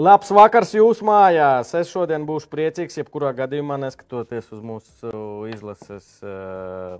Labs 0.00 0.30
vakars 0.32 0.70
jūsu 0.72 1.04
mājās. 1.04 1.74
Es 1.76 1.90
šodien 1.92 2.22
būšu 2.28 2.48
priecīgs, 2.52 2.96
jebkurā 3.02 3.34
gadījumā, 3.36 3.76
neskatoties 3.82 4.46
uz 4.54 4.62
mūsu 4.64 5.10
izlases 5.50 6.06
uh, 6.24 6.94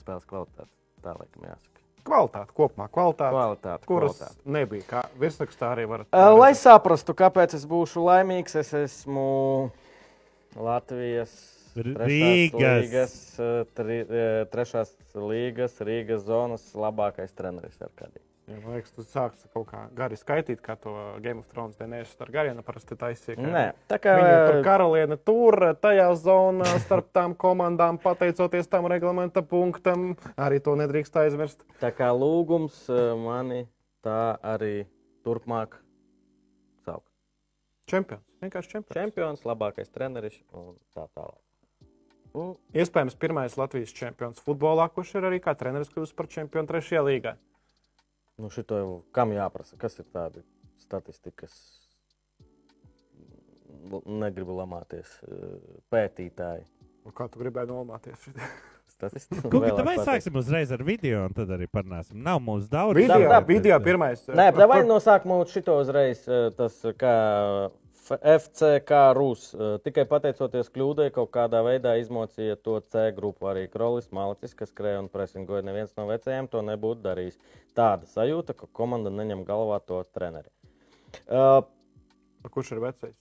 spēles 0.00 0.26
kvalitāti. 0.26 0.70
Tā 1.04 1.14
laikam 1.14 1.46
jāsaka. 1.46 1.68
Kvalitāte 2.02 2.56
kopumā, 2.58 2.88
kvalitāte, 2.90 3.30
Kvalitāte, 3.36 3.86
kuras 3.86 4.16
kvalitāte. 4.18 4.42
nebija. 4.56 4.86
Kā 4.90 5.02
virsrakstā 5.22 5.68
arī 5.76 5.84
var 5.92 6.02
Uh, 6.10 6.32
lai 6.34 6.50
saprastu, 6.58 7.14
kāpēc 7.14 7.54
es 7.60 7.66
būšu 7.70 8.02
laimīgs, 8.08 8.58
es 8.58 8.72
esmu 8.74 9.28
Latvijas 10.58 11.36
Rīgas. 11.78 12.58
līgas, 12.58 13.14
uh, 13.38 13.62
tri, 13.78 14.00
trešās 14.50 14.90
līgas, 15.14 15.78
Rīgas 15.86 16.26
zonas 16.26 16.66
labākais 16.74 17.30
treneris 17.38 17.78
ar 17.86 17.94
kādiem. 17.94 18.24
Ja, 18.50 18.56
man 18.58 18.74
liekas, 18.74 18.90
tu 18.90 19.04
sāksi 19.06 19.46
kaut 19.54 19.68
kā 19.70 19.84
gari 19.94 20.16
skaitīt, 20.18 20.58
kā 20.64 20.74
to 20.82 20.90
Game 21.22 21.44
of 21.44 21.50
Thrones 21.52 21.76
dienēšu 21.78 22.16
ar 22.24 22.30
garienu 22.34 22.64
parasti 22.66 22.96
taisīja. 22.98 23.36
Nē, 23.38 23.62
tā 23.90 24.00
kā 24.02 24.16
tur 24.18 24.58
karaliene 24.66 25.14
tur, 25.16 25.56
tajā 25.78 26.08
zonā 26.18 26.72
starp 26.82 27.12
tām 27.14 27.36
komandām, 27.38 28.00
pateicoties 28.02 28.66
tam 28.72 28.88
reglamenta 28.90 29.44
punktam, 29.46 30.16
arī 30.34 30.58
to 30.64 30.74
nedrīkst 30.80 31.20
aizmirst. 31.22 31.62
Tā 31.78 31.92
kā 31.94 32.10
lūgums 32.10 32.80
uh, 32.90 33.12
mani 33.20 33.62
tā 34.02 34.34
arī 34.42 34.88
turpmāk 35.22 35.78
saukt. 36.82 37.06
Čempions, 37.86 38.26
vienkārši 38.42 38.74
čempions. 38.74 38.98
Čempions, 38.98 39.46
labākais 39.46 39.94
treneris 39.94 40.42
un 40.50 40.74
tā 40.90 41.06
tālāk. 41.14 41.38
Un 42.34 42.54
Iespējams, 42.74 43.14
pirmais 43.22 43.54
Latvijas 43.60 43.94
čempions 43.94 44.42
futbolā, 44.42 44.88
kurš 44.90 45.14
ir 45.20 45.30
arī 45.30 45.38
kā 45.44 45.54
treneris 45.54 45.92
kļuvis 45.92 46.14
par 46.16 46.30
čempionu 46.32 46.70
trešajā 46.74 47.06
līgā. 47.06 47.36
Nu, 48.42 48.50
šito 48.50 48.78
jau 48.80 48.90
kam 49.14 49.30
jāprasa? 49.36 49.76
Kas 49.78 49.94
ir 50.02 50.06
tādi 50.10 50.42
statistikas? 50.82 51.54
Negribu 54.06 54.54
lamāties 54.58 55.08
eh, 55.26 55.56
pētītāji. 55.92 56.66
Nu, 57.06 57.12
Kā 57.16 57.26
tu 57.30 57.40
gribēji 57.42 57.70
nomāties? 57.70 58.28
Tāpēc 59.02 59.24
pateikt. 59.34 60.04
sāksim 60.06 60.36
uzreiz 60.38 60.70
ar 60.74 60.82
video, 60.86 61.24
un 61.26 61.32
tad 61.34 61.50
arī 61.50 61.66
parunāsim. 61.66 62.20
Nav 62.22 62.38
mums 62.44 62.68
daudz. 62.70 62.94
Video, 63.00 63.16
tā, 63.32 63.40
video 63.48 63.78
pirmais. 63.82 64.20
Nē, 64.30 64.50
Kur- 64.54 64.68
vai 64.70 64.76
kur- 64.82 64.86
no 64.90 64.98
sākuma 65.02 65.40
šito 65.50 65.74
uzreiz 65.82 66.20
eh, 66.30 66.50
tas 66.54 66.76
kā 67.00 67.14
FCK 68.10 68.90
eh, 68.90 69.78
Tikai 69.84 70.04
pateicoties 70.10 70.70
kļūdai, 70.74 71.10
kaut 71.14 71.30
kādā 71.34 71.62
veidā 71.62 71.94
izmocīja 72.00 72.56
to 72.58 72.80
C 72.90 73.10
grupu. 73.14 73.46
Arī 73.52 73.68
Krolis 73.70 74.10
Malicis, 74.10 74.56
kas 74.58 74.72
skrēja 74.74 75.04
un 75.04 75.10
presingoja, 75.12 75.62
neviens 75.66 75.94
no 75.98 76.08
vecajiem 76.10 76.48
to 76.50 76.62
nebūtu 76.66 77.04
darījis. 77.04 77.38
Tāda 77.78 78.08
sajūta, 78.10 78.56
ka 78.58 78.66
komanda 78.74 79.12
neņem 79.14 79.44
galvā 79.48 79.78
to 79.86 80.02
treneri. 80.14 80.50
Uh, 81.28 81.62
Kurš 82.50 82.74
ir 82.76 82.82
vecais? 82.88 83.18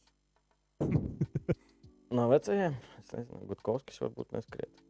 No 2.12 2.26
vecajiem? 2.28 2.74
Es 3.00 3.14
nezinu, 3.16 3.38
Gutkovskis 3.48 4.02
varbūt 4.02 4.34
neskriet. 4.36 4.82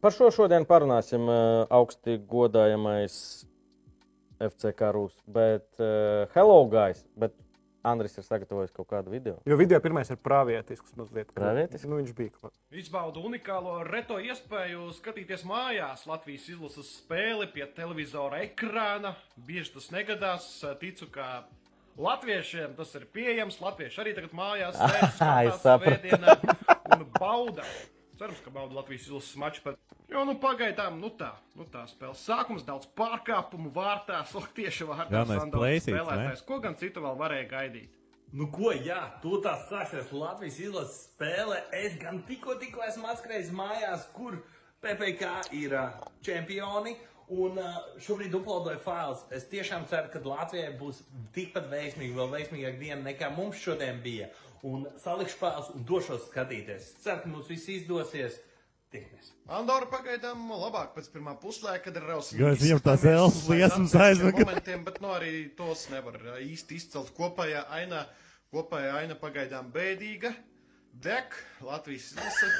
Par 0.00 0.14
šo 0.16 0.30
šodien 0.32 0.64
parunāsim 0.64 1.26
uh, 1.28 1.66
augsti 1.68 2.14
godājamais 2.30 3.16
FCK 4.40 4.88
Rūs. 4.96 5.18
Bet, 5.28 5.66
uh, 5.76 6.24
hello, 6.32 6.62
guys! 6.72 7.02
Bet 7.20 7.36
Andris 7.84 8.16
ir 8.16 8.24
sagatavojis 8.24 8.72
kaut 8.72 8.88
kādu 8.88 9.12
video. 9.12 9.36
Jo 9.44 9.58
video 9.60 9.80
pirmais 9.84 10.08
ir 10.10 10.16
pravietisks 10.24 10.94
mazliet. 10.96 11.28
Pravietisks? 11.36 11.84
Nu, 11.88 11.98
viņš 12.00 12.14
bija. 12.16 12.32
klāt. 12.40 12.54
Izbaudu 12.72 13.20
unikālo 13.28 13.76
reto 13.84 14.16
iespēju 14.24 14.88
skatīties 14.96 15.44
mājās 15.48 16.06
Latvijas 16.08 16.48
izlases 16.48 16.90
spēli 17.02 17.50
pie 17.52 17.66
televizora 17.76 18.40
ekrāna. 18.46 19.14
Bieži 19.36 19.74
tas 19.76 19.90
negadās. 19.92 20.48
Ticu, 20.80 21.10
ka 21.12 21.44
latviešiem 22.00 22.72
tas 22.78 22.94
ir 22.98 23.04
pieejams. 23.14 23.60
Latvieši 23.62 24.00
arī 24.02 24.14
tagad 24.16 24.32
mājās 24.34 24.78
sēž, 24.80 25.02
es 25.04 25.18
skatās 25.20 25.60
sapratu. 25.62 26.00
svētdienā 26.08 26.96
un 26.96 27.04
bauda. 27.20 27.68
Cerams, 28.18 28.40
ka 28.44 28.50
bauda 28.54 28.78
Latvijas 28.78 29.08
izlases 29.08 29.36
maču. 29.36 29.62
Bet... 29.64 29.78
Jo, 30.10 30.22
nu, 30.28 30.36
pagaidām, 30.38 31.00
nu 31.02 31.10
tā, 31.18 31.32
nu 31.58 31.66
tā 31.70 31.82
spēle. 31.90 32.14
Sākums 32.18 32.62
daudz 32.66 32.86
pārkāpumu 32.98 33.72
vārtās, 33.74 34.34
tieši 34.58 34.86
vārtās. 34.90 35.34
Plēsīts, 35.54 35.90
spēlētājs. 35.90 36.44
Ko 36.46 36.60
gan 36.62 36.78
citu 36.78 37.02
vēl 37.02 37.18
varēja 37.18 37.48
gaidīt? 37.50 38.00
Nu, 38.34 38.48
ko, 38.50 38.72
jā, 38.74 39.00
tu 39.22 39.38
tā 39.42 39.54
sāksies 39.68 40.10
Latvijas 40.14 40.60
izlases 40.62 41.08
spēle. 41.08 41.58
Es 41.74 41.98
gan 42.00 42.22
tikko, 42.26 42.56
tikko 42.58 42.82
esmu 42.86 43.10
atskrējis 43.12 43.52
mājās, 43.54 44.08
kur 44.14 44.40
PPC 44.82 45.54
ir 45.58 45.74
uh, 45.78 46.08
čempioni. 46.26 46.96
Un 47.32 47.56
šobrīd 48.04 48.34
uploadoju 48.36 48.80
failus. 48.84 49.22
Es 49.32 49.46
tiešām 49.48 49.86
ceru, 49.88 50.10
ka 50.12 50.20
Latvijai 50.28 50.74
būs 50.76 51.00
tikpat 51.32 51.70
veiksmīga, 51.70 52.18
vēl 52.18 52.32
veiksmīgāka 52.34 52.80
diena 52.80 53.00
nekā 53.06 53.30
mums 53.36 53.62
šodien 53.62 54.02
bija. 54.04 54.28
Un 54.64 54.84
salikšu 55.00 55.38
failus 55.40 55.70
un 55.72 55.86
došos 55.88 56.26
skatīties. 56.28 56.90
Ceru, 57.04 57.22
ka 57.24 57.32
mums 57.32 57.48
viss 57.48 57.70
izdosies. 57.72 58.36
Tiekamies! 58.92 59.32
Andorra 59.50 59.88
pagaidām 59.90 60.44
labāk 60.52 60.92
pēc 60.94 61.08
pirmā 61.16 61.34
puslaika, 61.40 61.88
kad 61.88 61.96
ir. 61.98 62.06
Jo 62.38 62.52
es 62.52 62.62
viņam 62.62 62.84
tās 62.84 63.08
elpas 63.08 63.40
liesmas 63.50 63.96
aizmugurē. 64.06 64.46
momentiem, 64.46 64.84
bet 64.86 65.00
nu, 65.02 65.10
arī 65.16 65.32
tos 65.56 65.88
nevar 65.92 66.20
īsti 66.44 66.78
izcelt. 66.78 67.10
Kopējā 67.16 67.64
aina, 67.80 68.04
kopējā 68.54 68.94
aina 69.00 69.18
pagaidām 69.20 69.72
bēdīga. 69.74 70.36
Dek, 71.04 71.34
Latvijas 71.64 72.12
izlase. 72.12 72.52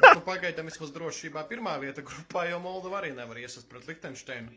Bet, 0.00 0.16
nu, 0.16 0.22
pagaidām 0.26 0.68
vismaz 0.70 0.92
drošībā 0.94 1.44
pirmā 1.50 1.76
vieta 1.82 2.04
grupā, 2.06 2.46
jo 2.50 2.60
Moldova 2.64 3.02
arī 3.02 3.12
nevar 3.16 3.40
iesast 3.42 3.68
pret 3.70 3.88
Liechtensteinu. 3.90 4.52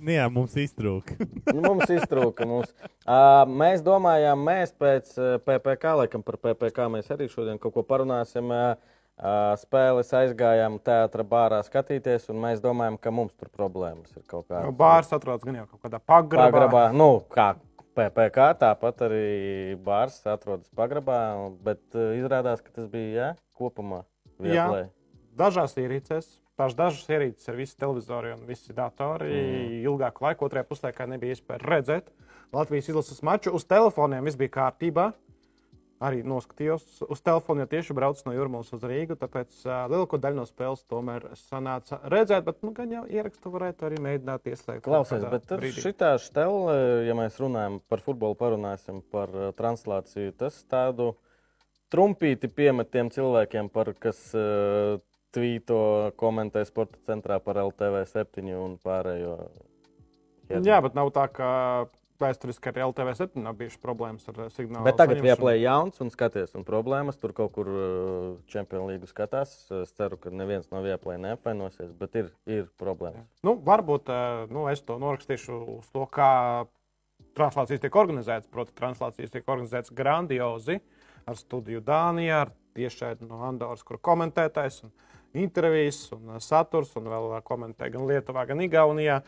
Nu 0.00 0.14
Jā, 0.14 0.30
mums 0.32 0.54
iztrūka. 0.56 1.18
Nu, 1.50 1.60
mums 1.60 1.90
iztrūka. 1.92 2.46
Mums. 2.48 2.70
Uh, 3.04 3.42
mēs 3.44 3.82
domājām, 3.84 4.40
mēs 4.46 4.72
pēc 4.72 5.12
uh, 5.18 5.34
PPC, 5.44 5.92
laikam 6.00 6.24
par 6.24 6.38
PPC 6.40 6.86
mēs 6.94 7.10
arī 7.12 7.28
šodien 7.28 7.60
kaut 7.60 7.74
ko 7.74 7.84
parunāsim. 7.84 8.48
Uh, 8.48 8.96
uh, 9.20 9.52
spēles 9.60 10.12
aizgājām 10.16 10.78
teātrā 10.84 11.26
bārā 11.26 11.60
skatīties, 11.66 12.30
un 12.32 12.40
mēs 12.44 12.62
domājam, 12.64 12.96
ka 13.00 13.12
mums 13.14 13.34
tur 13.36 13.50
problēmas 13.52 14.14
ir 14.16 14.24
kaut 14.24 14.46
Nu, 14.48 14.54
kādas. 14.54 14.78
Bārs 14.80 15.12
atrodas 15.16 15.44
gan 15.44 15.60
jau 15.60 15.66
kaut 15.68 15.84
kādā 15.84 16.00
pagrabā. 16.00 16.48
Pagrabā, 16.48 16.84
nu, 16.96 17.10
kā 17.34 17.52
PPC, 17.96 18.46
tāpat 18.60 19.04
arī 19.08 19.24
bārs 19.84 20.20
atrodas 20.30 20.70
pagrabā, 20.76 21.18
bet 21.64 21.82
uh, 21.96 22.12
izrādās, 22.18 22.62
ka 22.64 22.72
tas 22.74 22.86
bija 22.92 23.10
jā, 23.16 23.30
kopumā. 23.58 24.04
Jā. 24.40 24.66
Vieplay. 24.66 24.86
Dažās 25.40 25.76
ierīcēs, 25.78 26.28
tās 26.58 26.74
dažas 26.76 27.06
ierīces 27.10 27.48
ir 27.48 27.58
visi 27.58 27.76
televizori 27.80 28.34
un 28.34 28.42
visi 28.48 28.74
datori. 28.76 29.30
Mm. 29.30 29.76
Ilgāku 29.88 30.26
laiku, 30.26 30.48
otrajā 30.48 30.66
puslaikā 30.68 31.06
nebija 31.10 31.36
iespēja 31.36 31.62
redzēt 31.64 32.10
Latvijas 32.52 32.90
izlases 32.90 33.22
maču. 33.22 33.52
Uz 33.54 33.66
telefoniem 33.70 34.26
viss 34.26 34.38
bija 34.38 34.56
kārtībā. 34.58 35.10
Arī 36.00 36.22
noskatījos 36.24 37.02
uz 37.12 37.20
telefonu, 37.20 37.60
jo 37.60 37.68
tieši 37.68 37.94
braucu 37.96 38.24
no 38.24 38.32
Jurmālas 38.32 38.70
uz 38.72 38.84
Rīgu. 38.88 39.18
Tāpēc 39.20 39.58
uh, 39.66 39.82
lielāko 39.92 40.16
daļu 40.16 40.38
no 40.38 40.46
spēles 40.48 40.86
tomēr 40.88 41.26
sanāca 41.36 41.98
redzēt, 42.08 42.46
bet 42.46 42.62
nu, 42.64 42.72
gan 42.76 42.94
jau 42.94 43.02
ierakstu 43.04 43.52
varētu 43.52 43.84
arī 43.90 43.98
mēģināt 44.06 44.48
ieslēgt. 44.48 44.86
Klausies, 44.86 45.26
bet 45.28 45.52
šitā 45.76 46.14
stela, 46.24 46.78
ja 47.04 47.16
mēs 47.18 47.36
runājam 47.42 47.82
par 47.92 48.00
futbolu, 48.06 48.38
parunāsim 48.40 49.02
par 49.12 49.34
uh, 49.36 49.50
translāciju, 49.58 50.32
tas 50.40 50.56
tādu 50.72 51.12
trumpīti 51.92 52.48
piemet 52.48 52.88
tiem 52.94 53.12
cilvēkiem, 53.12 53.68
par, 53.74 53.92
kas 54.00 54.24
uh, 54.38 54.96
tvīto, 55.36 55.82
komentē 56.16 56.64
sporta 56.64 56.96
centrā 57.06 57.38
par 57.44 57.60
LTV 57.60 58.06
7 58.08 58.54
un 58.56 58.76
pārējo. 58.80 59.36
Jā, 60.50 60.80
bet 60.82 60.96
nav 60.98 61.12
tā, 61.14 61.28
ka 61.30 61.50
vēsturiski 62.20 62.70
arī 62.70 62.84
LTV 62.86 63.14
7 63.18 63.44
nav 63.44 63.56
bijušas 63.58 63.80
problēmas 63.82 64.28
ar 64.30 64.42
uh, 64.44 64.50
signālu. 64.54 64.84
Bet 64.86 64.98
tagad 65.00 65.18
saņemšanu. 65.18 65.28
vieplē 65.28 65.54
jauns 65.60 66.02
un 66.04 66.12
skaties, 66.12 66.54
un 66.58 66.66
problēmas 66.68 67.20
tur 67.20 67.34
kaut 67.36 67.54
kur 67.56 67.70
Champions 68.50 68.88
League 68.90 69.08
skatās. 69.10 69.54
Es 69.82 69.94
ceru, 69.98 70.18
ka 70.20 70.32
neviens 70.34 70.68
no 70.72 70.82
vieplē 70.84 71.16
neapvainosies, 71.22 71.92
bet 71.98 72.18
ir, 72.20 72.30
ir 72.50 72.68
problēmas. 72.80 73.28
Nu, 73.46 73.56
varbūt 73.66 74.12
eh, 74.12 74.46
nu, 74.52 74.66
es 74.72 74.84
to 74.86 74.98
norakstīšu 75.02 75.60
uz 75.78 75.90
to, 75.94 76.06
kā 76.12 76.30
translācijas 77.38 77.82
tiek 77.84 78.00
organizētas. 78.02 78.50
Protams, 78.52 78.78
translācijas 78.78 79.34
tiek 79.34 79.46
organizētas 79.46 79.94
grandiozi 79.96 80.80
ar 81.28 81.38
studiju 81.38 81.82
Dānijā, 81.84 82.44
ar 82.46 82.54
tiešraidi 82.76 83.28
no 83.28 83.42
Andoras, 83.46 83.84
kur 83.86 84.00
komentētājs 84.02 84.84
un 84.86 84.92
intervijas 85.40 86.08
un 86.14 86.38
saturs, 86.42 86.92
un 86.98 87.06
vēl 87.10 87.36
komentē 87.46 87.90
gan 87.92 88.06
Lietuvā, 88.08 88.46
gan 88.48 88.62
Igaunijā. 88.64 89.20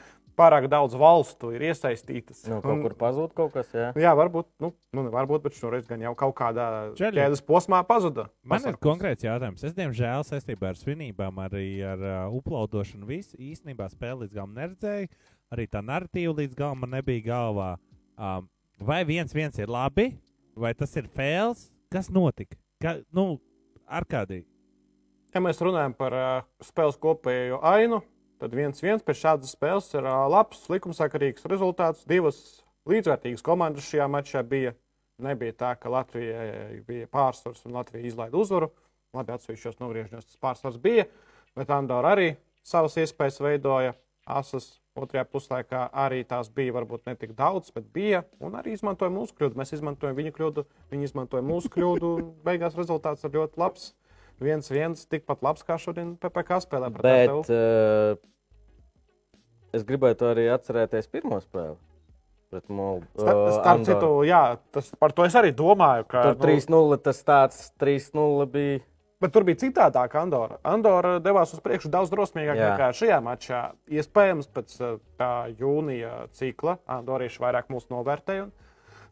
Pārāk 0.42 0.64
daudz 0.70 0.96
valstu 0.98 1.52
ir 1.54 1.62
iesaistītas. 1.68 2.40
Nu, 2.50 2.58
kaut 2.64 2.80
kur 2.82 2.94
pazūd 2.98 3.34
kaut 3.36 3.52
kas, 3.54 3.68
jā. 3.76 3.90
Jā, 4.00 4.12
varbūt, 4.18 4.48
nu, 4.62 4.72
nu, 4.96 5.04
varbūt, 5.12 5.44
bet 5.44 5.58
šoreiz 5.58 5.86
gan 5.86 6.02
jau 6.02 6.14
kaut 6.18 6.34
kādā 6.40 6.66
ķēdes 6.98 7.44
posmā 7.46 7.82
pazuda. 7.86 8.26
Man 8.42 8.58
ir 8.58 8.72
pasākums. 8.72 8.82
konkrēts 8.82 9.26
jautājums. 9.26 9.62
Es, 9.68 9.76
diemžēl, 9.76 10.26
saistībā 10.26 10.72
ar 10.72 10.80
svinībām, 10.80 11.38
arī 11.44 11.66
ar 11.86 12.02
uh, 12.02 12.38
uploadošanu, 12.40 13.06
visu 13.06 13.38
īstenībā 13.38 13.86
spēli 13.92 14.24
līdz 14.24 14.34
galam 14.40 14.56
neredzēju. 14.58 15.12
Arī 15.54 15.68
tā 15.70 15.84
narratīva 15.84 16.34
līdz 16.40 16.58
galam 16.58 16.82
man 16.82 16.96
nebija 16.96 17.26
galvā. 17.28 17.70
Um, 18.16 18.48
vai 18.82 19.02
viens 19.06 19.34
viens 19.36 19.58
ir 19.62 19.70
labi, 19.70 20.10
vai 20.58 20.74
tas 20.74 20.96
ir 20.98 21.06
fails? 21.12 21.68
Kas 21.92 22.10
notika? 22.10 22.58
Ka, 22.82 22.96
nu, 23.14 23.36
ar 23.86 24.08
kādī? 24.10 24.42
Ja 25.32 25.40
mēs 25.44 25.62
runājam 25.64 25.94
par 25.96 26.16
uh, 26.16 26.32
spēles 26.64 26.98
kopējo 27.00 27.62
ainu, 27.64 28.02
tad 28.42 28.54
viens 28.58 28.82
viens 28.82 29.04
pēc 29.06 29.20
šādas 29.20 29.54
spēles 29.54 29.88
ir 29.94 30.06
labs, 30.06 30.64
likumsakarīgs 30.72 31.46
rezultāts. 31.50 32.06
Divas 32.10 32.40
līdzvērtīgas 32.90 33.44
komandas 33.46 33.86
šajā 33.86 34.08
mačā 34.10 34.42
bija. 34.46 34.74
Nebija 35.22 35.54
tā, 35.54 35.74
ka 35.78 35.92
Latvijai 35.92 36.80
bija 36.88 37.06
pārsvars 37.12 37.62
un 37.68 37.76
Latvija 37.76 38.08
izlaida 38.08 38.38
uzvaru. 38.40 38.72
Labi, 39.14 39.34
atsevišķos 39.36 39.78
nogriežņos 39.78 40.24
tas 40.24 40.40
pārsvars 40.40 40.78
bija, 40.82 41.04
bet 41.58 41.70
Andorra 41.70 42.14
arī 42.16 42.30
savas 42.66 42.96
iespējas 42.98 43.42
veidoja. 43.44 43.92
Asas 44.22 44.68
otrajā 44.94 45.24
puslaikā 45.26 45.82
arī 45.98 46.20
tās 46.28 46.46
bija 46.54 46.76
varbūt 46.76 47.08
ne 47.10 47.16
tik 47.18 47.34
daudz, 47.38 47.72
bet 47.74 47.88
bija. 47.94 48.22
Un 48.42 48.54
arī 48.58 48.76
izmantoja 48.76 49.10
mūsu 49.12 49.34
kļūdu. 49.38 49.58
Mēs 49.58 49.74
izmantojam 49.76 50.18
viņu 50.18 50.34
kļūdu, 50.36 50.64
viņi 50.94 51.08
izmantoja 51.10 51.44
mūsu 51.46 51.70
kļūdu. 51.74 52.12
Beigās 52.46 52.78
rezultāts 52.78 53.26
ir 53.26 53.34
ļoti 53.36 53.62
labs. 53.62 53.92
viens 54.42 54.70
viens, 54.70 55.06
tikpat 55.06 55.42
labs 55.42 55.62
kā 55.62 55.76
šodien 55.78 56.16
PPC 56.18 56.62
spēlē. 56.64 56.88
Bet 56.98 57.50
uh, 57.52 58.16
es 59.72 59.84
gribētu 59.88 60.28
arī 60.32 60.48
atcerēties 60.52 61.08
pirmo 61.12 61.40
spēli 61.42 61.76
pret 62.52 62.68
Moldu. 62.68 63.06
Starp, 63.16 63.42
starp 63.56 63.84
citu, 63.88 64.08
jā, 64.28 64.40
tas, 64.76 64.90
par 65.00 65.14
to 65.16 65.24
es 65.24 65.36
arī 65.40 65.54
domāju. 65.56 66.04
Ka, 66.10 66.34
Tur 66.36 66.50
3-0 66.50 66.98
tas 67.00 67.22
tāds 67.24 67.62
3-0 67.80 68.48
bija. 68.52 68.82
Bet 69.22 69.30
tur 69.32 69.44
bija 69.46 69.60
citādāk. 69.62 70.16
Andorra. 70.18 70.58
Andorra 70.66 71.14
devās 71.22 71.52
uz 71.54 71.62
priekšu 71.62 71.88
daudz 71.94 72.10
drosmīgāk 72.10 72.58
Jā. 72.58 72.72
nekā 72.72 72.88
šajā 72.98 73.18
mačā. 73.22 73.60
Iespējams, 73.86 74.48
pēc 74.50 74.74
uh, 74.82 74.96
tā 75.20 75.30
jūnija 75.60 76.24
cikla 76.34 76.74
Andorieši 76.90 77.40
vairāk 77.44 77.70
mūs 77.70 77.86
novērtēja 77.92 78.48
un 78.48 78.50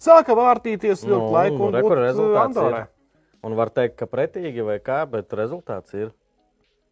sāka 0.03 0.35
vārtīties 0.35 1.07
vilkt 1.07 1.29
Nu, 1.29 1.31
laiku. 1.31 1.61
nu, 1.61 1.69
un 1.69 1.79
re, 1.79 1.85
kur 1.87 2.03
būt, 2.19 2.59
uh. 2.59 2.81
Un 3.47 3.55
var 3.57 3.71
teikt, 3.73 3.97
ka 4.03 4.11
pretīgi 4.11 4.67
vai 4.67 4.81
kā, 4.85 5.05
bet 5.09 5.33
rezultāts 5.33 5.95
ir. 5.97 6.11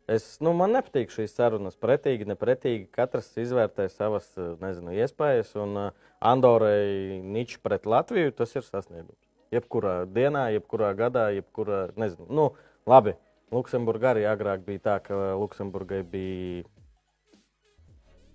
Es, 0.08 0.38
nu, 0.40 0.54
man 0.56 0.72
nepatīk 0.72 1.10
šīs 1.12 1.34
sarunas. 1.36 1.76
Pretīgi, 1.76 2.24
nepretīgi. 2.30 2.86
Katrs 2.96 3.28
izvērtē 3.42 3.90
savas 3.92 4.30
eh, 4.40 4.54
nezinu, 4.62 4.94
iespējas. 4.96 5.50
Un 5.60 5.76
uh, 5.76 6.06
Andorai 6.24 7.20
niķis 7.20 7.60
pret 7.60 7.84
Latviju 7.84 8.32
tas 8.38 8.56
ir 8.56 8.64
sasniegums. 8.64 9.20
Jebkurā 9.52 9.98
dienā, 10.08 10.46
jebkurā 10.56 10.94
gadā, 10.96 11.28
jebkurā. 11.36 11.82
Nezinu, 12.00 12.28
nu, 12.32 12.48
labi. 12.88 13.18
Luksemburgā 13.52 14.14
arī 14.14 14.24
agrāk 14.28 14.64
bija 14.64 14.84
tā, 14.86 14.96
ka 15.04 15.18
Luksemburgai 15.40 16.02
bija 16.04 16.64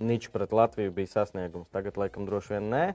niķis 0.01 0.33
pret 0.33 0.53
Latviju 0.53 0.93
bija 0.93 1.11
sasniegums. 1.11 1.69
Tagad, 1.73 1.97
laikam, 2.01 2.29
droši 2.29 2.55
vien 2.55 2.69
nē. 2.69 2.85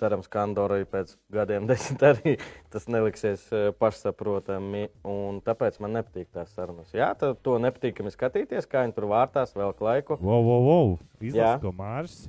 Cerams, 0.00 0.26
ka 0.30 0.42
Andorai 0.42 0.82
pēc 0.90 1.14
gadiem 1.32 1.66
desmit 1.70 2.02
arī 2.06 2.36
tas 2.74 2.88
neliksies 2.90 3.46
eh, 3.54 3.66
pašsaprotami. 3.78 4.88
un 5.08 5.42
Tāpēc 5.44 5.80
man 5.84 5.98
nepatīk 6.00 6.30
tās 6.34 6.54
sarunas. 6.56 6.94
Jā, 6.96 7.12
tad 7.18 7.42
to 7.46 7.58
nepatīkami 7.62 8.12
skatīties, 8.14 8.68
kā 8.70 8.84
viņi 8.84 8.96
tur 8.96 9.10
vārtās 9.12 9.54
vēl 9.56 9.74
laiku. 9.80 10.18
Wow, 10.20 10.40
wow, 10.46 10.64
wow. 10.68 10.96
Jā. 11.20 11.28
Izlaiž 11.30 11.62
ko 11.62 11.74
Mārs. 11.78 12.24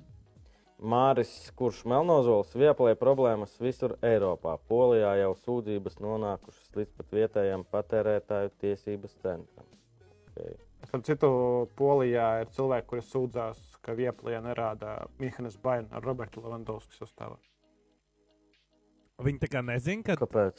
Māris, 0.85 1.31
kurš 1.55 1.85
Melnozols 1.87 2.51
vieplē 2.57 2.93
problēmas 2.99 3.53
visur 3.63 3.95
Eiropā. 4.03 4.57
Polijā 4.69 5.13
jau 5.21 5.31
sūdzības 5.45 5.97
nonākušas 6.03 6.75
līdz 6.75 6.91
pat 6.99 7.15
vietējiem 7.15 7.63
patērētāju 7.71 8.51
tiesības 8.61 9.15
centram. 9.23 9.71
Okay. 10.35 10.57
Starp 10.85 11.05
citu, 11.07 11.29
Polijā 11.79 12.27
ir 12.43 12.51
cilvēki, 12.53 12.89
kuri 12.91 13.05
sūdzās, 13.07 13.63
ka 13.81 13.95
Vieplija 13.97 14.43
nerāda 14.43 14.97
Mihānas 15.21 15.57
Bainu 15.63 15.89
ar 15.95 16.03
Robertu 16.05 16.43
Levandovski 16.43 16.99
sastāvā. 16.99 17.39
Viņi 19.23 19.39
tā 19.39 19.47
kā 19.51 19.61
nezina, 19.63 20.03
ka 20.03 20.15
Kāpēc? 20.19 20.57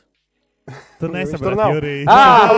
tu 0.99 1.09
nesaproti, 1.13 1.59
nav. 1.61 1.75
Jurij. 1.77 2.07
Ah! 2.09 2.49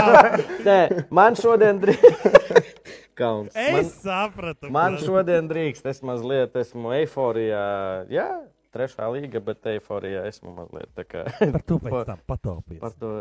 Nē, 0.66 0.78
man 1.14 1.36
šodien 1.38 1.78
drīkst. 1.80 2.34
Kauns. 3.20 3.54
Man, 3.54 3.78
Es 3.78 3.92
sapratu. 4.02 4.68
man 4.74 4.96
šodien 4.98 5.46
drīkst. 5.48 5.86
Es 5.86 6.02
mazliet 6.04 6.56
esmu 6.58 6.90
eiforijā. 6.96 7.62
Jā, 8.10 8.26
trešā 8.74 9.06
līga, 9.14 9.38
bet 9.46 9.62
eiforijā 9.76 10.24
esmu 10.32 10.50
mazliet. 10.58 10.90
tā 10.98 11.06
kā- 11.06 11.24
Par 11.54 11.62
to 11.62 11.78
pēc 11.78 12.00
tam 12.10 12.20
pataupīt. 12.28 12.80
Par 12.82 12.96
to. 12.98 13.12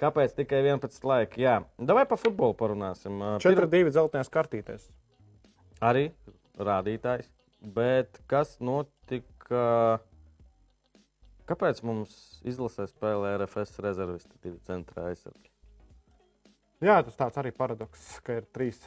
Kāpēc 0.00 0.32
tikai 0.34 0.64
11 0.64 1.04
laika? 1.06 1.38
Jā, 1.38 1.58
vai 1.78 2.02
par 2.10 2.18
futbolu 2.18 2.56
parunāsim? 2.58 3.20
Ā, 3.22 3.36
pir- 3.44 3.60
4-2 3.68 3.92
zeltainās 3.94 4.32
kartītēs. 4.32 4.88
Arī 5.84 6.08
rādītājs. 6.58 7.28
Bet 7.62 8.18
kas 8.26 8.56
notika? 8.64 10.00
Kāpēc 11.44 11.82
mums 11.84 12.14
izlasē 12.48 12.86
spēlē 12.88 13.34
RFS 13.36 13.76
rezervisti, 13.84 14.32
divi 14.44 14.56
centrā 14.64 15.10
aizsargi? 15.10 15.50
Jā, 16.84 16.98
tas 17.04 17.16
tāds 17.18 17.36
arī 17.40 17.52
paradoks, 17.56 18.18
ka 18.24 18.40
ir 18.40 18.48
trīs 18.52 18.80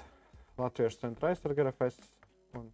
latviešu 0.57 1.04
centra 1.06 1.31
aizsargi 1.31 1.65
RFS. 1.68 2.01
un 2.57 2.68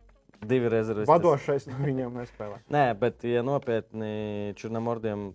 Divi 0.43 0.67
rezervisti. 0.71 1.07
Vadošais 1.11 1.69
no 1.69 1.77
viņiem 1.83 2.17
nespēlē. 2.19 2.57
Nē, 2.71 2.83
bet, 2.99 3.23
ja 3.27 3.43
nopietni 3.45 4.51
Čurnamordiem 4.59 5.29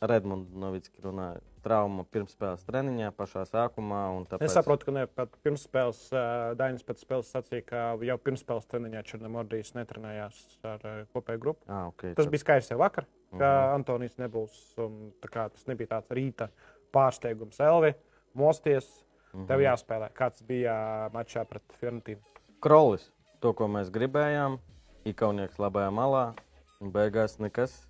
Redmunds 0.00 0.54
Novicki 0.56 1.02
runāja, 1.04 1.42
trauma 1.62 2.06
pirmspēles 2.08 2.64
treniņā 2.66 3.10
pašā 3.18 3.44
sākumā. 3.50 4.00
un 4.16 4.24
Tāpēc... 4.30 4.46
Es 4.48 4.56
saprotu, 4.56 4.88
ka 4.88 4.94
ne, 4.96 5.04
pat 5.06 5.34
pirms 5.44 5.66
spēles 5.68 6.00
uh, 6.14 6.52
Dainis 6.58 6.86
pēc 6.86 7.04
spēles 7.04 7.30
sacīja, 7.34 7.66
ka 7.68 7.82
jau 8.08 8.16
pirms 8.22 8.42
spēles 8.46 8.68
treniņā 8.70 9.04
Černamordijs 9.10 9.74
netrenējās 9.76 10.40
ar 10.72 10.86
uh, 10.88 11.00
kopēju 11.14 11.42
grupu. 11.42 11.66
Ah, 11.68 11.90
okay, 11.92 12.16
Tas 12.18 12.30
bija 12.32 12.42
skaidrs 12.46 12.72
jau 12.72 12.80
vakar, 12.80 13.06
ka 13.30 13.36
Mhm. 13.36 13.42
uh 13.42 13.48
-huh. 13.48 13.74
Antonijs 13.74 14.16
nebūs. 14.18 14.78
un 14.78 15.12
kā 15.22 15.48
Tas 15.50 15.66
nebija 15.66 15.86
tāds 15.86 16.10
rīta 16.10 16.48
pārsteigums. 16.92 17.60
Elvi, 17.60 17.94
mosties, 18.34 19.04
Mhm. 19.34 19.46
tev 19.46 19.58
jāspēlē. 19.60 20.10
Kāds 20.12 20.42
bija 20.42 21.10
mačā 21.12 21.44
pret 21.44 21.62
Fiorentīnu? 21.80 22.20
Krolis, 22.60 23.10
to, 23.40 23.52
ko 23.52 23.66
mēs 23.66 23.90
gribējām, 23.90 24.58
Ikaunieks 25.04 25.56
labajā 25.58 25.90
malā, 25.90 26.34
un 26.80 26.92
beigās 26.92 27.38
nekas, 27.38 27.86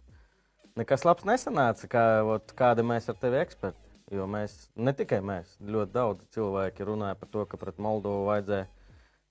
nekas 0.77 1.05
labs 1.05 1.25
nesanāca, 1.25 1.89
kā, 1.89 2.25
ot, 2.25 2.53
kāda 2.55 2.83
mēs 2.83 3.09
ar 3.09 3.15
tevi 3.15 3.37
eksperti. 3.45 3.79
Jo 4.11 4.27
mēs, 4.27 4.69
ne 4.77 4.93
tikai 4.93 5.21
mēs, 5.21 5.57
ļoti 5.61 5.93
daudz 5.93 6.25
cilvēki 6.35 6.85
runāja 6.85 7.15
par 7.15 7.29
to, 7.29 7.45
ka 7.47 7.57
pret 7.57 7.77
Moldovu 7.79 8.27
vajadzēja 8.27 8.67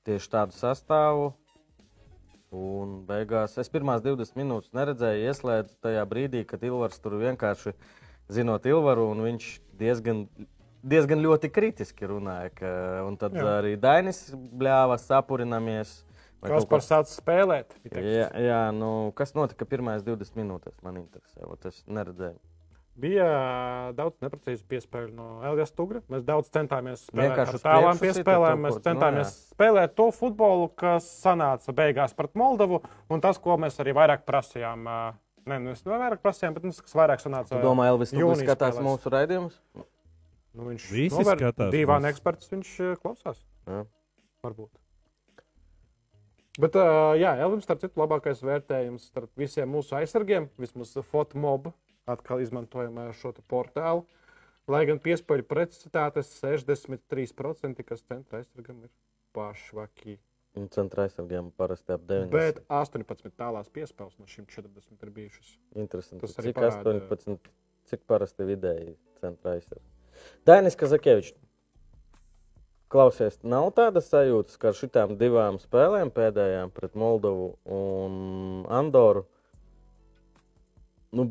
tieši 0.06 0.30
tādu 0.30 0.52
sastāvu. 0.56 1.34
Un 2.56 3.04
beigās 3.06 3.60
es 3.62 3.70
pirmās 3.70 4.02
20 4.02 4.38
minūtes 4.40 4.74
neredzēju, 4.74 5.26
ieslēdzu 5.30 5.76
tajā 5.86 6.06
brīdī, 6.10 6.42
kad 6.50 6.64
Ilvars 6.66 6.98
tur 7.04 7.20
vienkārši 7.22 7.76
zinot 8.34 8.66
Ilvaru, 8.66 9.06
un 9.14 9.22
viņš 9.28 9.50
diezgan, 9.78 10.24
diezgan 10.82 11.22
ļoti 11.22 11.52
kritiski 11.54 12.10
runāja. 12.10 12.50
Ka, 12.58 12.72
un 13.06 13.20
tad 13.22 13.38
Jā. 13.38 13.46
Arī 13.60 13.76
Dainis 13.78 14.24
bļāva, 14.34 14.98
sapurinamies. 15.02 16.00
Kas 16.42 16.66
par 16.72 16.82
sācis 16.82 17.20
spēlēt? 17.20 17.76
Jā, 17.92 18.30
jā 18.40 18.62
nu, 18.74 19.12
kas 19.18 19.36
notika 19.36 19.68
pirmās 19.70 20.06
20 20.08 20.40
minūtēs, 20.40 20.80
man 20.86 21.02
interesē. 21.04 21.46
Es 21.70 21.84
neredzēju. 21.86 22.40
Bija 23.00 23.28
daudz 23.96 24.18
neprecīzu 24.24 24.66
piespēļu 24.68 25.14
no 25.16 25.28
Elijas 25.48 25.72
Stugra. 25.72 26.02
Mēs 26.12 26.26
daudz 26.28 26.50
centāmies 26.52 27.06
spēlēt 27.08 27.40
ar 27.46 27.60
tālām 27.64 28.02
piespēlēm. 28.02 28.66
Mēs 28.66 28.76
nu 28.80 28.84
centāmies 28.84 29.30
jā. 29.30 29.36
spēlēt 29.54 29.94
to 29.96 30.10
futbolu, 30.16 30.68
kas 30.80 31.08
sanāca 31.22 31.76
beigās 31.76 32.16
pret 32.18 32.36
Moldavu. 32.40 32.82
Un 33.14 33.24
tas, 33.24 33.40
ko 33.40 33.56
mēs 33.62 33.80
arī 33.80 33.94
vairāk 33.96 34.26
prasījām, 34.28 34.84
ne, 34.90 35.62
nu, 35.62 35.72
mēs 35.72 35.86
vairāk 35.88 36.20
prasījām, 36.26 36.58
bet 36.58 36.68
tas, 36.68 36.82
kas 36.84 36.98
vairāk 37.00 37.24
sanāca. 37.24 37.54
Tu 37.56 37.64
domā, 37.64 37.88
Elvis, 37.94 38.12
tu 38.12 38.20
jūnijas 38.20 38.44
skatās 38.44 38.76
spēlēs. 38.76 38.90
mūsu 38.90 39.16
raidījumus? 39.16 39.58
Nu, 40.60 40.68
viņš 40.74 40.92
Visi 40.92 41.16
novēr- 41.16 41.40
skatās 41.40 41.74
Divāna 41.74 42.10
mūsu. 42.10 42.18
eksperts 42.18 42.52
viņš 42.52 42.76
klausās. 43.00 43.44
Jā. 43.70 43.84
Varbūt. 44.44 44.72
Bet, 46.60 46.76
ā, 46.76 47.16
jā, 47.16 47.38
Elvis, 47.40 47.64
starp 47.64 47.80
citu, 47.80 47.96
labākais 48.02 48.42
vērtējums 48.44 49.06
starp 49.14 49.30
visiem 49.40 49.70
mūsu 49.72 49.96
aizsargiem, 49.96 50.50
vismaz 50.60 50.92
Fotmob, 51.08 51.70
atkal 52.10 52.42
izmantojam 52.44 52.98
ā, 53.02 53.10
šo 53.18 53.34
portālu. 53.50 54.06
Lai 54.70 54.84
gan 54.86 55.00
piespēļu 55.02 55.48
precizitātes 55.50 56.30
63%, 56.44 57.82
kas 57.88 58.04
centra 58.06 58.42
aizsargam 58.42 58.84
ir 58.86 58.92
pašvaki. 59.34 60.20
Centra 60.74 61.06
aizsargiem 61.08 61.50
parasti 61.58 61.94
ap 61.96 62.06
9. 62.10 62.30
Bet 62.34 62.62
18 62.74 63.34
tālās 63.38 63.70
piespēles 63.74 64.18
no 64.20 64.28
šīm 64.30 64.46
40 64.50 65.06
ir 65.06 65.12
bijušas. 65.16 65.52
Interesanti. 65.76 66.22
tas 66.26 66.36
Cik 66.46 66.56
parāda- 66.58 66.84
18, 66.84 67.52
cik 67.90 68.06
parasti 68.06 68.46
vidēji 68.50 68.96
centra 69.22 69.56
aizsargi? 69.58 69.86
Dainis 70.46 70.76
Kazakevičs. 70.76 71.34
Klausies, 72.90 73.38
nav 73.46 73.68
tāda 73.78 74.02
sajūta, 74.02 74.56
ka 74.58 74.72
ar 74.72 74.74
šitām 74.74 75.12
divām 75.18 75.60
spēlēm, 75.62 76.10
pēdējām 76.10 76.72
pret 76.74 76.96
Moldovu 76.98 77.52
un 77.70 78.66
Andoru, 78.66 79.28
nu, 81.14 81.28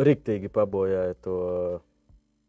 riktīgi 0.00 0.50
pabojāja 0.52 1.14
to 1.24 1.40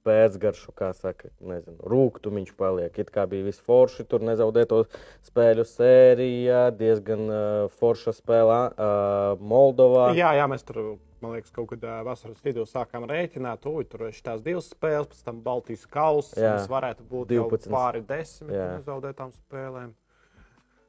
pēcgaršu, 0.06 0.74
kā 0.78 0.92
saka, 0.94 1.32
nezinu, 1.42 1.80
rūkstoši 1.90 2.54
paliek. 2.58 3.00
It 3.02 3.10
kā 3.14 3.26
bija 3.30 3.48
viss 3.48 3.64
forši, 3.66 4.06
tur 4.10 4.26
nezaudēja 4.26 4.70
to 4.70 4.82
spēļu 5.26 5.66
sērijā, 5.66 6.62
diezgan 6.78 7.26
uh, 7.26 7.74
forša 7.80 8.14
spēlē 8.20 8.60
uh, 8.70 9.42
Moldovā. 9.42 10.12
Jā, 10.18 10.36
jā, 10.38 10.46
mēs 10.52 10.66
tur, 10.68 10.82
man 11.26 11.36
liekas, 11.36 11.54
kaut 11.56 11.72
kad 11.74 11.86
ā, 11.90 11.98
vasaras 12.06 12.46
vidū 12.46 12.68
sākām 12.70 13.08
rēķināt, 13.10 13.66
ui, 13.72 13.86
tur 13.90 14.08
ir 14.10 14.16
šīs 14.16 14.46
divas 14.46 14.70
spēles, 14.76 15.10
pēc 15.14 15.26
tam 15.26 15.42
Baltijas 15.46 15.88
kausa. 15.90 16.38
Tas 16.38 16.70
varētu 16.72 17.08
būt 17.10 17.34
jau 17.34 17.48
12. 17.50 17.74
pāri 17.74 18.06
desmit 18.06 18.54
nezaudētām 18.56 19.34
spēlēm. 19.34 19.96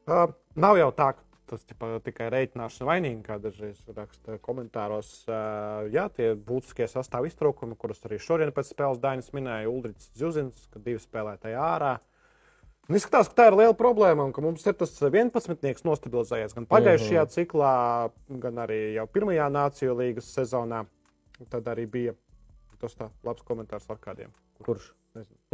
Uh, 0.07 0.29
nav 0.55 0.77
jau 0.79 0.93
tā, 0.95 1.15
ka 1.17 1.26
tas 1.47 1.63
ķipa, 1.69 2.01
tikai 2.07 2.27
reiķināšana 2.35 2.89
vainīga, 2.89 3.23
kā 3.27 3.37
dažreiz 3.43 3.79
raksta 3.97 4.39
komentāros. 4.43 5.13
Uh, 5.29 5.87
jā, 5.95 6.09
tie 6.17 6.33
būtiskie 6.35 6.89
sastāvā 6.91 7.31
iztraukumi, 7.31 7.77
kurus 7.79 8.03
arī 8.09 8.19
šodien 8.23 8.53
pēc 8.57 8.73
spēles 8.73 9.01
Dainis 9.03 9.31
minēja, 9.37 9.71
Ulrichs 9.71 10.11
Zuzins, 10.19 10.67
ka 10.73 10.83
divi 10.83 10.99
spēlētāji 11.03 11.57
ārā. 11.59 11.97
Un 12.87 12.95
izskatās, 12.95 13.27
ka 13.33 13.35
tā 13.41 13.47
ir 13.51 13.57
liela 13.59 13.75
problēma 13.75 14.23
un 14.29 14.33
ka 14.33 14.43
mums 14.45 14.63
ir 14.67 14.77
tas 14.79 14.93
11. 15.03 15.83
nostabilizējies 15.89 16.55
gan 16.55 16.67
pagājušajā 16.71 17.25
Mhm. 17.25 17.33
ciklā, 17.35 17.73
gan 18.45 18.55
arī 18.63 18.95
jau 18.95 19.07
pirmajā 19.11 19.49
Nāciju 19.51 19.97
līgas 19.99 20.29
sezonā. 20.31 20.85
Tad 21.51 21.65
arī 21.65 21.87
bija 21.91 22.15
tas 22.79 22.95
labs 23.25 23.43
komentārs 23.43 23.91
ar 23.91 23.97
kādiem. 23.99 24.31
Kurš? 24.63 24.93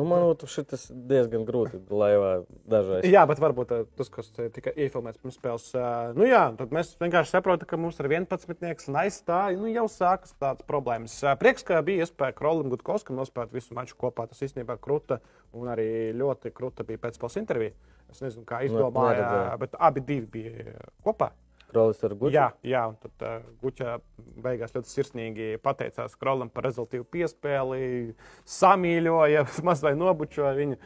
Nu, 0.01 0.07
man 0.09 0.23
liekas, 0.25 0.55
šis 0.55 0.87
diezgan 1.11 1.45
grūti 1.49 1.79
dažreiz. 1.85 3.05
Jā, 3.07 3.23
bet 3.29 3.43
varbūt 3.43 3.75
eh, 3.77 3.83
tas, 3.99 4.09
kas 4.13 4.31
te 4.35 4.49
tika 4.55 4.73
iefilmēts 4.73 5.21
pirms 5.23 5.37
spēles, 5.39 5.69
nu 6.17 6.27
jā, 6.29 6.43
tad 6.59 6.73
mēs 6.75 6.95
vienkārši 7.03 7.37
saprotam, 7.37 7.69
ka 7.69 7.79
mums 7.81 8.01
ir 8.01 8.09
11. 8.11 8.89
un 8.91 8.99
aizstāja. 9.03 9.61
Nu, 9.61 9.69
jau 9.71 9.87
sākas 9.93 10.35
tādas 10.41 10.67
problēmas. 10.69 11.19
Prieks, 11.41 11.67
ka 11.69 11.83
bija 11.87 12.07
iespēja 12.07 12.37
Krolim 12.39 12.73
Gutkovskam 12.73 13.21
nospēlēt 13.21 13.55
visu 13.55 13.77
maču 13.77 13.99
kopā. 14.01 14.27
Tas 14.31 14.43
īstenībā 14.49 14.79
kruta 14.83 15.21
un 15.53 15.71
arī 15.73 15.89
ļoti 16.17 16.55
kruta 16.57 16.87
bija 16.89 17.03
pēcspēles 17.05 17.41
intervija. 17.43 17.77
Es 18.13 18.21
nezinu, 18.25 18.45
kā 18.49 18.61
izdomāja, 18.67 19.21
neredzēju. 19.21 19.61
bet 19.63 19.79
abi 19.89 20.05
divi 20.09 20.29
bija 20.35 20.77
kopā. 21.05 21.33
Krolis 21.73 22.03
ar 22.07 22.15
guļu. 22.19 22.35
Jā, 22.35 22.49
jā, 22.67 22.83
un 22.93 22.97
tad 23.03 23.27
uh, 23.27 23.47
Guča 23.63 23.99
beigās 24.45 24.75
ļoti 24.77 24.93
sirsnīgi 24.93 25.49
pateicās 25.65 26.17
Krolam 26.21 26.51
par 26.53 26.69
rezultātu 26.69 27.07
piespēli, 27.13 28.13
samīļoja, 28.59 29.47
mazliet 29.69 29.99
nobučoja 30.01 30.53
viņu. 30.59 30.81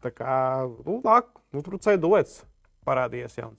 Tā 0.00 0.14
kā, 0.16 0.36
nu, 0.86 1.00
lāk, 1.04 1.28
nu, 1.52 1.60
tur 1.64 1.76
duets 2.00 2.40
parādījies 2.88 3.36
jauns. 3.42 3.58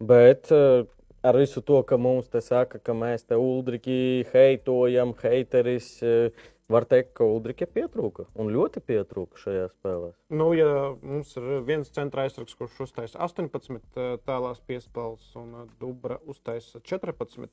Bet 0.00 0.48
uh, 0.56 0.86
ar 1.22 1.36
visu 1.40 1.62
to, 1.66 1.82
ka 1.86 1.98
mums 2.00 2.30
te 2.32 2.42
saka, 2.44 2.78
ka 2.78 2.96
mēs 2.96 3.26
te 3.28 3.38
uldriki 3.40 4.26
heitojam, 4.32 5.14
heiteris, 5.22 5.92
uh, 6.04 6.48
var 6.70 6.86
teikt, 6.88 7.12
ka 7.18 7.26
uldriki 7.26 7.66
pietrūka 7.68 8.26
un 8.38 8.50
ļoti 8.54 8.82
pietrūka 8.86 9.40
šajā 9.42 9.66
spēlē. 9.72 10.10
Nu, 10.32 10.50
ja 10.56 10.92
mums 11.02 11.32
ir 11.38 11.48
viens 11.66 11.90
centra 11.94 12.26
aizsargs, 12.26 12.54
kurš 12.58 12.84
uztaisa 12.86 13.20
18 13.26 13.70
eh, 13.74 14.12
tālās 14.26 14.62
piespēles, 14.66 15.30
un 15.40 15.56
eh, 15.62 15.72
Dubra 15.82 16.20
uztaisa 16.30 16.82
14, 16.86 17.48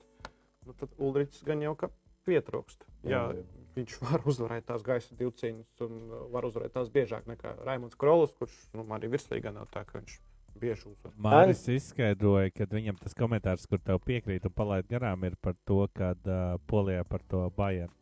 nu, 0.68 0.76
tad 0.78 0.94
Ulrichs 1.02 1.42
gan 1.48 1.64
jau 1.66 1.74
ka 1.80 1.92
pietrūkst. 2.28 2.86
Jā, 3.08 3.26
Jā. 3.34 3.46
viņš 3.78 3.98
var 4.06 4.28
uzvarēt 4.30 4.70
tās 4.70 4.86
gaisa 4.86 5.18
divcīņas 5.18 5.86
un 5.88 6.00
eh, 6.06 6.26
var 6.36 6.50
uzvarēt 6.50 6.78
tās 6.78 6.94
biežāk 6.94 7.30
nekā 7.32 7.58
Raimons 7.66 7.98
Krolis, 7.98 8.36
kurš 8.38 8.58
nu, 8.78 8.86
arī 8.94 9.12
virslīgā 9.18 9.56
nav 9.56 9.72
tā, 9.74 9.86
ka 9.88 10.00
viņš 10.00 10.20
bieži 10.62 10.90
uzvar. 10.92 11.14
Māris 11.18 11.66
izskaidroja, 11.72 12.54
ka 12.56 12.70
viņam 12.72 12.98
tas 13.02 13.18
komentārs, 13.18 13.68
kur 13.70 13.82
tev 13.84 14.02
piekrīt 14.06 14.48
un 14.48 14.56
palaid 14.56 14.90
garām, 14.92 15.26
ir 15.28 15.38
par 15.42 15.58
to, 15.68 15.84
ka 15.98 16.14
uh, 16.16 16.58
Polijā 16.70 17.06
par 17.08 17.24
to 17.30 17.48
Bayern. 17.58 17.94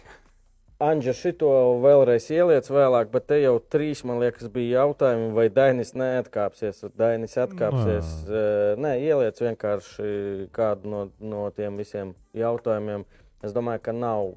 Anģa 0.80 1.12
šito 1.12 1.48
vēlreiz 1.82 2.30
ieliec 2.32 2.64
vēlāk, 2.72 3.10
bet 3.12 3.26
te 3.28 3.36
jau 3.42 3.58
trīs, 3.60 4.00
man 4.08 4.16
liekas, 4.22 4.48
bija 4.48 4.86
jautājumi, 4.86 5.26
vai 5.36 5.44
Dainis 5.52 5.92
neatkāpsies. 5.92 6.80
Dainis 6.96 7.36
atkāpsies. 7.42 8.14
Nē, 8.30 8.44
Nē 8.80 8.92
ieliec 9.04 9.42
vienkārši 9.44 10.48
kādu 10.56 10.88
no, 10.88 11.02
no 11.20 11.42
tiem 11.52 11.76
visiem 11.76 12.14
jautājumiem. 12.32 13.04
Es 13.44 13.52
domāju, 13.52 13.82
ka 13.84 13.92
nav 13.92 14.30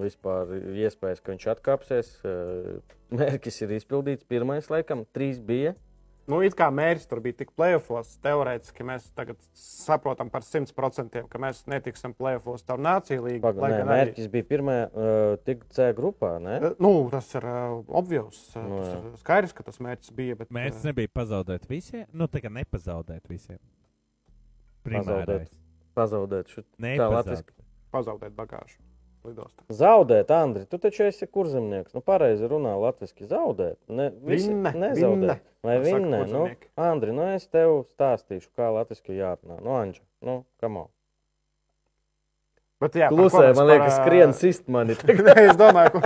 vispār 0.00 0.56
iespējas, 0.80 1.20
ka 1.20 1.34
viņš 1.34 1.46
atkāpsies. 1.52 2.14
Mērķis 3.12 3.62
ir 3.66 3.76
izpildīts. 3.76 4.24
Pirmais, 4.28 4.72
laikam, 4.72 5.04
trīs 5.12 5.36
bija. 5.44 5.76
Nu, 6.26 6.40
it 6.42 6.56
kā 6.58 6.66
mērķis 6.74 7.06
tur 7.06 7.20
bija 7.22 7.36
tik 7.38 7.52
playoffs, 7.54 8.16
teorētiski 8.24 8.82
mēs 8.86 9.04
tagad 9.14 9.38
saprotam 9.54 10.26
par 10.32 10.42
100%, 10.42 11.20
ka 11.30 11.38
mēs 11.38 11.60
netiksim 11.70 12.14
playoffs 12.18 12.64
caur 12.66 12.82
nāciju. 12.82 13.36
Paga, 13.44 13.60
lai 13.62 13.70
nē, 13.70 13.76
gan 13.78 13.86
arī- 13.86 14.00
mērķis 14.00 14.30
bija 14.32 14.48
pirmā, 14.50 14.76
uh, 14.90 15.36
tikt 15.46 15.70
C 15.76 15.92
grupā. 15.94 16.32
Ne? 16.42 16.56
Eh, 16.56 16.74
Nu, 16.82 17.08
tas 17.10 17.30
ir 17.38 17.46
uh, 17.46 17.78
obvious. 17.88 18.40
Uh, 18.56 18.62
Nu, 18.66 18.80
tas 18.82 18.90
jā. 18.90 18.98
ir 19.12 19.20
skaidrs, 19.22 19.54
ka 19.54 19.62
tas 19.70 19.78
mērķis 19.78 20.12
bija. 20.18 20.36
Bet, 20.42 20.50
Mērķis 20.50 20.82
eh, 20.82 20.88
nebija 20.90 21.08
pazaudēt 21.14 21.68
visiem, 21.70 22.06
nu 22.12 22.26
tā 22.26 22.42
kā 22.42 22.50
nepazaudēt 22.50 23.22
visiem. 23.30 23.58
Primārais. 24.86 25.48
Pazaudēt 25.96 26.50
šo 26.52 26.62
tā 26.62 26.82
Nepazaudēt. 26.90 27.14
latviski. 27.16 27.52
pazaudēt 27.94 28.34
bagāžu 28.36 28.76
lidostā. 29.26 29.66
Zaudēt, 29.74 30.30
Andri, 30.34 30.64
tu 30.70 30.78
taču 30.82 31.04
esi 31.08 31.26
kurzemnieks. 31.26 31.94
Nu, 31.96 32.02
pareizi 32.04 32.48
runā 32.50 32.72
latviešu. 32.80 33.28
Zaudēt. 33.30 33.78
Ne, 33.88 34.10
visi 34.24 34.50
Vinne, 34.52 34.72
nezaudēt. 34.86 35.20
vinne, 35.20 35.38
Vai 35.66 35.78
saka 35.82 35.88
vinnē? 36.00 36.20
Nu. 36.30 36.44
Andri, 36.88 37.14
nu 37.16 37.26
es 37.34 37.48
tev 37.50 37.80
stāstīšu, 37.96 38.52
kā 38.56 38.70
latviešu 38.78 39.16
jārunā. 39.18 39.58
Nu, 39.60 39.74
Anģa, 39.78 40.04
nu, 40.26 40.42
kam 40.62 40.84
on. 40.84 40.92
Bet, 42.76 42.92
jā, 43.00 43.06
par 43.08 43.16
Klusē, 43.16 43.40
man 43.40 43.56
par, 43.56 43.68
liekas, 43.70 43.94
ā, 43.94 44.00
skrien 44.02 44.32
sist 44.36 44.66
mani. 44.68 44.94
Es 45.46 45.56
domāju, 45.56 45.94
ko, 45.94 46.00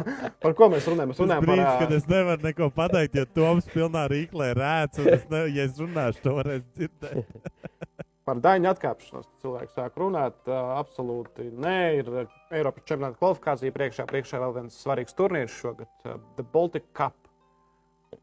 par 0.45 0.53
ko 0.55 0.69
mēs 0.71 0.85
runājam. 0.87 1.11
Mēs 1.11 1.19
runājam 1.19 1.43
par, 1.43 1.51
brīdis, 1.51 1.67
ā, 1.67 1.79
kad 1.81 1.95
es 1.97 2.07
nevaru 2.13 2.47
neko 2.47 2.69
pateikt, 2.77 3.17
jo 3.19 3.25
Toms 3.35 3.67
pilnā 3.73 4.05
rīklē 4.13 4.53
rēc, 4.55 5.01
un 5.03 5.09
es, 5.17 5.25
ne, 5.33 5.41
ja 5.51 5.67
es 5.67 5.81
runāšu, 5.83 6.23
to 6.23 6.37
varēs 6.39 6.63
dzirdēt. 6.79 7.27
par 8.29 8.41
daļu 8.45 8.69
atkāpšanos. 8.71 9.29
Cilvēks 9.43 9.77
sāk 9.77 9.97
runāt. 10.01 10.39
Absolūti 10.51 11.49
nē, 11.53 11.79
ir 12.01 12.11
Eiropas 12.55 12.87
čempionāta 12.89 13.19
kvalifikācija 13.21 13.75
priekšā. 13.75 14.07
Priekšā 14.11 14.41
vēl 14.43 14.57
viens 14.59 14.81
svarīgs 14.85 15.17
turnīrs 15.19 15.57
šogad- 15.57 15.91
The 16.37 16.45
Baltic 16.53 16.91
Cup 16.97 17.17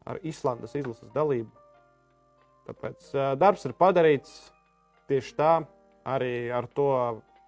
ar 0.06 0.20
Islandes 0.22 0.74
izlases 0.76 1.10
dalību. 1.14 1.50
Tāpēc 2.68 3.10
darbs 3.40 3.64
ir 3.64 3.72
padarīts 3.72 4.34
tieši 5.08 5.34
tā, 5.38 5.52
arī 6.04 6.50
ar 6.52 6.68
to 6.76 6.90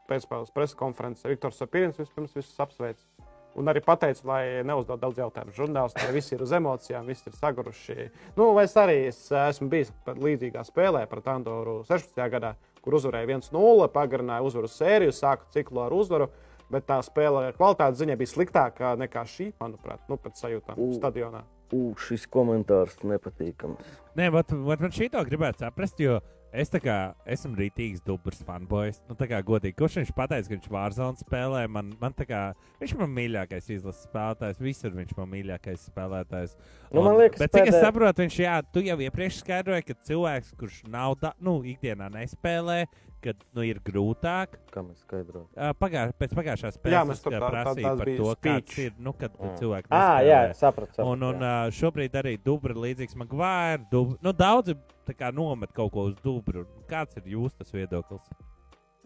pēcspēles 0.08 0.54
preses 0.54 0.78
konferences 0.78 1.28
Viktors 1.28 1.60
Sapīns 1.60 2.00
vispirms 2.00 2.32
visus 2.34 2.56
apsveicis. 2.64 3.09
Un 3.58 3.66
arī 3.70 3.82
pateicu, 3.82 4.22
lai 4.30 4.62
neuzdod 4.66 5.00
daudz 5.02 5.18
jautājumu 5.18 5.54
žurnālistiem. 5.56 6.12
Visi 6.14 6.36
ir 6.36 6.44
uz 6.44 6.52
emocijām, 6.54 7.08
visi 7.10 7.26
ir 7.26 7.34
saguruši. 7.34 8.06
Nu, 8.36 8.52
vai 8.54 8.66
es 8.68 8.76
arī 8.78 8.98
es, 9.08 9.24
esmu 9.34 9.66
bijis 9.72 9.90
līdzīgā 10.06 10.62
spēlē 10.68 11.02
pret 11.10 11.26
Andoru 11.32 11.80
16. 11.88 12.20
gadā, 12.30 12.54
kur 12.84 12.96
uzvarēja 13.00 13.26
1-0, 13.40 13.90
pagarināja 13.94 14.46
uzvaru 14.46 14.70
sēriju, 14.70 15.16
sāka 15.16 15.50
ciklu 15.56 15.82
ar 15.86 15.96
uzvaru. 15.96 16.30
Bet 16.70 16.86
tā 16.86 17.00
spēle 17.02 17.48
kvalitātes 17.56 17.98
ziņā 17.98 18.14
bija 18.20 18.30
sliktāka 18.30 18.92
nekā 19.00 19.24
šī, 19.26 19.48
manuprāt, 19.58 20.04
nu, 20.06 20.14
pēc 20.22 20.38
sajūtām 20.38 20.78
U. 20.78 20.92
stadionā. 20.94 21.42
U, 21.74 21.80
šis 21.98 22.28
komentārs 22.30 23.00
nepatīkams. 23.02 23.96
Nē, 24.18 24.28
vat, 24.34 24.54
vat 24.54 24.82
man 24.82 24.94
šī 24.94 25.10
to 25.10 25.24
gribētu 25.26 25.64
saprast, 25.64 25.98
jo 26.02 26.20
es 26.52 26.70
tā 26.72 26.80
kā 26.82 26.96
esmu 27.30 27.54
rītīgs 27.58 28.02
dubrs 28.06 28.40
fanboys. 28.46 29.00
Nu, 29.08 29.14
tā 29.18 29.28
kā 29.30 29.38
godīgi, 29.46 29.76
kurš 29.78 30.00
viņš 30.00 30.12
pateica, 30.16 30.48
ka 30.48 30.54
viņš 30.56 30.68
Vārzonu 30.74 31.20
spēlē, 31.22 31.64
man, 31.70 31.92
man 32.00 32.14
tā 32.16 32.26
kā 32.28 32.40
viņš 32.80 32.94
man 33.00 33.12
mīļākais 33.16 33.70
izlases 33.76 34.06
spēlētājs, 34.08 34.60
visur 34.62 34.94
viņš 34.96 35.14
man 35.18 35.30
mīļākais 35.34 35.86
spēlētājs. 35.90 36.56
Nu, 36.90 37.04
man 37.06 37.18
liekas, 37.20 37.38
bet 37.42 37.54
cik 37.54 37.68
es 37.68 37.74
pēdē- 37.76 37.84
saprotu, 37.86 38.24
viņš, 38.26 38.38
jā, 38.42 38.56
tu 38.72 38.82
jau 38.86 38.98
iepriekš 39.06 39.42
skaidroji, 39.44 39.86
ka 39.90 39.94
cilvēks, 40.10 40.54
kurš 40.58 40.82
nav, 40.90 41.16
da, 41.22 41.32
nu, 41.40 41.60
ikdienā 41.62 42.10
nespēlē, 42.14 42.84
kad 43.22 43.36
nu, 43.54 43.62
ir 43.66 43.78
grūtāk. 43.84 44.56
Kā 44.72 44.82
mēs 44.84 45.00
skaidrojam? 45.04 45.46
Uh, 45.56 45.70
pagā, 45.78 46.06
pēc 46.18 46.34
pagājušās 46.38 46.76
spēles 46.78 46.96
Jā, 46.96 47.02
es, 47.12 47.22
tā- 47.22 47.40
par 47.40 48.10
to, 48.16 48.34
kāds 48.42 48.66
speech. 48.66 48.78
ir, 48.86 48.92
nu, 48.98 49.12
kad 49.12 49.32
Mm. 49.38 49.56
cilvēki 49.60 49.86
Ah, 49.90 50.20
jā, 50.26 50.40
sapratu. 50.54 50.94
sapratu 50.94 51.06
Un, 51.12 51.22
un 51.22 51.34
jā. 51.40 51.66
uh, 51.66 51.70
šobrīd 51.70 52.10
arī 52.22 52.36
Dubra 52.42 52.74
līdzīgs 52.74 53.16
Maguire. 53.16 53.84
Dub... 53.90 54.16
Nu, 54.22 54.32
daudzi 54.32 54.74
tā 55.06 55.14
kā 55.14 55.32
nomet 55.32 55.72
kaut 55.72 55.92
ko 55.92 56.06
uz 56.10 56.14
Dubru. 56.24 56.66
Kāds 56.88 57.16
ir 57.16 57.22
jūsu 57.36 57.56
tas 57.58 57.70
viedoklis? 57.72 58.22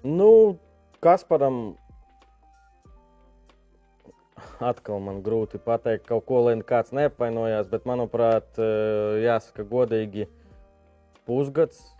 Nu, 0.04 0.58
Kasparam 1.00 1.76
atkal 4.60 5.00
man 5.00 5.22
grūti 5.22 5.58
pateikt 5.62 6.06
kaut 6.08 6.26
ko, 6.26 6.40
lai 6.46 6.54
kāds 6.66 6.92
neapvainojās, 6.96 7.68
bet 7.70 7.84
manuprāt, 7.88 8.58
jāsaka 9.24 9.64
godīgi, 9.68 10.26
pusgads. 11.26 11.93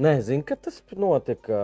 Nē, 0.00 0.14
zinu, 0.24 0.44
kad 0.48 0.60
tas 0.64 0.78
notika. 0.96 1.58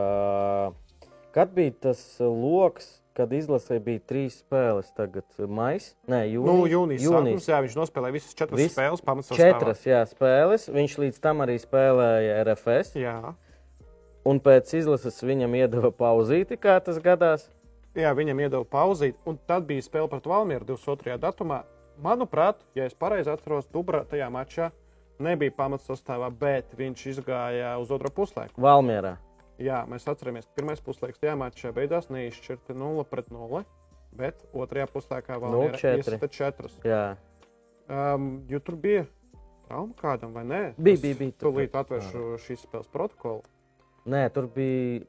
Kad 1.33 1.53
bija 1.57 1.73
tas 1.81 2.01
lokus, 2.21 3.01
kad 3.17 3.33
izlasē 3.33 3.79
bija 3.81 4.03
trīs 4.05 4.43
spēles, 4.43 4.91
tagad 4.97 5.25
maijs? 5.49 5.95
Nē, 6.09 6.19
jūnijas. 6.35 6.51
Nu, 6.53 6.67
jūnijas 6.69 7.07
sākums, 7.07 7.49
jā, 7.49 7.61
viņš 7.65 7.77
nospēlēja 7.81 8.17
visas 8.19 8.37
četras 8.37 8.61
Viss- 8.61 8.77
spēles, 8.77 9.05
pamatsastāvā. 9.05 9.41
Četras 9.41 9.85
jā, 9.89 10.03
spēles. 10.13 10.69
Viņš 10.69 10.99
līdz 11.01 11.21
tam 11.25 11.41
arī 11.47 11.57
spēlēja 11.63 12.39
RFS. 12.45 12.95
Jā. 13.01 13.17
Un 14.29 14.41
pēc 14.45 14.75
izlases 14.83 15.23
viņam 15.25 15.57
iedeva 15.57 15.93
pauzīti, 15.93 16.61
kā 16.61 16.77
tas 16.85 17.01
gadās. 17.01 17.49
Jā, 17.97 18.13
viņam 18.13 18.41
iedeva 18.45 18.65
pauzīt, 18.69 19.17
un 19.25 19.39
tad 19.49 19.65
bija 19.65 19.81
spēle 19.81 20.11
pret 20.13 20.29
Valmieru 20.29 20.69
22. 20.77 21.17
datumā. 21.17 21.63
Manuprāt, 22.05 22.61
ja 22.77 22.85
es 22.85 22.93
pareizi 22.93 23.33
atceros, 23.33 23.65
Dubra 23.73 24.05
tajā 24.05 24.29
mačā 24.29 24.73
nebija 25.23 25.55
pamatsastāvā, 25.57 26.31
bet 26.31 26.75
viņš 26.79 27.07
izgāja 27.15 27.77
uz 27.83 27.93
otro 27.95 28.13
puslaiku. 28.13 28.61
Valmjerā. 28.63 29.17
Jā, 29.63 29.83
mēs 29.89 30.05
atceramies, 30.11 30.45
ka 30.49 30.61
pirmais 30.61 30.83
puslaiks 30.85 31.21
tajā 31.23 31.37
mačā 31.41 31.73
beigās 31.77 32.11
neizšķirta 32.13 32.77
0 32.77 33.07
pret 33.09 33.31
0, 33.33 33.63
bet 34.17 34.45
otrajā 34.53 34.89
puslaikā 34.93 35.39
0-4. 35.41 35.97
iesita 36.03 36.29
4. 36.29 36.73
Jā. 36.85 37.05
Um, 37.87 38.43
jo 38.51 38.61
tur 38.61 38.77
bija 38.83 39.07
Trauma 39.67 39.95
kādam 39.99 40.35
vai 40.35 40.45
nē? 40.47 40.63
Bija, 40.79 41.01
bija, 41.03 41.19
bija. 41.19 41.35
Tūlīt 41.43 41.75
atvēršu 41.75 42.37
šīs 42.45 42.67
spēles 42.69 42.91
protokolu. 42.93 43.43
Nē, 44.07 44.23
tur 44.35 44.47
bija 44.55 45.03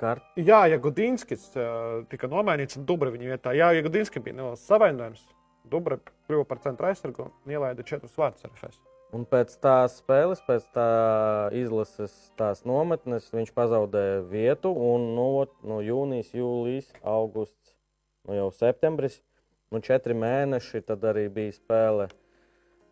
kart. 0.00 0.24
Jā, 0.40 0.64
ja 0.72 0.80
Gudinskis 0.82 1.44
uh, 1.54 2.00
tika 2.10 2.30
nomainīts 2.30 2.80
un 2.80 2.88
Dubra 2.88 3.12
viņa 3.14 3.34
vietā, 3.34 3.54
jā, 3.54 3.70
ja 3.76 3.84
Gudinskis 3.86 4.24
bija 4.24 4.40
neliels 4.40 4.64
savainojums, 4.66 5.22
Dubra 5.70 6.00
kļuva 6.02 6.48
par 6.48 6.62
centra 6.64 6.90
aizsargu 6.90 7.28
un 7.28 7.54
ielaida 7.54 7.86
četrus 7.86 8.16
vārdus 8.18 8.48
RFS. 8.48 8.80
Un 9.10 9.24
pēc 9.26 9.56
tās 9.58 9.96
spēles, 9.98 10.38
pēc 10.46 10.68
tā 10.70 10.90
izlases 11.58 12.12
tās 12.38 12.62
nometnes, 12.68 13.26
viņš 13.34 13.50
pazaudēja 13.56 14.20
vietu. 14.30 14.70
Un 14.70 15.08
no, 15.16 15.26
ot, 15.40 15.56
no 15.66 15.80
jūnijas, 15.82 16.30
jūlijas, 16.36 16.92
augusts, 17.02 17.74
nu 18.28 18.38
jau 18.38 18.46
septembris, 18.54 19.18
nu 19.74 19.82
četri 19.82 20.14
mēneši, 20.14 20.84
tad 20.86 21.08
arī 21.10 21.26
bija 21.26 21.56
spēle 21.58 22.06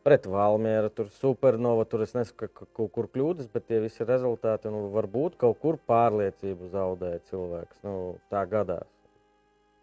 pret 0.03 0.27
Valmieru. 0.27 0.91
Tur 0.91 1.15
supernova, 1.21 1.87
tur 1.87 2.03
es 2.03 2.19
nesaku, 2.19 2.51
ka 2.51 2.67
kaut 2.81 2.93
kur 2.99 3.11
kļūdas, 3.15 3.53
bet 3.55 3.71
tie 3.71 3.79
visi 3.87 4.07
rezultāti, 4.09 4.75
nu, 4.75 4.89
varbūt 4.99 5.39
kaut 5.39 5.63
kur 5.63 5.79
pārliecību 5.87 6.75
zaudēja 6.75 7.23
cilvēks. 7.31 7.85
Nu, 7.87 7.99
tā 8.33 8.43
gadās. 8.51 8.91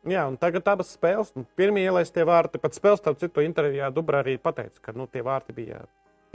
Jā, 0.06 0.28
un 0.30 0.36
tagad 0.38 0.68
abas 0.70 0.92
spēles, 0.94 1.32
nu, 1.34 1.48
pirmie 1.58 1.88
ielaistie 1.88 2.28
vārti, 2.28 2.60
pat 2.62 2.76
spēles, 2.76 3.00
starp 3.02 3.24
citu, 3.24 3.42
intervijā 3.42 3.88
Dubra 3.96 4.20
arī 4.22 4.36
pateica, 4.38 4.84
ka 4.84 4.94
nu, 4.94 5.08
tie 5.10 5.24
vārti 5.26 5.56
bija 5.56 5.86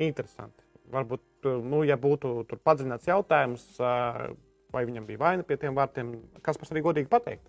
interesanti. 0.07 0.65
Varbūt, 0.91 1.23
nu, 1.63 1.85
ja 1.87 1.97
būtu 2.01 2.41
tur 2.51 2.61
padziļināts 2.67 3.09
jautājums, 3.11 3.67
ā, 3.79 4.31
vai 4.75 4.85
viņam 4.89 5.07
bija 5.07 5.23
vaina 5.23 5.47
pie 5.47 5.59
tiem 5.61 5.77
vārtiem, 5.79 6.17
kas 6.43 6.59
pats 6.59 6.73
arī 6.75 6.83
godīgi 6.87 7.11
pateikt. 7.11 7.47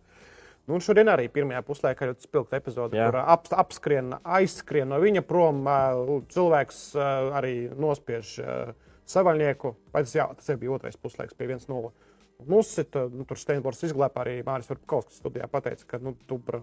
Nu, 0.67 0.75
un 0.77 0.83
šodien 0.85 1.09
arī 1.09 1.25
pirmajā 1.33 1.63
puslaikā 1.65 2.11
ļoti 2.11 2.27
spilgta 2.27 2.59
epizode, 2.61 2.97
Jā. 2.97 3.07
kur 3.09 3.17
ap, 3.23 3.47
apskrien, 3.63 4.13
aizskrien 4.21 4.91
no 4.91 4.99
viņa 5.01 5.23
prom. 5.25 5.65
Cilvēks 6.29 6.83
arī 7.33 7.55
nospiež 7.73 8.35
savaļnieku. 9.09 9.73
Vai 9.93 10.03
tas, 10.05 10.13
jā, 10.15 10.27
tas 10.37 10.61
bija 10.61 10.75
otrais 10.77 10.99
puslaiks 11.01 11.37
pie 11.37 11.49
1-0. 11.49 11.91
Nusita, 12.49 13.07
nu, 13.09 13.25
tur 13.29 13.37
Steinbors 13.37 13.81
izglāba 13.85 14.23
arī 14.23 14.39
Māris 14.45 14.69
Verpakovskis 14.69 15.19
studijā 15.21 15.49
pateica, 15.49 15.85
ka 15.89 15.99
nu, 16.01 16.15
Dubra 16.29 16.61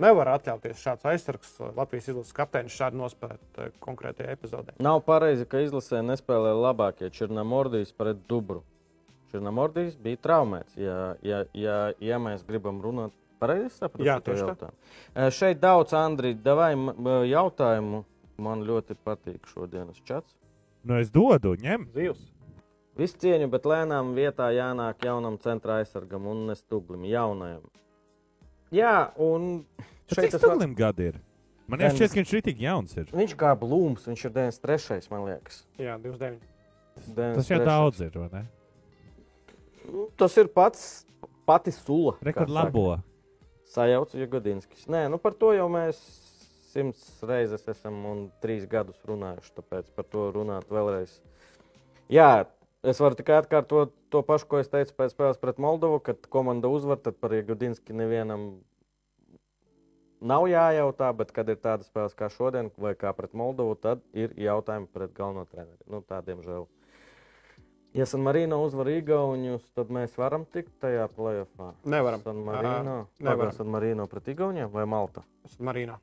nevar 0.00 0.32
atļauties 0.36 0.80
šāds 0.82 1.06
aizsargs. 1.12 1.54
Latvijas 1.76 2.08
izlases 2.12 2.36
kapteinis 2.36 2.76
šādi 2.76 3.00
nospēlēt 3.00 3.58
uh, 3.60 3.72
konkrētajā 3.84 4.36
epizodē. 4.36 4.76
Nav 4.82 5.02
pareizi, 5.06 5.46
ka 5.48 5.60
izlasē 5.64 6.02
nespēlē 6.06 6.54
labākie 6.56 7.10
Černamordijas 7.12 7.92
pret 7.96 8.22
Dubru. 8.28 8.62
Černamordijas 9.32 9.96
bija 9.96 10.20
traumēts. 10.20 10.76
Ja, 10.76 11.14
ja, 11.24 11.44
ja, 11.56 11.76
ja 12.00 12.18
mēs 12.20 12.44
gribam 12.48 12.82
runāt 12.84 13.14
pareizi, 13.40 13.72
saprotu, 13.78 14.06
Jā, 14.06 14.18
šo 14.20 14.26
tieši 14.28 14.42
tā. 14.42 14.48
jautājumu. 14.52 14.90
Eh, 15.14 15.30
Šeit 15.34 15.60
daudz, 15.62 15.94
Andri, 15.98 16.34
davai 16.34 16.72
jautājumu. 17.30 18.04
Man 18.42 18.64
ļoti 18.66 18.96
patīk 19.04 19.46
šodienas 19.46 20.00
čats. 20.08 20.34
Nu, 20.88 20.96
es 20.98 21.12
dodu, 21.14 21.52
ņem. 21.62 21.84
Zivs. 21.94 22.22
Visu 22.98 23.16
cieņu, 23.22 23.46
bet 23.52 23.64
lēnām 23.68 24.12
vietā 24.16 24.48
jānāk 24.52 25.04
jaunam 25.06 25.38
centra 25.40 25.78
aizsargam 25.80 26.26
un 26.28 26.46
nestuglim, 26.50 27.04
jaunajam. 27.08 27.62
Jā, 28.72 29.12
un 29.20 29.66
Cik 30.08 30.18
šeit 30.18 30.34
tas 30.34 30.42
vēl- 30.42 30.74
gadi 30.76 31.10
ir? 31.12 31.20
Man 31.68 31.80
jau 31.80 31.92
šķiet, 31.94 32.12
ka 32.12 32.20
viņš 32.20 32.32
ir 32.36 32.42
tik 32.42 32.58
jauns. 32.60 32.96
Ir. 32.96 33.06
viņš 33.12 33.36
kā 33.38 33.52
blūms, 33.56 34.08
viņš 34.08 34.24
ir 34.26 34.32
93. 34.34 35.10
man 35.12 35.24
liekas. 35.28 35.62
Jā, 35.78 35.94
29. 36.00 36.40
Tas 37.36 37.48
jau 37.48 37.60
93.. 37.60 37.64
daudz 37.64 38.00
ir, 38.00 38.18
vai 38.18 38.28
ne? 38.32 38.42
Tas 40.16 40.36
ir 40.36 40.48
pats 40.52 41.06
pati 41.46 41.72
sula. 41.72 42.16
Rekord 42.22 42.50
labo. 42.52 42.98
Sajaucu 43.72 44.18
Jagodinskis. 44.20 44.84
Nē, 44.86 45.06
nu 45.10 45.18
par 45.18 45.32
to 45.32 45.54
jau 45.56 45.68
mēs 45.72 46.00
simts 46.72 47.22
reizes 47.24 47.64
esam 47.68 47.96
un 48.08 48.26
trīs 48.42 48.66
gadus 48.68 49.00
runājuši. 49.08 49.54
Tāpēc 49.56 49.88
par 49.96 50.08
to 50.12 50.28
runāt 50.34 50.68
vēlreiz. 50.72 51.14
Jā, 52.12 52.44
es 52.82 53.00
varu 53.02 53.18
tikai 53.18 53.38
atkārtot 53.42 53.94
to 54.12 54.22
pašu, 54.26 54.48
ko 54.50 54.60
es 54.62 54.70
teicu 54.72 54.94
pēc 54.98 55.14
spēles 55.14 55.40
pret 55.42 55.62
Moldovu. 55.62 56.00
Kad 56.04 56.28
komanda 56.32 56.70
uzvar, 56.72 57.00
tad 57.02 57.18
par 57.22 57.34
Jagodinski 57.36 57.96
nevienam 57.96 58.46
nav 60.20 60.46
jājautā. 60.50 61.10
Bet, 61.16 61.32
kad 61.36 61.50
ir 61.52 61.58
tādas 61.62 61.90
spēles 61.90 62.16
kā 62.18 62.30
šodien, 62.32 62.70
vai 62.76 62.94
kā 62.98 63.14
pret 63.16 63.34
Moldovu, 63.38 63.78
tad 63.78 64.04
ir 64.12 64.34
jautājumi 64.38 64.90
pret 64.92 65.14
galveno 65.16 65.46
treneri. 65.50 65.82
Nu, 65.90 66.02
tādiem 66.06 66.44
žēl. 66.46 66.68
Ja 67.92 68.06
San 68.08 68.22
Marino 68.24 68.62
uzvar 68.64 68.88
Igaunijus, 68.88 69.66
tad 69.76 69.90
mēs 69.92 70.14
varam 70.16 70.46
tikt 70.48 70.72
tajā 70.80 71.04
plēsoņā. 71.12 71.74
Nevaram. 71.92 72.22
San 72.24 72.38
Marino. 72.46 72.94
Ā, 73.04 73.26
nevaram. 73.26 73.52
San 73.52 73.68
Marino 73.68 74.06
pret 74.08 74.30
Igauniem 74.32 74.70
vai 74.72 74.86
Malta? 74.88 75.26
Marīnā. 75.60 75.98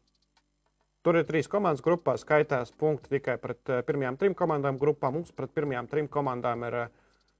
Tur 1.09 1.17
ir 1.17 1.23
trīs 1.25 1.47
komandas 1.49 1.81
grupā. 1.81 2.13
Skaitās 2.21 2.69
punkti 2.77 3.15
tikai 3.15 3.39
pret 3.41 3.71
uh, 3.73 3.79
pirmajām 3.81 4.17
trim 4.21 4.33
komandām 4.37 4.75
grupā. 4.77 5.09
Mums 5.09 5.31
pret 5.33 5.49
pirmajām 5.57 5.87
trim 5.89 6.05
komandām 6.05 6.67
ir 6.67 6.77
uh, 6.83 6.91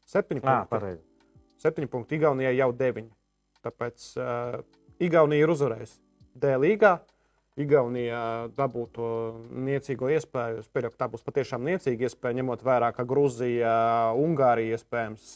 septiņi 0.09 0.41
punkti. 0.41 0.71
pareizi. 0.71 1.03
Septiņi 1.61 1.89
punkti. 1.91 2.17
Igaunijai 2.17 2.55
jau 2.57 2.71
deviņi. 2.79 3.11
Tāpēc 3.67 4.07
uh, 4.17 4.57
Igaunija 5.05 5.45
ir 5.45 5.53
uzvarējusi 5.53 6.01
D 6.41 6.55
līgā. 6.65 6.95
Igaunija 7.61 8.23
dabūtu 8.57 9.11
niecīgo 9.69 10.09
iespēju. 10.17 10.65
Es 10.65 10.73
pieļauju, 10.73 10.95
ka 10.97 11.03
tā 11.05 11.11
būs 11.13 11.29
patiešām 11.29 11.69
niecīga 11.69 12.09
iespēja, 12.09 12.41
ņemot 12.41 12.65
vērā, 12.65 12.89
ka 12.97 13.05
Grūzija, 13.05 13.77
Ungārija, 14.17 14.81
iespējams, 14.81 15.35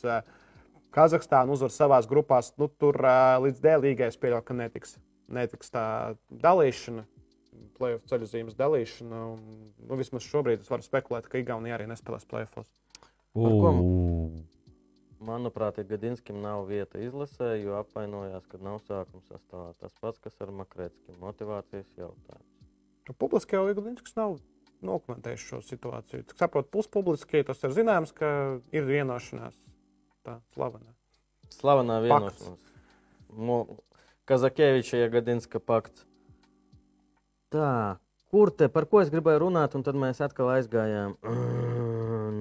Kazahstāna 0.98 1.54
uzvar 1.54 1.78
savā 1.78 2.02
grupās. 2.10 2.56
Nu, 2.58 2.66
tur 2.82 2.98
līdz 3.46 3.62
D 3.62 3.80
līgai 3.86 4.10
es 4.10 4.18
pieļauju, 4.18 4.50
ka 4.50 4.58
netiks, 4.58 4.98
netiks 5.30 5.70
tā 5.78 5.86
dalīšana. 6.34 7.06
Playoff 7.84 8.08
ceļu 8.08 8.30
zīmes 8.32 8.56
dalīšana. 8.56 9.20
Un, 9.34 9.44
nu, 9.84 10.00
vismaz 10.00 10.24
šobrīd 10.24 10.64
es 10.64 10.72
varu 10.72 10.86
spekulēt, 10.86 11.28
ka 11.28 11.42
Igaunija 11.42 11.76
arī 11.76 11.90
nespēlēs 11.92 12.28
playoffs. 12.32 12.64
Manuprāt, 15.24 15.80
Gadinskim 15.88 16.42
nav 16.44 16.66
vieta 16.68 17.00
izlasē, 17.00 17.54
jo 17.62 17.78
apvainojās, 17.80 18.48
ka 18.52 18.60
nav 18.64 18.82
sākuma 18.84 19.24
sastāvā. 19.28 19.70
Tas 19.80 19.96
pats, 20.04 20.20
kas 20.24 20.36
ar 20.44 20.52
Makrētskim 20.56 21.20
motivācijas 21.22 21.88
jautājums. 22.00 22.50
Nu, 23.08 23.16
Publiski 23.20 23.56
jau 23.58 23.66
Igaunijas 23.72 24.16
nav 24.20 24.38
dokumentējis 24.84 25.46
šo 25.48 25.62
situāciju. 25.64 26.26
Cik 26.28 26.40
saprotu, 26.44 26.72
puspubliski 26.76 27.44
tas 27.48 27.64
ir 27.64 27.76
zināms, 27.76 28.12
ka 28.16 28.60
ir 28.76 28.88
vienošanās 28.88 29.56
tā 30.28 30.40
slavena. 30.56 30.92
Slavenā 31.52 32.00
Pakts. 32.08 32.44
vienošanās. 32.44 32.72
Mo- 33.34 33.80
Kazakēviča 34.28 35.02
Jagadinska 35.04 35.60
pakts. 35.60 36.06
Tā, 37.54 37.72
kur 38.34 38.52
te, 38.58 38.68
par 38.74 38.88
ko 38.90 39.02
es 39.04 39.12
gribēju 39.14 39.44
runāt, 39.46 39.76
un 39.78 39.84
tad 39.86 39.98
mēs 40.00 40.22
atkal 40.26 40.54
aizgājām. 40.58 41.18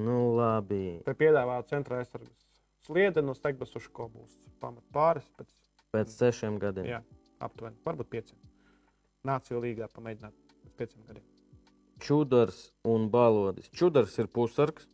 Nu, 0.02 0.32
labi. 0.34 0.98
Te 1.06 1.12
piedāvā 1.14 1.58
centra 1.68 1.98
aizsardzības 2.00 2.46
sliedeni 2.86 3.30
uz 3.30 3.38
Tegbasu, 3.42 3.78
ko 3.94 4.08
būs 4.10 4.32
pamat 4.62 4.82
pāris 4.94 5.26
pēc 5.38 5.50
Pēc 5.92 6.14
sešiem 6.16 6.56
gadiem. 6.58 6.86
jā, 6.88 6.98
aptuveni, 7.44 7.76
varbūt 7.86 8.08
pieciem. 8.10 8.38
Nāciju 9.28 9.60
līgā 9.62 9.86
pamēģināt 9.92 10.32
pēc 10.64 10.72
pieciem 10.80 11.04
gadiem. 11.10 11.26
Čudars 12.02 12.62
un 12.88 13.06
balodis. 13.12 13.68
Čudars 13.76 14.16
ir 14.18 14.26
pusargs. 14.32 14.88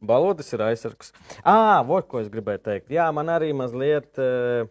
Balodis 0.00 0.52
ir 0.54 0.62
aizsargs. 0.68 1.10
Ah, 1.42 1.80
vot 1.88 2.06
ko 2.08 2.20
es 2.20 2.28
gribēju 2.32 2.62
teikt. 2.68 2.92
Jā, 2.94 3.08
man 3.16 3.32
arī 3.32 3.50
mazliet. 3.56 4.12
Uh, 4.20 4.68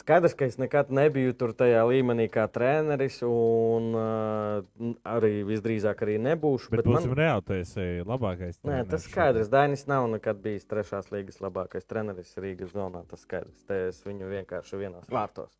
Skaidrs, 0.00 0.34
ka 0.38 0.46
es 0.48 0.56
nekad 0.60 0.88
nebiju 0.94 1.34
tur 1.36 1.52
tajā 1.56 1.82
līmenī 1.88 2.26
kā 2.32 2.46
treneris, 2.52 3.18
un 3.26 3.90
uh, 3.92 4.92
arī 5.04 5.42
visdrīzāk 5.48 6.04
arī 6.06 6.16
nebūšu. 6.24 6.70
Bet, 6.72 6.82
bet 6.82 6.88
būsim 6.88 7.12
man... 7.12 7.18
reāli, 7.20 7.44
tu 7.44 7.56
esi 7.58 7.86
labākais. 8.08 8.60
Nē, 8.64 8.80
tas 8.88 9.04
skaidrs. 9.04 9.50
Dainis 9.52 9.84
nav 9.90 10.08
nekad 10.14 10.40
bijis 10.44 10.64
trešās 10.70 11.12
līgas 11.12 11.42
labākais 11.44 11.88
treneris 11.90 12.32
Rīgas 12.40 12.72
zonā. 12.72 13.04
Tas 13.10 13.26
skaidrs. 13.26 13.66
Te 13.68 13.82
es 13.90 14.00
viņu 14.06 14.30
vienkārši 14.30 14.80
vienos 14.80 15.10
vārtos. 15.12 15.52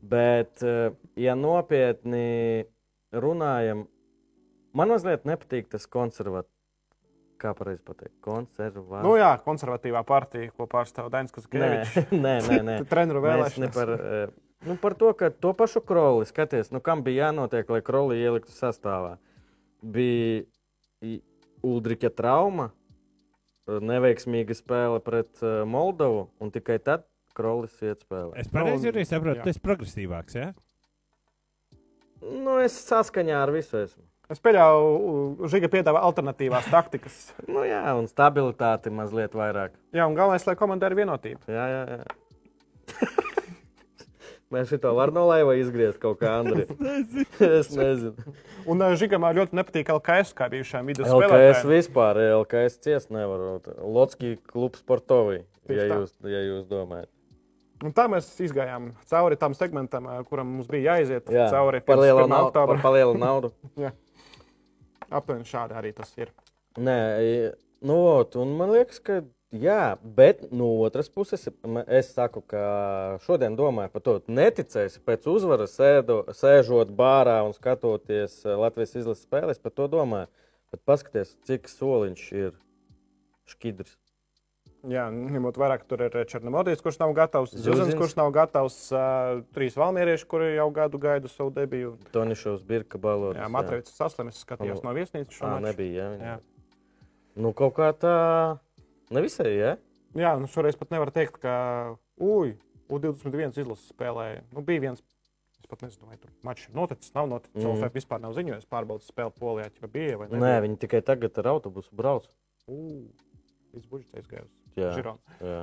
Bet, 0.00 0.62
eh, 0.62 0.90
ja 1.20 1.36
nopietni 1.36 2.64
runājam, 3.12 3.86
man 4.72 4.92
mazliet 4.96 5.28
nepatīk 5.28 5.70
tas 5.72 5.86
konservatīvs. 5.86 6.53
Kā 7.40 7.50
pareizi 7.56 7.82
pateikt? 7.84 8.14
Konservatīvs. 8.24 9.04
Nu 9.04 9.14
jā, 9.18 9.32
konservatīvā 9.44 10.04
partija, 10.06 10.52
ko 10.54 10.68
pārstāv 10.70 11.10
Dainis 11.12 11.32
nē, 11.32 11.36
Kazakēvičs. 11.36 12.10
nē, 12.24 12.34
nē, 12.46 12.58
nē. 12.68 12.76
Treneru 12.90 13.22
vēlēšanas. 13.24 13.74
par, 13.74 13.92
eh, 13.94 14.34
nu, 14.68 14.76
par 14.80 14.96
to, 15.00 15.10
ka 15.18 15.30
to 15.34 15.52
pašu 15.58 15.82
kroli 15.86 16.28
skaties, 16.30 16.70
nu, 16.74 16.82
kam 16.84 17.02
bija 17.06 17.28
jānotiek, 17.28 17.70
lai 17.74 17.82
kroli 17.84 18.20
ieliktu 18.22 18.54
sastāvā. 18.54 19.16
Bija 19.82 20.44
Ulrika 21.64 22.12
trauma, 22.14 22.70
eh, 23.66 23.80
neveiksmīga 23.92 24.56
spēle 24.56 25.02
pret 25.04 25.42
eh, 25.42 25.64
Moldovu, 25.68 26.28
un 26.40 26.54
tikai 26.54 26.78
tad 26.78 27.08
krolis 27.34 27.74
iet 27.82 28.06
spēlē. 28.06 28.38
Es 28.38 28.50
pareizi 28.52 28.92
arī 28.92 29.02
saprotu, 29.08 29.42
tas 29.42 29.58
ir 29.58 29.64
progresīvāks. 29.64 30.38
Ja? 30.38 30.52
Nu, 32.22 32.60
es 32.62 32.76
saskaņā 32.86 33.42
ar 33.42 33.52
visu 33.52 33.82
esmu. 33.82 34.06
Es 34.34 34.42
pieļauju, 34.42 35.46
Žiga 35.52 35.68
piedāvā 35.70 36.00
alternatīvās 36.08 36.66
taktikas. 36.72 37.18
Nu, 37.46 37.62
jā, 37.66 37.84
un 37.94 38.08
stabilitāti 38.10 38.90
mazliet 38.90 39.36
vairāk. 39.38 39.76
Jā, 39.94 40.08
un 40.10 40.16
galvenais, 40.18 40.46
lai 40.48 40.56
komandai 40.58 40.90
ir 40.90 40.98
vienotība. 40.98 41.46
Jā, 41.54 41.66
jā, 41.70 41.84
jā. 41.94 42.02
Mēs 44.54 44.68
šito 44.70 44.90
varam 44.94 45.16
no 45.16 45.24
laiva 45.26 45.54
izgriezt 45.58 45.98
kaut 46.02 46.18
kā, 46.20 46.34
Andri. 46.42 46.66
es 47.42 47.70
nezinu. 47.74 48.34
Un 48.70 48.82
uh, 48.82 48.92
Žigamā 48.98 49.32
ļoti 49.36 49.56
nepatīk 49.58 49.90
LKS, 49.94 50.34
kā 50.36 50.50
bijušajām 50.52 50.90
vidus 50.92 51.08
LKS 51.08 51.16
spēlētājiem. 51.30 51.72
vispār, 51.72 52.20
LKS 52.42 52.78
ciest 52.84 53.10
nevar. 53.14 53.64
Lotski 53.82 54.36
klubs 54.50 54.82
sportovī, 54.84 55.42
ja 55.70 55.88
tā. 55.88 55.98
jūs, 55.98 56.14
ja 56.26 56.44
jūs 56.44 56.68
domājat. 56.70 57.10
Un 57.84 57.92
tā 57.92 58.06
mēs 58.08 58.28
izgājām 58.40 58.92
cauri 59.10 59.36
tam 59.36 59.54
segmentam, 59.58 60.06
ā, 60.08 60.20
kuram 60.28 60.54
mums 60.56 60.70
bija 60.70 60.94
jāiziet 60.94 61.28
Jā, 61.34 61.50
cauri 61.52 61.82
par 61.84 62.00
lielu 62.00 62.22
1. 62.22 62.30
naudu. 62.30 62.54
Par, 62.54 62.80
par 62.80 62.94
lielu 62.94 63.18
naudu. 63.20 63.52
Aptuveni 65.10 65.44
šādi 65.48 65.76
arī 65.76 65.92
tas 65.94 66.12
ir. 66.18 66.30
Nē, 66.78 66.98
i- 67.22 67.52
nu, 67.86 67.96
un 68.34 68.56
man 68.56 68.70
liekas, 68.70 68.98
ka 69.02 69.22
jā, 69.52 69.96
bet 70.02 70.52
no 70.52 70.66
otras 70.82 71.08
puses, 71.08 71.48
es 71.86 72.12
saku, 72.14 72.40
ka 72.42 73.18
šodien 73.26 73.56
domāju 73.56 73.92
par 73.92 74.02
to, 74.02 74.20
neticēsi 74.28 75.00
pēc 75.04 75.26
uzvaras, 75.30 75.76
sēdo, 75.78 76.24
sēžot 76.34 76.90
bārā 76.96 77.44
un 77.46 77.52
skatoties 77.52 78.44
eh, 78.44 78.56
Latvijas 78.56 78.96
izlases 78.96 79.26
spēles, 79.26 79.60
par 79.62 79.72
to 79.72 79.88
domāju. 79.88 80.26
Bet 80.72 80.82
paskaties, 80.84 81.36
cik 81.46 81.68
soliņš 81.70 82.32
ir 82.32 82.52
šķidrs. 83.46 83.96
Jā, 84.84 85.04
ņemot 85.08 85.56
vērā, 85.56 85.78
ka 85.80 85.86
tur 85.88 86.02
ir 86.04 86.16
Černomodijs, 86.28 86.82
kurš 86.84 86.98
nav 87.00 87.14
gatavs. 87.16 87.54
Zuzins, 87.56 87.94
kurš 87.96 88.16
nav 88.18 88.28
gatavs, 88.34 88.76
uh, 88.92 89.40
trīs 89.56 89.78
valmierieši, 89.80 90.26
kuri 90.28 90.50
jau 90.58 90.66
gadu 90.76 91.00
gaida 91.00 91.30
savu 91.32 91.52
debiju. 91.54 91.94
Tonišovs, 92.12 92.66
Birka 92.68 93.00
Balodis. 93.00 93.40
Jā, 93.40 93.48
Matrīcis 93.52 93.96
saslimis, 93.96 94.42
skatījos 94.44 94.82
Un- 94.82 94.88
no 94.90 94.92
viesnīcas 94.98 95.38
šo 95.38 95.48
maču. 95.48 95.64
nebija. 95.70 96.10
Jā, 96.12 96.20
Jā. 96.20 96.36
Nu, 97.34 97.52
kaut 97.56 97.74
kā 97.78 97.88
tā 97.96 98.14
nevisai, 99.10 99.54
jā. 99.56 99.72
Jā, 100.14 100.36
nu 100.38 100.46
šoreiz 100.46 100.76
pat 100.78 100.92
nevar 100.94 101.10
teikt, 101.10 101.40
ka 101.42 101.96
uj, 102.20 102.54
U21 102.92 103.56
izlases 103.58 103.88
spēlēja. 103.90 104.44
Nu, 104.52 104.62
bija 104.62 104.84
viens, 104.84 105.00
es 105.58 105.66
pat 105.66 105.80
nezinu, 105.82 106.06
vai 106.12 106.18
tur 106.20 106.30
mačs 106.46 106.68
ir 106.68 106.76
noticis, 106.76 107.14
nav 107.16 107.26
noticis. 107.32 107.64
Mm. 107.64 107.72
OFF 107.72 107.96
vispār 107.96 108.20
nav 108.20 108.36
ziņojis 108.36 108.68
pārbaudas 108.70 109.08
spēli 109.10 109.32
Polijā, 109.40 109.70
ja 109.80 109.88
bija 109.88 110.18
vai 110.20 110.28
Nē, 110.28 110.38
nebija. 110.38 110.60
viņi 110.68 110.78
tikai 110.84 111.00
tagad 111.02 111.40
ar 111.42 111.54
autobusu 111.56 111.90
brauc. 111.96 112.28
Ū, 112.68 113.08
Viss 113.74 113.90
budžets 113.90 114.14
aizgājis. 114.14 114.52
Jā, 114.76 114.90
Žirona. 114.96 115.38
jā. 115.40 115.62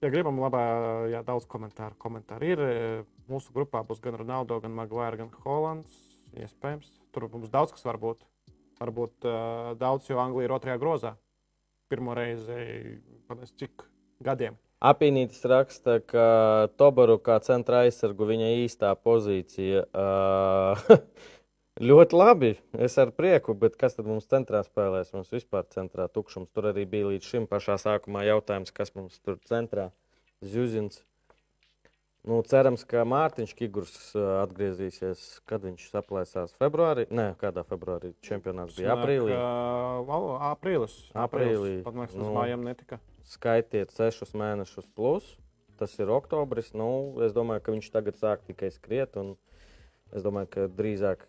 Ja 0.00 0.08
gribam, 0.08 0.38
labā, 0.40 0.60
jā, 1.12 1.20
daudz 1.24 1.44
komentāru. 1.48 1.96
komentāru 2.00 2.46
ir. 2.48 2.60
E, 2.64 3.02
Mūsu 3.30 3.52
grupā 3.54 3.84
būs 3.86 4.00
gan 4.02 4.16
Ronaldo, 4.18 4.56
gan 4.58 4.72
Maguire, 4.74 5.20
gan 5.20 5.28
Hollands. 5.44 5.98
Iespējams, 6.34 6.88
tur 7.14 7.28
mums 7.30 7.50
daudz 7.52 7.70
kas 7.70 7.84
var 7.86 7.98
būt. 8.02 8.24
Varbūt 8.80 9.26
uh, 9.28 9.68
daudz, 9.78 10.08
jo 10.10 10.18
Anglija 10.18 10.48
ir 10.48 10.54
otrajā 10.56 10.80
grozā. 10.82 11.12
Pirmo 11.92 12.14
reizi, 12.16 12.56
panes, 13.28 13.52
cik 13.60 13.84
gadiem. 14.24 14.56
Apīnītis 14.80 15.44
raksta, 15.46 15.98
ka 16.00 16.24
Tobaru 16.80 17.18
kā 17.22 17.36
centra 17.44 17.84
aizsargu 17.84 18.26
viņa 18.30 18.48
īstā 18.64 18.94
pozīcija. 18.98 19.84
Uh, 19.92 20.96
ļoti 21.80 22.16
labi. 22.16 22.50
Es 22.76 22.96
ar 23.00 23.10
prieku, 23.16 23.54
bet 23.58 23.76
kas 23.80 23.96
tad 23.96 24.08
mums 24.08 24.28
centrā 24.30 24.60
spēlēs? 24.66 25.12
Mums 25.16 25.32
vispār 25.34 25.66
centrā 25.72 26.06
tukšums. 26.12 26.50
Tur 26.54 26.70
arī 26.72 26.86
bija 26.88 27.10
līdz 27.12 27.28
šim 27.32 27.46
pašā 27.50 27.78
sākumā 27.80 28.24
jautājums, 28.28 28.72
kas 28.74 28.92
mums 28.96 29.18
tur 29.24 29.38
centrā. 29.48 29.90
Zuzins. 30.44 31.02
Nu, 32.28 32.42
cerams, 32.44 32.82
ka 32.84 33.00
Mārtiņš 33.08 33.52
Kigurs 33.56 33.92
uh, 34.12 34.42
atgriezīsies, 34.42 35.40
kad 35.48 35.64
viņš 35.64 35.86
saplēsās 35.88 36.52
februārī. 36.60 37.06
Nē, 37.08 37.30
kādā 37.40 37.64
februārī 37.64 38.12
čempionāts 38.24 38.76
bija 38.76 38.92
aprīlī. 38.92 39.32
Uh, 39.32 40.34
aprīlis. 40.50 40.96
Aprīlī, 41.16 41.78
Pat 41.86 41.96
liekas, 41.96 42.18
nu. 42.20 42.28
uz 42.28 42.36
mājām 42.36 42.66
netika. 42.68 43.00
skaitiet, 43.24 43.94
sešus 43.96 44.36
mēnešus 44.36 44.90
plus. 44.92 45.32
Tas 45.80 45.96
ir 45.96 46.12
oktobris. 46.12 46.74
Nu, 46.76 46.90
es 47.24 47.32
domāju, 47.32 47.64
ka 47.64 47.72
viņš 47.72 47.88
tagad 47.94 48.20
sāk 48.20 48.44
tikai 48.44 48.68
skriet. 48.74 49.16
un 49.16 49.38
Es 50.10 50.24
domāju, 50.26 50.48
ka 50.50 50.62
drīzāk 50.66 51.20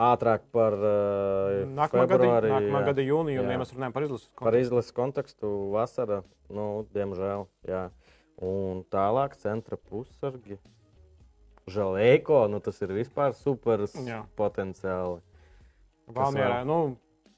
ātrāk 0.00 0.46
par 0.54 0.74
uh, 0.78 1.60
Nākamā 1.76 2.06
gada, 2.08 2.16
februāri, 2.16 2.50
nākamā 2.54 2.80
jā. 2.80 2.86
gada 2.88 3.04
jūniju, 3.04 3.42
un 3.42 3.48
Jā. 3.50 3.54
ja 3.56 3.60
mēs 3.60 3.72
runājam 3.76 3.94
par 3.96 4.06
izlases 4.06 4.28
Par 4.30 4.46
kontekstu. 4.46 4.64
izlases 4.66 4.96
kontekstu 4.96 5.50
vasara, 5.74 6.20
nu, 6.48 6.66
diemžēl. 6.94 7.46
Jā. 7.68 7.82
Un 8.40 8.80
tālāk 8.88 9.36
centra 9.36 9.76
pussargi. 9.76 10.56
Žēlēko, 11.70 12.46
nu 12.50 12.58
tas 12.64 12.80
ir 12.82 12.94
vispār 12.96 13.34
super 13.36 13.84
Jā. 14.02 14.24
potenciāli. 14.40 15.20
Valmierā, 16.10 16.64
nu, 16.66 16.96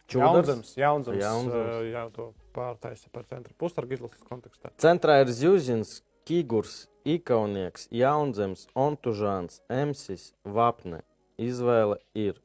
Čudars. 0.09 0.47
Jaunzems, 0.47 0.71
jaunzems, 0.77 1.21
Jaunzems. 1.23 1.75
uh, 1.81 1.85
jau 1.93 2.07
to 2.13 2.25
pārtaisa 2.55 3.09
par 3.13 3.25
centra 3.29 3.53
pusargu 3.59 3.95
izlases 3.97 4.23
kontekstā. 4.29 4.71
Centrā 4.83 5.21
ir 5.23 5.31
Zjuzins, 5.33 6.03
Kigurs, 6.29 6.87
Ikaunieks, 7.09 7.89
Jaunzems, 7.91 8.67
Ontužāns, 8.77 9.61
Emsis, 9.73 10.33
Vapne. 10.45 11.01
Izvēle 11.41 11.97
ir. 12.15 12.37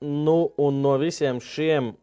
Nu, 0.00 0.52
un 0.60 0.82
no 0.84 0.96
visiem 1.00 1.38
šiem 1.40 1.94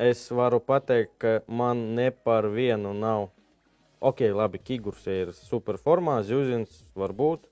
es 0.00 0.22
varu 0.32 0.62
pateikt, 0.64 1.12
ka 1.20 1.32
man 1.46 1.82
ne 1.98 2.08
par 2.10 2.48
vienu 2.54 2.94
nav. 2.96 3.28
Ok, 4.00 4.22
labi, 4.32 4.60
Kigurs 4.62 5.04
ir 5.10 5.34
superformā, 5.36 6.20
Zjuzins 6.24 6.86
varbūt. 6.96 7.44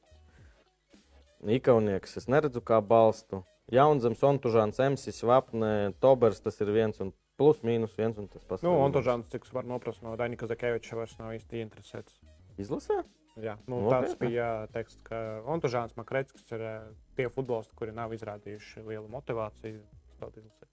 Ikaunieks 1.56 2.16
es 2.16 2.28
neredzu 2.30 2.62
kā 2.64 2.80
balstu. 2.80 3.42
Jaunzems, 3.74 4.22
Ontužāns, 4.22 4.78
Emsis, 4.80 5.20
Vapne, 5.26 5.92
Tobers 6.00 6.40
tas 6.40 6.56
ir 6.62 6.70
viens 6.72 7.02
un 7.02 7.10
plus 7.36 7.60
mīnus 7.66 7.96
viens 7.98 8.16
un 8.16 8.28
tas 8.32 8.44
pats. 8.46 8.64
Nu, 8.64 8.76
un 8.80 8.94
Tožāns, 8.94 9.28
cik 9.32 9.44
var 9.52 9.66
noprast 9.68 10.04
no 10.06 10.14
Daņika 10.16 10.48
Zakeviča, 10.48 10.96
vairs 10.96 11.16
nav 11.20 11.34
īsti 11.36 11.60
interesēts. 11.66 12.16
Izlasē? 12.62 13.02
Jā, 13.36 13.58
nu, 13.66 13.82
Nopietni? 13.82 13.90
tāds 13.92 14.16
bija 14.22 14.46
teksts, 14.72 15.02
ka 15.04 15.42
Ontožāns 15.52 15.98
Makreckis 15.98 16.46
ir 16.56 16.62
eh, 16.64 16.86
tie 17.16 17.28
futbolisti, 17.32 17.74
kuri 17.78 17.94
nav 17.96 18.14
izrādījuši 18.16 18.84
lielu 18.86 19.08
motivāciju. 19.12 19.80
spēlēt 20.16 20.38
izlasē. 20.40 20.66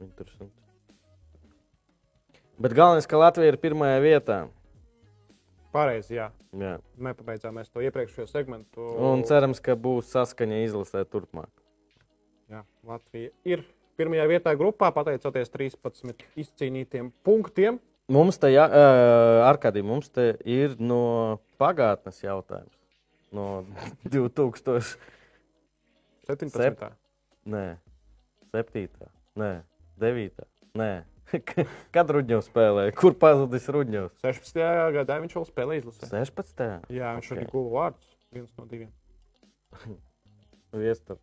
Interesanti. 0.00 0.56
Bet 2.60 2.74
galvenais, 2.76 3.06
ka 3.08 3.20
Latvija 3.20 3.52
ir 3.52 3.58
pirmajā 3.60 4.00
vietā. 4.04 4.38
Pareizi, 5.72 6.16
jā. 6.18 6.30
Jā. 6.58 6.78
Mēs 6.98 7.70
to 7.70 7.84
iepriekšējo 7.84 8.26
segmentu. 8.26 8.84
Un 8.98 9.22
cerams, 9.28 9.62
ka 9.62 9.76
būs 9.78 10.10
saskaņa 10.10 10.64
izlasē 10.66 11.04
turpmāk. 11.06 11.50
Jā, 12.50 12.64
Latvija 12.84 13.30
ir 13.46 13.62
pirmajā 14.00 14.26
vietā 14.32 14.56
grupā, 14.58 14.90
pateicoties 14.96 15.52
13 15.54 16.26
izcīnītiem 16.42 17.12
punktiem. 17.22 17.78
Mums 18.10 18.40
te, 18.42 18.50
jā, 18.50 18.66
Arkādī, 19.46 19.84
mums 19.86 20.10
te 20.10 20.32
ir 20.42 20.74
no 20.82 21.38
pagātnes 21.62 22.18
jautājums. 22.24 22.79
No 23.32 23.64
2000. 24.10 24.96
17. 26.26 26.90
Nē, 27.50 27.64
7. 28.52 28.88
Nē, 29.38 29.50
9. 30.02 30.44
Nē. 30.78 30.90
Kad 31.94 32.10
Rudņevs 32.10 32.48
spēlēja? 32.50 32.94
Kur 32.98 33.14
pazudis 33.18 33.68
Rudņevs? 33.70 34.16
16. 34.24 34.58
gadā 34.96 35.18
viņš 35.22 35.36
vēl 35.38 35.46
spēlēja 35.46 35.82
izlasē. 35.84 36.08
16. 36.10 36.64
Jā, 36.90 37.12
viņš 37.18 37.30
Ok. 37.30 37.36
arī 37.38 37.46
guva 37.52 37.70
vārdus. 37.76 38.08
Viens 38.34 38.50
no 38.58 38.66
diviem. 38.70 38.90
Viestur. 40.82 41.20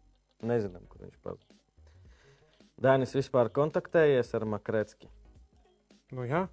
Nezinām, 0.47 0.85
kur 0.91 1.03
viņš 1.03 1.19
pazuda. 1.23 1.55
Dainis 2.77 3.15
vispār 3.17 3.49
kontaktējies 3.51 4.31
ar 4.37 4.45
Makretski. 4.45 5.09
Nu, 6.13 6.23
jā, 6.29 6.45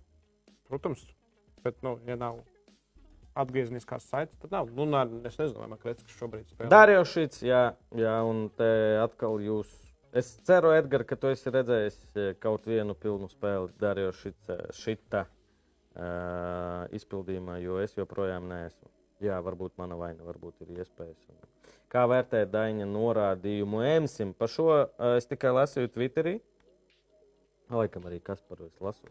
protams. 0.71 1.05
Bet, 1.63 1.79
nu, 1.85 1.99
ja 2.09 2.17
nav 2.19 2.41
atgriezniskās 3.39 4.07
saites, 4.09 4.37
tad 4.43 4.55
nav. 4.55 4.71
Nu, 4.75 4.87
nā, 4.89 5.05
es 5.27 5.39
nezinu, 5.41 5.61
vai 5.63 5.71
Makreckis 5.75 6.19
šobrīd 6.19 6.51
spēlē. 6.51 6.71
Darījos 6.73 7.15
šis, 7.15 7.41
jā, 7.47 7.65
jā, 7.99 8.15
un 8.27 8.47
te 8.59 8.69
atkal 9.03 9.43
jūs. 9.43 9.73
Es 10.15 10.31
ceru, 10.47 10.71
Edgars, 10.77 11.09
ka 11.11 11.19
tu 11.19 11.31
esi 11.35 11.51
redzējis 11.51 11.97
eh, 12.15 12.29
kaut 12.43 12.69
vienu 12.71 12.95
pilnu 12.95 13.27
spēli 13.33 13.73
Darījos 13.81 14.21
šita 14.79 15.25
uh, 15.27 16.85
izpildījumā, 16.95 17.59
jo 17.65 17.81
es 17.83 17.97
joprojām 17.99 18.47
neesmu. 18.53 18.91
Jā, 19.25 19.41
varbūt 19.43 19.75
mana 19.81 19.99
vaina, 19.99 20.23
varbūt 20.27 20.63
ir 20.63 20.79
iespējas. 20.79 21.27
Kā 21.91 22.05
vērtēt 22.11 22.51
Daņa 22.51 22.87
norādījumu 22.91 23.83
Emsim? 23.87 24.35
Par 24.39 24.51
šo 24.51 24.71
uh, 24.71 24.87
es 25.19 25.27
tikai 25.31 25.55
lasīju 25.55 25.91
Twitterī. 25.95 26.39
Laikam 27.75 28.07
arī 28.07 28.21
Kasparovs 28.23 28.83
lasu. 28.85 29.11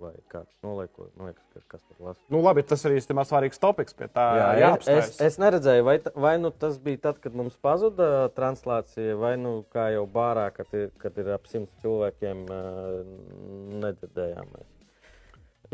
Vai 0.00 0.10
kāds 0.32 0.50
nolieko? 0.64 1.06
Man 1.14 1.30
liekas, 1.30 1.44
ka 1.52 1.76
Kaspars 1.76 2.00
lasu. 2.02 2.22
Nu, 2.32 2.40
labi, 2.42 2.64
tas 2.66 2.82
arī 2.88 2.98
ir 2.98 3.04
svarīgs 3.04 3.60
topiks. 3.62 3.94
Pie 3.94 4.08
tā 4.10 4.24
Jā, 4.58 4.70
es, 4.90 5.12
es, 5.22 5.36
neredzēju, 5.38 5.84
vai, 5.86 5.96
vai 6.18 6.34
nu 6.42 6.50
tas 6.50 6.80
bija 6.82 6.98
tad, 7.08 7.20
kad 7.22 7.36
mums 7.38 7.54
pazuda 7.62 8.28
translācija, 8.34 9.14
vai 9.20 9.36
nu 9.38 9.60
kā 9.70 9.86
jau 9.94 10.02
bārā, 10.10 10.48
kad 10.56 10.74
ir, 10.74 10.90
kad 10.98 11.18
ir 11.22 11.30
ap 11.36 11.46
simts 11.50 11.78
cilvēkiem, 11.84 12.42
nedzirdējām. 13.84 14.50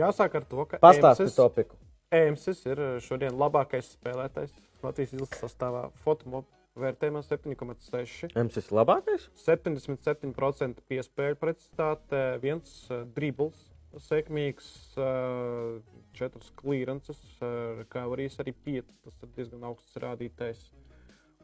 Jāsāk 0.00 0.36
ar 0.40 0.48
to, 0.52 0.68
ka 0.68 0.82
Pastāsti 0.84 1.26
Emsis- 1.26 1.40
topiku. 1.40 1.80
Emsis 2.10 2.60
ir 2.66 2.80
šodien 3.04 3.36
labākais 3.38 3.94
spēlētājs 3.96 4.52
Latvijas 4.84 5.12
izlases 5.14 5.44
sastāvā. 5.44 5.86
Fotomob 6.04 6.48
vērtējumā 6.80 7.22
7,6. 7.24 8.34
Emsis 8.38 8.70
labākais? 8.74 9.28
77% 9.46 10.84
piespēļu 10.90 11.40
precizitāte, 11.40 12.24
viens 12.42 12.82
dribbles 13.16 13.69
sekmīgs, 13.98 14.66
uh, 14.98 15.80
četras 16.14 16.50
klīrances, 16.60 17.18
uh, 17.42 17.82
kā 17.90 18.04
arī 18.06 18.28
arī 18.42 18.54
pieci. 18.54 18.94
Tas 19.04 19.16
ir 19.24 19.32
diezgan 19.36 19.66
augsts 19.66 19.98
rādītājs. 20.00 20.62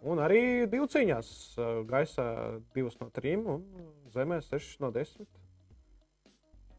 Un 0.07 0.21
arī 0.23 0.67
divu 0.71 0.87
cīņās, 0.93 1.33
uh, 1.59 1.83
gaisā 1.89 2.29
divas 2.77 2.99
no 3.01 3.11
trim 3.11 3.47
un 3.57 3.67
zemē 4.15 4.39
sešas 4.45 4.79
no 4.85 4.93
desmit. 4.95 5.29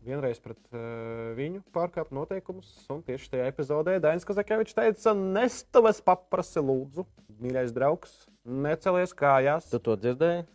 Vienreiz 0.07 0.39
pret 0.39 0.59
uh, 0.71 1.33
viņu 1.35 1.65
pārkāpa 1.75 2.15
noteikumus, 2.15 2.69
un 2.93 3.01
tieši 3.03 3.33
tajā 3.33 3.47
epizodē 3.51 3.97
Dainis 3.99 4.27
Kazakevičs 4.27 4.77
teica, 4.77 5.15
nestuves 5.17 5.99
paprasti 6.05 6.63
lūdzu, 6.63 7.03
mīļais 7.43 7.73
draugs, 7.75 8.21
necelies 8.47 9.11
kājās. 9.17 9.67
Tu 9.73 9.81
to 9.83 9.97
dzirdēji? 9.99 10.45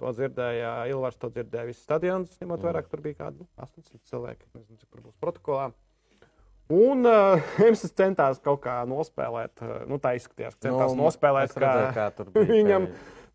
To 0.00 0.10
dzirdēja 0.16 0.72
Ilvars, 0.88 1.18
to 1.20 1.28
dzirdēja 1.32 1.68
viss 1.68 1.84
stadions, 1.84 2.32
ņemot 2.40 2.64
vērā, 2.64 2.80
ka 2.84 2.92
tur 2.92 3.02
bija 3.04 3.18
kādi 3.18 3.42
nu, 3.42 3.48
800 3.60 4.00
cilvēki. 4.08 4.46
Nezinu, 4.56 4.80
cik 4.80 4.88
tur 4.88 5.02
būs 5.04 5.16
protokolā. 5.20 5.70
Un 6.72 7.04
uh, 7.10 7.50
Emsis 7.66 7.92
centās 7.98 8.40
kaut 8.44 8.62
kā 8.64 8.78
nospēlēt, 8.88 9.60
uh, 9.60 9.80
nu 9.90 10.00
tā 10.02 10.14
izskatījās, 10.16 10.56
ka 10.56 10.68
centās 10.68 10.94
Nu, 10.94 11.04
nospēlēt, 11.04 11.52
redzēju, 11.52 11.90
kā 11.98 12.30
bija, 12.32 12.46
viņam 12.56 12.88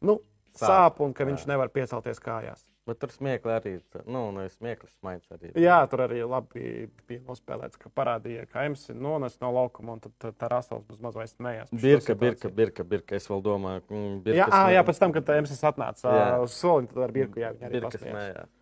nu, 0.09 0.17
sāp, 0.55 0.65
sāp 0.65 1.03
un 1.05 1.13
ka 1.13 1.25
jā. 1.25 1.33
viņš 1.33 1.45
nevar 1.51 1.73
piecelties 1.75 2.23
kājās. 2.23 2.65
Bet 2.85 2.99
tur 3.01 3.09
smieklīgi 3.09 3.55
arī. 3.55 3.71
Nu, 4.05 4.27
nevis 4.35 4.59
smieklīgi, 4.59 4.93
smaids 4.99 5.31
arī. 5.33 5.49
Jā, 5.57 5.79
tur 5.89 6.03
arī 6.05 6.19
labi 6.21 6.85
bija 7.09 7.23
nospēlēts, 7.25 7.79
ka 7.81 7.89
parādīja, 7.89 8.43
ka 8.51 8.67
Emsis 8.67 8.91
ir 8.93 8.99
nonesis 9.01 9.41
no 9.41 9.49
laukuma 9.55 9.95
un 9.95 10.03
tad 10.03 10.13
tā, 10.37 10.49
rasels 10.51 10.83
bez 10.85 10.99
mazliet 11.01 11.33
smējās. 11.33 11.71
par 11.71 11.79
šo 11.79 11.85
Birka, 11.85 12.15
birka, 12.21 12.51
birka, 12.59 12.85
birka. 12.91 13.17
Es 13.17 13.25
vēl 13.31 13.41
domāju, 13.47 13.81
mm, 13.89 14.19
birka 14.27 14.37
Jā, 14.37 14.49
ā, 14.53 14.61
jā, 14.75 14.85
pēc 14.85 15.01
tam, 15.01 15.15
kad 15.17 15.33
Emsis 15.33 15.65
atnāca 15.65 16.13
Jā. 16.13 16.29
uz 16.45 16.59
soliņa, 16.59 16.91
tad 16.93 17.07
ar 17.07 17.15
birku 17.17 17.41
jā, 17.41 17.51
viņa 17.57 17.71
arī 17.71 17.81
birka 17.81 18.03
smējās. 18.03 18.53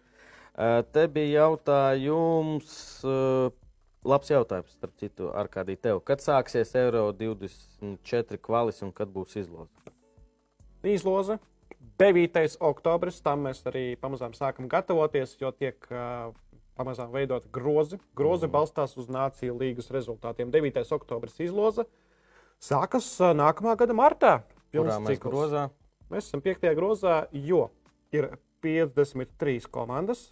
Te 0.93 1.07
bija 1.09 1.43
jautājums, 1.43 2.73
labs 4.05 4.29
jautājums, 4.31 4.75
starp 4.77 4.95
citu, 5.01 5.31
ar 5.35 5.51
kādī 5.51 5.75
tev. 5.75 5.99
Kad 6.07 6.23
sāksies 6.23 6.71
Euro 6.79 7.09
24 7.17 8.39
kvalis 8.39 8.79
un 8.85 8.95
kad 8.95 9.11
būs 9.11 9.35
izloze? 9.41 9.91
izloze. 10.83 11.39
9. 12.03 12.57
oktobris, 12.59 13.21
tam 13.23 13.45
mēs 13.47 13.61
arī 13.69 13.83
pamazām 13.99 14.33
sākam 14.35 14.67
gatavoties, 14.71 15.37
jo 15.39 15.53
tiek 15.55 15.77
uh, 15.87 16.33
pamazām 16.75 17.13
veidot 17.13 17.45
grozi. 17.55 17.99
Grozi 18.17 18.49
mm. 18.49 18.51
balstās 18.51 18.97
uz 18.99 19.07
Nāciju 19.11 19.55
līgas 19.61 19.87
rezultātiem. 19.93 20.51
9. 20.51 20.81
oktobris 20.97 21.39
izloze 21.45 21.85
sākas 22.63 23.07
uh, 23.21 23.31
nākamā 23.37 23.77
gada 23.79 23.95
martā. 23.95 24.33
Mēs 24.73 25.21
grozā? 25.23 25.63
Mēs 26.11 26.27
esam 26.27 26.43
5. 26.43 26.67
grozā, 26.75 27.15
jo 27.31 27.69
ir 28.11 28.33
53 28.65 29.71
komandas, 29.71 30.27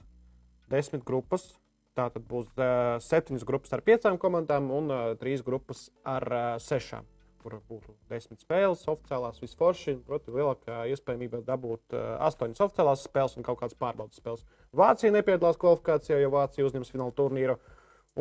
10 0.74 1.06
grupas. 1.08 1.54
Tā 1.96 2.10
tad 2.12 2.28
būs 2.28 2.52
uh, 2.60 3.00
7 3.04 3.40
grupas 3.48 3.72
ar 3.76 3.84
5 3.88 4.12
komandām 4.20 4.70
un 4.76 4.92
uh, 4.92 5.08
3 5.20 5.48
grupas 5.48 5.88
ar 6.08 6.28
uh, 6.36 6.54
6 6.60 7.00
kur 7.42 7.58
būtu 7.70 7.96
desmit 8.12 8.44
spēles, 8.44 8.84
oficiālās 8.92 9.42
visforši. 9.42 9.98
Protams, 10.08 10.38
lielākā 10.38 10.84
iespējamība 10.94 11.42
dabūt 11.48 11.96
uh, 11.98 12.16
astoņas 12.28 12.62
oficiālās 12.68 13.06
spēles 13.08 13.38
un 13.40 13.48
kaut 13.48 13.62
kādas 13.64 13.78
pārbaudas 13.82 14.22
spēles. 14.22 14.46
Vācija 14.78 15.14
nepiedalās 15.16 15.60
kvalifikācijā, 15.62 16.20
jo 16.22 16.32
Vācija 16.34 16.68
uzņems 16.68 16.94
fināla 16.94 17.16
turnīru, 17.18 17.58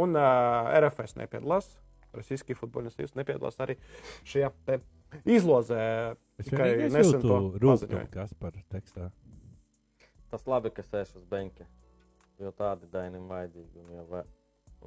un 0.00 0.16
uh, 0.16 0.72
RFS 0.80 1.18
nepiedalās. 1.20 1.74
Rossijski 2.16 2.56
futbolists 2.58 3.14
nepiedalās 3.14 3.60
arī 3.62 3.76
šajā 4.26 4.50
te 4.66 4.80
izlozē. 5.30 5.82
Es 6.40 6.48
Tikai 6.48 6.70
nesen 6.90 7.20
to 7.22 7.36
paziņoja. 7.60 8.06
kas 8.14 8.32
par 8.40 8.56
tekstā. 8.72 9.10
Tas 10.30 10.46
labi, 10.46 10.72
ka 10.74 10.82
sēž 10.86 11.16
uz 11.20 11.26
beņķa. 11.30 11.66
Jo 12.40 12.52
tādi 12.56 12.88
dainim 12.92 13.28
vajadzīgi. 13.28 13.82
Un, 13.82 13.92
ja 13.98 14.06
vēl, 14.08 14.28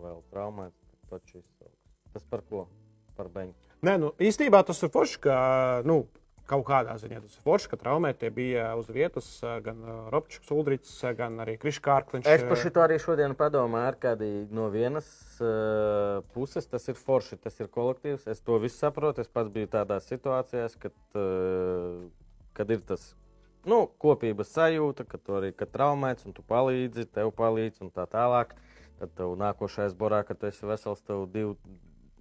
vēl 0.05 0.23
traumēts, 0.31 0.79
tad 0.89 1.11
taču 1.13 1.39
izsauks. 1.43 1.79
Tas 2.15 2.25
par 2.31 2.41
ko? 2.49 2.65
Par 3.17 3.29
beņķu. 3.33 3.72
Nē, 3.83 3.97
nu, 3.99 4.13
īstenībā 4.23 4.63
tas 4.63 4.79
ir 4.85 4.91
forši, 4.93 5.17
ka 5.25 5.37
nu, 5.87 6.05
kaut 6.47 6.63
kādā 6.67 6.93
ziņā 6.99 7.21
tas 7.23 7.35
ir 7.35 7.43
forši, 7.43 7.69
ka 7.71 7.79
traumētie 7.81 8.29
bija 8.33 8.69
uz 8.79 8.89
vietas 8.91 9.27
gan 9.65 9.79
Robčs, 10.13 10.51
Ulrichs, 10.55 10.93
gan 11.17 11.39
arī 11.43 11.55
Kriškārkliņš. 11.59 12.29
Es 12.31 12.45
par 12.47 12.59
šo 12.59 12.71
arī 12.83 12.99
šodien 13.03 13.35
padomāju, 13.39 13.91
ar 13.91 13.99
kādi 13.99 14.29
no 14.55 14.69
vienas 14.73 15.07
uh, 15.39 16.21
puses 16.35 16.67
tas 16.71 16.87
ir 16.91 16.99
forši, 16.99 17.39
tas 17.43 17.59
ir 17.59 17.71
kolektīvs. 17.73 18.27
Es 18.31 18.43
to 18.43 18.59
visu 18.63 18.79
saprotu. 18.79 19.23
Es 19.23 19.31
pats 19.31 19.51
biju 19.53 19.71
tādās 19.75 20.07
situācijās, 20.11 20.79
kad, 20.79 20.95
uh, 21.19 22.07
kad 22.57 22.71
ir 22.71 22.83
tas 22.87 23.13
nu, 23.67 23.85
kopības 23.99 24.51
sajūta, 24.55 25.07
ka 25.07 25.19
tu 25.19 25.39
arī 25.39 25.53
kad 25.55 25.71
traumēts 25.75 26.27
un 26.27 26.35
tu 26.35 26.43
palīdzi, 26.47 27.07
tev 27.15 27.31
palīdz 27.35 27.83
un 27.85 27.91
tā 27.95 28.07
tālāk. 28.11 28.55
Tad 28.99 29.15
tev 29.17 29.33
nākošais 29.39 29.95
borā, 29.99 30.21
kad 30.27 30.39
tu 30.39 30.47
esi 30.47 30.67
vesels, 30.69 31.01
tev 31.03 31.25
div, 31.31 31.55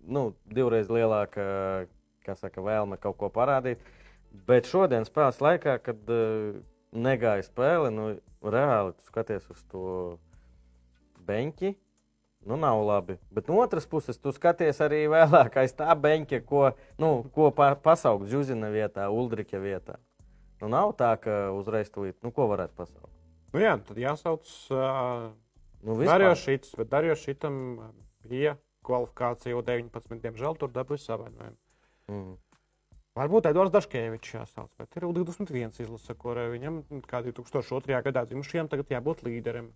nu, 0.02 0.32
divreiz 0.50 0.90
lielāka 0.92 1.86
saka, 2.38 2.62
vēlme 2.62 2.98
kaut 3.02 3.18
ko 3.20 3.30
parādīt. 3.32 3.82
Bet 4.48 4.68
šodienas 4.70 5.10
spēles 5.10 5.40
laikā, 5.42 5.76
kad 5.84 6.12
uh, 6.12 6.60
negāja 6.94 7.44
spēle, 7.46 7.90
nu, 7.92 8.12
reāli 8.42 8.94
skaties 9.08 9.48
uz 9.52 9.64
to 9.72 9.86
beņķi. 11.26 11.74
Nu, 12.48 12.56
nav 12.58 12.80
labi. 12.82 13.18
Bet 13.30 13.46
no 13.50 13.60
otras 13.62 13.84
puses, 13.86 14.18
tu 14.18 14.32
skaties 14.34 14.80
arī 14.82 15.04
vēlāk 15.12 15.60
aiz 15.62 15.76
tā 15.78 15.92
beņķa, 15.94 16.42
ko, 16.48 16.72
nu, 17.02 17.12
ko 17.34 17.52
pa, 17.54 17.74
pasaukt 17.78 18.30
Zuzina 18.32 18.72
vietā, 18.72 19.06
Uldrika 19.14 19.60
vietā. 19.62 20.00
Nu, 20.62 20.70
nav 20.70 20.96
tā, 20.98 21.12
ka 21.22 21.44
uzreiz 21.54 21.90
tulīt, 21.90 22.16
nu, 22.22 22.32
ko 22.34 22.48
varētu 22.50 22.74
pasaukt. 22.78 23.14
Nu, 23.52 23.60
jā, 23.62 23.76
tad 23.86 23.98
jāsauc 24.00 24.48
uh, 24.72 25.30
Nu, 25.82 25.96
Darījos 25.98 26.42
šits, 26.44 26.74
bet 26.78 26.90
Darījos 26.92 27.24
šitam 27.26 27.56
bija 28.30 28.54
kvalifikācija 28.86 29.58
U19. 29.58 30.18
Diemžēl 30.22 30.58
tur 30.60 30.72
dabūja 30.74 31.04
savainojumu. 31.04 31.58
Mm. 32.12 32.34
Varbūt 33.12 33.50
Edvards 33.50 33.74
Daškevičs 33.74 34.34
jāsauc, 34.38 34.70
bet 34.80 34.96
ir 34.96 35.04
U21 35.04 35.82
izlase, 35.84 36.14
kur 36.16 36.38
viņam 36.54 36.80
kā 37.04 37.20
2002. 37.26 37.98
gadā 38.06 38.22
dzimušajam 38.30 38.70
tagad 38.72 38.94
jābūt 38.94 39.26
līderim. 39.26 39.68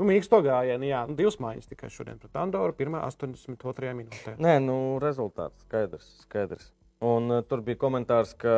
Nu, 0.00 0.06
Mīgs 0.08 0.30
to 0.32 0.38
gājienu, 0.40 0.86
jā, 0.88 1.02
nu, 1.10 1.12
divas 1.18 1.36
mājas 1.44 1.68
tikai 1.68 1.90
šodien 1.92 2.16
pret 2.22 2.38
Andoru, 2.40 2.72
pirmā 2.72 3.02
82. 3.04 3.92
minūtē. 3.98 4.38
Nē, 4.40 4.54
nu, 4.64 4.76
rezultāts 5.02 5.60
skaidrs. 5.66 6.08
skaidrs. 6.22 6.70
Un 7.04 7.28
uh, 7.28 7.42
tur 7.44 7.60
bija 7.66 7.82
komentārs, 7.82 8.32
ka 8.40 8.54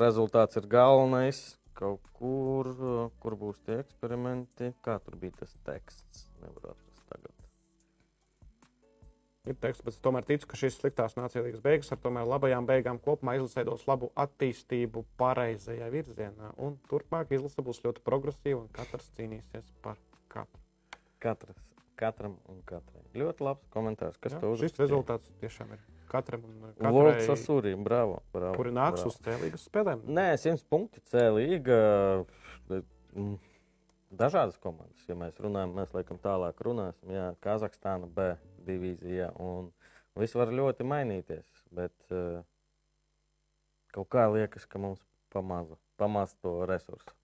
rezultāts 0.00 0.60
ir 0.60 0.68
galvenais. 0.68 1.40
Kaut 1.80 2.04
kur, 2.20 2.68
uh, 2.76 3.08
kur 3.24 3.40
būs 3.40 3.64
tie 3.64 3.80
eksperimenti. 3.80 4.74
Kā 4.84 5.00
tur 5.00 5.16
bija 5.20 5.40
tas 5.40 5.56
teksts? 5.64 6.26
Tagad. 6.44 6.81
Ir 9.42 9.56
teksts, 9.58 9.82
bet 9.82 9.96
es 9.96 9.98
tomēr 9.98 10.22
ticu, 10.22 10.46
ka 10.46 10.54
šīs 10.54 10.76
sliktās 10.78 11.16
nācijas 11.18 11.58
beigas 11.64 11.90
ar 11.90 11.98
tomēr 11.98 12.28
labajām 12.30 12.66
beigām 12.68 13.00
kopumā 13.02 13.32
izlasē 13.40 13.64
dos 13.66 13.82
labu 13.90 14.12
attīstību 14.14 15.02
pareizajā 15.18 15.88
virzienā. 15.90 16.52
Un 16.62 16.76
turpmāk 16.86 17.32
izlase 17.34 17.64
būs 17.66 17.82
ļoti 17.82 18.04
progresīva 18.06 18.60
un 18.60 18.68
katrs 18.76 19.08
cīnīsies 19.16 19.72
par 19.82 19.98
katru. 20.30 20.62
Katras, 21.22 21.58
katram 21.98 22.36
un 22.52 22.60
katrai. 22.70 23.02
Ļoti 23.18 23.48
labs 23.48 23.66
komentārs. 23.74 24.20
Kas 24.22 24.36
Jā, 24.36 24.44
tev 24.44 24.54
šis 24.62 24.78
rezultāts 24.78 25.34
tiešām 25.42 25.74
ir 25.74 25.82
katram 26.12 26.46
un 26.46 26.62
katrai, 26.78 27.26
Sasūri, 27.26 27.74
bravo, 27.82 28.20
bravo. 28.30 28.54
kuri 28.60 28.70
nāks 28.78 29.02
bravo. 29.02 29.10
uz 29.10 29.18
cēlīgas 29.26 29.66
spēlēm. 29.66 30.06
Nē, 30.06 30.28
100 30.38 30.68
punkti 30.70 31.02
C 31.10 31.26
līga. 31.34 31.80
mm, 32.70 33.34
Dažādas 34.12 34.58
komandas, 34.60 35.02
ja 35.08 35.16
mēs 35.16 35.38
runājam, 35.40 35.74
mēs 35.74 35.94
laikam 35.96 36.18
tālāk 36.22 36.58
runāsim. 36.62 37.10
Jā, 37.10 37.30
Kazahstāna 37.42 38.06
B 38.12 38.34
divīzija. 38.66 39.30
Un 39.42 39.70
viss 40.18 40.36
var 40.38 40.52
ļoti 40.52 40.86
mainīties. 40.88 41.46
Bet 41.74 41.94
uh, 42.14 42.42
kaut 43.94 44.10
kā 44.12 44.28
liekas, 44.32 44.68
ka 44.68 44.80
mums 44.82 45.02
pamaza, 45.32 45.78
pamaz 46.00 46.36
to 46.42 46.60
resursu. 46.68 47.16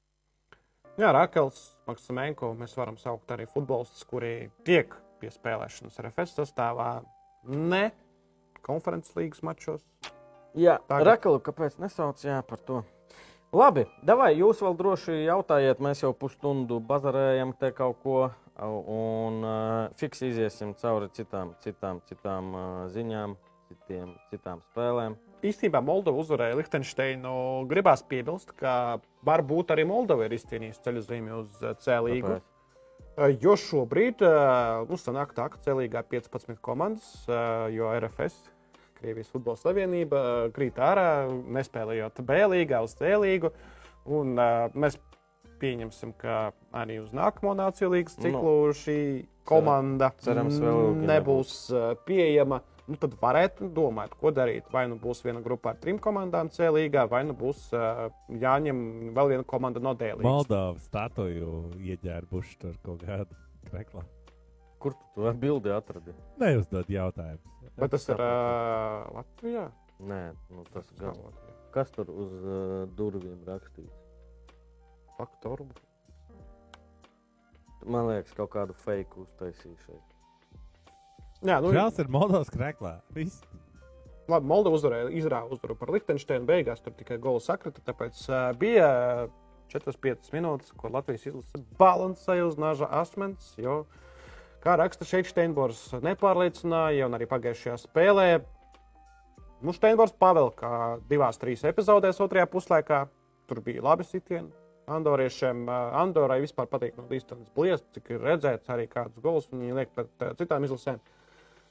Jā, 0.99 1.13
Rakels, 1.15 1.61
Maksimenko, 1.87 2.57
mēs 2.59 2.73
varam 2.75 2.97
saukt 2.99 3.31
arī 3.31 3.47
futbolistus, 3.47 4.03
kuri 4.09 4.51
tiek 4.67 4.97
pie 5.21 5.31
spēlēšanas 5.31 6.01
RFS 6.03 6.35
sastāvā. 6.41 6.91
Ne 7.47 7.93
konferences 8.69 9.15
līgas 9.17 9.43
mačos. 9.47 9.83
Jā, 10.59 10.79
Tagad. 10.89 11.07
Rakalu, 11.13 11.41
kāpēc 11.45 11.79
nesauc 11.83 12.21
jā, 12.25 12.41
par 12.47 12.63
to? 12.67 12.83
Labi, 13.55 13.87
davai, 14.05 14.35
jūs 14.37 14.61
vēl 14.61 14.75
droši 14.77 15.23
jautājiet, 15.25 15.79
mēs 15.81 16.03
jau 16.03 16.11
pusstundu 16.17 16.83
bazarējam 16.85 17.55
te 17.57 17.71
kaut 17.77 18.03
ko, 18.03 18.17
un 18.67 19.43
uh, 19.47 19.93
fiks 20.01 20.25
iziesim 20.27 20.75
cauri 20.81 21.11
citām, 21.15 21.55
citām, 21.63 22.03
citām 22.09 22.51
uh, 22.55 22.67
ziņām, 22.95 23.37
citiem, 23.69 24.13
citām 24.33 24.63
spēlēm. 24.73 25.17
Īstenībā 25.47 25.81
Moldova 25.85 26.19
uzvarēja 26.19 26.59
Liechtensteinu. 26.59 27.33
Gribās 27.71 28.03
piebilst, 28.11 28.51
ka 28.59 28.99
varbūt 29.27 29.71
arī 29.75 29.85
Moldova 29.87 30.27
ir 30.27 30.35
izcīnījusi 30.35 30.83
ceļu 30.83 31.03
zīmi 31.07 31.35
uz 31.37 31.61
eh, 31.63 31.77
C. 31.79 31.99
Tāpēc. 32.09 32.55
Jo 33.43 33.55
šobrīd 33.59 34.23
eh, 34.27 34.87
nu, 34.91 34.99
sanāk 34.99 35.35
tā, 35.37 35.47
ka 35.53 35.61
C 35.63 35.75
līgā 35.79 36.03
ir 36.03 36.11
15 36.19 36.59
komandas, 36.65 37.13
eh, 37.31 37.69
jo 37.77 37.91
RFS, 37.95 38.49
Krievijas 38.99 39.31
Futbola 39.31 39.59
Savienība, 39.61 40.23
eh, 40.23 40.51
krīt 40.55 40.79
ārā, 40.83 41.29
nespēlējot 41.55 42.23
B 42.27 42.43
līgā 42.55 42.83
uz 42.83 42.99
C 42.99 43.15
līgu. 43.23 43.53
Un, 44.09 44.35
eh, 44.39 44.75
mēs 44.75 44.99
pieņemsim, 45.61 46.15
ka 46.21 46.39
arī 46.77 47.01
uz 47.03 47.13
nākamo 47.17 47.55
Nāciju 47.59 47.93
līnijas 47.93 48.17
ciklu 48.19 48.55
Nu, 48.69 48.75
šī 48.77 48.99
komanda 49.49 50.11
cerams, 50.23 50.59
vēl 50.63 50.83
ilgi 50.89 51.09
nebūs 51.09 51.55
uh, 51.73 51.93
pieejama. 52.09 52.61
Nu, 52.89 52.97
tad 53.01 53.19
varētu 53.21 53.69
domāt, 53.77 54.15
ko 54.17 54.33
darīt. 54.33 54.69
Vai 54.73 54.87
nu 54.89 54.97
būs 55.01 55.21
viena 55.25 55.43
grupa 55.45 55.75
ar 55.75 55.81
trim 55.81 55.99
komandām 56.01 56.49
C 56.53 56.71
līgā, 56.73 57.05
vai 57.11 57.21
nu 57.29 57.37
būs 57.37 57.67
uh, 57.77 58.07
jāņem 58.33 58.79
vēl 59.17 59.35
viena 59.35 59.49
komanda 59.49 59.83
no 59.85 59.93
D 59.93 60.15
līnijas. 60.15 60.25
Moldovas 60.25 60.89
statuju 60.89 61.59
ieģērbuši 61.85 62.57
tur 62.63 62.79
kaut 62.87 63.05
kādu 63.05 63.37
kreklā. 63.69 64.07
Kur 64.79 64.95
tu 64.95 65.11
to 65.19 65.35
bildi 65.37 65.75
atradi? 65.75 66.15
Neuzdod 66.41 66.89
jautājumus. 66.93 67.55
Bet 67.79 67.93
tas 67.93 68.09
ir 68.09 68.21
uh, 68.23 69.05
Latvijā. 69.19 69.69
Nē, 70.09 70.23
nu, 70.55 70.65
tas 70.73 70.89
gan. 70.99 71.19
Latvijā? 71.19 71.57
Kas 71.75 71.91
tur 71.93 72.09
uz 72.09 72.37
uh, 72.41 72.85
durvīm 72.97 73.43
rakstīts? 73.47 74.08
Faktoru. 75.19 75.67
Man 77.89 78.09
liekas, 78.09 78.35
kaut 78.37 78.53
kādu 78.55 78.75
fake 78.85 79.21
uztaisīju 79.23 79.77
šeit. 79.85 80.15
Jā, 81.47 81.61
nu, 81.63 81.71
Žēls 81.75 82.01
ir 82.03 82.11
Moldovas 82.11 82.51
kreklā. 82.51 82.99
Viss. 83.15 83.45
Labi, 84.29 84.49
Moldova 84.51 84.77
uzvarēja, 84.77 85.13
izrāva 85.17 85.55
uzvaru 85.55 85.77
par 85.79 85.93
Liechtensteinu. 85.95 86.45
Beigās 86.49 86.83
tur 86.85 86.93
tikai 86.99 87.17
gols 87.23 87.47
sakrita. 87.49 87.81
Tāpēc 87.87 88.21
uh, 88.29 88.51
bija 88.59 88.89
4-5 89.73 90.35
minūtes, 90.35 90.75
ko 90.77 90.91
Latvijas 90.93 91.29
izlase 91.31 91.63
balansēja 91.81 92.45
uz 92.51 92.59
naža 92.61 92.91
asmens. 93.01 93.55
Jo, 93.61 93.81
kā 94.65 94.77
raksta 94.81 95.07
šeit 95.09 95.31
Steinbors, 95.31 95.81
nepārliecināja, 96.05 97.09
un 97.09 97.17
arī 97.17 97.31
pagājušajā 97.31 97.79
spēlē. 97.87 98.29
Nu, 99.65 99.75
Steinbors 99.75 100.13
pavelkā 100.19 100.99
divās, 101.11 101.41
trīs 101.41 101.65
epizodēs 101.67 102.21
otrajā 102.23 102.51
puslaikā. 102.51 103.07
Tur 103.49 103.63
bija 103.65 103.81
labi 103.87 104.05
sitieni. 104.05 104.68
Andoriešiem, 104.97 105.67
Andorai 105.69 106.41
vispār 106.43 106.69
patīk 106.71 106.97
no 106.99 107.05
distances 107.11 107.53
bliest, 107.55 107.85
cik 107.95 108.15
ir 108.15 108.25
redzēts 108.25 108.73
arī 108.73 108.89
kādus 108.91 109.23
golus 109.25 109.49
viņi 109.53 109.77
liek 109.77 109.93
pret 109.95 110.29
citām 110.41 110.65
izlasēm. 110.67 111.01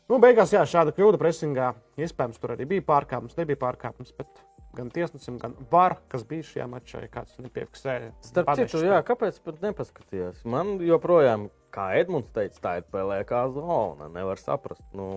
Nu, 0.08 0.22
beigās, 0.24 0.54
jā, 0.56 0.62
šāda 0.64 0.94
kļūda 0.96 1.20
presingā. 1.20 1.74
Iespējams, 2.00 2.38
tur 2.40 2.54
arī 2.54 2.68
bija 2.70 2.86
pārkāpums, 2.88 3.36
nebija 3.36 3.60
pārkāpums. 3.60 4.14
Bet 4.16 4.40
gan 4.78 4.92
tiesnesim, 4.94 5.40
gan 5.42 5.56
var, 5.72 5.98
kas 6.12 6.24
bija 6.28 6.46
šajā 6.48 6.68
mačā, 6.72 7.02
ja 7.04 7.12
kāds 7.12 7.36
nepiefiksēja. 7.44 8.14
Starp 8.24 8.54
citu, 8.60 8.86
jā, 8.88 9.02
kāpēc 9.08 9.42
pat 9.44 9.60
nepaskatījās? 9.66 10.46
Man 10.48 10.78
joprojām, 10.86 11.50
kā 11.76 11.90
Edmunds 12.00 12.32
teica, 12.36 12.62
tā 12.64 12.76
ir 12.80 12.88
pelēkā 12.94 13.44
zona. 13.56 14.08
Nevar 14.14 14.40
saprast. 14.40 14.86
Nu, 14.96 15.10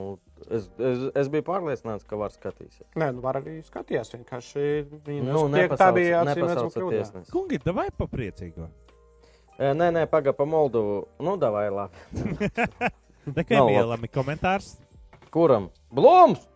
es, 0.48 0.68
es, 0.78 1.06
es 1.22 1.30
biju 1.32 1.44
pārliecināts, 1.46 2.06
ka 2.08 2.18
var 2.20 2.34
skatīties. 2.34 2.86
Nē, 3.00 3.10
nu 3.16 3.24
var 3.24 3.40
arī 3.40 3.58
skatīties. 3.66 4.12
Vienkārši 4.16 4.66
viņi 5.06 5.24
Nu, 5.26 5.46
ka 5.72 5.80
tā 5.80 5.90
bija 5.96 6.22
tiesnesi. 6.28 7.32
Kungi, 7.32 7.60
vai 7.70 7.88
pa 7.94 8.08
priecīgo? 8.10 8.70
E, 9.60 9.74
Nē, 9.76 9.90
nē, 9.92 10.06
pagaidi 10.08 10.38
pa 10.38 10.46
Moldovu. 10.48 11.02
Nu, 11.20 11.36
davai 11.40 11.66
labi. 11.68 12.06
Tikai 13.36 13.58
Nav 13.58 13.68
vielami 13.68 14.08
komentārs. 14.08 14.78
Kuram? 15.34 15.68
Blūms! 15.94 16.46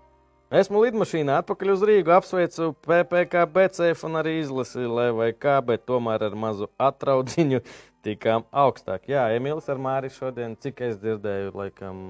Esmu 0.54 0.84
lidmašīnā 0.84 1.40
atpakaļ 1.42 1.70
uz 1.72 1.82
Rīgu, 1.88 2.12
apsveicu 2.14 2.68
PPC, 2.86 3.42
BCF 3.50 4.04
un 4.06 4.20
arī 4.20 4.36
izlasi 4.38 4.84
LVK, 4.86 5.56
bet 5.66 5.82
tomēr 5.88 6.28
ar 6.28 6.36
mazu 6.38 6.68
atraudziņu 6.78 7.58
tikām 8.06 8.44
augstāk. 8.52 9.08
Jā, 9.10 9.24
Emīls 9.34 9.66
ar 9.72 9.80
Māri 9.82 10.12
šodien, 10.14 10.54
cik 10.60 10.84
es 10.86 11.00
dzirdēju, 11.02 11.54
laikam 11.58 12.04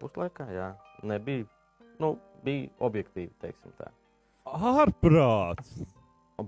puslaikā, 0.00 0.46
jā, 0.54 0.70
nebija, 1.06 1.46
nu, 2.00 2.14
bija 2.44 2.68
objektīvi, 2.82 3.32
teiksim 3.42 3.72
tā. 3.78 3.90
Ārprāts! 4.50 5.82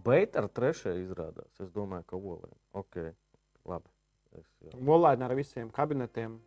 Bet 0.05 0.39
ar 0.41 0.49
trešajai 0.49 1.03
izrādās, 1.03 1.51
es 1.61 1.69
domāju, 1.75 2.07
ka 2.09 2.17
olē. 2.17 2.49
Ok, 2.81 2.97
labi. 3.69 3.91
Es, 4.33 4.47
jā. 4.65 4.73
Molaini 4.81 5.27
ar 5.27 5.35
visiem 5.37 5.69
kabinetiem. 5.73 6.39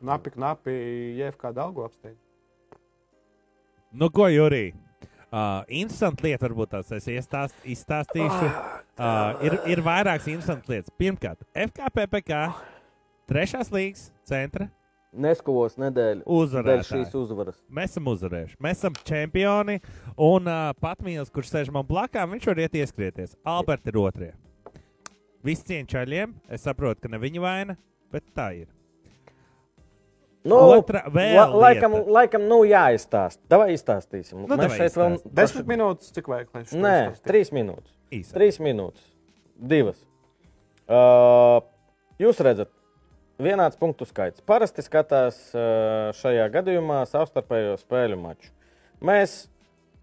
Knapi, 0.00 0.32
knapi, 0.34 0.74
JFK 1.20 1.52
Dalgo 1.54 1.84
apsteidz. 1.86 2.18
Nu, 3.92 4.08
ko, 4.10 4.26
Jurī? 4.30 4.72
Uh, 5.30 5.60
instant 5.70 6.18
lieta, 6.24 6.42
varbūt 6.48 6.72
tās 6.72 6.90
es 6.96 7.06
iestāst, 7.12 7.54
izstāstīšu. 7.62 8.48
Uh, 8.98 9.44
ir, 9.46 9.54
ir 9.70 9.82
vairākas 9.86 10.26
instant 10.32 10.66
lietas. 10.70 10.90
Pirmkārt, 10.98 11.44
FKPPK, 11.54 12.40
trešās 13.30 13.70
līgas 13.74 14.08
centra 14.26 14.66
Neskavos 15.10 15.74
nedēļu 15.74 16.20
dēļ 16.22 16.26
uzvarētāji. 16.30 16.86
šīs 16.86 17.14
uzvaras. 17.18 17.56
Mēs 17.66 17.94
esam 17.96 18.10
uzvarējuši. 18.12 18.58
Mēs 18.62 18.78
esam 18.78 18.98
čempioni. 19.08 19.80
Un 20.14 20.46
uh, 20.46 20.70
Patmīls, 20.78 21.32
kurš 21.34 21.50
sēž 21.50 21.72
man 21.74 21.86
blakām, 21.88 22.30
viņš 22.36 22.46
var 22.52 22.60
iet 22.62 22.76
ieskrieties. 22.78 23.34
Alberts 23.42 23.90
ir 23.90 23.98
otrie. 23.98 24.30
Visi 25.42 25.66
cieņi 25.72 25.90
čaļiem. 25.90 26.36
Es 26.52 26.62
saprotu, 26.68 27.02
ka 27.02 27.10
ne 27.10 27.18
viņa 27.18 27.42
vaina, 27.42 27.76
bet 28.14 28.28
tā 28.36 28.52
ir. 28.60 28.68
Nu, 30.46 30.56
Otra 30.78 31.02
la, 31.10 31.44
laikam, 31.52 31.98
lieta. 31.98 32.12
laikam, 32.16 32.44
nu 32.48 32.62
jāizstāsta. 32.64 33.42
Davai 33.50 33.74
izstāstīsim. 33.74 34.46
Nu, 34.46 34.56
Mēs 34.56 34.76
šeit 34.78 34.94
vēl. 34.96 35.18
Desmit 35.36 35.66
minūtes, 35.68 36.14
cik 36.16 36.30
vajag, 36.32 36.54
lai 36.54 36.62
šo 36.64 36.78
Nē, 36.80 36.94
trīs 37.26 37.50
minūtes. 37.52 37.92
Īsāk. 38.14 38.36
Trīs 38.38 38.60
minūtes. 38.62 39.02
Divas. 39.60 39.98
Uh, 40.88 41.60
jūs 42.22 42.40
redzat, 42.46 42.70
vienāds 43.42 43.78
punktu 43.80 44.06
skaits. 44.08 44.42
Parasti 44.46 44.84
skatās 44.84 45.38
šajā 46.20 46.46
gadījumā 46.54 47.02
savstarpējo 47.10 47.76
spēļu 47.80 48.18
maču. 48.20 48.52
Mēs 49.00 49.46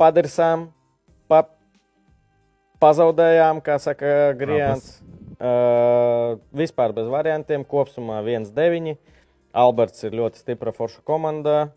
padirsām, 0.02 0.69
pa, 1.30 1.43
pazaudējām, 2.82 3.62
kā 3.65 3.78
saka 3.82 4.34
Grijāns. 4.38 4.97
Uh, 5.38 6.39
vispār 6.50 6.95
bez 6.97 7.06
variantiem, 7.13 7.62
kopumā 7.62 8.23
1-9. 8.26 8.95
Alberts 9.58 10.02
ir 10.08 10.17
ļoti 10.17 10.41
stipra 10.41 10.73
forša 10.73 11.04
komanda 11.06 11.67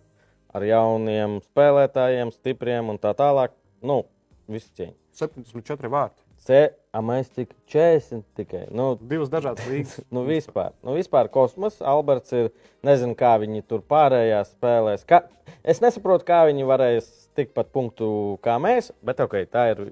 ar 0.57 0.65
jauniem 0.65 1.39
spēlētājiem, 1.45 2.33
stipriem 2.35 2.89
un 2.93 2.99
tā 3.01 3.13
tālāk. 3.17 3.53
Nu, 3.85 4.03
viss 4.51 4.73
cieņa. 4.77 4.97
74 5.21 5.93
vārti. 5.93 6.30
C, 6.41 6.61
a 6.97 7.01
mēs 7.05 7.29
cik 7.37 7.51
40 7.71 8.25
tikai. 8.39 8.63
Nu, 8.75 8.95
Divas 8.97 9.29
dažādas 9.33 9.67
līnijas. 9.69 9.99
nu, 10.15 10.25
vispār, 10.29 10.73
nu, 10.87 10.95
vispār 10.97 11.29
kosmos. 11.33 11.81
Alberts 11.85 12.33
ir, 12.37 12.49
nezinu, 12.87 13.17
kā 13.19 13.35
viņi 13.43 13.65
tur 13.69 13.83
pārējās 13.85 14.55
spēlēs. 14.55 15.05
Kā, 15.09 15.23
es 15.63 15.83
nesaprotu, 15.85 16.25
kā 16.29 16.43
viņi 16.49 16.69
varēs 16.69 17.11
tikpat 17.39 17.69
punktu 17.75 18.39
kā 18.45 18.57
mēs, 18.63 18.91
bet 19.05 19.21
ok, 19.25 19.43
tā 19.53 19.71
ir. 19.75 19.91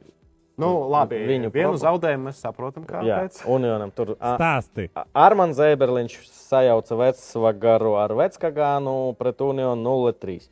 Nu, 0.59 0.73
labi, 0.91 1.21
Viņu 1.23 1.53
vienu 1.55 1.69
problēma. 1.69 1.83
zaudējumu 1.85 2.25
mēs 2.27 2.41
saprotam, 2.43 2.83
Jā, 2.89 2.97
kāpēc. 2.97 3.37
Unionam 3.47 3.93
tur. 3.95 4.17
Stāsti. 4.19 4.89
Armāns 5.15 5.55
Zēberliņš 5.61 6.17
sajauca 6.35 6.99
Vecvagaru 6.99 7.93
ar 8.01 8.17
Veckagānu 8.19 8.97
pret 9.21 9.45
Unionu 9.47 9.79
0-3. 9.87 10.49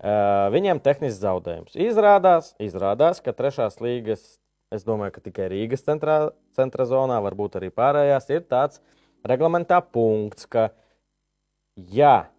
Uh, 0.00 0.46
viņiem 0.54 0.80
tehnisks 0.80 1.20
zaudējums. 1.20 1.76
Izrādās, 1.76 2.54
izrādās, 2.56 3.20
ka 3.20 3.34
trešās 3.36 3.76
līgas, 3.84 4.22
es 4.74 4.86
domāju, 4.86 5.16
ka 5.16 5.24
tikai 5.26 5.50
Rīgas 5.52 5.84
centrā, 5.86 6.30
centra 6.56 6.86
zonā, 6.88 7.18
varbūt 7.24 7.58
arī 7.60 7.70
pārējās, 7.74 8.30
ir 8.32 8.46
tāds 8.50 8.80
reglamentā 9.26 9.80
punkts, 9.82 10.46
ka, 10.50 10.70
ja 11.74 12.30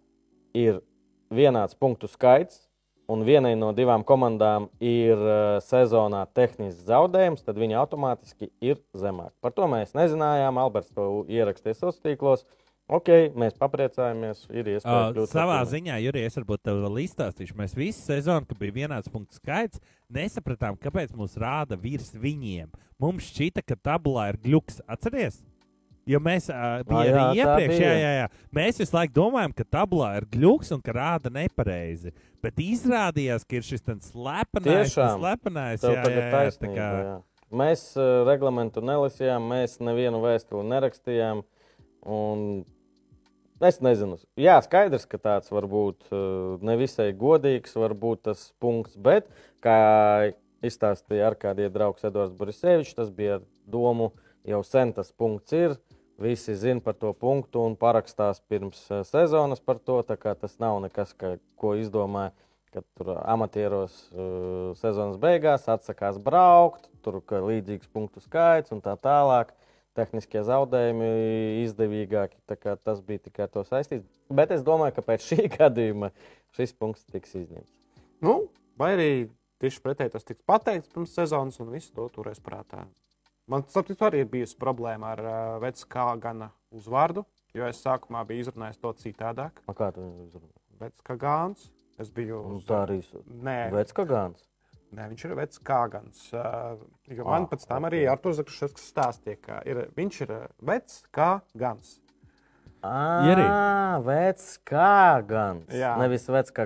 ir 0.57 0.81
vienāds 1.31 1.77
punktu 1.77 2.09
skaits, 2.11 2.65
un 3.11 3.25
vienai 3.27 3.53
no 3.59 3.71
divām 3.75 4.05
komandām 4.07 4.69
ir 4.79 5.19
uh, 5.19 5.59
sezonā 5.65 6.23
tehnisks 6.35 6.87
zaudējums, 6.87 7.43
tad 7.43 7.59
viņi 7.59 7.79
automātiski 7.81 8.51
ir 8.63 8.79
zemāk. 8.97 9.33
Par 9.43 9.55
to 9.55 9.67
mēs 9.71 9.95
nezinājām. 9.97 10.59
Alberts 10.61 10.93
to 10.95 11.25
ierakstīja 11.27 11.75
sociālos 11.75 12.03
tīklos. 12.05 12.45
Ok, 12.91 13.07
mēs 13.39 13.53
papriecājamies. 13.55 14.41
Ir 14.51 14.67
iespēja 14.73 15.03
Uh, 15.07 15.13
kļūt 15.15 15.31
savā 15.31 15.61
pirmiem. 15.61 15.69
ziņā, 15.71 15.99
Jurija, 16.03 16.27
es 16.27 16.35
varbūt 16.35 16.63
tev 16.67 16.81
vēl 16.83 16.97
izstāstīšu. 17.05 17.55
Mēs 17.55 17.75
visu 17.77 18.01
sezonu, 18.03 18.43
kad 18.49 18.59
bija 18.59 18.75
vienāds 18.81 19.07
punktu 19.11 19.37
skaits, 19.39 19.79
nesapratām, 20.11 20.75
kāpēc 20.75 21.13
mums 21.15 21.37
rāda 21.39 21.77
virs 21.79 22.11
viņiem. 22.11 22.67
Mums 22.99 23.29
šķita, 23.31 23.63
ka 23.63 23.77
tabulā 23.79 24.33
ir 24.33 24.39
gluks. 24.43 24.81
Atceries? 24.91 25.39
Jo 26.09 26.19
mēs 26.19 26.49
uh, 26.51 26.81
bijām 26.83 27.05
jā, 27.07 27.13
arī 27.13 27.39
iepriekš, 27.39 27.77
jā, 27.79 27.93
jā, 27.95 28.11
jā. 28.17 28.27
Mēs 28.57 28.81
visu 28.81 28.95
laiku 28.97 29.13
domājam, 29.19 29.53
ka 29.55 29.65
tabulā 29.77 30.09
ir 30.17 30.27
gluks 30.33 30.73
un 30.75 30.81
ka 30.83 30.95
rāda 30.97 31.31
nepareizi. 31.31 32.11
Bet 32.43 32.59
izrādījās, 32.59 33.45
ka 33.47 33.59
ir 33.59 33.67
šis 33.69 33.85
slepenais, 34.09 34.91
slepenais. 34.97 35.85
Jā, 35.85 35.93
jā, 35.95 36.11
jā, 36.11 36.27
taisnība, 36.33 36.75
kā, 36.75 36.89
jā. 37.05 37.15
Mēs 37.61 37.85
uh, 37.95 38.25
reglamentu 38.27 38.83
nelasījām, 38.83 39.47
mēs 39.53 39.77
nevienu 39.79 40.19
vēstuli 40.25 40.67
nerakstījām. 40.73 41.45
Un 42.01 42.45
es 43.67 43.79
nezinu, 43.83 44.17
jā, 44.39 44.57
skaidrs, 44.65 45.07
ka 45.09 45.19
tāds 45.21 45.51
var 45.53 45.67
būt 45.69 46.09
uh, 46.09 46.57
nevisai 46.65 47.11
godīgs, 47.17 47.77
varbūt 47.77 48.25
tas 48.29 48.49
punkts, 48.61 48.97
bet, 48.97 49.29
kā 49.63 50.31
izstāstīja 50.65 51.31
ar 51.31 51.37
kādiem 51.39 51.73
draugs 51.73 52.05
Edvards 52.07 52.35
Borisevičs, 52.37 52.95
tas 52.97 53.09
bija 53.13 53.39
domu, 53.69 54.11
jau 54.47 54.61
sen 54.65 54.93
tas 54.97 55.11
punkts 55.13 55.57
ir. 55.57 55.79
Visi 56.21 56.53
zina 56.53 56.83
par 56.85 56.93
to 57.01 57.15
punktu 57.17 57.63
un 57.65 57.73
parakstās 57.79 58.43
pirms 58.45 58.83
uh, 58.91 59.01
sezonas 59.07 59.63
par 59.63 59.79
to. 59.81 59.97
Tas 60.05 60.59
nav 60.61 60.77
nekas, 60.83 61.15
ka, 61.17 61.39
ko 61.57 61.73
izdomāja 61.79 62.29
kad 62.71 62.83
tur 62.95 63.17
amatieros 63.27 63.95
uh, 64.13 64.71
sezonas 64.79 65.17
beigās 65.19 65.67
atsakās 65.71 66.19
braukt, 66.23 66.87
tur 67.03 67.19
ir 67.19 67.47
līdzīgs 67.49 67.89
punktu 67.91 68.23
skaits 68.23 68.71
un 68.71 68.79
tā 68.83 68.95
tālāk. 68.95 69.51
Tehniskie 69.97 70.43
zaudējumi 70.47 71.09
izdevīgāki. 71.65 72.39
Tas 72.85 73.01
bija 73.05 73.25
tikai 73.27 73.45
ar 73.47 73.51
to 73.53 73.63
saistīts. 73.67 74.07
Bet 74.31 74.53
es 74.55 74.63
domāju, 74.67 74.95
ka 74.97 75.05
pēc 75.11 75.27
šī 75.27 75.47
gadījuma 75.57 76.11
šis 76.57 76.73
punkts 76.77 77.07
tiks 77.11 77.35
izņemts. 77.41 77.71
Nu, 78.23 78.37
vai 78.79 78.93
arī 78.95 79.11
tieši 79.63 79.83
pretēji 79.83 80.15
tas 80.15 80.27
tiks 80.27 80.45
pateikts 80.47 80.91
pirms 80.93 81.13
sezonas, 81.17 81.59
un 81.63 81.71
viss 81.73 81.93
to 81.95 82.07
turēs 82.13 82.41
prātā. 82.43 82.85
Man 83.51 83.65
sapratu, 83.67 84.05
arī 84.07 84.23
ir 84.23 84.31
bijusi 84.31 84.55
problēma 84.59 85.15
ar 85.15 85.21
uh, 85.25 85.35
Veckā 85.63 86.05
gana 86.21 86.51
uzvārdu, 86.71 87.25
jo 87.57 87.67
es 87.67 87.81
sākumā 87.83 88.21
biju 88.29 88.45
izrunājis 88.45 88.79
to 88.79 88.93
citādāk. 89.01 89.59
A, 89.65 89.75
Kā 89.75 89.89
tu 89.95 90.05
uzrunā? 90.27 90.53
Veckā 90.81 91.17
gāns. 91.19 91.67
Es 92.01 92.09
biju 92.09 92.39
Un 92.41 92.57
uz 92.57 92.65
Tā 92.65 92.85
arī 92.85 93.01
Nē, 93.27 93.57
veids 93.73 93.93
kā 93.93 94.05
gāns. 94.09 94.45
Nē, 94.91 95.05
viņš 95.13 95.25
ir 95.29 95.35
vecs 95.39 95.61
kāgans. 95.63 96.23
Uh, 96.35 96.81
man 97.23 97.45
pēc 97.47 97.63
tam 97.69 97.87
arī 97.87 98.03
Arthurs 98.11 98.41
Zakšs 98.41 98.89
stāstīja, 98.91 99.37
ka 99.45 99.61
ir, 99.67 99.85
viņš 99.95 100.21
ir 100.27 100.33
vecs 100.67 101.03
kāgans. 101.15 101.97
Ah, 102.81 103.99
veids 104.01 104.55
kā 104.65 105.21
gāns. 105.29 105.69
Jā. 105.77 105.91
Nevis 106.01 106.23
veids 106.33 106.49
kā 106.49 106.65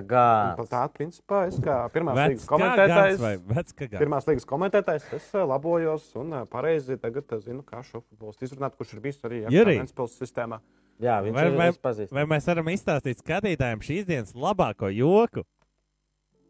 par 0.56 0.68
tādu 0.70 0.94
principā 0.96 1.42
es 1.50 1.58
kā 1.60 1.74
pirmās 1.92 2.16
Vecs 2.16 2.30
līgas 2.30 2.46
gans 2.46 2.52
komentētājs. 2.54 3.18
vecs 3.50 3.76
gans? 3.82 3.98
Pirmās 4.00 4.28
līgas 4.30 4.48
komentētājs, 4.48 5.10
es 5.18 5.26
labojos 5.36 6.06
un 6.16 6.32
pareizi 6.48 6.96
tagad 7.02 7.36
zinu, 7.44 7.60
kā 7.68 7.82
šo 7.84 8.00
futbolistu 8.00 8.48
izrunāt, 8.48 8.78
kurš 8.80 8.94
ir 8.96 9.02
bijis 9.04 9.20
arī 9.28 9.42
Jurij. 9.52 9.82
Ventspils 9.82 10.16
sistēmā. 10.22 10.62
Jā, 11.04 11.18
viņš 11.20 11.36
Vai, 11.36 11.44
ir 11.50 11.58
vai, 11.60 11.68
pazīstams. 11.84 12.16
vai 12.16 12.24
mēs 12.32 12.48
varam 12.48 12.72
izstāstīt 12.72 13.20
skatītājiem 13.20 13.84
šīs 13.84 14.08
dienas 14.08 14.32
labāko 14.32 14.88
joku? 14.88 15.44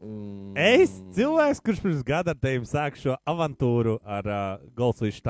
Mm. 0.03 0.53
Es, 0.61 0.93
cilvēks, 1.17 1.63
kurš 1.65 1.81
pirms 1.85 2.05
gada 2.07 2.35
ar 2.35 2.41
tevi 2.41 2.69
sāk 2.69 2.99
šo 3.01 3.17
avantūru 3.29 3.97
ar 4.05 4.29
uh, 4.29 4.45
Golfsvīšu 4.77 5.25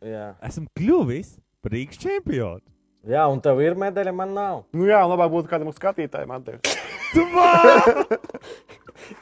Jā. 0.00 0.30
esmu 0.48 0.70
kļuvis 0.78 1.34
par 1.60 1.76
Rīgas 1.76 2.00
čempionu. 2.00 2.64
Jā, 3.08 3.24
un 3.32 3.40
tev 3.44 3.60
ir 3.64 3.76
medaļa, 3.80 4.12
man 4.12 4.34
nav. 4.36 4.62
Nu 4.76 4.84
jā, 4.88 5.00
labāk 5.08 5.30
būtu 5.32 5.48
kādam 5.48 5.72
skatītājam 5.72 6.34
atdevis. 6.36 6.76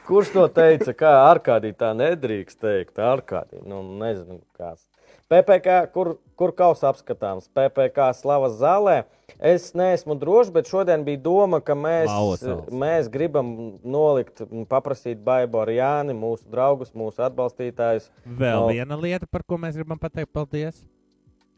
Kurš 0.07 0.33
to 0.35 0.43
teica? 0.51 0.91
Kā 0.97 1.11
Arkādī 1.29 1.71
tā 1.77 1.93
nedrīkst 1.95 2.59
teikt? 2.59 2.99
Arkādī, 2.99 3.61
nu 3.63 3.79
nezinu, 4.01 4.41
kāds. 4.59 4.83
PPC, 5.29 5.73
kur, 5.93 6.15
kur 6.39 6.51
kausa 6.57 6.89
apskatāms? 6.89 7.47
PPC 7.53 8.07
slavas 8.17 8.55
zālē. 8.59 9.03
Es 9.39 9.69
neesmu 9.77 10.15
drošs, 10.19 10.49
bet 10.51 10.67
šodien 10.67 11.03
bija 11.05 11.21
doma, 11.21 11.59
ka 11.61 11.75
mēs, 11.77 12.09
Lausals. 12.09 12.71
mēs 12.73 13.07
gribam 13.13 13.51
nolikt, 13.85 14.41
paprasīt 14.71 15.21
Baibu 15.23 15.61
ar 15.61 15.69
Jāni, 15.69 16.15
mūsu 16.17 16.49
draugus, 16.49 16.89
mūsu 16.97 17.21
atbalstītājus. 17.27 18.09
Vēl 18.25 18.65
No. 18.65 18.71
viena 18.73 18.97
lieta, 18.97 19.27
par 19.29 19.43
ko 19.45 19.57
mēs 19.61 19.77
gribam 19.77 19.99
pateikt, 20.01 20.33
paldies. 20.33 20.81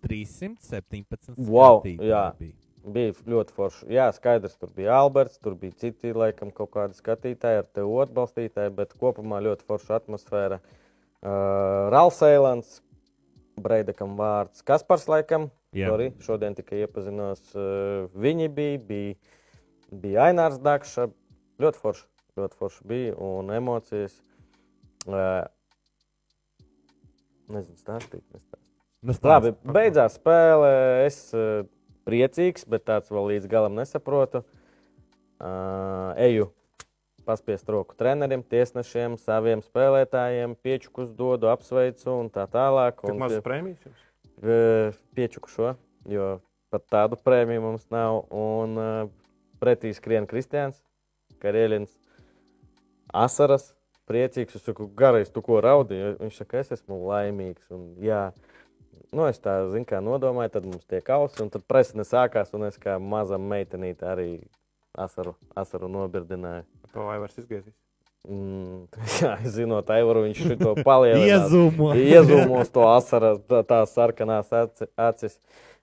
317. 0.04 1.36
Wow, 1.38 1.82
jā. 1.86 2.26
bija. 2.40 2.58
Bija 2.82 3.14
ļoti 3.30 3.54
forši. 3.54 3.88
Jā, 3.94 4.08
skaidrs, 4.16 4.56
tur 4.58 4.72
bija 4.74 4.96
Alberts, 5.04 5.38
tur 5.38 5.54
bija 5.56 5.76
citi, 5.78 6.12
laikam, 6.18 6.50
kaut 6.52 6.72
kādi 6.74 6.98
skatītāji, 6.98 7.60
ar 7.62 7.68
tevi 7.78 8.00
atbalstītāji, 8.04 8.74
bet 8.74 8.96
kopumā 8.98 9.38
ļoti 9.46 9.68
forša 9.70 10.00
atmosfēra. 10.00 10.58
Uh, 11.22 11.92
Ralfs 11.94 12.24
Eilants, 12.26 12.80
Breidekam 13.60 14.16
vārds 14.20 14.64
Kaspars, 14.66 15.08
laikam. 15.12 15.50
Sorry, 15.76 16.12
šodien 16.24 16.56
tikai 16.58 16.84
iepazinos. 16.84 17.42
Uh, 17.56 18.08
viņi 18.20 18.50
bija, 18.56 18.80
bija, 18.88 19.16
bija 20.04 20.28
Ainārs 20.30 20.60
Dakša, 20.64 21.08
ļoti 21.64 21.82
forši, 21.84 22.08
ļoti 22.40 22.60
forši 22.60 22.88
bija 22.92 23.18
un 23.24 23.52
emocijas. 23.56 24.16
Uh, 25.08 25.44
nezinu, 27.52 27.78
stāstīt. 27.80 28.24
nestāstīt. 28.32 28.66
Nu, 29.02 29.16
stāsti. 29.16 29.32
Labi, 29.32 29.54
beidzās 29.80 30.18
spēle. 30.20 30.72
Es 31.08 31.22
uh, 31.36 31.64
priecīgs, 32.08 32.68
bet 32.70 32.88
tāds 32.90 33.12
vēl 33.14 33.36
līdz 33.36 33.52
galam 33.52 33.78
nesaprotu. 33.80 34.46
Eju 36.22 36.52
paspiest 37.26 37.70
roku 37.72 37.98
treneriem, 37.98 38.44
tiesnešiem, 38.44 39.18
saviem 39.22 39.64
spēlētājiem, 39.66 40.56
piečukus 40.64 41.12
dodu, 41.18 41.52
apsveicu 41.52 42.16
un 42.16 42.32
tā 42.34 42.48
tālāk. 42.52 43.04
Cik 43.06 43.20
mazas 43.22 43.46
prēmijas 43.46 43.86
jums? 43.88 44.08
piečuku 45.16 45.50
šo, 45.50 45.74
jo 46.10 46.40
pat 46.74 46.88
tādu 46.90 47.20
prēmiju 47.20 47.62
mums 47.62 47.86
nav. 47.94 48.24
Un 48.34 48.80
pretī 49.62 49.94
skrien 49.94 50.28
Kristians, 50.28 50.82
Karēlins, 51.42 51.94
Asaras. 53.14 53.74
Priecīgs, 54.10 54.58
es 54.58 54.64
saku, 54.66 54.90
garais, 54.98 55.30
tu 55.32 55.44
ko 55.46 55.62
raudīji. 55.64 56.18
Viņš 56.20 56.40
saka, 56.42 56.60
es 56.60 56.74
esmu 56.76 56.98
laimīgs. 57.06 57.70
Un, 57.72 57.84
jā, 58.04 58.32
nu, 59.14 59.24
es 59.30 59.40
tā 59.40 59.54
zinu, 59.72 59.86
kā 59.88 60.02
nodomāju, 60.04 60.52
tad 60.58 60.66
mums 60.68 60.88
tie 60.90 61.00
kausi, 61.06 61.40
un 61.46 61.52
tad 61.54 61.64
presne 61.70 62.04
sākās, 62.04 62.52
un 62.58 62.66
es 62.68 62.80
kā 62.82 62.98
maza 63.00 63.40
meitenīte 63.40 64.10
arī 64.10 64.28
asaru, 65.00 65.38
asaru 65.56 65.88
nobirdināju. 65.94 66.66
To 66.96 67.08
vai 67.08 67.18
vairs 67.22 67.38
izgriezīs? 67.40 67.76
Mm, 68.30 68.86
jā, 69.24 69.34
zinot, 69.50 69.90
Aivaru, 69.90 70.28
viņš 70.28 70.44
to 70.62 70.76
palielināja. 70.86 71.42
Iezumo. 71.42 71.92
Iezūmos 71.98 72.70
to 72.74 72.86
asaras, 72.92 73.42
tā, 73.50 73.64
tā 73.66 73.82
sarkanās 73.90 74.52
aci- 74.54 74.90
acis. 75.00 75.40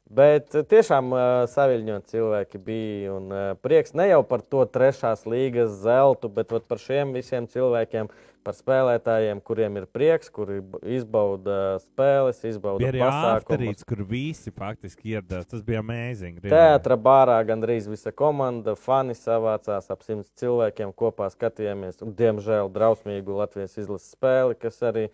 Bet 0.09 0.54
eh, 0.56 0.64
tiešām 0.64 1.11
uh, 1.12 1.22
saviļņot 1.52 2.12
cilvēki 2.12 2.61
bija. 2.64 3.16
Un, 3.16 3.26
uh, 3.32 3.50
prieks 3.61 3.92
ne 3.98 4.06
jau 4.12 4.22
par 4.28 4.44
to 4.46 4.62
trešās 4.70 5.26
līgas 5.28 5.74
zeltu, 5.82 6.30
bet 6.32 6.54
par 6.70 6.80
šiem 6.80 7.12
visiem 7.16 7.48
cilvēkiem, 7.50 8.09
par 8.49 8.57
spēlētājiem, 8.57 9.42
kuriem 9.44 9.76
ir 9.76 9.86
prieks, 9.92 10.30
kuri 10.32 10.62
izbauda 10.96 11.76
spēles, 11.82 12.38
izbauda 12.49 12.80
Bija 12.80 12.92
arī 12.94 13.03
pasākumus. 13.03 13.42
afterīts, 13.42 13.84
kur 13.84 14.01
visi 14.09 14.53
faktiski 14.57 15.12
ieradās. 15.12 15.44
Tas 15.51 15.61
bija 15.66 15.82
amazing. 15.84 16.40
Teātra 16.46 16.96
bārā 16.96 17.36
gandrīz 17.44 17.90
visa 17.92 18.09
komanda, 18.16 18.72
fani 18.78 19.12
savācās 19.18 19.90
ap 19.92 20.07
simts 20.07 20.32
cilvēkiem 20.40 20.94
kopā 20.96 21.28
skatījāmies. 21.34 22.01
un, 22.07 22.16
Diemžēl 22.16 22.72
drausmīgu 22.72 23.36
Latvijas 23.36 23.76
izlases 23.76 24.16
spēli, 24.16 24.57
kas 24.57 24.80
arī 24.80 25.11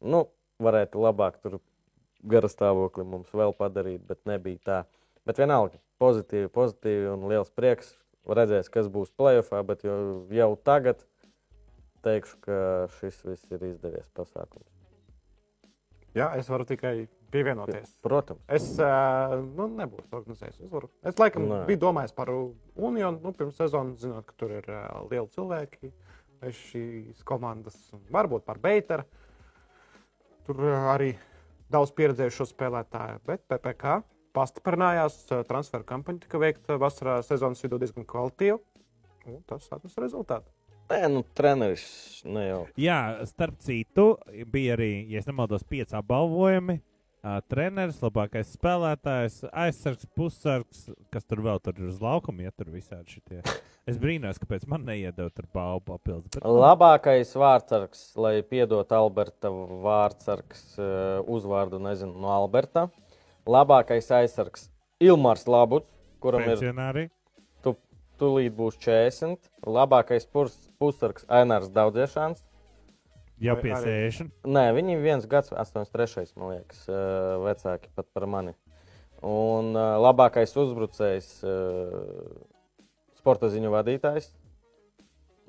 nu, 0.00 0.24
varētu 0.62 1.04
labāk 1.04 1.42
tur 1.44 1.60
gara 2.24 2.48
stāvokli 2.48 3.04
mums 3.04 3.28
vēl 3.36 3.52
padarīt, 3.52 4.00
bet 4.08 4.24
nebija 4.24 4.64
tā. 4.64 4.82
Bet 5.28 5.36
vienalga, 5.36 5.76
pozitīvi, 6.00 6.48
pozitīvi 6.48 7.12
un 7.12 7.28
liels 7.28 7.52
prieks. 7.52 7.98
Redzēs, 8.22 8.70
kas 8.70 8.86
būs 8.88 9.10
plēsoņā, 9.18 9.64
bet 9.66 9.82
jau, 9.84 9.96
jau 10.30 10.52
tagad 10.64 11.02
teikšu, 12.04 12.38
ka 12.44 12.60
šis 12.98 13.22
viss 13.26 13.50
ir 13.54 13.64
izdevies 13.72 14.08
pasākums. 14.16 14.68
Jā, 16.12 16.28
es 16.36 16.48
varu 16.52 16.66
tikai 16.68 17.06
pievienoties. 17.32 17.94
Protams, 18.04 18.42
Es 18.52 18.66
nu, 18.76 19.68
nebūšu 19.78 20.12
organizējis. 20.18 20.58
Es, 20.60 20.70
varu. 20.72 20.90
es 21.08 21.16
laikam 21.20 21.46
Nē. 21.48 21.62
biju 21.70 21.80
domājis 21.86 22.12
par 22.16 22.28
Unionu 22.32 23.22
nu, 23.22 23.32
pirms 23.32 23.56
sezonas, 23.56 24.02
zinot, 24.02 24.26
ka 24.28 24.36
tur 24.36 24.52
ir 24.58 24.68
lieli 25.08 25.28
cilvēki. 25.32 25.92
Es 26.42 26.58
šīs 26.72 27.22
komandas, 27.24 27.76
varbūt 28.12 28.44
par 28.44 28.58
Beiteru. 28.60 29.06
Tur 30.44 30.58
arī 30.90 31.12
daudz 31.72 31.94
pieredzējušo 31.96 32.48
spēlētāju, 32.50 33.22
bet 33.28 33.46
PPC 33.48 34.00
pastiprinājās. 34.36 35.20
Transferu 35.48 35.86
kampaņa 35.88 36.26
tika 36.26 36.40
veikta 36.42 36.76
vasarā 36.82 37.20
sezonas 37.24 37.62
vidū 37.64 37.78
diezgan 37.80 38.04
kvalitīvi. 38.08 38.58
Tas 39.46 39.70
atnes 39.72 39.96
rezultātu. 40.02 40.50
Nē, 40.92 41.08
nu, 41.08 41.22
treneris 41.36 41.84
ne 42.28 42.46
jau. 42.46 42.62
Jā, 42.80 42.98
starp 43.28 43.60
citu, 43.64 44.12
bija 44.52 44.76
arī, 44.76 44.92
ja 45.12 45.22
nemaldos, 45.26 45.64
pieci 45.68 45.96
apbalvojumi. 45.96 46.80
Uh, 47.22 47.36
treneris, 47.46 48.00
labākais 48.02 48.48
spēlētājs, 48.56 49.36
aizsargs, 49.54 50.08
pussargs, 50.18 50.88
kas 51.14 51.28
tur 51.30 51.44
vēl 51.46 51.60
tur 51.62 51.76
ir 51.78 51.92
uz 51.92 52.00
laukuma, 52.02 52.48
ja 52.48 52.50
tur 52.50 52.72
visādi 52.74 53.18
šitie. 53.18 53.44
Es 53.90 53.96
brīnos, 53.98 54.38
kāpēc 54.38 54.62
man 54.70 54.84
neiedod 54.86 55.32
tur 55.34 55.48
balvu 55.50 55.80
papildus. 55.88 56.28
Bet, 56.36 56.44
nu, 56.44 56.52
Labākais 56.62 57.32
vārdsargs, 57.34 58.02
lai 58.14 58.36
piedot 58.46 58.94
Alberta 58.94 59.50
vārdsargs 59.50 60.60
eh, 60.78 61.16
uzvārdu, 61.26 61.80
nezinu, 61.82 62.14
no 62.22 62.30
Alberta. 62.30 62.84
Labākais 63.42 64.06
aizsargs 64.20 64.68
Ilmārs 65.02 65.48
Labuts, 65.50 65.90
kuram 66.22 66.46
ir 66.46 66.62
tūlīt 68.22 68.54
būs 68.56 68.78
40. 68.82 69.50
Labākais 69.66 70.28
pussargs 70.30 71.26
Ainārs 71.26 71.70
Daudziešāns. 71.74 72.44
Jau 73.42 73.56
pie 73.58 73.72
arī- 73.74 74.10
60. 74.10 74.30
Nē, 74.46 74.68
viņi 74.76 74.94
ir 74.94 75.02
viens 75.02 75.26
gads, 75.26 75.50
83. 75.50 76.36
man 76.36 76.54
liekas, 76.54 76.84
vecāki 77.42 77.90
pat 77.96 78.06
par 78.14 78.26
mani. 78.26 78.54
Un 79.22 79.74
labākais 79.74 80.54
uzbrucējs, 80.58 81.28
sporta 83.18 83.50
ziņu 83.50 83.70
vadītājs, 83.74 84.30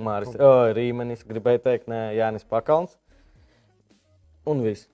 Māris 0.02 0.34
oh, 0.42 0.72
Rīmenis, 0.74 1.22
gribēju 1.28 1.62
teikt, 1.68 1.90
nē, 1.92 2.16
Jānis 2.18 2.46
Pakalns. 2.50 2.98
Un 4.50 4.64
viss. 4.66 4.90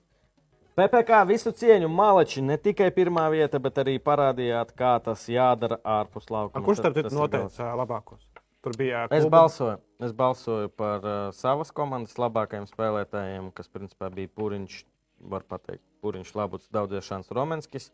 PPC 0.88 1.26
visu 1.28 1.50
cieņu 1.52 1.88
malači 1.90 2.40
ne 2.42 2.56
tikai 2.56 2.90
pirmā 2.94 3.26
vieta, 3.32 3.58
bet 3.58 3.76
arī 3.82 3.98
parādījāt, 3.98 4.72
kā 4.78 4.94
tas 5.04 5.26
jādara 5.28 5.78
ārpus 5.84 6.28
A, 6.30 6.32
laukuma. 6.36 6.64
kurš 6.64 6.82
tad 6.84 6.96
noteica 7.12 7.74
labākos? 7.76 8.22
Tur 8.62 8.72
bija 8.76 9.06
Es 9.10 9.24
kluba- 9.24 9.30
balsoju, 9.38 9.78
es 10.00 10.12
balsoju 10.12 10.68
par 10.76 11.00
uh, 11.04 11.30
savas 11.32 11.70
komandas 11.72 12.14
labākajiem 12.20 12.66
spēlētājiem, 12.68 13.52
kas 13.56 13.68
principā 13.68 14.10
bija 14.12 14.28
Pūriņš, 14.36 14.84
var 15.32 15.42
teikt, 15.48 15.82
Puriņš, 16.04 16.34
Labuts, 16.34 16.68
Daudziešāns, 16.72 17.30
Romanskis. 17.32 17.90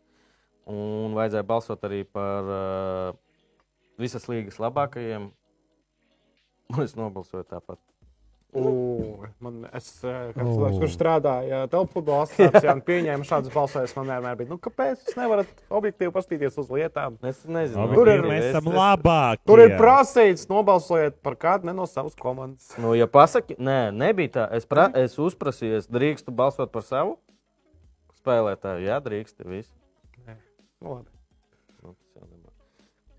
Un 0.67 1.13
vajadzēja 1.15 1.45
balsot 1.47 1.83
arī 1.87 2.03
par 2.03 2.43
uh, 2.51 3.13
visas 3.97 4.27
līgas 4.27 4.59
labākajiem. 4.59 5.31
Un 6.75 6.83
es 6.83 6.95
nobalsoju 6.99 7.45
tāpat. 7.47 7.79
U, 8.55 9.25
man, 9.43 9.57
es, 9.75 9.89
eh, 10.07 10.31
kā 10.33 10.41
O. 10.41 10.53
cilvēks, 10.55 10.77
kurš 10.79 10.93
strādāja 10.95 11.57
asociācijā 11.67 12.71
un 12.73 12.81
pieņēma 12.81 13.27
šādas 13.27 13.51
balsojumus, 13.53 13.95
man 13.99 14.07
vienmēr 14.07 14.37
bija, 14.39 14.49
nu, 14.49 14.57
kāpēc 14.57 15.03
jūs 15.03 15.17
nevarat 15.19 15.51
objektīvi 15.69 16.13
paskatīties 16.15 16.57
uz 16.63 16.69
lietām? 16.71 17.17
Es 17.27 17.43
nezinu, 17.45 17.83
Abi 17.83 17.95
Tur 17.99 18.07
ir- 18.07 18.23
mēs 18.23 18.39
es- 18.47 18.55
esam 18.55 18.71
es- 18.71 18.79
labāki. 18.79 19.43
Tur 19.45 19.59
ir 19.59 19.75
prasīts, 19.77 20.47
nobalsojiet 20.47 21.19
par 21.21 21.35
kādu 21.35 21.65
ne 21.65 21.73
no 21.73 21.85
savas 21.85 22.15
komandas. 22.15 22.71
Nu, 22.79 22.93
ja 22.95 23.05
pasaki, 23.05 23.57
nē, 23.59 23.91
nebija 23.93 24.29
tā. 24.39 24.47
Es, 24.53 24.65
pra, 24.65 24.87
es 24.95 25.17
uzprasīju, 25.17 25.77
es 25.83 25.87
drīkstu 25.87 26.33
balsot 26.33 26.71
par 26.71 26.81
savu 26.87 27.17
spēlētāju. 28.23 28.87
Jā, 28.87 29.01
drīkst. 29.03 29.43
Viss. 29.45 29.69
Nu, 30.81 30.95
labi. 30.95 31.09
Nu. 31.83 31.95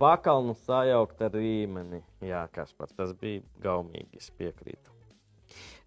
Pakalnu 0.01 0.55
sajaukt 0.67 1.21
ar 1.21 1.31
rīmeni. 1.31 2.03
Jā, 2.23 2.49
kas 2.53 2.73
pats 2.73 2.95
tas 2.95 3.13
bija 3.13 3.43
gaumīgi. 3.61 4.17
Es 4.17 4.31
piekrītu. 4.31 4.95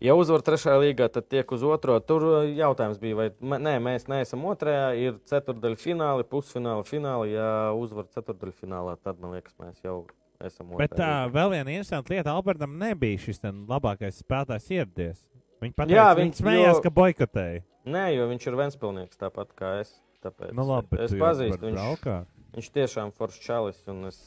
Ja 0.02 0.16
uzvar 0.18 0.42
trešajā 0.42 0.78
līgā, 0.82 1.08
tad 1.14 1.28
tiek 1.30 1.52
uz 1.54 1.62
otro. 1.64 2.00
Tur 2.02 2.24
uh, 2.26 2.38
jautājums 2.58 2.98
bija, 3.02 3.16
vai 3.20 3.28
mē- 3.40 3.60
nē, 3.62 3.74
mēs 3.86 4.08
neesam 4.10 4.42
otrajā. 4.50 4.88
Ir 4.98 5.20
ceturdaļa 5.30 5.78
fināli, 5.78 6.24
pusfināli, 6.26 6.88
fināli. 6.90 7.34
Ja 7.36 7.72
uzvar 7.78 8.08
ceturdaļa 8.10 8.56
finālā, 8.58 8.96
tad 9.04 9.20
man 9.22 9.36
liekas, 9.38 9.54
mēs 9.62 9.78
jau 9.86 10.08
esam 10.42 10.72
otrajā. 10.74 10.80
Bet 10.88 10.98
tā 10.98 11.12
līgā. 11.28 11.34
vēl 11.36 11.54
viena 11.54 11.76
interesanta 11.76 12.16
lieta, 12.16 12.34
Albertam 12.34 12.78
nebija 12.82 13.22
šis 13.22 13.40
ten 13.44 13.66
labākais 13.70 14.24
spēlētājs 14.24 14.72
ieradies. 14.74 15.22
Viņš 15.62 15.76
pat 15.78 15.94
Jā, 15.94 16.08
viņš 16.18 16.42
smējās, 16.42 16.80
jo- 16.80 16.82
ka 16.82 16.90
boikotēja. 16.90 17.62
Nē, 17.86 18.08
jo 18.16 18.26
viņš 18.30 18.48
ir 18.50 18.56
Ventspilsnieks 18.58 19.18
tāpat 19.22 19.54
kā 19.58 19.80
es. 19.82 19.94
Tāpēc 20.22 20.52
Nu, 20.54 20.66
labi, 20.66 20.98
es 21.02 21.14
pazīstu 21.18 21.62
viņu. 21.66 21.78
braukāt. 21.78 22.26
Viņš 22.54 22.68
tiešām 22.74 23.14
foršs 23.14 23.40
čalis, 23.46 23.78
un 23.90 24.06
es 24.06 24.18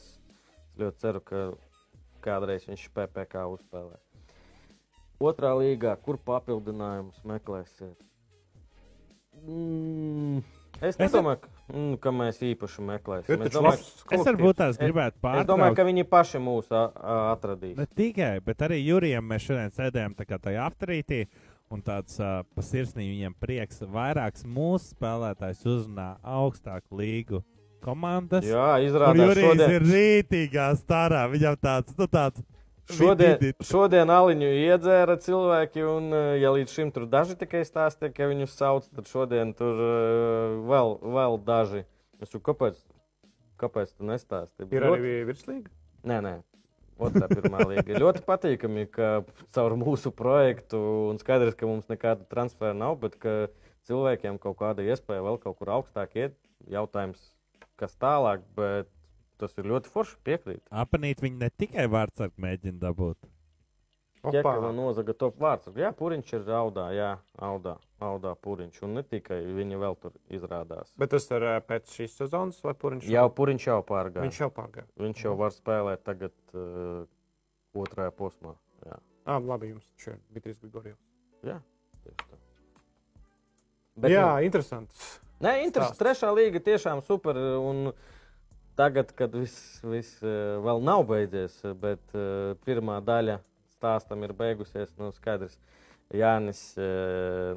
ļoti 0.79 0.97
ceru, 1.03 1.19
ka 1.23 1.43
kādreiz 2.23 2.65
viņš 2.67 2.87
PPC 2.95 3.43
uzspēlē. 3.51 3.95
Otrā 5.23 5.53
līgā, 5.55 5.95
kur 6.03 6.17
papildinājumus 6.19 7.21
meklēsiet? 7.27 7.95
Mm, 9.45 10.41
es 10.81 10.97
nedomāju, 10.99 11.41
ka, 11.43 11.49
mm, 11.71 11.95
ka 12.03 12.11
mēs 12.15 12.39
īpaši 12.43 12.83
meklēsim. 12.87 13.43
Es 13.45 13.53
domāju, 13.53 13.79
labs 13.79 14.05
Es 14.15 14.23
varbūt 14.27 14.59
tās 14.61 14.79
gribētu 14.79 15.15
es 15.15 15.21
domāju, 15.21 15.47
pārtraukt. 15.47 15.75
ka 15.79 15.87
viņi 15.87 16.05
paši 16.09 16.41
mūs 16.43 16.71
atradīs. 16.75 17.75
Ne 17.79 17.87
tikai, 17.87 18.39
bet 18.45 18.63
arī 18.67 18.79
Jurijam 18.83 19.27
mēs 19.27 19.47
šodien 19.47 19.75
sēdējām 19.75 20.15
tajā 20.19 20.63
afterītī. 20.69 21.25
Un 21.73 21.81
tāds 21.81 22.19
uh, 22.21 22.43
pasirsnīgi 22.53 23.15
viņam 23.15 23.33
prieks. 23.41 23.79
Vairāks 23.89 24.43
mūsu 24.45 24.91
spēlētājs 24.93 25.63
uzrunā 25.65 26.11
augstāku 26.21 26.99
līgu 26.99 27.39
komandas. 27.81 28.45
Jā, 28.45 28.75
izrādās 28.85 29.31
Jurijs 29.31 29.47
šodien. 29.47 29.73
ir 29.73 29.87
rītīgā 29.89 30.67
starā. 30.77 31.23
Viņam 31.33 31.57
tāds, 31.57 31.95
nu 31.97 32.05
tāds. 32.05 32.45
Šodien, 32.85 33.39
šodien 33.65 34.11
aliņu 34.13 34.49
iedzēra 34.61 35.15
cilvēki, 35.17 35.81
un, 35.89 36.11
eh, 36.13 36.25
ja 36.43 36.51
līdz 36.53 36.69
šim 36.69 36.91
tur 36.93 37.07
daži 37.09 37.33
tikai 37.39 37.63
stāstīja, 37.65 38.13
ka 38.13 38.27
viņus 38.29 38.53
sauc, 38.53 38.89
tad 38.93 39.09
šodien 39.09 39.55
tur 39.57 39.79
eh, 39.81 40.57
vēl, 40.69 40.99
vēl 41.01 41.39
daži. 41.41 41.85
Es 42.21 42.29
saku, 42.29 42.43
kāpēc, 42.53 42.77
kāpēc 43.57 43.95
tu 43.97 44.05
nestāstīji? 44.05 44.69
Ir 44.69 44.85
Ļoti- 44.85 44.99
arī 45.01 45.15
virslīga. 45.31 45.73
Nē, 46.05 46.19
nē. 46.21 46.35
Otrā 47.01 47.27
pirmā. 47.27 47.59
Ir 47.75 47.99
Ļoti 47.99 48.21
patīkami, 48.23 48.85
ka 48.91 49.25
caur 49.51 49.73
mūsu 49.75 50.13
projektu, 50.15 50.79
un 51.09 51.17
skaidrs, 51.19 51.57
ka 51.57 51.67
mums 51.67 51.89
nekāda 51.91 52.23
transfera 52.29 52.75
nav, 52.77 52.99
bet 53.01 53.17
ka 53.19 53.47
cilvēkiem 53.89 54.39
kaut 54.39 54.57
kāda 54.61 54.85
iespēja 54.85 55.25
vēl 55.25 55.41
kaut 55.41 55.57
kur 55.59 55.73
augstāk 55.75 56.15
iet. 56.15 56.37
Jautājums, 56.71 57.19
kas 57.81 57.97
tālāk, 57.99 58.45
bet 58.55 58.87
tas 59.41 59.55
ir 59.59 59.69
ļoti 59.71 59.91
forši 59.93 60.19
piekrīt. 60.27 60.61
Apanīt 60.71 61.23
viņi 61.23 61.39
ne 61.41 61.49
tikai 61.53 61.87
vārdsargu 61.91 62.41
mēģina 62.45 62.79
dabūt. 62.81 63.31
Ķekava 64.25 64.71
nozaga 64.73 65.13
top 65.13 65.35
vārds. 65.37 65.69
Jā, 65.77 65.91
puriņš 65.93 66.31
ir 66.33 66.47
raudā, 66.47 66.87
jā, 66.97 67.09
audā, 67.45 67.75
audā 68.01 68.31
puriņš. 68.41 68.79
Un 68.87 68.95
ne 68.97 69.03
tikai 69.05 69.37
viņi 69.53 69.77
vēl 69.77 69.97
tur 70.01 70.15
izrādās. 70.33 70.89
Bet 70.97 71.11
tas 71.13 71.27
ir 71.29 71.45
eh, 71.45 71.59
pēc 71.61 71.91
šīs 71.93 72.15
sezonas, 72.23 72.57
vai 72.65 72.73
puriņš 72.73 73.05
Jau 73.13 73.27
puriņš 73.37 73.67
jau 73.69 73.77
pārgāja. 73.85 74.25
Viņš 74.25 74.39
jau 74.41 74.49
pārgāja. 74.55 74.87
Viņš 75.03 75.21
jau 75.27 75.35
var 75.43 75.53
spēlēt 75.53 76.01
tagad 76.07 76.33
uh, 76.57 77.05
otrajā 77.77 78.15
posmā. 78.17 78.55
Jā, 78.87 78.97
Ah, 79.25 79.39
labi, 79.41 79.71
jums 79.73 79.85
šeit 79.97 80.21
bija 80.33 80.45
trīs 80.45 80.57
Grigorjevs. 80.61 81.01
jā. 81.45 81.59
tieši 82.05 82.25
tā. 82.25 82.41
Jā, 84.11 84.25
nu, 84.35 84.43
interesants. 84.45 85.05
Nē, 85.41 85.53
interesanti. 85.65 85.99
Trešā 86.01 86.29
līga 86.35 86.59
tiešām 86.63 87.01
super. 87.05 87.37
Un 87.37 87.89
tagad, 88.77 89.11
kad 89.17 89.35
viss 89.35 89.81
vis, 89.83 90.11
eh, 90.23 90.55
vēl 90.63 90.81
nav 90.83 91.05
beidzies, 91.09 91.57
bet 91.81 92.15
uh, 92.15 92.55
pirmā 92.67 92.99
daļa 93.05 93.39
stāstam 93.75 94.23
ir 94.27 94.33
beigusies, 94.37 94.93
nu 94.99 95.11
skaidrs. 95.15 95.57
Jānis 96.13 96.59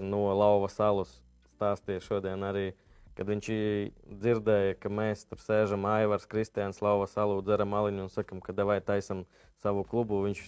no 0.00 0.22
Lauva 0.32 0.70
salas 0.72 1.10
stāstīja 1.58 2.00
šodien 2.00 2.46
arī, 2.48 2.70
kad 3.18 3.28
viņš 3.28 3.48
dzirdēja, 4.22 4.78
ka 4.80 4.88
mēs 4.88 5.26
tur 5.28 5.42
sēžam 5.42 5.84
Aivars, 5.90 6.26
Kristians, 6.30 6.80
Lauva 6.84 7.08
salu, 7.10 7.42
dzeram 7.44 7.74
aliņu 7.74 8.06
un 8.06 8.12
sakam, 8.14 8.40
ka 8.40 8.54
devai 8.56 8.78
taisam 8.80 9.26
savu 9.62 9.84
klubu. 9.84 10.22
Viņš 10.24 10.42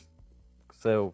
sev, 0.81 1.11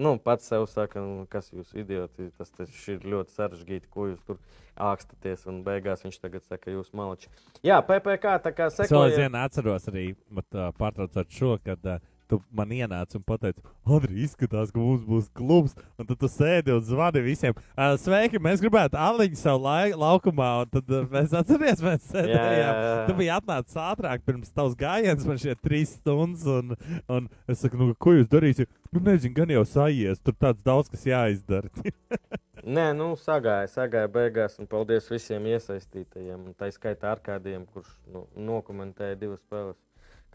nu, 0.00 0.14
pats 0.22 0.46
sev 0.50 0.66
saka, 0.70 1.00
nu, 1.04 1.26
kas 1.30 1.50
jūs 1.52 1.72
idioti, 1.76 2.30
tas, 2.38 2.50
tas 2.54 2.72
ir 2.92 3.04
ļoti 3.04 3.34
sarežģīti, 3.36 3.90
ko 3.92 4.08
jūs 4.10 4.22
tur 4.26 4.38
ākstaties. 4.80 5.44
Un 5.50 5.62
beigās 5.66 6.04
viņš 6.06 6.18
tagad 6.22 6.44
saka, 6.48 6.72
jūs 6.74 6.90
malači. 6.96 7.30
Jā, 7.66 7.80
PPC 7.84 8.38
tā 8.44 8.52
kā 8.56 8.70
Es 8.70 8.78
vēl 8.80 8.88
sekoja. 8.88 9.10
aizvien 9.10 9.38
atceros 9.40 9.88
arī, 9.92 10.06
bet, 10.34 10.48
uh, 10.56 10.70
pārtraucot 10.78 11.30
šo, 11.30 11.56
kad 11.64 11.84
uh, 11.86 12.00
tu 12.30 12.40
man 12.54 12.72
ienāci 12.74 13.18
un 13.18 13.24
pateici, 13.26 13.62
Andri, 13.84 14.22
izskatās, 14.24 14.70
ka 14.72 14.80
mums 14.80 15.02
būs 15.04 15.26
klubs. 15.36 15.74
Un 16.00 16.08
tad 16.08 16.20
tu 16.20 16.28
sēdi 16.30 16.72
un 16.72 16.84
zvani 16.84 17.20
visiem. 17.24 17.56
Sveiki, 18.00 18.40
mēs 18.42 18.62
gribētu 18.64 18.96
aliņu 19.00 19.36
savu 19.36 19.64
lai, 19.66 19.90
laukumā. 19.92 20.50
Un 20.64 20.72
tad 20.72 20.94
mēs 21.12 21.34
atceramies, 21.36 21.82
mēs 21.84 22.08
sēdējām. 22.08 22.56
jā, 22.56 22.78
jā. 22.80 22.94
Tu 23.08 23.18
biji 23.18 23.34
atnācis 23.34 23.76
ātrāk 23.84 24.24
pirms 24.24 24.54
tavs 24.56 24.78
gājiens, 24.80 25.26
man 25.28 25.40
šie 25.42 25.56
trīs 25.60 25.92
stundas. 25.98 26.46
Un, 26.48 26.72
un 27.12 27.28
es 27.50 27.60
saku, 27.60 27.80
nu, 27.80 27.98
ko 28.00 28.16
jūs 28.16 28.30
darīsiet? 28.32 28.72
Nu, 28.94 29.04
nezinu, 29.04 29.36
gan 29.36 29.52
jau 29.52 29.66
sajies. 29.68 30.22
Tur 30.24 30.36
tāds 30.40 30.64
daudz, 30.64 30.88
kas 30.92 31.04
jāizdara. 31.08 31.68
Nē, 32.64 32.86
nu, 32.96 33.10
sagāja, 33.20 33.68
sagāja 33.68 34.08
beigās. 34.08 34.56
Un 34.62 34.68
paldies 34.70 35.10
visiem 35.12 35.44
iesaistītajiem. 35.52 36.54
Tā 36.56 36.70
skaitā 36.72 37.12
ar 37.12 37.20
kādiem, 37.24 37.66
kurš 37.74 37.90
nu, 38.08 38.24
nokomentēja 38.48 39.20
divas 39.20 39.42
spēles. 39.44 39.76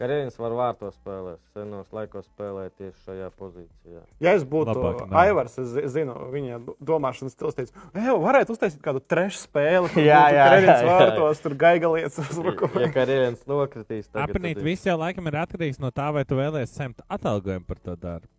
Karjeras 0.00 0.38
var 0.40 0.54
vārtos 0.56 0.94
spēlēt, 0.96 1.40
senos 1.52 1.90
laikos 1.92 2.24
spēlēja 2.30 2.70
tieši 2.78 3.02
šajā 3.04 3.26
pozīcijā. 3.36 4.00
Ja 4.24 4.32
es 4.38 4.46
būtu 4.48 4.72
Labāk 4.72 5.02
nav. 5.10 5.16
Aivars, 5.20 5.58
es 5.60 5.74
zi- 5.74 5.82
zinu, 5.92 6.14
viņa 6.32 6.56
domāšanas 6.88 7.34
stils 7.36 7.58
teica, 7.58 7.82
ej, 7.92 8.08
varētu 8.24 8.54
uztaisīt 8.56 8.80
kādu 8.80 9.02
trešu 9.04 9.42
spēli. 9.42 9.90
kur 9.92 10.00
Jā, 10.10 10.22
jā, 10.32 10.46
jā. 10.64 10.78
vārtos, 10.88 11.42
tur 11.44 11.56
gaigalietas 11.60 12.16
uzbrukumā. 12.24 12.86
Ja 12.86 12.92
karjeras 12.96 13.44
nokritīs, 13.50 14.08
tad 14.08 14.30
Apnīt, 14.32 14.62
viss 14.64 14.88
jau 14.88 14.96
laikam 15.00 15.28
ir 15.28 15.36
atkarīgs 15.42 15.82
no 15.84 15.92
tā, 15.92 16.08
vai 16.16 16.24
tu 16.24 16.40
vēlēsies 16.40 16.78
saņemt 16.80 17.04
atalgojumu 17.18 17.68
par 17.68 17.84
to 17.84 17.96
darbu. 18.00 18.32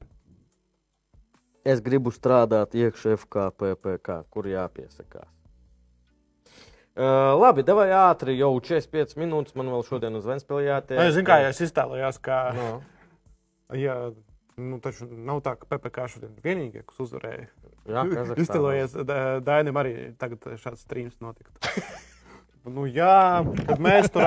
Es 1.61 1.77
gribu 1.85 2.09
strādāt 2.09 2.73
iekšā 2.73 3.13
FKPPK, 3.21 4.23
kur 4.33 4.49
jāpiesakās. 4.49 5.29
Uh, 6.91 7.39
labi, 7.39 7.63
vai 7.63 7.87
ātri, 7.95 8.33
jau 8.35 8.51
45 8.59 9.15
minūtes 9.21 9.55
man 9.55 9.69
vēl 9.71 9.85
šodien 9.87 10.17
uz 10.19 10.25
Vēnspēlī 10.27 10.65
jātiek. 10.67 10.99
Es 10.99 11.13
zinu, 11.15 11.27
kā 11.29 11.37
jau 11.39 11.53
es 11.53 11.61
iztēlojos, 11.63 12.19
ka, 12.19 12.39
No. 12.57 12.69
ja, 13.85 13.95
nu, 14.59 14.79
taču 14.83 15.07
nav 15.07 15.39
tā, 15.45 15.55
ka 15.61 15.69
PPC 15.71 16.09
šodien 16.17 16.33
ir 16.35 16.43
vienīgie, 16.49 16.83
kas 16.89 16.99
uzvarēja. 17.07 17.47
Jā. 17.87 18.03
Iztēlojies, 18.43 18.97
Da- 19.07 19.39
Dainam 19.39 19.79
arī 19.79 19.95
tagad 20.19 20.43
šāds 20.59 20.83
streams 20.83 21.15
notiktu. 21.23 21.55
Nu, 22.61 22.83
jā, 22.85 23.41
kad 23.65 23.79
mēs 23.81 24.11
tur 24.13 24.21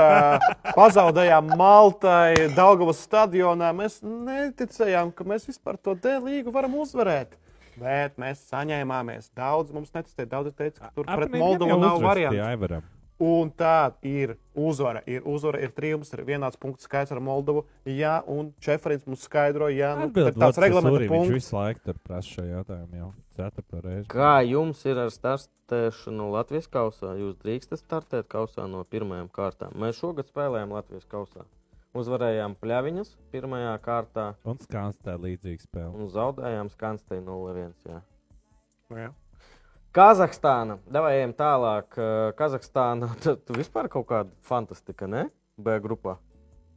pazaudējām 0.75 1.53
Maltai, 1.55 2.49
Daugavas 2.57 2.99
stadionā, 3.07 3.69
mēs 3.79 4.01
neticējām, 4.03 5.13
ka 5.15 5.23
mēs 5.31 5.47
vispār 5.47 5.79
to 5.79 5.95
D 5.95 6.17
līgu 6.19 6.51
varam 6.51 6.75
uzvarēt. 6.83 7.37
Bet 7.81 8.19
mēs 8.21 8.43
saņēmāmies. 8.51 9.31
Daudz 9.37 9.73
mums 9.75 9.95
neticēja. 9.95 10.29
Daudz 10.31 10.53
teica, 10.55 10.87
ka 10.87 10.93
tur 10.95 11.09
pret 11.09 11.31
Apnīt, 11.31 11.41
Moldovu 11.43 11.79
nav 11.83 12.03
variantu. 12.05 12.83
Un 13.25 13.51
tā 13.55 13.95
ir 14.03 14.33
uzvara. 14.59 15.01
Ir 15.07 15.23
uzvara, 15.31 15.61
ir 15.63 15.71
triumfs, 15.71 16.11
ir 16.17 16.25
vienāds 16.27 16.59
punkts 16.59 16.89
skaits 16.89 17.13
ar 17.15 17.21
Moldovu. 17.23 17.63
Jā, 17.87 18.17
un 18.27 18.49
Čefrins 18.61 19.07
mums 19.07 19.23
skaidroja, 19.29 19.77
jā, 19.79 19.91
nu, 20.01 20.09
Atbild, 20.11 20.33
ir 20.33 20.41
tāds 20.43 20.59
reglamenta 20.59 20.99
Viņš 21.05 21.13
punkts. 21.13 21.35
visu 21.37 21.55
laiku 21.55 21.85
tur 21.87 22.01
prasa 22.03 22.33
šo 22.33 22.47
jautājumu 22.49 22.99
jau 22.99 23.11
ceturto 23.39 23.83
reizi. 23.85 24.09
Kā 24.11 24.33
jums 24.43 24.83
ir 24.91 24.99
ar 24.99 25.15
startēšanu 25.15 26.27
Latvijas 26.35 26.67
kausā? 26.75 27.15
Jūs 27.23 27.39
drīkstat 27.39 27.85
startēt 27.85 28.27
kausā 28.35 28.67
no 28.71 28.83
pirmajām 28.83 29.31
kārtām. 29.31 29.79
Mēs 29.79 30.03
šogad 30.03 30.27
spēlējām 30.35 30.75
Latvijas 30.75 31.07
kausā. 31.07 31.47
Uzvarējām 31.95 32.57
pļaviņas 32.59 33.13
pirmajā 33.31 33.75
kārtā 33.85 34.25
Un 34.51 34.59
skanstē 34.59 35.15
līdzīga 35.23 35.63
spēle. 35.63 35.93
un 35.95 36.09
zaudējām 36.11 36.71
skanstei 36.73 37.21
0-1. 37.23 37.71
jā. 37.87 38.01
Nu, 38.91 38.99
jā. 38.99 39.11
Kazahstāna. 39.95 40.81
Davai 40.91 41.13
ejam 41.21 41.33
tālāk. 41.39 41.95
Kazahstāna. 42.39 43.13
Tu, 43.23 43.37
tu 43.47 43.55
vispār 43.55 43.87
kaut 43.89 44.09
kāda 44.11 44.33
fantastika, 44.43 45.07
ne? 45.07 45.29
B 45.57 45.77
grupā. 45.79 46.17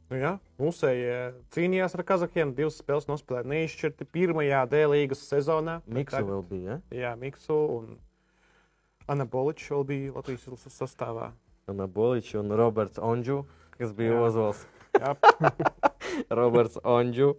Nu, 0.08 0.16
jā, 0.16 0.36
Mūsēji 0.62 1.08
cīnījās 1.52 1.98
ar 1.98 2.04
Kazahiem. 2.06 2.54
Divas 2.56 2.78
spēles 2.80 3.08
nospēlēja 3.10 3.50
neizšķirti 3.50 4.06
pirmajā 4.14 4.62
D 4.70 4.84
līgas 4.88 5.26
sezonā. 5.26 5.80
Miksu 5.84 6.22
vēl 6.30 6.46
bija, 6.48 6.78
ja? 6.78 6.78
Jā, 7.02 7.10
Miksu 7.18 7.58
un 7.80 7.98
Anaboličs 9.10 9.66
vēl 9.74 9.84
bija 9.90 10.14
Latvijas 10.14 10.46
sastāvā. 10.78 11.32
Un 11.68 11.82
Boličs 11.92 12.32
un 12.40 12.54
Roberts 12.56 12.96
Onģu, 13.02 13.42
kas 13.76 13.92
bija. 13.98 14.14
Ozols. 14.24 14.62
Jā. 14.96 15.14
Roberts 16.38 16.78
Onģu. 16.84 17.34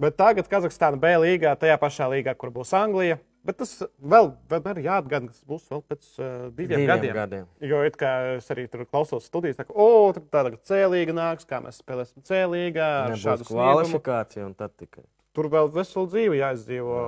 Bet 0.00 0.16
tagad 0.18 0.48
Kazahstāna 0.50 0.98
B 0.98 1.12
līgā, 1.22 1.52
tajā 1.60 1.76
pašā 1.78 2.08
līgā, 2.10 2.34
kur 2.38 2.50
būs 2.54 2.72
Anglija. 2.74 3.20
Bet 3.44 3.58
tas 3.60 3.74
vēl, 4.00 4.30
vēl 4.48 4.62
ir 4.72 4.78
jāatgādina, 4.86 5.28
ka 5.28 5.36
tas 5.36 5.44
būs 5.46 5.66
vēl 5.68 5.82
pēc 5.92 6.06
uh, 6.16 6.28
diviem, 6.56 6.78
Diviem 6.80 6.88
gadiem. 6.88 7.14
gadiem. 7.18 7.48
Jo 7.68 7.82
it 7.84 7.98
kā 8.00 8.12
es 8.38 8.48
arī 8.54 8.64
tur 8.72 8.86
klausos 8.88 9.26
studijas, 9.28 9.58
tā 9.58 9.66
kā, 9.68 9.74
o, 9.76 10.08
tur 10.16 10.24
tāda 10.32 10.54
C 10.64 10.78
līga 10.88 11.12
nāks, 11.14 11.44
kā 11.46 11.60
mēs 11.62 11.82
spēlēsim 11.82 12.24
C 12.24 12.40
līgā. 12.48 12.88
ar 13.10 13.18
šādu 13.20 13.44
sniegumu. 13.44 13.66
kvalifikācija 13.68 14.46
un 14.48 14.54
tad 14.56 14.72
tikai. 14.80 15.04
Tur 15.36 15.50
vēl 15.52 15.68
veselu 15.76 16.08
dzīvi 16.14 16.40
jāizdzīvo. 16.40 16.98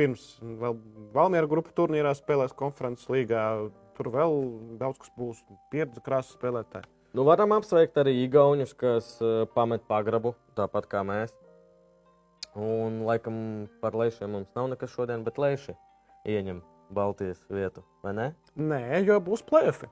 Pirms 0.00 0.26
vēl 0.42 0.76
Valmiera 1.14 1.48
grupu 1.50 1.70
turnīrā 1.76 2.16
spēlēs 2.18 2.52
konferences 2.56 3.06
līgā. 3.12 3.46
Tur 3.96 4.10
vēl 4.14 4.36
daudz 4.80 4.98
kas 5.04 5.14
būs. 5.18 5.40
Pieredze 5.70 6.02
krāsa 6.02 6.34
spēlētāji. 6.34 6.88
Nu, 7.10 7.24
varam 7.26 7.50
apsveikt 7.56 7.96
arī 7.98 8.12
Igaunus, 8.22 8.70
kas 8.78 9.16
uh, 9.18 9.42
pamet 9.50 9.82
pagrabu, 9.90 10.30
tāpat 10.54 10.84
kā 10.90 11.00
mēs. 11.02 11.32
Un, 12.54 13.00
laikam, 13.06 13.34
par 13.82 13.96
lēšiem 13.98 14.30
mums 14.30 14.50
nav 14.54 14.68
nekas 14.70 14.92
šodien, 14.94 15.24
bet 15.26 15.38
lēši 15.42 15.74
ieņem 16.30 16.60
Baltijas 16.94 17.40
vietu, 17.50 17.82
vai 18.04 18.12
ne? 18.14 18.26
Nē, 18.54 19.00
jo 19.06 19.16
būs 19.26 19.42
plēfi. 19.46 19.88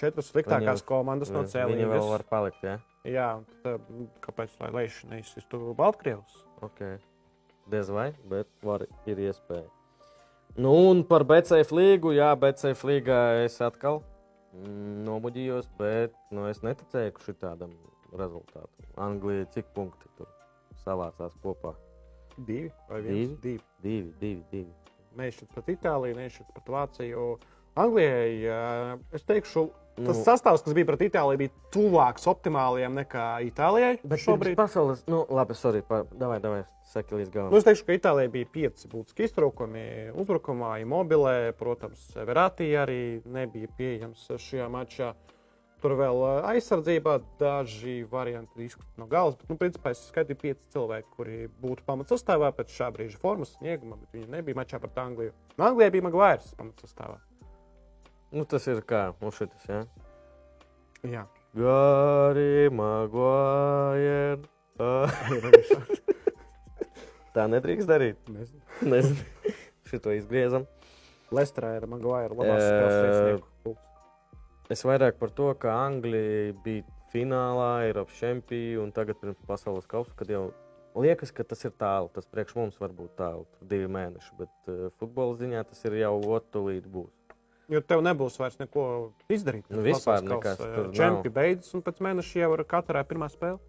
Četras 0.00 0.30
sliktākās 0.32 0.80
Viņi- 0.80 0.88
komandas 0.88 1.32
no 1.32 1.44
C 1.44 1.60
Viņi 1.68 1.88
vēl 1.90 2.08
var 2.08 2.24
palikt, 2.30 2.64
jā? 2.64 2.78
Jā, 3.04 3.28
tad, 3.64 3.84
uh, 3.92 4.08
kāpēc 4.24 4.56
lai 4.62 4.70
lēši 4.78 5.10
neizsistu 5.10 5.74
Baltkrievus? 5.76 6.46
Ok. 6.64 6.80
Diez 7.68 7.90
vai, 7.92 8.14
bet 8.32 8.48
var, 8.64 8.86
ir 9.04 9.20
iespēja. 9.28 9.68
Nu, 10.56 10.72
un 10.88 11.04
par 11.04 11.24
BCF 11.24 11.72
līgu, 11.72 12.14
jā, 12.16 12.32
BCF 12.36 12.84
līgā 12.88 13.20
es 13.44 13.60
atkal 13.60 14.00
mm, 14.52 15.02
nomuģījos, 15.08 15.68
bet 15.78 16.16
nu, 16.34 16.46
es 16.50 16.62
neticēju 16.64 17.24
šitādam 17.26 17.74
rezultātam. 18.18 18.92
Anglija 19.00 19.48
cik 19.54 19.72
punkti 19.76 20.10
tur 20.18 20.30
savācās 20.84 21.34
kopā? 21.44 21.74
Divi 22.36 22.70
vai 22.88 23.02
viens? 23.04 23.36
Divi? 23.42 23.60
Divi. 23.84 24.12
Divi, 24.20 24.44
divi. 24.52 24.96
Neizšķirt 25.20 25.52
pret 25.56 25.74
Itāliju, 25.74 26.16
neizšķirt 26.16 26.54
pret 26.56 26.70
Vāciju. 26.72 27.26
Anglijai, 27.82 28.32
ā, 28.52 28.60
es 29.16 29.24
teikšu, 29.28 29.66
tas 29.96 30.16
Nu. 30.16 30.24
sastāvs, 30.24 30.62
kas 30.64 30.74
bija 30.76 30.88
pret 30.88 31.02
Itāliju, 31.08 31.38
bija 31.42 31.52
tuvāks 31.74 32.24
optimālajam 32.30 32.94
nekā 33.00 33.26
Itālijai. 33.48 33.98
Bet 34.04 34.22
šobrīd. 34.24 34.56
pasaules, 34.56 35.04
nu, 35.06 35.24
labi, 35.28 35.54
sorry, 35.58 35.82
pa, 35.86 36.02
davai, 36.12 36.38
davai, 36.40 36.62
saki 36.92 37.14
līdz 37.20 37.30
galam. 37.34 37.52
Nu, 37.52 37.58
es 37.60 37.64
teikšu, 37.68 37.84
ka 37.88 37.98
Itālijai 37.98 38.30
bija 38.32 38.46
pieci 38.52 38.88
būtiski 38.88 39.28
iztraukumi. 39.28 39.84
Uzbrukumā, 40.16 40.74
mobilē, 40.88 41.52
protams, 41.58 42.08
Verātī 42.16 42.72
arī 42.78 43.22
nebija 43.24 43.68
pieejams 43.76 44.28
šajā 44.36 44.68
mačā. 44.72 45.12
Tur 45.82 45.96
vēl 45.98 46.20
ā, 46.22 46.34
aizsardzībā 46.52 47.16
daži 47.40 48.04
varianti 48.06 48.68
izkrīt 48.68 49.00
no 49.02 49.08
galvas. 49.10 49.34
Bet, 49.40 49.48
nu, 49.50 49.56
principā, 49.58 49.90
es 49.90 50.04
skaitīju 50.12 50.38
pieci 50.38 50.60
cilvēki, 50.76 51.08
kuri 51.16 51.38
būtu 51.60 51.82
pamatsastāvā 51.88 52.52
pēc 52.54 52.70
šā 52.70 52.92
brīža 52.94 53.18
formas 53.18 53.56
snieguma, 53.58 53.98
bet 53.98 54.14
viņi 54.14 54.30
nebija 54.30 54.60
mačā 54.60 54.78
pret 54.78 55.00
Angliju. 55.02 55.34
No 55.58 55.66
Anglijai 55.66 55.90
bija 55.90 56.06
Maguires 56.06 56.54
pamatsastāvā. 56.54 57.18
Nu, 58.32 58.46
tas 58.48 58.64
ir 58.72 58.78
kā, 58.88 59.10
nu, 59.20 59.28
šitas, 59.34 59.64
jā. 59.68 59.82
Jā. 61.04 61.26
Gari, 61.52 62.70
Maguire. 62.72 64.40
Tā 67.36 67.44
nedrīkst 67.52 67.90
darīt. 67.90 68.16
Nezinu. 68.32 68.62
Nezinu. 68.88 69.52
Šito 69.90 70.14
izgriezam. 70.16 70.64
Lesterā 71.32 71.74
ir 71.76 71.84
Maguire 71.92 72.32
labās 72.32 72.64
reiznieku. 72.64 73.76
Es 74.72 74.84
vairāk 74.88 75.20
par 75.20 75.32
to, 75.36 75.50
ka 75.60 75.76
Anglija 75.84 76.56
bija 76.64 76.88
finālā, 77.12 77.70
Eiropas 77.84 78.16
čempiona 78.16 78.86
un 78.86 78.92
tagad 78.96 79.20
pirms 79.20 79.40
pasaules 79.44 79.84
kausa, 79.90 80.16
kad 80.16 80.32
jau 80.32 80.46
liekas, 80.96 81.32
ka 81.36 81.44
tas 81.44 81.64
ir 81.68 81.76
tālu. 81.76 82.08
Tas 82.16 82.28
priekš 82.32 82.56
mums 82.56 82.80
var 82.80 82.96
būt 82.96 83.16
tālu, 83.20 83.44
divi 83.68 83.92
mēneši, 83.92 84.36
bet 84.40 84.72
uh, 84.72 84.86
futbola 85.00 85.36
ziņā 85.40 85.64
tas 85.68 85.84
ir 85.88 86.00
jau 86.00 86.14
otulīt 86.36 86.88
būs. 86.88 87.12
Jo 87.72 87.80
tev 87.80 88.02
nebūs 88.04 88.36
vairs 88.40 88.58
neko 88.60 88.84
izdarīt. 89.32 89.68
Nu, 89.72 89.80
vispār 89.84 90.20
nekas 90.26 90.58
tur 90.60 90.90
nav. 90.90 90.96
Čempions 90.96 91.36
beidzas, 91.36 91.70
un 91.78 91.84
pēc 91.86 92.02
mēneša 92.04 92.42
jau 92.42 92.50
ir 92.58 92.64
katrā 92.68 93.00
pirmā 93.08 93.30
spēle. 93.32 93.60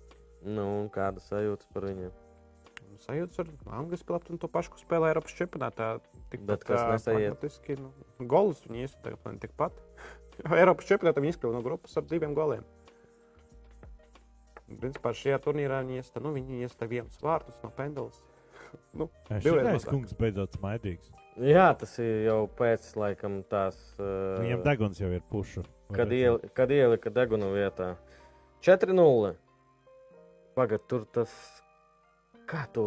Nu, 0.43 0.65
un 0.81 0.89
kāda 0.91 1.23
sajūta 1.23 1.69
par 1.71 1.87
viņiem? 1.87 2.11
Sajūta 3.03 3.43
ar 3.43 3.49
Anglijas 3.79 4.03
spēlēt 4.03 4.29
un 4.31 4.39
to 4.41 4.49
pašu, 4.51 4.75
spēlē 4.81 5.13
Eiropas 5.13 5.35
čempionātā. 5.37 5.87
Kas 6.33 6.83
nesaiet? 6.91 7.33
Faktiski, 7.35 7.77
nu, 7.79 7.91
golus 8.19 8.61
viņi 8.67 8.89
man 9.23 9.39
tikpat. 9.43 9.79
Eiropas 10.59 10.89
čempionātā 10.89 11.23
viņi 11.23 11.35
izkļuva 11.37 11.55
no 11.55 11.63
grupas 11.65 11.95
ar 11.99 12.07
diviem 12.09 12.35
goliem. 12.37 12.67
Principā 14.67 15.13
šajā 15.15 15.39
turnīrā 15.43 15.81
viņi 15.83 15.99
iesta, 16.01 16.23
nu, 16.23 16.35
iesta 16.59 16.87
viens 16.91 17.19
vārtus 17.23 17.59
no 17.63 17.71
pendulas. 17.75 18.19
nu, 18.99 19.09
Šis 19.31 19.87
kungs 19.87 20.15
beidzot 20.19 20.59
smaidīgs. 20.59 21.11
Jā, 21.41 21.71
tas 21.79 21.95
ir 21.97 22.27
jau 22.27 22.43
pēc 22.59 22.91
laikam 22.99 23.39
tās. 23.49 23.77
Uh, 23.97 24.37
Viņam 24.43 24.61
deguns 24.67 24.99
jau 25.01 25.09
ir 25.09 25.23
pušu. 25.31 25.63
kad, 25.93 26.11
iel, 26.13 26.37
kad 26.53 26.69
ielika 26.71 27.09
deguna 27.09 27.47
vietā. 27.53 27.95
4-0. 28.61 29.33
Pagaidā, 30.53 30.85
tur 30.87 31.05
tas. 31.09 31.33
Kā 32.45 32.67
to? 32.73 32.85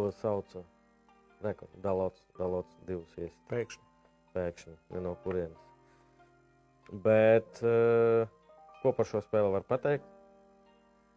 Reku, 1.43 1.67
dalots, 1.83 2.23
dalots 2.39 2.73
divas 2.87 3.11
ies, 3.17 3.33
Pēkšņi. 3.51 3.83
pēkšņi, 4.33 4.73
ne 4.95 5.01
no 5.01 5.13
kurienes. 5.21 5.57
Bet 7.03 7.59
uh, 7.61 8.25
ko 8.81 8.93
par 8.95 9.05
šo 9.05 9.21
spēli 9.21 9.51
var 9.53 9.65
pateikt? 9.67 10.05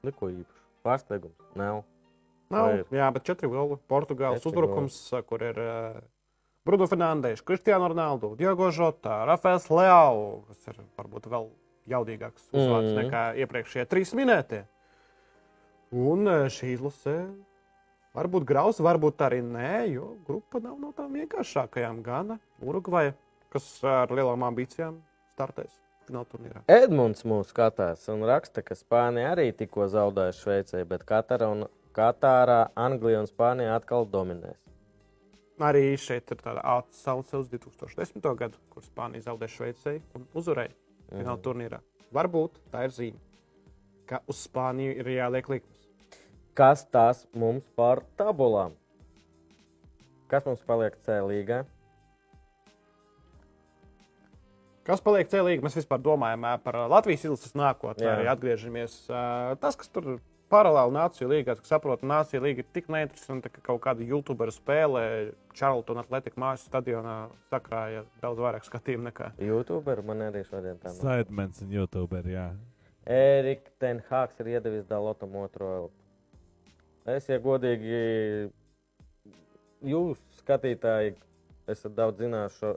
Neko 0.04 0.28
īpašu. 0.34 0.66
Pārsteigums? 0.84 1.36
Nav. 1.56 1.84
Nav, 2.50 2.66
Vai 2.66 2.78
ir? 2.80 2.86
jā, 2.90 3.08
bet 3.14 3.24
četri 3.28 3.48
goli. 3.48 3.78
Portugāles 3.88 4.44
uzbrukums, 4.48 4.98
kur 5.28 5.44
ir 5.46 5.60
uh, 5.62 6.00
Bruno 6.64 6.86
Fernandes, 6.86 7.40
Cristiano 7.42 7.88
Ronaldo, 7.88 8.34
Diogo 8.36 8.70
Jota, 8.70 9.24
Rafaels 9.24 9.68
Leao, 9.70 10.42
kas 10.48 10.66
ir 10.68 10.80
varbūt 10.98 11.28
vēl 11.32 11.48
jaudīgāks 11.88 12.50
uzvārds 12.52 12.92
Mhm. 12.92 12.98
nekā 13.00 13.22
iepriekšējie 13.44 13.86
trīs 13.88 14.12
minētie. 14.14 14.64
Un 15.92 16.26
uh, 16.28 16.44
šī 16.52 16.74
izlase 16.76 17.14
varbūt 18.14 18.44
grausa, 18.44 18.84
varbūt 18.84 19.24
arī 19.26 19.40
nē, 19.42 19.90
jo 19.94 20.16
grupa 20.28 20.61
nav 20.61 20.76
no 20.78 20.92
tām 20.92 21.16
vienkāršākajām. 21.16 22.02
Gana 22.02 22.38
Urugvaja, 22.62 23.14
kas 23.50 23.66
ar 23.82 24.08
lielām 24.12 24.44
ambīcijām 24.52 25.00
startēs. 25.34 25.72
Edmunds 26.68 27.22
mūs 27.24 27.50
skatās 27.54 28.08
un 28.12 28.22
raksta, 28.26 28.62
ka 28.66 28.74
Spānija 28.74 29.32
arī 29.36 29.52
tikko 29.56 29.86
zaudēja 29.88 30.34
Šveicē, 30.34 30.84
bet 30.86 31.04
Katara 31.06 31.48
un 31.50 31.66
Katārā, 31.94 32.68
Anglija 32.76 33.20
un 33.20 33.26
Spānija 33.30 33.76
atkal 33.78 34.06
dominēs. 34.06 34.58
Arī 35.61 35.92
šeit 36.00 36.30
ir 36.32 36.38
tāda 36.40 36.62
atsauce 36.64 37.36
uz 37.36 37.48
2010. 37.52 38.22
gadu, 38.38 38.56
kur 38.72 38.82
Spānija 38.82 39.26
zaudēja 39.28 39.52
Šveicei 39.58 39.98
un 40.16 40.24
uzvarēja 40.34 40.72
fināla 41.11 41.36
Mhm. 41.36 41.42
turnīrā. 41.44 41.80
Varbūt 42.12 42.61
tā 42.72 42.84
ir 42.84 42.90
zīme, 42.96 43.18
ka 44.06 44.20
uz 44.26 44.48
Spāniju 44.48 44.96
ir 44.98 45.04
jāliek 45.04 45.46
likmes. 45.48 45.88
Kas 46.54 46.84
tas 46.90 47.26
mums 47.34 47.62
par 47.76 48.00
tabulām? 48.16 48.72
Kas 50.28 50.44
mums 50.46 50.61
paliek 50.66 50.96
C 51.04 51.12
līgā? 51.20 51.64
Kas 54.86 55.00
paliek 55.04 55.28
celīgi? 55.28 55.62
Mēs 55.62 55.76
vispār 55.76 56.00
domājam 56.02 56.46
par 56.64 56.74
Latvijas 56.88 57.24
izlases 57.28 57.52
nākotnē, 57.52 58.06
Jā. 58.06 58.14
arī 58.16 58.26
atgriežamies. 58.32 58.94
Tas, 59.61 59.76
kas 59.76 59.88
tur 59.88 60.20
paralēli 60.51 60.94
Nāciju 60.96 61.28
līgā, 61.30 61.55
kas 61.59 61.70
saprot, 61.70 62.03
Nācija 62.07 62.42
līga 62.42 62.64
ir 62.64 62.68
tik 62.74 62.90
neinteresanta, 62.92 63.51
ka 63.53 63.62
kaut 63.64 63.80
kāda 63.84 64.07
YouTuberu 64.07 64.55
spēlē 64.55 65.05
Charlton 65.57 66.01
Atletico 66.03 66.42
mājas 66.42 66.66
stadionā 66.68 67.16
sakrāja 67.53 68.05
daudz 68.22 68.42
vairāk 68.42 68.66
skatījumu 68.66 69.09
nekā. 69.09 69.30
YouTube 69.40 69.96
man 70.07 70.26
arī 70.28 70.42
šodien 70.48 70.78
tā 70.82 70.90
nav. 70.90 71.01
Saidmens 71.01 71.62
un 71.64 71.74
YouTuber, 71.74 72.28
jā. 72.30 72.51
Erika 73.11 73.72
Tenhāks 73.82 74.42
ir 74.42 74.53
iedevis 74.57 74.86
Dalotam 74.90 75.34
otro 75.40 75.70
elpu. 75.76 75.96
Es, 77.11 77.26
ja 77.30 77.40
godīgi, 77.42 78.51
jūs 79.88 80.20
skatītāji, 80.42 81.16
esat 81.70 81.96
daudz 81.96 82.20
zināšu, 82.20 82.74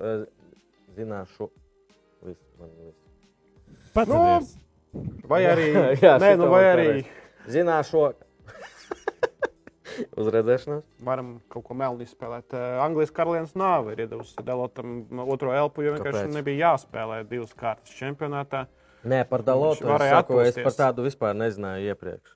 zināšu, 0.96 1.50
visu, 2.24 2.52
man 2.62 2.78
visu. 2.80 3.00
Pats 3.94 4.14
Nu, 4.14 4.62
Vai 5.26 5.42
arī, 5.50 5.72
Jā, 6.04 6.18
nē, 6.22 6.36
šito 6.36 6.46
nu, 6.46 6.50
vai 6.54 6.64
arī 6.70 6.88
pareizi. 6.88 7.23
Zināšu, 7.52 8.04
Uz 10.18 10.30
redzēšanos. 10.34 10.86
Varam 11.06 11.36
kaut 11.54 11.66
ko 11.68 11.76
melnu 11.78 12.06
izspēlēt. 12.06 12.54
Uh, 12.56 12.80
Anglijas 12.82 13.12
karalienes 13.14 13.54
nāve 13.60 13.94
ir 13.94 14.06
iedavusi 14.08 14.42
Delotam 14.46 15.04
otro 15.30 15.54
elpu, 15.54 15.84
jo 15.86 15.94
vienkārši 15.98 16.24
Kāpēc? 16.24 16.34
nebija 16.34 16.70
jāspēlē 16.72 17.20
divas 17.30 17.54
kārtas 17.58 17.94
čempionātā. 18.00 18.64
Nē, 19.04 19.20
par 19.30 19.44
Dalotu. 19.46 19.84
Es, 19.84 20.06
saku, 20.10 20.40
es 20.40 20.56
atpūsties. 20.56 20.64
par 20.66 20.78
tādu 20.80 21.06
vispār 21.06 21.38
nezināju 21.38 21.92
iepriekš. 21.92 22.34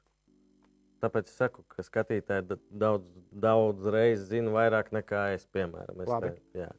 Tāpēc 1.01 1.29
es 1.29 1.35
saku, 1.39 1.63
ka 1.71 1.85
skatītāji 1.85 2.45
da- 2.49 2.59
daudz, 2.85 3.09
daudz 3.31 3.89
reizes 3.93 4.27
zina 4.31 4.51
vairāk 4.53 4.89
nekā 4.93 5.27
es, 5.35 5.45
piemēram. 5.53 6.01
Es 6.03 6.09
Labi. 6.09 6.33
ne, 6.33 6.61
jā. 6.65 6.71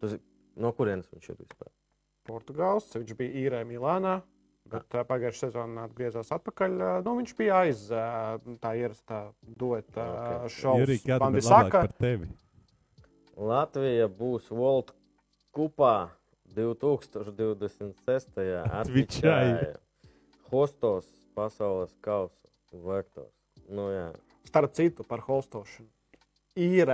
tu, 0.00 0.12
no 0.56 0.72
kurienes 0.76 1.08
viņš 1.12 1.30
ir 1.32 1.38
vispār? 1.40 1.72
Portugāls. 2.28 2.88
Viņš 2.94 3.16
bija 3.18 3.32
īrē 3.42 3.64
Milānā. 3.66 4.20
Bet 4.70 4.94
uh, 4.94 5.02
pagājušajā 5.08 5.50
sezonā 5.50 5.86
atgriezās 5.88 6.30
atpakaļ. 6.36 6.76
Uh, 6.78 6.98
nu, 7.06 7.16
viņš 7.18 7.34
bija 7.38 7.62
aiz 7.64 7.84
uh, 7.90 8.36
tā 8.62 8.74
ierastā 8.78 9.24
dueta 9.42 10.06
Man 11.24 11.38
ir 11.38 11.40
bija 11.40 11.48
labāka 11.48 11.48
saka, 11.48 11.84
par 11.86 11.94
tevi? 11.98 12.28
Latvija 13.36 14.06
būs 14.12 14.50
World 14.54 14.92
Kupā 15.56 16.12
2026. 16.54 18.38
Atvičai. 18.80 19.74
Hostos 20.52 21.08
pasaules 21.34 21.94
kausa 22.04 22.36
vektors. 22.72 23.32
Nu, 23.72 23.88
jā. 23.92 24.10
starp 24.48 24.72
citu, 24.76 25.04
par 25.08 25.22
holstošanu. 25.24 25.88
Ir 26.60 26.90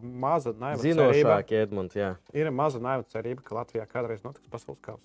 maza 0.00 0.54
naiva 0.56 0.80
cerība, 0.80 1.10
Zinošāk, 1.12 1.50
Edmunds, 1.60 1.96
jā. 1.98 2.14
ir 2.32 2.48
maza 2.48 2.80
naiva 2.80 3.04
cerība, 3.12 3.44
ka 3.44 3.58
Latvijā 3.58 3.84
kādreiz 3.90 4.22
notiks 4.24 4.48
pasaules 4.48 4.80
kausa. 4.80 5.04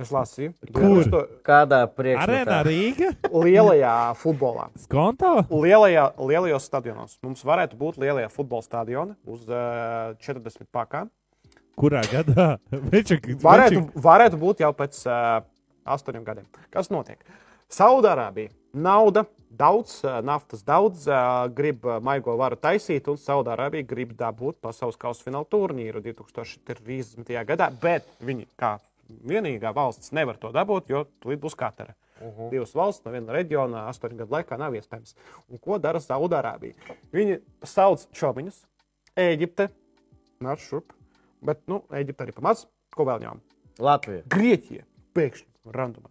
Es 0.00 0.08
lasīju, 0.08 0.54
Kur? 0.72 1.02
to 1.04 1.18
Kādā 1.44 1.82
Arēnā 1.84 1.94
priekšmetā? 1.98 2.58
Rīga? 2.64 3.08
lielajā 3.28 3.96
futbolā. 4.16 4.70
Skonto? 4.86 5.32
Lielajā, 5.52 6.06
lielajos 6.16 6.68
stadionos. 6.70 7.18
Mums 7.24 7.42
varētu 7.44 7.76
būt 7.76 7.98
lielajā 8.00 8.30
futbola 8.32 8.64
stadiona 8.64 9.18
uz 9.28 9.44
uh, 9.50 10.14
40 10.24 10.64
pakām. 10.72 11.10
Kurā 11.76 12.00
gadā? 12.08 12.54
Veču, 12.92 13.18
Varētu, 13.42 13.84
varētu 14.04 14.40
būt 14.40 14.62
jau 14.64 14.72
pēc 14.76 15.02
uh, 15.04 15.44
astoņiem 15.84 16.24
gadiem. 16.24 16.46
Kas 16.72 16.88
notiek? 16.92 17.20
Saudārābija. 17.72 18.52
Nauda, 18.72 19.26
daudz, 19.52 19.98
uh, 20.06 20.22
naftas 20.24 20.64
daudz, 20.64 21.04
uh, 21.10 21.50
grib 21.52 21.84
maigo 22.00 22.38
varu 22.40 22.56
taisīt, 22.56 23.12
un 23.12 23.20
Saudārābija 23.20 23.84
grib 23.92 24.16
dabūt 24.16 24.56
pasaules 24.64 24.96
kausa 24.96 25.28
fināla 25.28 25.48
turnīru 25.52 26.00
2030. 26.08 27.36
gadā. 27.52 27.68
Bet 27.84 28.08
viņi, 28.24 28.48
kā 28.56 28.78
vienīgā 29.28 29.72
valsts, 29.74 30.12
nevar 30.12 30.38
to 30.40 30.52
dabūt, 30.54 30.90
jo 30.92 31.04
tur 31.20 31.36
būs 31.36 31.56
katra. 31.58 31.94
Uh 32.20 32.28
-huh. 32.28 32.50
Divas 32.50 32.74
valsts 32.74 33.04
no 33.04 33.12
viena 33.12 33.32
reģiona 33.32 33.88
astoņu 33.88 34.16
gadu 34.16 34.32
laikā 34.32 34.58
nav 34.58 34.74
iespējams. 34.74 35.14
Un 35.48 35.58
ko 35.58 35.78
dara 35.78 35.98
Saudārābija? 35.98 36.74
Viņi 37.12 37.40
sauc 37.62 38.06
čomiņus, 38.12 38.66
Eģipte, 39.16 39.68
nāc 40.40 40.58
šurp. 40.58 40.92
Bet, 41.42 41.60
nu, 41.66 41.82
Eģipte 41.90 42.24
arī 42.24 42.32
pamats, 42.32 42.66
ko 42.94 43.04
vēl 43.04 43.20
ņēma. 43.20 43.40
Latvija. 43.78 44.22
Grieķija 44.28 44.84
pēkšņi 45.14 45.74
randumā. 45.74 46.08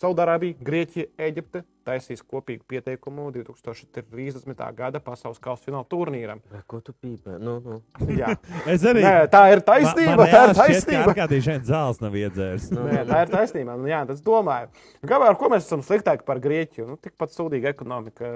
Saudārābija, 0.00 0.56
Grieķija, 0.60 1.06
Eģipte 1.18 1.64
taisīs 1.90 2.22
kopīgu 2.22 2.64
pieteikumu 2.70 3.28
2030. 3.34 4.62
gada 4.78 5.00
pasaules 5.02 5.40
kausa 5.42 5.66
fināla 5.66 5.86
turnīram. 5.90 6.40
Ko 6.70 6.80
tu 6.84 6.94
pīpē? 6.94 7.36
Nu, 7.42 7.58
nu. 7.64 7.80
Jā. 8.16 8.32
Es 8.70 8.84
arī. 8.86 9.02
Nē, 9.04 9.26
tā 9.32 9.42
ir 9.52 9.62
taisnība. 9.66 10.16
Man 10.20 10.30
Tā 10.30 10.42
ir 10.48 10.54
taisnība. 10.58 11.04
Arkādijs 11.10 11.46
šeit 11.46 11.66
zāles 11.68 12.00
nav 12.02 12.16
iedzēris. 12.20 12.68
Nē, 12.76 13.04
tā 13.08 13.22
ir 13.24 13.32
taisnība. 13.36 13.76
Nu, 13.80 13.88
jā, 13.90 14.02
tas 14.08 14.22
domāju. 14.24 14.70
Kāpēc 15.02 15.32
ar 15.32 15.38
ko 15.40 15.50
mēs 15.52 15.66
esam 15.66 15.84
sliktāki 15.86 16.26
par 16.28 16.42
Grieķiju? 16.42 16.86
Nu, 16.92 16.98
tikpat 17.00 17.34
sūdīga 17.34 17.72
ekonomika. 17.74 18.32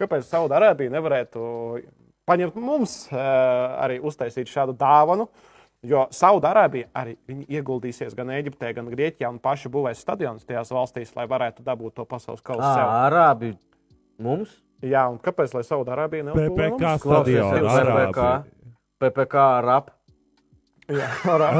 Kāpēc 0.00 0.26
Saudārābija 0.30 0.94
nevarētu 0.94 1.44
paņemt 2.28 2.56
mums 2.56 3.02
uh, 3.12 3.18
arī 3.84 3.98
uztaisīt 4.00 4.48
šādu 4.50 4.76
dāvanu? 4.80 5.28
Jo 5.84 6.06
Saudārābija 6.16 6.88
arī 6.96 7.16
viņi 7.28 7.44
ieguldīsies 7.58 8.14
gan 8.16 8.30
Eģiptē, 8.32 8.70
gan 8.76 8.86
Grieķijā 8.88 9.28
un 9.28 9.38
paši 9.42 9.68
būvēs 9.72 10.00
stadionus 10.00 10.46
tajās 10.48 10.70
valstīs, 10.72 11.10
lai 11.16 11.26
varētu 11.28 11.64
dabūt 11.66 11.98
to 11.98 12.06
pasaules 12.08 12.40
kausa 12.44 12.70
Arābi 13.04 13.50
mums? 14.18 14.54
Jā, 14.84 15.04
un 15.12 15.18
kāpēc 15.20 15.52
lai 15.56 15.62
Saudārābija 15.66 16.24
neuzbūvē 16.30 16.70
PPK 16.70 16.80
mums? 16.80 17.04
stadionu. 17.04 17.52
PPK. 17.60 18.24
Arābi. 18.24 18.54
PPK 19.04 19.44
rap. 19.68 19.90
Jā, 20.88 21.08
Arā- 21.34 21.52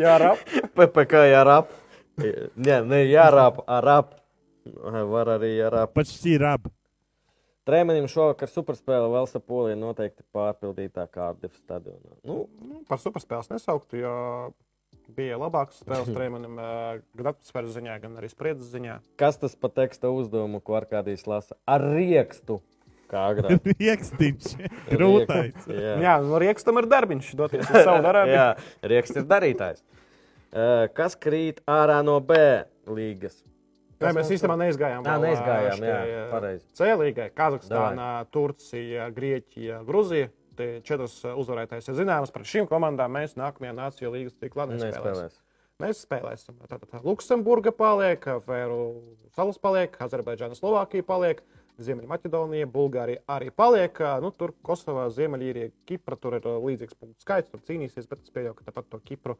jā, 0.00 0.14
rap. 0.20 0.42
PPK 0.76 1.24
jārap. 1.32 1.72
Nē, 2.20 2.78
ne 2.88 3.02
jārap, 3.10 3.60
arap. 3.68 4.14
Var 4.64 5.30
arī 5.36 5.56
jārap. 5.58 5.92
Pat 5.96 6.08
šķirab. 6.08 6.70
Trēmenim 7.64 8.04
šovakar 8.12 8.50
superspēle 8.52 9.06
vēl 9.08 9.26
sapolija 9.30 9.76
noteikti 9.80 10.24
pārpildītā 10.36 11.06
Kārdif 11.14 11.54
stadionā. 11.62 12.18
Nu, 12.28 12.44
Nu, 12.60 12.82
par 12.88 13.00
superspēles 13.00 13.48
nesauktu, 13.54 14.02
jo 14.02 14.12
bija 15.16 15.38
labākas 15.40 15.80
spēles 15.80 16.10
trījumam, 16.16 16.58
gan 17.16 17.30
atmosfēras 17.32 17.72
ziņā, 17.78 17.96
gan 18.02 18.18
arī 18.20 18.28
spriedzes 18.32 18.68
ziņā. 18.74 18.98
kas 19.20 19.40
tas 19.40 19.56
pa 19.56 19.70
teksta 19.72 20.10
uzdevumu, 20.12 20.60
ko 20.64 20.76
ar 20.76 20.84
kādīs 20.90 21.24
lasa? 21.30 21.56
Ar 21.68 21.80
riekstu. 21.94 22.60
Kā 23.08 23.26
agrāk. 23.32 23.64
Riekstīns. 23.80 24.54
Grūtais. 24.92 25.64
Jā, 25.68 25.96
Jā, 26.04 26.14
no 26.24 26.38
Riekstam 26.40 26.80
ir 26.80 26.88
darbiņš 26.90 27.32
doties 27.36 27.64
uz 27.68 27.84
Saudārābiju. 27.84 28.36
Jā, 28.36 28.46
rieksts 28.92 29.20
ir 29.20 29.26
darītājs. 29.28 29.82
Eh, 30.54 30.86
Kas 30.96 31.16
krīt 31.20 31.60
ārā 31.68 31.98
no 32.06 32.16
B 32.24 32.36
līgas? 32.88 33.40
Nē, 34.00 34.10
mēs 34.16 34.32
īstenībā 34.34 34.56
neizgājām. 34.60 35.06
Jā, 35.06 35.14
neizgājām, 35.22 35.76
šitai, 35.78 36.08
jā, 36.10 36.24
pareizi. 36.32 36.64
C 36.74 36.90
līgai- 37.00 37.28
Kazahstāna, 37.38 38.08
Turcija, 38.34 39.10
Grieķija, 39.14 39.84
Gruzija. 39.86 40.30
Tie 40.54 40.80
četras 40.86 41.16
uzvarētājas 41.34 41.88
ir 41.90 41.96
zināmas. 41.98 42.30
Par 42.34 42.42
šīm 42.46 42.68
komandām 42.70 43.10
mēs 43.10 43.34
nākamajā 43.34 43.74
Nāciju 43.74 44.12
līgas 44.14 44.36
ciklā 44.38 44.68
nespēlēsim. 44.70 45.02
Nespēlēs. 45.02 45.40
Mēs 45.82 46.04
spēlēsim. 46.06 46.54
Tātad 46.70 47.02
Luksemburga 47.02 47.72
paliek, 47.74 48.22
Vēru 48.46 48.78
salas 49.34 49.58
paliek, 49.58 49.96
Azerbaidžāna, 49.98 50.54
Slovākija 50.54 51.02
paliek, 51.02 51.42
Ziemeļmaķedonija, 51.82 52.68
Bulgārija 52.70 53.24
arī 53.26 53.50
paliek. 53.50 53.98
Nu, 54.22 54.30
tur 54.30 54.54
Kosovā, 54.62 55.08
Ziemeļīrija, 55.10 55.72
Kipra 55.90 56.14
tur 56.14 56.38
ir 56.38 56.46
līdzīgs 56.46 56.94
punktu 56.94 57.26
skaits, 57.26 57.50
tur 57.50 57.64
cīnīsies, 57.66 58.06
bet 58.06 58.22
es 58.22 58.30
pieļauju, 58.30 58.54
ka 58.60 58.68
tāpat 58.70 58.92
to 58.92 59.00
Kipru 59.02 59.34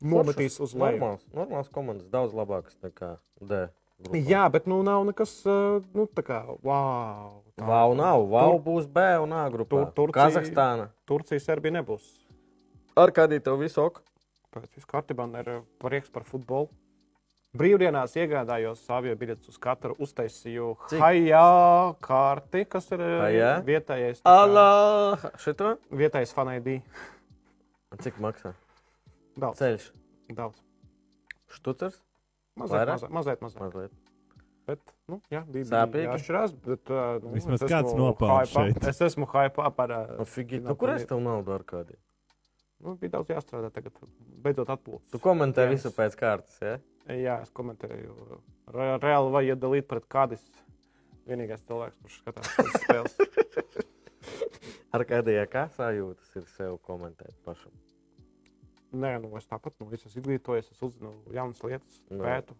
nometīs 0.00 0.56
uz 0.64 0.72
leju. 0.72 0.96
Normāls, 0.96 1.28
normāls 1.36 1.68
komandas, 1.72 2.08
daudz 2.08 2.32
labākas 2.36 2.80
nekā 2.80 3.18
D. 3.44 3.66
grupā. 4.02 4.20
Jā, 4.28 4.44
bet 4.52 4.66
nu 4.66 4.82
nav 4.86 5.04
nekas, 5.08 5.32
ā, 5.48 5.82
nu, 5.94 6.06
tā 6.06 6.22
kā, 6.26 6.40
wow. 6.62 7.42
tā- 7.56 7.66
Vau, 7.66 7.94
nav. 7.94 8.26
Vau 8.28 8.58
būs 8.60 8.86
B 8.86 8.98
un 9.22 9.32
A 9.32 9.48
grupā. 9.50 9.68
Tur- 9.68 9.92
Turcija- 10.12 10.30
Kazahstāna. 10.30 10.88
Turcija, 11.06 11.40
Serbija 11.40 11.72
nebūs. 11.80 12.02
Ar 12.96 13.10
kādī 13.10 13.40
tev 13.42 13.58
visu 13.60 13.82
ok? 13.84 14.02
Pēc 14.52 14.68
viss 14.74 14.86
kārtībā 14.86 15.26
man 15.28 15.40
ir 15.40 15.44
ā, 15.44 15.62
prieks 15.78 16.10
par 16.12 16.22
futbolu. 16.24 16.68
Brīvdienās 17.56 18.12
iegādājos 18.20 18.82
avio 18.92 19.14
biļetes 19.16 19.48
uz 19.48 19.56
katru, 19.58 19.94
uztaisīju 19.96 20.76
Cik? 20.90 21.00
hajā 21.00 21.96
kārti, 22.04 22.66
kas 22.68 22.90
ir 22.92 22.98
ā, 22.98 23.20
Hajā? 23.22 23.64
vietējais. 23.64 24.20
Allah! 24.24 25.16
Šito? 25.40 25.78
Vietējais 25.90 26.34
fanaidī. 26.36 26.82
Cik 28.02 28.18
maksā? 28.20 28.52
Daudz. 29.38 29.58
Ceļš. 29.58 29.86
Daudz. 30.36 30.60
Štucers? 31.48 32.02
Mazliet, 32.56 32.88
mazliet, 32.88 33.10
mazliet. 33.12 33.40
mazliet. 33.44 33.60
Mazliet. 33.60 34.12
Bet, 34.66 34.80
nu, 35.06 35.20
jā, 35.30 35.44
bija 35.46 35.66
Sāpīgi? 35.68 36.06
jāšķirās, 36.08 36.54
bet, 36.64 36.90
uh, 36.90 37.20
nu, 37.22 37.30
Vismaz 37.36 37.62
es 37.62 37.70
kāds 37.70 37.92
nopelns 37.94 38.50
šeit. 38.50 38.80
Es 38.90 38.98
esmu 39.06 39.28
hypā 39.30 39.68
par. 39.76 39.92
Uh, 39.94 40.16
Nu, 40.18 40.26
figi, 40.26 40.58
nu, 40.64 40.74
kur 40.80 40.90
es 40.96 41.04
tev 41.06 41.20
naudu 41.22 41.54
ar 41.54 41.62
kādiem? 41.68 42.00
Nu, 42.82 42.96
bija 42.98 43.14
daudz 43.14 43.30
jāstrādā 43.30 43.70
tagad. 43.72 43.94
Beidzot 44.42 44.72
atpūtas. 44.74 45.06
Tu 45.14 45.20
komentē 45.22 45.68
Jā, 45.68 45.70
visu 45.70 45.92
pēc 45.94 46.18
kārtas, 46.18 46.58
ja? 46.60 46.74
Jā, 47.14 47.38
es 47.46 47.54
komentēju. 47.54 48.40
Re, 48.74 48.88
reāli 49.04 49.32
vai 49.36 49.44
iedalīt 49.46 49.86
pret 49.88 50.10
kādis. 50.10 50.42
Vienīgais 51.30 51.62
cilvēks, 51.66 51.96
kurš 52.02 52.18
skatās 52.24 52.50
šīs 52.58 52.76
spēles. 52.82 53.16
Ar 54.98 55.06
kādiem 55.06 55.46
kā 55.50 55.68
sajūtas 55.78 56.36
ir 56.42 56.50
sev 56.56 56.80
komentēt 56.86 57.38
pašam? 57.46 57.70
Nē, 58.91 59.13
nu, 59.23 59.29
es 59.39 59.47
tāpat 59.47 59.77
nu, 59.79 59.87
es 59.95 60.03
esmu 60.03 60.19
izglītojies, 60.19 60.71
es 60.73 60.81
uzzinu 60.83 61.13
jaunas 61.31 61.61
lietas, 61.63 62.01
Nu. 62.11 62.23
pētu. 62.25 62.55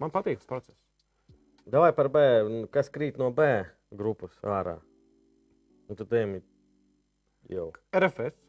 Man 0.00 0.10
patīk 0.14 0.40
tas 0.40 0.48
process. 0.48 0.78
Davai 1.68 1.92
par 1.96 2.08
B. 2.12 2.22
un 2.44 2.66
Kas 2.72 2.88
krīt 2.92 3.18
no 3.20 3.30
B 3.30 3.44
grupas 3.92 4.38
ārā? 4.42 4.78
Un 5.88 5.96
tad 6.00 6.08
tiem 6.08 6.38
jau. 7.52 7.70
RFS. 7.92 8.40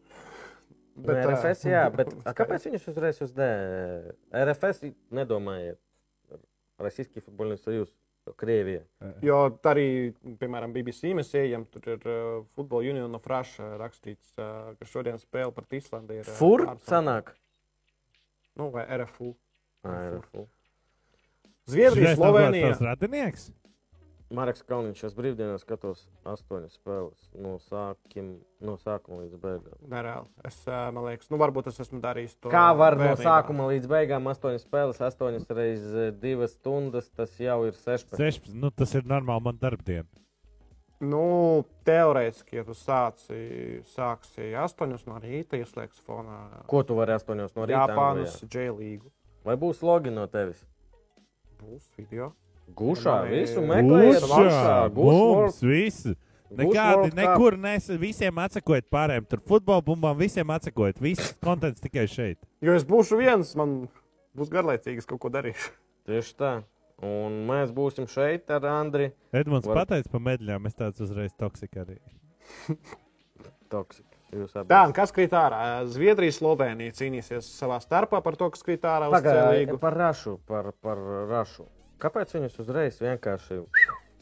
Bet, 0.95 1.17
ā, 1.19 1.25
RFS, 1.27 1.65
jā, 1.67 1.81
bet 1.91 2.13
a, 2.23 2.31
kāpēc 2.31 2.69
viņus 2.69 2.87
uzreiz 2.87 3.19
uz 3.21 3.33
D? 3.35 3.43
RFS 4.31 4.85
nedomājiet. 5.11 5.79
Российский 6.77 7.21
футбольный 7.21 7.57
союз, 7.57 7.87
Krievija. 8.36 8.82
Jo 9.24 9.38
arī, 9.66 10.12
piemēram, 10.38 10.72
BBC 10.74 11.10
mēs 11.16 11.32
ejam, 11.40 11.64
tur 11.72 11.88
ir 11.96 12.04
uh, 12.06 12.44
Football 12.54 12.86
Union 12.92 13.14
of 13.16 13.26
Russia 13.26 13.72
rakstīts, 13.80 14.34
uh, 14.38 14.70
ka 14.78 14.86
šodien 14.86 15.18
spēle 15.18 15.50
pret 15.56 15.72
Islandi 15.80 16.20
ir. 16.20 16.28
ā, 16.28 16.36
Fur 16.38 16.66
ārzemē. 16.68 16.86
sanāk? 16.86 17.32
Nu, 18.60 18.68
vai 18.74 18.84
RFU. 19.00 19.32
Ā, 19.86 19.96
RFU. 20.18 20.44
Zviedrija, 21.70 22.14
Slovenija. 22.18 22.70
tavs 22.74 22.80
radinieks? 22.86 23.48
Marks 24.30 24.62
Kalniņš, 24.62 25.00
es 25.08 25.14
brīvdienās 25.16 25.64
skatos 25.64 26.04
astoņas 26.28 26.76
spēles 26.78 27.24
no, 27.42 27.56
sākim, 27.64 28.28
no 28.62 28.76
sākuma 28.78 29.24
līdz 29.24 29.40
beigām. 29.42 29.80
Nereāli. 29.90 30.30
Es, 30.46 30.60
liekas, 30.94 31.30
nu, 31.32 31.38
varbūt 31.40 31.70
es 31.72 31.80
esmu 31.82 31.98
darījis 32.04 32.36
to. 32.36 32.52
Kā 32.52 32.68
var 32.78 32.94
no 32.94 33.08
bērnībā. 33.08 33.24
sākuma 33.26 33.66
līdz 33.72 33.90
beigām 33.90 34.30
astoņas 34.30 34.66
spēles, 34.68 35.00
astoņas 35.02 35.50
reizes 35.58 36.14
divas 36.22 36.54
stundas, 36.54 37.10
tas 37.10 37.34
jau 37.42 37.58
ir 37.66 37.74
16. 37.74 38.14
16. 38.22 38.54
Nu, 38.62 38.70
tas 38.70 38.94
ir 38.94 39.08
normāli 39.10 39.48
man 39.48 39.58
darbdiena. 39.58 40.06
Nu, 41.00 41.22
teorētiski, 41.88 42.58
ja 42.60 42.64
tu 42.68 42.76
sāci, 42.76 43.38
sāksi 43.94 44.52
astoņus 44.62 45.06
no 45.08 45.16
rīta, 45.22 45.58
ieslēgs 45.58 46.02
fonā 46.06 46.66
Ko 46.70 46.84
tu 46.86 46.98
vari 46.98 47.16
astoņos 47.16 47.56
no 47.56 47.64
rīta? 47.66 47.86
Japānas? 47.88 48.36
J-līgu. 48.44 49.10
Vai 49.48 49.56
būs 49.58 49.80
logi 49.82 50.12
no 50.12 50.28
tevis? 50.30 50.60
Būs 51.64 51.88
video. 51.96 52.34
Gušā 52.76 53.14
visu 53.30 53.62
meklējiet, 53.66 54.26
Gušā, 54.30 54.74
mums 54.96 55.62
visi. 55.64 56.16
Guš 56.50 56.58
Nekādi, 56.64 57.12
nekur 57.14 57.54
nes, 57.62 57.84
visiem 58.02 58.38
atsakojot 58.42 58.88
pārējiem. 58.90 59.26
Tur 59.30 59.42
futbola 59.46 59.84
bumbām 59.86 60.16
visiem 60.18 60.50
atsakojot. 60.50 60.98
Viss 60.98 61.36
konteksts 61.44 61.84
tikai 61.84 62.08
šeit. 62.10 62.40
Jo 62.64 62.74
es 62.74 62.82
būšu 62.88 63.20
viens, 63.20 63.52
man 63.58 63.84
būs 64.34 64.50
garlaicīgi, 64.50 64.98
es 64.98 65.06
kaut 65.06 65.22
ko 65.22 65.30
darīšu. 65.30 65.70
Tieši 66.10 66.34
tā. 66.40 66.52
Un 67.06 67.44
mēs 67.48 67.70
būsim 67.72 68.08
šeit 68.10 68.50
ar 68.52 68.66
Andriu 68.68 69.12
Edmunds 69.32 69.68
Var- 69.70 69.78
pateica 69.78 70.10
par 70.12 70.20
medaļām, 70.26 70.66
es 70.68 70.74
tāds 70.76 71.00
uzreiz 71.00 71.32
toksika 71.38 71.86
arī. 71.86 72.00
Toksiku. 73.72 74.08
Tā, 74.30 74.84
un 74.86 74.92
kas 74.94 75.10
krīt 75.14 75.32
ārā? 75.34 75.82
Zviedrija, 75.90 76.34
Slovenija 76.34 76.94
cīnīsies 76.94 77.48
savā 77.50 77.80
starpā 77.82 78.20
par 78.22 78.36
to, 78.38 78.50
kas 78.54 78.62
krīt 78.66 78.84
ārā 78.86 79.08
C-līgu. 79.22 79.78
par 79.82 79.96
rašu, 79.98 80.36
par, 80.46 80.70
par 80.82 81.00
rašu. 81.30 81.66
Kāpēc 82.00 82.36
viņus 82.36 82.60
uzreiz 82.62 83.00
vienkārši 83.02 83.60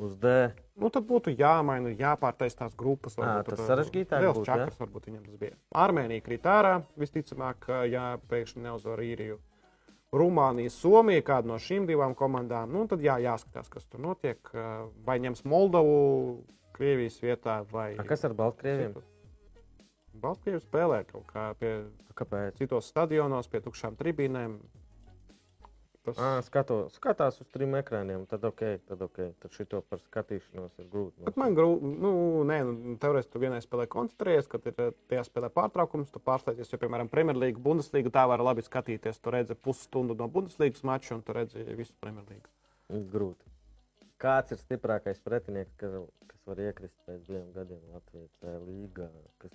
uz 0.05 0.17
D? 0.23 0.33
Nu, 0.79 0.91
tad 0.95 1.07
būtu 1.09 1.33
jāmaina, 1.35 1.91
jāpārtaisa 1.99 2.65
tās 2.65 2.77
grupas. 2.79 3.17
Ā, 3.19 3.23
varbūt 3.25 3.53
tas 3.55 3.65
sarežģītāk 3.67 4.25
būtu, 4.29 4.45
čakars, 4.47 4.79
varbūt 4.79 5.09
viņam 5.11 5.25
tas 5.27 5.39
bija. 5.41 5.59
Armēnija 5.75 6.25
krīt 6.27 6.47
ārā, 6.47 6.75
visticamāk, 7.01 7.67
ja 7.91 8.13
pēkšņi 8.31 8.65
neuzvar 8.67 9.03
īriju. 9.03 9.41
Rumānija, 10.15 10.71
Somija, 10.73 11.21
kāda 11.27 11.51
no 11.51 11.59
šīm 11.61 11.85
divām 11.89 12.15
komandām. 12.17 12.71
Nu, 12.73 12.87
tad 12.89 13.03
jā, 13.05 13.19
jāskatās, 13.21 13.69
kas 13.69 13.85
tur 13.91 14.01
notiek. 14.07 14.39
Vai 15.05 15.19
ņems 15.21 15.45
Moldovu 15.45 15.99
Krievijas 16.79 17.19
vietā, 17.21 17.59
vai 17.69 17.91
A, 17.99 18.07
kas 18.09 18.25
ar 18.25 18.33
Baltkrieviem? 18.39 18.95
Baltkrievija 20.19 20.63
spēlē 20.63 21.03
kaut 21.11 21.27
kā 21.29 21.51
pie 21.59 21.73
Kāpēc? 22.19 22.57
citos 22.59 22.89
stadionos, 22.91 23.51
pie 23.51 23.61
tukšām 23.63 23.99
tribīnēm. 24.01 24.57
Tas 26.09 26.21
À, 26.23 26.31
skato, 26.47 26.79
skatās 26.95 27.41
uz 27.43 27.49
trim 27.55 27.77
ekrāniem, 27.79 28.25
tad 28.31 28.45
ok, 28.49 28.63
tad 28.89 29.03
ok. 29.05 29.21
Tad 29.43 29.57
šito 29.57 29.81
par 29.89 30.01
skatīšanos 30.03 30.79
ir 30.83 30.89
grūti. 30.93 31.25
Bet 31.29 31.39
man 31.41 31.57
grūti, 31.59 31.93
nu, 32.05 32.13
nē, 32.49 32.59
nu, 32.69 32.95
teorētiski 33.03 33.35
tu 33.35 33.43
vienai 33.43 33.61
spēlē 33.65 33.89
koncentrējies, 33.93 34.49
kad 34.53 34.69
ir 34.71 34.81
eh, 34.87 34.95
tajā 35.13 35.27
spēlē 35.29 35.51
pārtraukums, 35.55 36.13
tu 36.15 36.23
pārslēdzies, 36.25 36.73
jo, 36.73 36.81
piemēram, 36.83 37.11
Premjerlīga, 37.13 37.61
Bundeslīga, 37.65 38.15
tā 38.15 38.25
var 38.31 38.45
labi 38.45 38.65
skatīties. 38.67 39.21
Tu 39.23 39.35
redzi 39.35 39.59
pusstundu 39.59 40.17
no 40.19 40.31
Bundeslīgas 40.33 40.85
mača 40.89 41.15
un 41.19 41.23
tu 41.27 41.37
redzi 41.37 41.65
visu 41.79 41.95
Premjerlīgu. 42.01 42.49
grūti. 43.13 43.45
Kāds 44.19 44.51
ir 44.55 44.59
stiprākais 44.59 45.21
pretinieks, 45.23 45.75
kas, 45.79 45.93
kas 46.27 46.41
var 46.49 46.59
iekrist 46.65 46.97
pēc 47.07 47.21
diviem 47.29 47.53
gadiem 47.55 47.83
Latvijas 47.95 48.33
C 48.41 48.55
līgā? 48.65 49.07
Kas? 49.39 49.53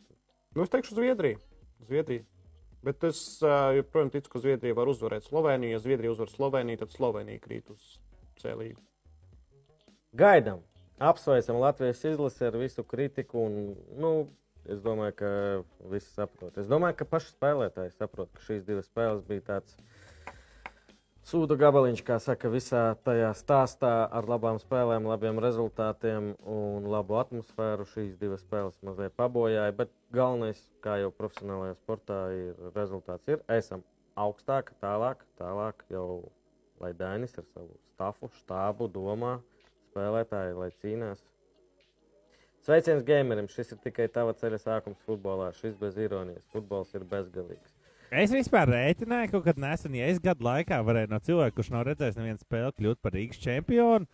Nu, 0.55 0.63
es 0.63 0.71
teikšu, 0.71 0.95
Zviedrija. 0.95 1.41
Zviedrija. 1.89 2.23
Bet 2.83 3.03
es 3.07 3.19
joprojām 3.77 4.11
ticu, 4.11 4.29
ka 4.33 4.41
Zviedrija 4.43 4.75
var 4.75 4.89
uzvarēt 4.91 5.23
Sloveniju. 5.29 5.77
Ja 5.77 5.79
Zviedrija 5.79 6.11
uzvar 6.11 6.31
Sloveniju, 6.31 6.81
tad 6.81 6.91
Slovenija 6.91 7.39
krīt 7.39 7.69
uz 7.71 7.97
C 8.41 8.55
līgu. 8.59 8.81
Gaidām! 10.19 10.59
Apsveicam 10.99 11.57
Latvijas 11.61 12.03
izlasi 12.05 12.45
ar 12.45 12.57
visu 12.59 12.83
kritiku. 12.83 13.45
Un, 13.47 13.75
nu, 13.97 14.11
es 14.67 14.83
domāju, 14.83 15.15
ka 15.19 15.31
visi 15.91 16.11
saprot. 16.11 16.59
Es 16.59 16.67
domāju, 16.69 16.99
ka 16.99 17.07
paši 17.15 17.31
spēlētāji 17.33 17.95
saprot, 17.95 18.31
ka 18.35 18.43
šīs 18.45 18.67
divas 18.67 18.91
spēles 18.91 19.23
bija 19.27 19.47
tāds 19.47 19.79
sūdu 21.27 21.57
gabaliņš, 21.59 22.01
kā 22.07 22.17
saka, 22.23 22.51
visā 22.51 22.83
tajā 23.05 23.31
stāstā 23.37 23.91
ar 24.11 24.27
labām 24.29 24.59
spēlēm, 24.61 25.07
labiem 25.09 25.39
rezultātiem 25.43 26.33
un 26.49 26.87
labu 26.91 27.17
atmosfēru. 27.21 27.87
Šīs 27.93 28.15
divas 28.21 28.43
spēles 28.45 28.77
mazliet 28.85 29.15
pabojāja, 29.19 29.75
bet 29.77 29.91
galvenais, 30.15 30.61
kā 30.83 30.99
jau 31.01 31.11
profesionālajā 31.15 31.77
sportā, 31.79 32.19
ir 32.35 32.71
rezultāts. 32.75 33.27
Ir, 33.31 33.43
esam 33.51 33.85
augstāk, 34.19 34.73
tālāk, 34.83 35.23
tālāk 35.39 35.85
jau, 35.93 36.07
lai 36.83 36.93
Dainis 36.97 37.37
ar 37.39 37.47
savu 37.53 37.77
stafu, 37.93 38.31
štābu 38.41 38.89
domā, 38.91 39.37
spēlētāji, 39.91 40.57
lai 40.59 40.73
cīnās. 40.81 41.23
Sveiciens 42.63 43.03
gamerim! 43.03 43.49
Šis 43.51 43.73
ir 43.75 43.79
tikai 43.83 44.05
tava 44.07 44.31
ceļa 44.39 44.61
sākums 44.63 45.01
futbolā. 45.03 45.49
Šis 45.57 45.73
bez 45.81 45.97
ironijas. 45.99 46.45
Futbols 46.53 46.93
ir 46.95 47.03
bezgalīgs. 47.11 47.72
Es 48.13 48.29
vispār 48.29 48.67
rēķināju, 48.69 49.29
ka 49.31 49.39
kad 49.47 49.57
nesen, 49.63 49.95
ja 49.97 50.05
es 50.11 50.19
gadu 50.21 50.45
laikā 50.45 50.77
varēju 50.85 51.09
no 51.09 51.17
cilvēka, 51.23 51.55
kurš 51.57 51.69
nav 51.73 51.85
redzējis 51.87 52.17
nevienu 52.19 52.41
spēli, 52.43 52.73
kļūt 52.77 52.99
par 53.01 53.15
Rīgas 53.15 53.39
čempionu, 53.41 54.05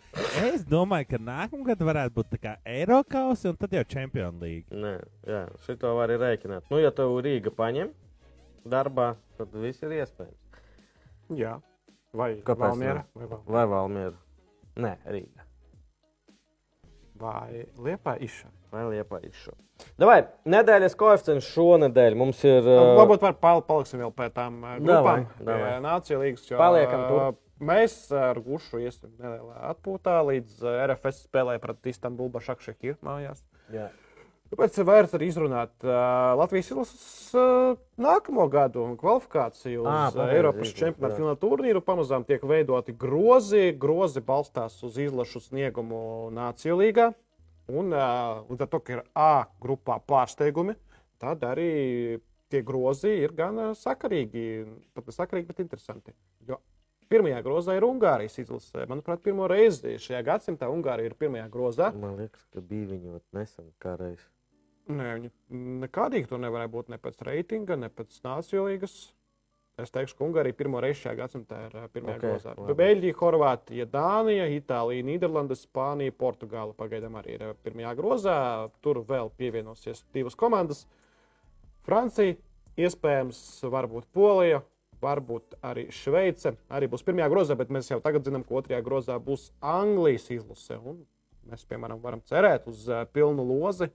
es 0.45 0.63
domāju, 0.69 1.09
ka 1.11 1.19
nākamgad 1.19 1.81
varētu 1.83 2.15
būt 2.15 2.29
tā 2.35 2.39
kā 2.45 2.53
Eiropas 2.63 3.43
un 3.49 3.57
tad 3.59 3.73
jau 3.75 3.83
Champions 3.91 4.39
League. 4.41 4.69
Nē, 4.71 4.93
jā, 5.27 5.41
šito 5.65 5.91
var 5.97 6.07
arī 6.07 6.19
rēķināt. 6.23 6.69
Nu, 6.71 6.79
ja 6.79 6.93
tev 6.95 7.17
Rīga 7.25 7.51
paņem 7.57 7.91
darbā, 8.71 9.09
tad 9.39 9.51
viss 9.59 9.83
ir 9.83 9.97
iespējams. 9.99 10.63
Jā. 11.35 11.57
Vai 12.15 12.31
Valmiera? 12.41 13.03
Vai, 13.13 13.27
Val- 13.29 13.43
Vai 13.45 13.65
Valmiera? 13.69 14.15
Nē, 14.79 14.95
Rīga. 15.11 15.43
vai 17.19 17.65
Liepa 17.77 18.15
Iša? 18.23 18.47
Vai 18.71 18.85
Liepa 18.93 19.19
izšo. 19.27 19.51
Davai, 19.99 20.17
nedēļas 20.49 20.95
koeficients 20.99 21.47
šonadēļ 21.53 22.17
mums 22.19 22.41
ir. 22.47 22.63
Uh, 22.63 22.95
Varbūt 22.99 23.23
var 23.23 23.37
pal 23.39 23.61
paliksim 23.67 24.01
vēl 24.03 24.11
tām 24.35 24.59
uh, 24.63 24.75
Davai, 24.83 25.21
grupām. 25.39 25.85
Nācija 25.85 26.19
līgas. 26.21 26.45
jo, 26.51 26.59
Paliekam 26.59 27.05
tur. 27.07 27.21
uh, 27.29 27.37
Mēs 27.59 27.93
ar 28.15 28.37
Gušu 28.39 28.79
iesim 28.79 29.11
nelielā 29.19 29.57
atpūtā 29.73 30.21
līdz 30.29 30.61
uh, 30.63 30.77
RFS 30.87 31.25
spēlē 31.25 31.57
pret 31.59 31.89
Istanbulu 31.91 32.31
Bašakšekiru 32.37 32.99
mājās. 33.03 33.43
jā. 33.73 33.89
Tāpēc 34.49 34.79
ir 34.81 34.85
vērts 34.87 35.11
arī 35.13 35.27
izrunāt 35.29 35.83
uh, 35.85 35.91
Latvijas 36.39 36.71
izlases 36.71 37.35
uh, 37.37 37.75
nākamo 38.01 38.47
gadu 38.49 38.87
kvalifikāciju 38.97 39.83
uz 39.83 39.89
Ā, 39.91 39.97
uh, 40.07 40.15
pareizi, 40.15 40.37
Eiropas 40.39 40.71
čempionāta 40.73 41.19
fināla 41.19 41.37
turnīru. 41.37 41.83
Pamazām 41.85 42.25
tiek 42.25 42.41
veidoti 42.49 42.95
grozi. 42.97 43.67
Grozi 43.77 44.23
balstās 44.25 44.79
uz 44.87 44.97
izlašu 44.97 45.43
sniegumu 45.51 45.99
Nāciju 46.33 46.79
līgā. 46.81 47.11
Un 47.69 47.93
līdz 47.93 48.65
ar 48.65 48.71
to, 48.71 48.79
ka 48.81 48.95
ir 48.95 49.03
A 49.13 49.45
grupā 49.61 49.99
pārsteigumi, 50.09 50.73
tad 51.21 51.43
arī 51.45 51.69
tie 52.49 52.63
grozi 52.65 53.11
ir 53.21 53.35
gan 53.37 53.61
uh, 53.61 53.77
sakarīgi, 53.77 54.43
pat 54.97 55.05
ne 55.05 55.13
sakarīgi, 55.13 55.49
bet 55.51 55.61
interesanti. 55.61 56.15
Jo 56.49 56.57
pirmajā 57.09 57.41
grozā 57.45 57.75
ir 57.77 57.85
Ungārijas 57.87 58.37
izlase. 58.41 58.85
Manuprāt, 58.89 59.21
pirmo 59.25 59.47
reizi 59.49 59.97
šajā 60.01 60.21
gadsimtā 60.27 60.69
Ungārija 60.71 61.09
ir 61.09 61.17
pirmajā 61.19 61.47
grozā. 61.53 61.91
Man 61.97 62.17
liekas, 62.19 62.45
ka 62.53 62.63
bija 62.65 62.91
viņa 62.91 63.21
nesen 63.37 63.71
kā 63.81 63.95
reiz. 63.99 64.21
Nē, 64.89 65.07
viņi 65.19 65.31
nekādīgi 65.83 66.29
to 66.31 66.39
nevarēja 66.41 66.73
būt 66.73 66.91
ne 66.93 66.97
pēc 67.01 67.21
reitinga, 67.27 67.77
ne 67.77 67.91
pēc 67.93 68.21
nacionālīgas. 68.25 68.95
Es 69.79 69.93
teikšu, 69.95 70.15
ka 70.17 70.25
Ungārija 70.27 70.57
pirmo 70.59 70.81
reizi 70.83 71.03
šajā 71.03 71.15
gadsimtā 71.19 71.59
ir 71.67 71.75
ā, 71.79 71.85
pirmajā 71.93 72.17
Ok, 72.17 72.23
okay, 72.23 72.39
grozā. 72.55 72.75
Beļģija, 72.79 73.17
Horvātija, 73.19 73.85
Dānija, 73.91 74.47
Itālija, 74.55 75.05
Nīderlanda, 75.07 75.57
Spānija, 75.59 76.15
Portugāla 76.15 76.75
pagaidām 76.77 77.15
arī 77.19 77.37
ir 77.37 77.45
pirmajā 77.63 77.93
grozā. 77.99 78.39
Tur 78.85 79.03
vēl 79.07 79.31
pievienosies 79.39 80.03
divas 80.15 80.37
komandas. 80.39 80.85
Francija, 81.87 82.35
iespējams, 82.79 83.39
varbūt 83.71 84.09
Polija, 84.15 84.63
varbūt 85.03 85.59
arī 85.65 85.87
Šveice. 85.95 86.53
Arī 86.75 86.89
būs 86.91 87.05
pirmajā 87.07 87.29
grozā, 87.31 87.57
bet 87.59 87.71
mēs 87.73 87.91
jau 87.91 88.01
tagad 88.03 88.27
zinām, 88.27 88.43
ka 88.47 88.59
otrajā 88.59 88.81
grozā 88.85 89.15
būs 89.23 89.49
Anglijas 89.63 90.29
izlase. 90.35 90.77
Un 90.79 91.01
mēs, 91.49 91.65
piemēram, 91.69 92.01
varam 92.03 92.23
cerēt 92.29 92.67
uz 92.71 92.85
pilnu 93.15 93.47
lozi. 93.47 93.89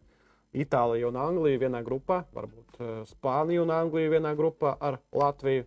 Itālija 0.55 1.09
un 1.11 1.17
Anglija 1.19 1.59
vienā 1.65 1.81
grupā, 1.83 2.21
varbūt 2.35 2.79
Spānija 3.11 3.65
un 3.65 3.73
Anglija 3.75 4.13
vienā 4.13 4.37
grupā 4.39 4.77
ar 4.79 5.01
Latviju. 5.11 5.67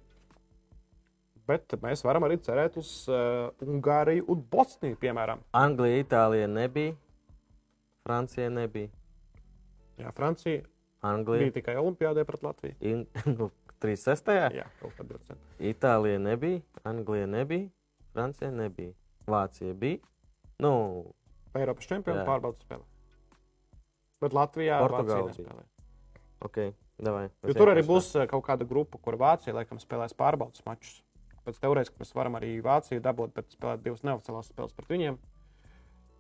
Bet 1.48 1.78
mēs 1.80 2.04
varam 2.04 2.26
arī 2.28 2.40
cerēt 2.44 2.76
uz 2.80 2.90
uh, 3.08 3.48
Ungāriju 3.64 4.26
un 4.34 4.42
Bosniju, 4.52 4.98
piemēram. 5.00 5.46
Anglija, 5.56 6.02
Itālija 6.04 6.50
nebija. 6.52 6.96
Francija 8.08 8.50
nebija. 8.52 8.92
Jā, 9.98 10.12
Francija 10.16 10.62
Anglija. 11.08 11.46
bija 11.46 11.56
tikai 11.62 11.78
Olimpijādē 11.80 12.26
pret 12.28 12.44
Latviju. 12.44 12.76
In, 12.84 13.06
nu, 13.38 13.50
36. 13.84 14.34
Jā, 14.58 14.68
kaut 14.82 14.96
kādā 14.98 15.18
veidā. 15.20 15.40
Itālija 15.72 16.20
nebija, 16.22 16.62
Anglija 16.88 17.30
nebija, 17.30 17.70
Francija 18.14 18.52
nebija. 18.52 18.94
Vācija 19.28 19.74
bija. 19.76 20.00
Nu, 20.64 20.72
Eiropas 21.58 21.90
čempionu 21.90 22.24
pārbaudas 22.28 22.64
spēlē. 22.64 22.86
Bet 24.24 24.34
Latvijā 24.34 24.80
Portugāla 24.82 25.28
Vācija 25.28 25.44
bija. 25.44 25.58
nespēlē. 25.58 26.22
ok, 26.48 26.62
davai. 27.10 27.26
Tur 27.54 27.72
arī 27.74 27.84
būs 27.86 28.14
eh, 28.18 28.28
kaut 28.32 28.46
kāda 28.48 28.66
grupa, 28.70 29.00
kur 29.04 29.20
Vācija 29.20 29.56
laikam 29.58 29.82
spēlēs 29.82 30.16
pārbaudas 30.18 30.64
mačus. 30.66 31.02
Pēc 31.48 31.62
teorētiski 31.64 32.02
mēs 32.02 32.12
varam 32.18 32.36
arī 32.36 32.58
Vāciju 32.60 33.00
dabūt, 33.04 33.32
bet 33.38 33.54
spēlēt 33.56 33.86
divas 33.86 34.04
neoficiālās 34.04 34.50
spēles 34.52 34.76
pret 34.76 34.90
viņiem. 34.92 35.18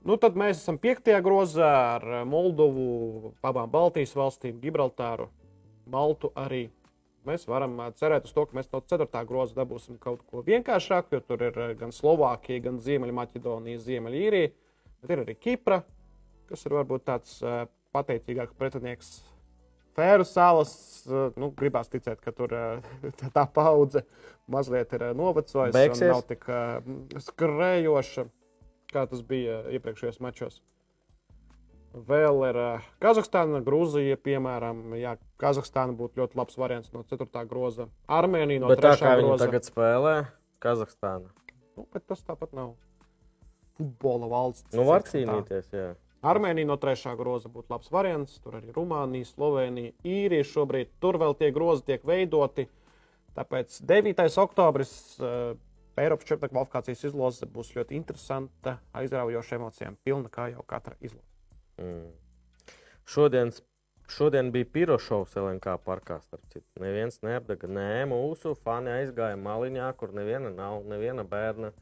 Nu, 0.08 0.16
tad 0.22 0.38
mēs 0.40 0.62
esam 0.62 0.78
piektajā 0.80 1.20
grozā 1.26 1.68
ar 1.98 2.06
Moldovu, 2.30 3.34
abām 3.44 3.68
Baltijas 3.74 4.14
valstīm, 4.16 4.62
Gibraltāru, 4.64 5.28
Maltu 5.92 6.32
arī. 6.40 6.68
Mēs 7.28 7.44
varam 7.50 7.76
eh, 7.84 7.92
cerēt 8.00 8.30
uz 8.30 8.32
to, 8.36 8.46
ka 8.48 8.56
mēs 8.56 8.72
no 8.72 8.80
4. 8.80 9.24
groza 9.28 9.58
dabūsim 9.58 9.98
kaut 10.00 10.22
ko 10.32 10.46
vienkāršāku, 10.48 11.18
jo 11.18 11.24
tur 11.28 11.44
ir 11.50 11.60
eh, 11.66 11.74
gan 11.80 11.92
Slovākija, 11.92 12.64
gan 12.70 12.80
Ziemeļmaķedonija, 12.86 13.84
Ziemeļīrija, 13.84 14.54
bet 15.02 15.12
ir 15.12 15.24
arī 15.26 15.36
Kipra, 15.36 15.82
kas 16.48 16.64
ir 16.64 16.78
varbūt 16.78 17.04
tāds 17.10 17.42
uh, 17.44 17.66
pateicīgāks 17.92 18.56
pretinieks. 18.56 19.10
Fēru 19.98 20.26
salas, 20.30 20.72
uh, 21.10 21.32
nu, 21.40 21.50
gribās 21.58 21.90
ticēt, 21.90 22.22
ka 22.22 22.34
tur 22.36 22.54
tā, 22.54 23.30
tā 23.38 23.46
paudze 23.54 24.06
mazliet 24.52 24.94
ir 24.94 25.10
uh, 25.10 25.14
novecojusi 25.18 25.76
Beigsies? 25.76 26.12
nav 26.14 26.24
tik 26.30 26.46
skrējoša, 27.28 28.28
kā 28.94 29.06
tas 29.12 29.24
bija 29.26 29.64
iepriekšējos 29.78 30.22
mačos. 30.24 30.62
Vēl 32.08 32.44
ir 32.46 32.58
Kazahstāna, 33.02 33.64
Grūzija, 33.66 34.20
piemēram. 34.22 34.92
Jā, 35.00 35.16
Kazahstāna 35.42 35.96
būtu 35.98 36.22
ļoti 36.22 36.38
labs 36.38 36.58
variants 36.60 36.92
no 36.94 37.02
4. 37.10 37.42
groza. 37.50 37.88
Armēnija 38.12 38.62
no 38.62 38.70
Bet 38.70 38.84
tā 38.84 38.92
3. 39.00 39.02
kā 39.02 39.14
viņi 39.18 39.32
groza. 39.32 39.48
tagad 39.48 39.66
spēlē, 39.70 40.14
Kazahstāna. 40.62 41.32
Nu, 41.78 41.88
bet 41.94 42.06
tas 42.10 42.22
tāpat 42.28 42.54
nav 42.58 42.76
futbola 43.80 44.30
valsts. 44.30 44.76
Nu, 44.78 44.86
var 44.90 45.06
tā. 45.06 45.16
cīnīties, 45.16 45.72
jā. 45.74 45.88
Armēnija 46.26 46.66
no 46.66 46.78
3. 46.82 47.14
groza 47.18 47.50
būtu 47.54 47.74
labs 47.74 47.92
variants. 47.94 48.40
Tur 48.42 48.58
arī 48.58 48.74
Rumānija, 48.74 49.28
Slovenija, 49.30 49.94
Īrija 50.08 50.48
šobrīd. 50.48 50.96
Tur 51.04 51.20
vēl 51.22 51.38
tie 51.38 51.52
grozi 51.54 51.86
tiek 51.92 52.06
veidoti. 52.08 52.68
Tāpēc 53.38 53.82
9. 53.86 54.24
oktobris 54.42 54.92
uh, 55.22 55.54
Eiropas 55.98 56.30
čempionāta 56.30 56.54
kvalifikācijas 56.54 57.04
izlase 57.10 57.48
būs 57.50 57.72
ļoti 57.74 57.98
interesanta, 57.98 58.76
aizraujoša 58.98 59.58
emocijām, 59.58 59.98
pilna 60.06 60.30
kā 60.30 60.48
jau 60.52 60.62
katra 60.66 60.94
izlase. 61.02 61.26
Mm. 61.82 62.12
Šodien, 63.08 63.52
šodien 64.10 64.52
bija 64.54 64.70
pirošovs 64.74 65.38
LNK 65.42 65.78
parkā. 65.86 66.20
Neviens 66.82 67.22
neapdega. 67.26 67.70
Nē, 67.70 68.06
mūsu 68.10 68.54
fani 68.62 68.94
aizgāja 68.94 69.38
maliņā, 69.42 69.90
kur 69.98 70.14
neviena 70.18 70.54
nav, 70.54 70.84
neviena 70.90 71.26
bērna. 71.26 71.74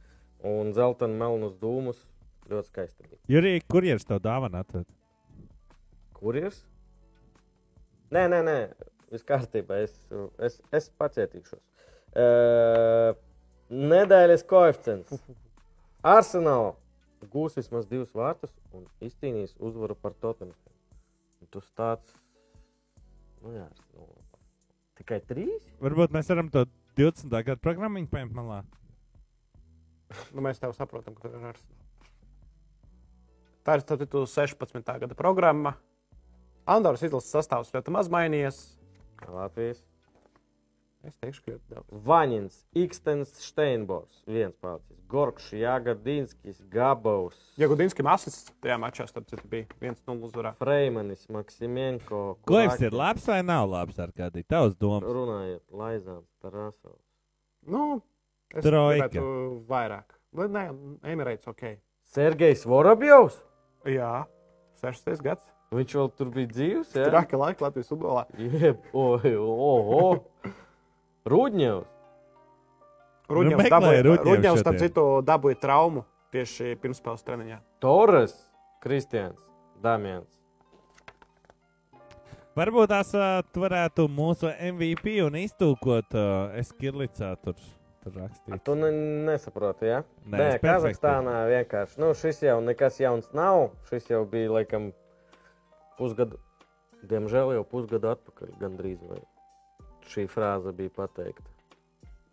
Un 0.46 0.72
zeltaini 0.76 1.16
melnus 1.20 1.56
dūmus 1.60 2.04
ļoti 2.52 2.72
skaisti. 2.72 3.10
Jurija, 3.32 3.64
kurjeris 3.72 4.08
tev 4.08 4.22
dāvana 4.24 4.64
atved? 4.66 4.88
Kurjers? 6.16 6.62
Nē, 8.14 8.28
nē, 8.32 8.42
nē. 8.46 8.58
viss 9.12 9.26
kārtībā. 9.28 9.82
Es, 9.86 9.96
es, 10.44 10.60
es 10.76 10.90
pacietīšos. 11.00 11.62
Uh, 12.16 13.16
nedēļas 13.70 14.46
koeficients. 14.50 15.20
Arsenāla 16.16 16.76
gūs 17.34 17.58
vismaz 17.58 17.88
divus 17.90 18.14
vārtus 18.16 18.54
un 18.76 18.86
izcīnīs 19.04 19.56
uzvaru 19.58 19.98
par 19.98 20.14
Tottenham. 20.22 20.56
Un 21.42 21.52
Tas 21.54 21.68
tāds, 21.78 22.16
nu 23.44 23.54
jā, 23.56 23.66
nu, 23.96 24.08
tikai 25.00 25.22
trīs. 25.30 25.66
Varbūt 25.84 26.14
mēs 26.16 26.30
varam 26.32 26.52
to 26.54 26.66
20. 27.00 27.32
gadu 27.48 27.62
programmu 27.64 28.06
paņemt 28.12 28.36
malā. 28.36 28.62
Nu, 30.32 30.44
mēs 30.46 30.62
tev 30.62 30.76
saprotam, 30.78 31.16
ka 31.18 31.26
tur 31.26 31.38
ir 31.40 31.50
Arsenal. 31.52 31.85
Tā 33.66 33.80
ir 33.80 33.82
starp 33.82 34.04
citu 34.06 34.24
16. 34.30 34.86
gada 35.02 35.16
programma. 35.18 35.74
Andoras 36.70 37.02
izlases 37.06 37.34
sastāvs 37.34 37.72
ļoti 37.74 37.94
maz 37.94 38.10
mainījies. 38.14 38.60
Latvijas. 39.30 39.82
Es 41.06 41.14
teikšu, 41.22 41.42
ka 41.46 41.52
ļoti 41.54 41.70
daudz. 41.70 41.98
Vaņins, 42.08 42.56
Ikstens, 42.82 43.32
Steinbors, 43.46 44.24
viens 44.26 44.56
palicis. 44.58 44.98
Gorkšs, 45.10 45.52
Jagadinskis, 45.54 46.64
Gabovs, 46.74 47.38
Ja 47.62 47.68
Gudinskim 47.70 48.10
asists 48.10 48.50
tajā 48.64 48.80
mačā 48.82 49.06
starp 49.10 49.28
citu 49.30 49.46
bija 49.52 49.68
1-0 49.86 50.26
uzvarā. 50.26 50.56
Freimanis, 50.58 51.28
Maksimenko. 51.30 52.24
Klaips 52.50 52.82
ir 52.82 52.98
labs 52.98 53.30
vai 53.30 53.44
nav 53.46 53.70
labs 53.70 54.02
ar 54.02 54.10
kādu? 54.18 54.42
Tavs 54.50 54.74
domas. 54.82 55.06
Runājiet, 55.06 55.62
Laizāns, 55.70 56.26
Tarasovs. 56.42 57.02
Nu, 57.70 58.02
es 58.50 58.66
Trojka. 58.66 59.10
gribētu 59.14 59.66
vairāk. 59.70 60.18
Vai 60.34 60.50
Nē, 60.58 60.66
Emirates 61.14 61.48
ok. 61.54 61.78
Sergejs 62.18 62.66
Vorobjovs. 62.66 63.38
Jā, 63.86 64.26
16 64.82 65.22
gads. 65.26 65.52
Viņš 65.76 65.96
vēl 65.98 66.12
tur 66.18 66.30
bija 66.34 66.50
dzīves. 66.52 66.94
Ja? 66.96 67.10
Traki 67.10 67.38
laiki 67.40 67.66
Latvijas 67.66 67.90
futbolā. 67.92 68.24
Jeb, 68.38 68.86
oi, 68.94 69.34
oho. 69.36 70.06
Rudņevs. 71.30 71.92
Rudņevs, 73.26 73.58
meklēja 73.58 73.74
dabūja, 73.74 74.02
Rudņevs 74.06 74.30
Rudņevs 74.30 74.62
starp 74.62 74.82
citu, 74.84 75.06
dabūja 75.26 75.58
traumu 75.58 76.06
tieši 76.36 76.76
pirmspēles 76.82 77.26
treniņā. 77.26 77.58
Torres, 77.82 78.36
Kristians, 78.84 79.40
Damians. 79.82 80.30
Varbūt 82.56 82.92
tās 82.94 83.10
uh, 83.18 83.42
tu 83.52 83.66
varētu 83.66 84.06
mūsu 84.08 84.48
MVP 84.48 85.18
un 85.26 85.36
iztūkot 85.42 86.14
uh, 86.16 86.54
Eskirlicā 86.62 87.34
tur, 87.42 87.58
tur 88.06 88.20
rakstīts. 88.22 88.62
Tu 88.66 88.76
ne, 88.80 88.92
nesaproti, 89.30 89.90
ja? 89.90 90.02
Nē, 90.26 90.38
Nē 90.40 90.50
Kazahstānā 90.64 91.36
vienkārši. 91.52 92.00
Nu, 92.04 92.14
šis 92.18 92.44
jau 92.46 92.60
nekas 92.64 93.00
jauns 93.02 93.32
nav. 93.38 93.72
Šis 93.90 94.12
jau 94.12 94.22
bija 94.30 94.54
laikam 94.54 94.92
pusgadu, 96.00 96.40
diemžēl 97.10 97.56
jau 97.58 97.66
pusgadu 97.72 98.14
atpakaļ 98.14 98.54
gandrīz. 98.62 99.02
Vai. 99.10 99.24
Šī 100.12 100.28
frāze 100.30 100.74
bija 100.78 100.94
pateikta. 100.96 101.50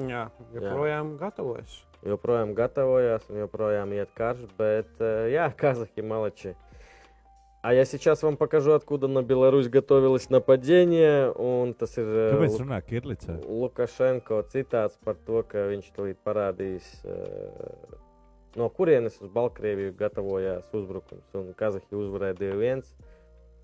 Jā, 0.03 0.27
joprojām 0.53 1.15
jā. 1.15 1.21
gatavojas. 1.23 1.79
Joprojām 2.03 2.53
gatavojas 2.59 3.29
un 3.31 3.39
joprojām 3.45 3.93
iet 3.95 4.11
karš, 4.19 4.45
bet 4.59 5.01
eh, 5.01 5.31
jā, 5.37 5.47
Kazahi 5.57 6.05
maleči. 6.05 6.53
Uh, 6.53 6.72
А 7.62 7.74
я 7.74 7.86
сейчас 7.86 8.24
вам 8.24 8.38
покажу, 8.38 8.72
откуда 8.72 9.08
на 9.08 9.24
Беларусь 9.24 9.68
готовилось 9.68 10.30
нападение. 10.30 11.34
Un 11.34 11.74
tas 11.74 11.98
ir 11.98 12.06
э, 12.06 12.32
Kāpēc 12.32 12.54
Lu- 12.54 12.60
runā 12.64 12.82
Kirlicā? 12.86 13.36
Lukašenko 13.44 14.44
citāts 14.54 14.96
par 15.04 15.16
to, 15.26 15.44
ka 15.44 15.66
viņš 15.68 15.90
to 15.96 16.06
ir 16.08 16.16
parādījis, 16.24 16.88
eh, 17.04 17.98
no 18.56 18.70
kurienes 18.70 19.20
uz 19.20 19.28
Baltkrieviju 19.34 19.98
gatavojās 20.00 20.70
uzbrukums. 20.72 21.28
Un 21.34 21.54
Kazahi 21.58 21.92
uzvarēja 21.92 22.38
2-1. 22.40 22.86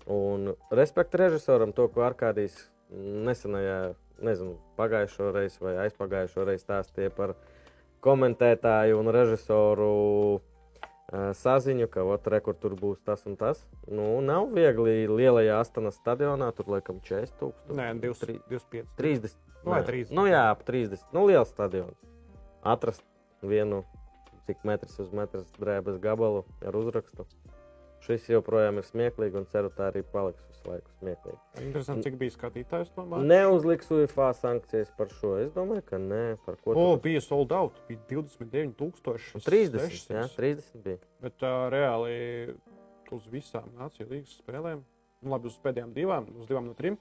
Un 0.06 0.54
respekt 0.70 1.14
režisoram, 1.14 1.72
to, 1.72 1.88
ko 1.88 2.04
Arkādijs 2.04 2.66
nesenajā, 2.92 3.94
nezinu, 4.20 4.58
pagājušo 4.76 5.32
reizi 5.32 5.62
vai 5.64 5.78
aizpagājušo 5.86 6.44
reizi 6.44 6.66
stāstīja 6.66 7.14
par 7.14 7.36
komentētāju 8.04 8.98
un 9.00 9.08
režisoru 9.08 9.88
eh, 10.36 10.47
saziņu, 11.11 11.87
ka 11.89 12.03
kur 12.45 12.55
tur 12.55 12.75
būs 12.77 12.99
tas 13.05 13.25
un 13.25 13.35
tas. 13.39 13.61
Nu, 13.87 14.19
nav 14.21 14.51
viegli 14.53 15.07
lielajā 15.09 15.59
Astanas 15.59 15.97
stadionā, 15.97 16.51
tur 16.53 16.69
laikam 16.69 16.99
40 17.01 17.37
tūkstoši. 17.39 17.77
Nē, 17.77 17.87
25. 18.01 18.85
30. 18.97 19.37
Nu, 19.63 19.71
vai 19.73 19.81
Nē. 19.81 19.87
30. 19.89 20.15
Nu, 20.15 20.27
jā, 20.29 20.43
ap 20.51 20.63
30. 20.67 21.07
Nu, 21.15 21.25
liels 21.29 21.49
stadions. 21.49 21.97
Atrast 22.61 23.03
vienu, 23.41 23.83
cik 24.45 24.61
metrs 24.67 24.99
uz 25.01 25.09
metru 25.15 25.43
drēbes 25.57 25.99
gabalu 26.03 26.43
ar 26.65 26.77
uzrakstu. 26.77 27.25
Šis 28.05 28.29
joprojām 28.31 28.79
ir 28.79 28.87
smieklīgi 28.87 29.41
un 29.41 29.47
ceru, 29.51 29.71
tā 29.75 29.89
arī 29.89 30.05
paliks 30.13 30.45
visu 30.59 30.71
laiku 30.71 30.91
smieklīgi. 30.99 31.37
Interesanti, 31.65 32.03
cik 32.03 32.17
bija 32.19 32.33
skatītājs 32.35 32.91
tomēr. 32.95 33.23
Neuzliks 33.25 33.89
UFO 33.91 34.27
sankcijas 34.33 34.91
par 34.97 35.07
šo. 35.09 35.37
Es 35.43 35.51
domāju, 35.55 35.83
ka 35.85 35.97
nē, 35.97 36.37
par 36.45 36.55
ko. 36.63 36.71
O, 36.75 36.95
tad- 36.95 37.03
bija 37.03 37.21
sold 37.21 37.51
out. 37.51 37.73
Bija 37.87 37.99
29,000. 38.09 39.43
30. 39.45 40.09
Jā, 40.13 40.25
30 40.35 40.83
bija. 40.83 40.97
Bet 41.21 41.41
uh, 41.43 41.69
reāli 41.71 42.55
uz 43.11 43.25
visām 43.31 43.69
nāciju 43.79 44.09
līnijas 44.11 44.35
spēlēm, 44.43 44.83
nu, 45.21 45.31
labi, 45.33 45.47
uz 45.49 45.57
pēdējām 45.63 45.93
divām, 45.95 46.27
uz 46.39 46.47
divām 46.49 46.67
no 46.69 46.73
trim, 46.77 46.97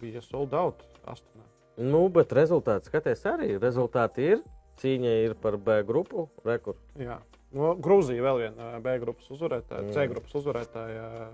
bija 0.00 0.22
sold 0.24 0.54
out. 0.54 0.82
Astotnē. 1.04 1.44
Nu, 1.82 2.06
bet 2.12 2.32
rezultāti 2.36 2.88
skaties 2.90 3.22
arī. 3.26 3.54
Rezultāti 3.60 4.30
ir. 4.36 4.42
Cīņa 4.80 5.12
ir 5.26 5.34
par 5.36 5.58
B 5.60 5.82
grupu. 5.84 6.28
Rekur. 6.44 6.78
Jā, 6.96 7.18
no 7.52 7.74
Grūzija 7.76 8.22
vēl 8.24 8.38
viena 8.46 8.78
B 8.80 8.94
grupas 9.02 9.28
uzvarētāja, 9.30 9.82
Mm. 9.84 9.92
C 9.92 10.06
grupas 10.08 10.32
uzvarētāja. 10.40 11.28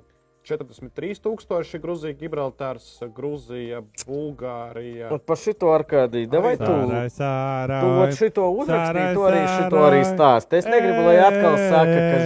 43,000 0.45 1.79
Grūzija, 1.83 2.15
Gibraltārs, 2.19 2.87
Grūzija, 3.15 3.83
Bulgārija. 4.07 5.11
Un 5.13 5.21
par 5.27 5.37
šito 5.37 5.69
arkādiju. 5.75 6.29
Davai 6.33 6.55
tu. 6.57 6.71
Sārai. 7.13 7.81
Tu 7.83 7.91
vat 7.99 8.15
šito 8.17 8.47
uzrakstīji, 8.63 9.15
tu 9.19 9.27
arī 9.29 9.43
šito 9.53 9.83
arī 9.89 10.01
stāst. 10.09 10.57
Es 10.59 10.69
negribu, 10.71 11.05
lai 11.09 11.17
atkal 11.27 11.59
saka, 11.69 11.99
ka 11.99 12.19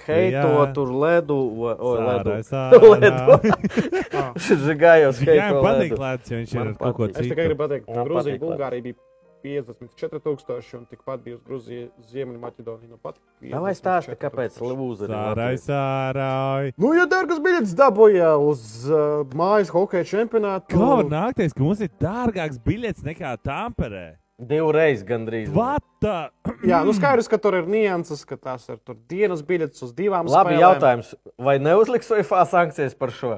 Latvijā. 0.00 0.18
heito 0.18 0.66
tur 0.74 0.92
ledu. 1.04 1.38
o- 1.78 1.94
ledu. 2.00 2.30
Ledu. 2.34 2.42
sārai. 2.50 3.54
Žigājovs 4.66 5.18
Viņam 5.22 5.34
heito 5.34 5.62
patīk 5.64 5.90
ledu. 5.90 6.02
lēts, 6.04 6.30
jo 6.32 6.36
viņš 6.42 6.54
ir 6.54 6.58
Man 6.64 6.74
kaut 6.74 6.96
ko 6.96 7.02
patīk. 7.06 7.10
Es 7.14 7.16
tikai 7.28 7.34
citu. 7.34 7.44
gribu 7.44 7.60
pateikt, 7.64 7.86
ka 7.86 7.98
Man 8.00 8.08
Grūzija, 8.08 8.40
Bulgārija 8.42 8.82
bija 8.88 8.96
54,000 9.44 10.78
un 10.78 10.86
tikpat 10.88 11.20
bija 11.24 11.36
uz 11.36 11.42
Grūzijas, 11.44 11.90
Ziemeļmaķedonija. 12.10 12.88
Nu, 12.94 12.98
pat 13.02 13.18
Davai 13.44 13.74
stāsti, 13.76 14.14
54 14.14 14.20
kāpēc 14.24 14.56
tūkstoši. 14.56 14.78
lūzeri. 14.80 15.12
Sārai, 15.14 15.54
sārai. 15.60 16.72
Nu, 16.80 16.94
ja 16.96 17.04
dārgas 17.10 17.40
biļetes 17.44 17.76
dabūja 17.78 18.34
uz 18.40 18.64
uh, 18.88 19.22
mājas 19.36 19.72
hokeja 19.74 20.08
čempionātu, 20.14 20.72
Kā 20.72 20.90
var 20.96 21.08
nākties, 21.12 21.54
ka 21.56 21.64
mums 21.64 21.84
ir 21.84 21.92
dārgāks 22.02 22.60
biļets 22.64 23.04
nekā 23.06 23.34
Tamperē? 23.44 24.06
Divreiz 24.34 25.04
gandrīz. 25.06 25.52
Vata! 25.54 26.30
Jā, 26.66 26.80
nu 26.82 26.90
skaidrs, 26.96 27.28
ka 27.30 27.38
tur 27.38 27.54
ir 27.60 27.68
nianses, 27.70 28.24
ka 28.26 28.34
tās 28.34 28.64
ir 28.66 28.80
tur 28.82 28.96
dienas 29.08 29.44
biļetes 29.46 29.84
uz 29.86 29.92
divām 29.94 30.26
Labi, 30.26 30.56
spēlēm. 30.56 30.64
jautājums. 30.64 31.12
Vai 31.38 31.60
neuzliks 31.62 32.10
UFA 32.16 32.42
sankcijas 32.50 32.96
par 32.98 33.14
šo? 33.14 33.36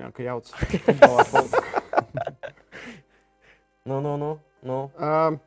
Jā, 0.00 0.10
ka 0.10 0.40
paliek. 0.98 1.60
Nu, 3.82 3.96
nu, 3.98 4.14
nu. 4.14 4.38
Nu. 4.62 4.78
Um, 4.98 5.38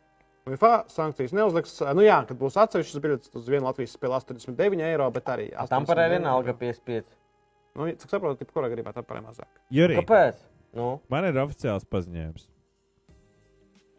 UEFA 0.46 0.84
sankcijas 0.94 1.32
neuzliks. 1.34 1.80
Nu, 1.98 2.04
jā, 2.06 2.20
kad 2.30 2.38
būs 2.38 2.58
atsevišķas 2.62 3.02
biļetes, 3.02 3.32
tad 3.34 3.42
uz 3.42 3.48
vienu 3.50 3.66
Latvijas 3.66 3.96
spēli 3.98 4.14
89 4.20 4.84
eiro, 4.86 5.08
bet 5.16 5.32
arī 5.34 5.48
Tam 5.72 5.88
par 5.90 5.98
89 5.98 6.12
vienalga 6.18 6.52
eiro. 6.54 6.60
55. 6.62 7.16
Nu, 7.76 7.88
cik 7.92 8.12
saprotu, 8.14 8.46
ka 8.46 8.54
kurā 8.54 8.70
gribā 8.72 8.94
tam 8.94 9.04
par 9.08 9.24
mazāk. 9.26 9.50
Jurī, 9.74 9.98
Kāpēc? 10.04 10.44
Nu, 10.76 11.00
man 11.10 11.26
ir 11.26 11.40
oficiāls 11.42 11.88
paziņojums. 11.90 12.46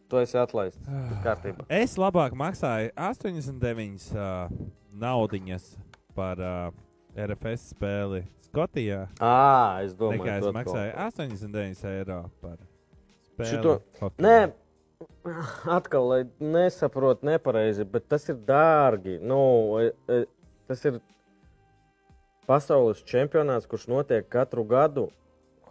tu 0.08 0.20
esi 0.22 0.38
atlaists. 0.38 0.86
Kārtībā. 1.24 1.66
Es 1.82 1.96
labāk 1.98 2.36
maksāju 2.38 2.92
89 2.94 4.06
uh, 4.14 4.52
naudiņas 5.02 5.66
par 6.14 6.38
uh, 6.38 6.70
RFS 7.16 7.72
spēli 7.74 8.22
Skotijā. 8.46 9.08
Ā, 9.18 9.82
es 9.84 9.96
domāju, 9.98 10.22
Nekā 10.22 10.36
es 10.38 10.54
maksāju 10.54 10.92
kaut 10.94 11.18
89 11.18 11.84
eiro 11.90 12.20
par 12.40 12.54
spēli. 13.32 13.50
Šito- 13.50 13.80
hokejā. 13.98 14.22
Nē, 14.22 14.36
atkal, 15.78 16.08
lai 16.08 16.22
nesaprotu 16.40 17.26
nepareizi, 17.26 17.84
bet 17.84 18.08
tas 18.08 18.28
ir 18.28 18.38
dārgi. 18.48 19.18
Nu, 19.22 19.40
e, 19.82 19.92
e, 20.08 20.24
tas 20.70 20.84
ir 20.88 21.00
pasaules 22.46 23.02
čempionāts, 23.06 23.68
kurš 23.70 23.88
notiek 23.90 24.28
katru 24.30 24.64
gadu 24.64 25.08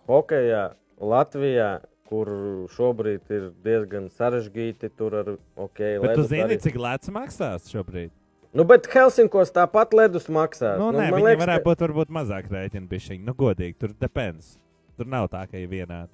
hokeja 0.09 0.71
Latvijā. 1.01 1.81
Kur 2.05 2.29
šobrīd 2.69 3.31
ir 3.33 3.47
diezgan 3.65 4.11
sarežģīti. 4.13 4.91
Tur 4.93 5.15
ar 5.23 5.31
ok, 5.57 5.79
Bet 6.03 6.11
tu 6.13 6.25
zini, 6.29 6.43
arī- 6.43 6.59
cik 6.61 6.75
lēts 6.77 7.09
maksās 7.09 7.65
šobrīd? 7.73 8.11
Nu, 8.53 8.63
bet 8.63 8.85
Helsinkos 8.87 9.49
tāpat 9.51 9.91
ledus 9.97 10.29
maksā. 10.29 10.77
Nu, 10.77 10.91
nē, 10.93 11.09
man 11.11 11.25
liekas, 11.25 11.41
varētu 11.41 11.65
būt 11.65 11.81
varbūt 11.81 12.13
mazāk 12.13 12.45
rēķina 12.53 12.87
bišķiņi. 12.87 13.25
Nu, 13.25 13.33
godīgi, 13.33 13.75
tur 13.81 13.95
depends. 13.99 14.59
Tur 14.95 15.09
nav 15.11 15.27
tā, 15.33 15.41
ka 15.49 15.57
ir 15.57 15.67
vienādi. 15.67 16.13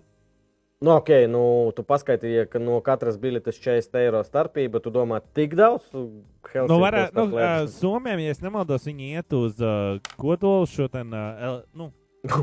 Nu, 0.82 0.96
ok, 0.98 1.10
nu, 1.30 1.42
tu 1.78 1.84
paskaitīji, 1.86 2.48
ka 2.50 2.58
no 2.58 2.80
katras 2.82 3.20
biļetes 3.22 3.60
40 3.62 4.00
eiro 4.02 4.24
starpība. 4.26 4.80
Tu 4.82 4.90
domā, 4.94 5.20
tik 5.38 5.54
daudz? 5.60 5.86
Helsinkos 5.94 6.72
Nu, 6.72 6.80
varētu, 6.82 7.28
nu, 7.30 7.38
uh, 7.38 7.68
Somijam, 7.70 8.24
ja 8.24 8.34
es 8.34 8.42
nemaldos, 8.42 8.88
viņi 8.90 9.12
iet 9.20 9.36
uz 9.38 9.62
uh, 9.62 10.00
kodolu 10.18 10.66
šo 10.66 10.88
ten, 10.90 11.14
uh, 11.14 11.44
el, 11.46 11.60
nu, 11.78 11.92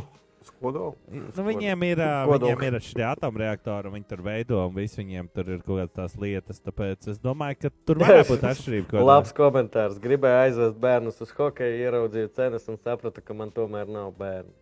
kodolu. 0.63 0.93
nu, 1.11 1.47
viņiem 1.49 1.83
ir, 1.89 2.05
Kodolu. 2.31 2.53
viņiem 2.53 2.79
ir 2.79 2.87
šie 2.87 3.05
atomreaktori, 3.09 3.91
un 3.91 3.99
viņi 3.99 4.09
tur 4.15 4.23
veido, 4.31 4.63
un 4.69 4.79
viss 4.79 5.03
viņiem 5.03 5.33
tur 5.35 5.53
ir 5.57 5.67
kaut 5.67 5.83
kādas 5.83 5.97
tās 5.99 6.17
lietas. 6.23 6.63
Tāpēc 6.63 7.11
es 7.11 7.19
domāju, 7.19 7.59
ka 7.65 7.73
tur 7.91 8.05
varētu 8.05 8.37
būt 8.37 8.47
atšķirība. 8.53 9.03
Labs 9.03 9.35
komentārs. 9.35 9.99
Gribēju 10.07 10.45
aizvest 10.45 10.79
bērnus 10.87 11.19
uz 11.27 11.35
hokeju, 11.35 11.83
ieraudzīju 11.83 12.31
cenas 12.39 12.71
un 12.71 12.79
sapratu, 12.79 13.19
ka 13.19 13.35
man 13.35 13.51
tomēr 13.51 13.91
nav 13.91 14.15
bērnu. 14.23 14.55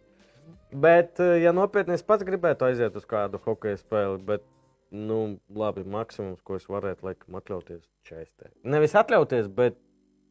Bet, 0.72 1.20
eh, 1.20 1.38
ja 1.44 1.52
nopietni 1.54 1.94
es 1.94 2.02
pats 2.02 2.26
gribētu 2.26 2.66
aiziet 2.66 2.96
uz 2.98 3.06
kādu 3.08 3.38
hokeja 3.44 3.78
spēli, 3.80 4.18
bet, 4.26 4.44
nu, 4.90 5.38
labi, 5.54 5.84
maksimums, 5.86 6.42
ko 6.46 6.58
es 6.58 6.66
varētu, 6.70 7.06
laikam, 7.06 7.38
atļauties 7.40 7.86
čaistē. 8.06 8.50
Nevis 8.64 8.96
atļauties, 8.98 9.48
bet 9.52 9.78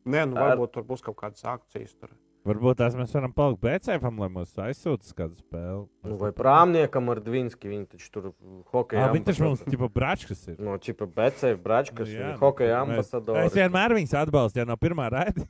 Nē, 0.06 0.22
nu, 0.30 0.38
Ar- 0.38 0.54
varbūt 0.54 0.76
tur 0.76 0.86
būs 0.86 1.02
kaut 1.02 1.18
kādas 1.18 1.42
akcijas. 1.50 1.96
Tur. 1.98 2.12
Varbūt 2.46 2.78
tās 2.78 2.94
mēs 2.94 3.14
varam 3.16 3.32
palikt 3.34 3.64
BCFam, 3.64 4.20
lai 4.22 4.28
mūs 4.30 4.52
aizsūta 4.62 5.16
kādu 5.18 5.40
spēli. 5.40 5.88
nu, 6.06 6.18
vai 6.22 6.30
prāmniekam 6.30 7.10
ar 7.10 7.22
Dvinski, 7.26 7.72
viņi 7.72 7.88
taču 7.96 8.12
tur 8.14 8.28
hokeja 8.70 9.08
Jā, 9.08 9.14
viņi 9.16 9.26
taču 9.32 9.48
mums 9.48 9.64
tipa 9.66 9.90
bračkas 9.90 10.44
ir. 10.52 10.60
No 10.62 10.78
Čipa 10.78 11.08
Becēva, 11.10 11.58
Bračkas, 11.64 12.06
Nu, 12.06 12.20
jā, 12.20 12.28
nu, 12.36 12.38
hokeja 12.44 12.84
ambasadori. 12.84 13.48
Es 13.50 13.58
vienmēr 13.58 13.98
viņus 13.98 14.14
atbalstu, 14.22 14.62
ja 14.62 14.68
no 14.70 14.78
pirmā 14.78 15.10
raida. 15.10 15.48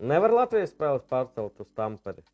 Nevar 0.00 0.34
Latvijas 0.34 0.74
spēles 0.74 1.06
pārcelt 1.06 1.62
uz 1.62 1.70
Tamperi. 1.78 2.26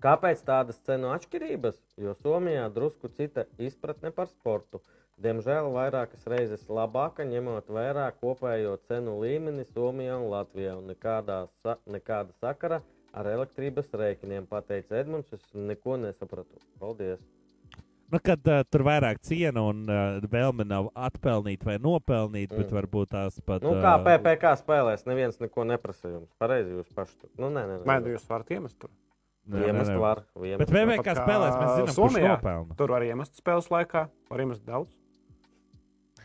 Kāpēc 0.00 0.40
tādas 0.46 0.78
cenu 0.86 1.10
atšķirības? 1.12 1.76
Jo 2.00 2.14
Somijā 2.22 2.64
drusku 2.72 3.10
cita 3.12 3.44
izpratne 3.60 4.12
par 4.16 4.30
sportu. 4.30 4.80
Diemžēl 5.20 5.66
vairākas 5.74 6.24
reizes 6.32 6.62
labāka, 6.72 7.26
ņemot 7.28 7.68
vērā 7.68 8.06
kopējo 8.22 8.78
cenu 8.88 9.18
līmeni 9.20 9.66
Somijā 9.74 10.14
un 10.16 10.30
Latvijā. 10.32 10.78
Un 10.80 10.88
nekādā, 10.88 11.42
sa 11.60 11.76
nekāda 11.84 12.32
sakara 12.40 12.80
ar 13.12 13.28
elektrības 13.28 13.92
rēķiniem, 13.92 14.46
pateica 14.48 14.96
Edmunds. 15.02 15.34
Es 15.36 15.44
neko 15.52 15.98
nesapratu. 16.00 16.62
Paldies! 16.80 17.20
Nu, 18.10 18.18
kad 18.24 18.48
uh, 18.48 18.64
tur 18.66 18.82
vairāk 18.88 19.20
ciena 19.22 19.62
un 19.68 19.84
uh, 19.86 20.16
vēlme 20.32 20.64
nav 20.66 20.88
atpelnīt 20.98 21.62
vai 21.68 21.76
nopelnīt, 21.78 22.50
mm. 22.50 22.56
bet 22.64 22.72
varbūt 22.74 23.12
tās 23.12 23.36
pat. 23.46 23.62
Nu, 23.62 23.76
kā 23.84 23.92
PPC 24.02 24.56
spēlēs, 24.64 25.04
neviens 25.06 25.38
neko 25.38 25.68
neprasa 25.68 26.10
jums. 26.16 26.32
Pareizi 26.40 26.74
jūs 26.74 26.88
paši. 26.96 27.20
tur- 27.20 27.36
Nu, 27.38 27.52
nē, 27.54 27.68
nē, 27.68 27.78
Vai 27.84 28.00
nē. 28.00 28.08
nu 28.08 28.16
jūs 28.16 28.26
varat 28.32 28.50
iemest 28.56 28.80
tur? 28.80 28.90
Iemest 29.50 29.96
var. 29.98 30.24
Bet 30.36 30.46
iemest 30.52 30.70
VV 30.70 30.96
var. 30.96 31.04
kā 31.04 31.14
spēlēs, 31.16 31.54
mēs 31.56 31.70
zinām, 31.74 31.86
kurš 31.86 31.96
Somijā. 31.98 32.32
nopelna. 32.36 32.78
Tur 32.78 32.94
var 32.94 33.06
iemest 33.06 33.40
spēles 33.40 33.70
laikā, 33.72 34.06
var 34.30 34.42
iemest 34.44 34.66
daudz. 34.66 34.92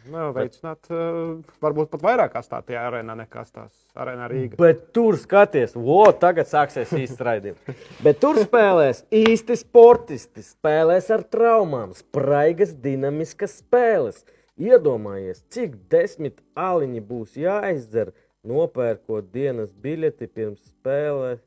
Nu, 0.05 0.27
veicināt, 0.35 0.85
uh, 0.93 1.39
varbūt 1.63 1.89
pat 1.95 2.03
vairāk 2.05 2.35
stāvā 2.45 2.77
arēnā 2.77 3.15
nekā 3.23 3.41
tās 3.49 3.73
arēnā 3.97 4.27
Rīgā. 4.29 4.59
Bet 4.59 4.83
tur 4.93 5.17
skaties, 5.17 5.73
o, 5.73 6.03
tagad 6.21 6.45
sāksies 6.45 6.93
īsts 6.93 7.23
raidījums. 7.25 7.73
Bet 8.05 8.19
tur 8.21 8.37
spēlēs 8.37 9.01
īsti 9.09 9.57
sportisti, 9.63 10.45
spēlēs 10.45 11.09
ar 11.15 11.25
traumām, 11.25 11.95
spraigas, 11.97 12.75
dinamiskas 12.83 13.57
spēles. 13.63 14.21
Iedomājies, 14.61 15.41
cik 15.51 15.73
desmit 15.91 16.37
aliņi 16.53 17.01
būs 17.09 17.33
jāizdzer, 17.41 18.13
nopērkot 18.45 19.33
dienas 19.33 19.73
biļeti 19.73 20.29
pirms 20.29 20.61
spēles. 20.69 21.41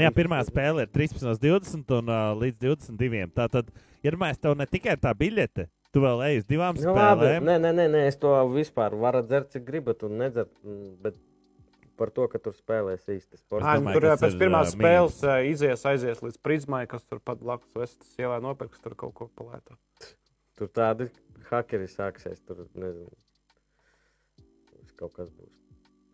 Nu, 0.00 0.06
jā, 0.06 0.10
pirmā 0.16 0.38
spēle 0.48 0.86
ir 0.86 0.92
13.20 0.94 1.90
un 1.98 2.08
uh, 2.08 2.30
līdz 2.40 2.62
22. 2.64 3.26
Tātad, 3.36 3.68
ja 4.06 4.12
mēs 4.16 4.40
tev 4.40 4.54
ne 4.56 4.64
tikai 4.64 4.94
tā 4.96 5.12
biļete, 5.16 5.66
tu 5.92 6.00
vēl 6.00 6.22
ej 6.30 6.38
uz 6.40 6.46
divām 6.48 6.78
Nu, 6.78 6.94
labi, 6.96 7.26
spēlēm. 7.26 7.44
nē, 7.50 7.56
nē, 7.66 7.72
nē, 7.76 7.86
nē, 7.92 8.04
es 8.08 8.16
to 8.22 8.32
vispār 8.54 8.96
varu 8.96 9.20
dzert, 9.26 9.50
cik 9.52 9.66
gribat, 9.68 10.06
un 10.08 10.16
nedzert. 10.22 10.54
Bet 11.04 11.18
par 12.00 12.08
to, 12.16 12.24
ka 12.32 12.40
tur 12.40 12.56
spēlēs 12.56 13.04
īsti 13.12 13.42
sports. 13.42 13.66
domāju, 13.66 14.00
tur 14.00 14.08
tas 14.08 14.24
pēc 14.24 14.32
ir, 14.32 14.40
pirmās 14.40 14.70
ā, 14.70 14.72
spēles 14.72 15.18
mīnus. 15.20 15.24
uh, 15.28 15.48
izies, 15.52 15.84
aizies 15.92 16.24
līdz 16.24 16.40
prizmai, 16.40 16.86
kas 16.88 17.04
tur 17.04 17.20
pat 17.20 17.42
blakus 17.44 17.76
vestas 17.76 18.16
ielā 18.16 18.40
nopirks, 18.40 18.80
tur 18.80 18.96
kaut 18.96 19.12
ko 19.18 19.28
palētā. 19.36 19.76
Tur 20.56 20.72
tādi 20.72 21.10
hakeri 21.50 21.90
sāksies. 21.92 22.40
Tur 22.48 22.64
nezinu. 22.72 23.12
Kaut 24.96 25.12
kas 25.16 25.28
būs. 25.28 25.52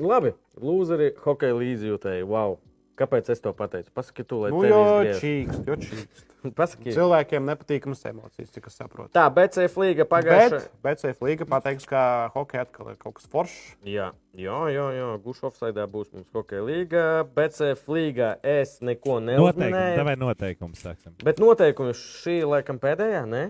Labi, 0.03 0.35
lūzeri, 0.59 1.13
hokeja 1.23 1.55
līdzjūtēji. 1.59 2.27
Wow. 2.27 2.59
Kāpēc 2.97 3.29
es 3.35 3.43
to 3.45 3.51
pateicu? 3.53 3.91
Pasaki, 3.93 4.25
tu, 4.25 4.39
lai 4.41 4.49
Nu, 4.55 4.63
jo 4.65 4.79
čīkst, 5.21 5.67
jo 5.69 5.77
čīkst. 5.83 6.23
Pasaki. 6.59 6.93
Cilvēkiem 6.95 7.45
nepatīkamas 7.45 8.05
emocijas, 8.09 8.53
cik 8.55 8.69
es 8.71 8.77
saprotu. 8.79 9.11
Tā, 9.17 9.25
BC 9.35 9.67
flīga 9.75 10.07
pagājušā. 10.09 10.61
Bet, 10.63 10.71
bet 10.87 11.03
Seif 11.03 11.21
Līga 11.27 11.45
pateiks, 11.51 11.85
ka 11.91 12.01
hokeja 12.37 12.65
atkal 12.65 12.93
ir 12.93 12.99
kaut 13.03 13.17
kas 13.19 13.27
foršs. 13.33 13.59
Jā, 13.85 14.13
jā, 14.39 14.59
jā, 14.73 14.87
jā. 14.97 15.09
gušu 15.27 15.49
offsaidā 15.51 15.85
būs 15.91 16.13
mums 16.15 16.31
hokeja 16.37 16.63
līga. 16.65 17.05
BC 17.37 17.75
flīga 17.83 18.37
es 18.47 18.79
neko 18.81 19.19
Noteikumi, 19.19 19.35
neuzminēju. 19.35 20.07
vai 20.09 20.17
noteikumi 20.23 20.79
sāksim. 20.81 21.17
Bet 21.27 21.43
noteikumi 21.43 21.97
šī 21.99 22.41
laikam 22.47 22.79
pēdējā, 22.81 23.25
ne? 23.29 23.49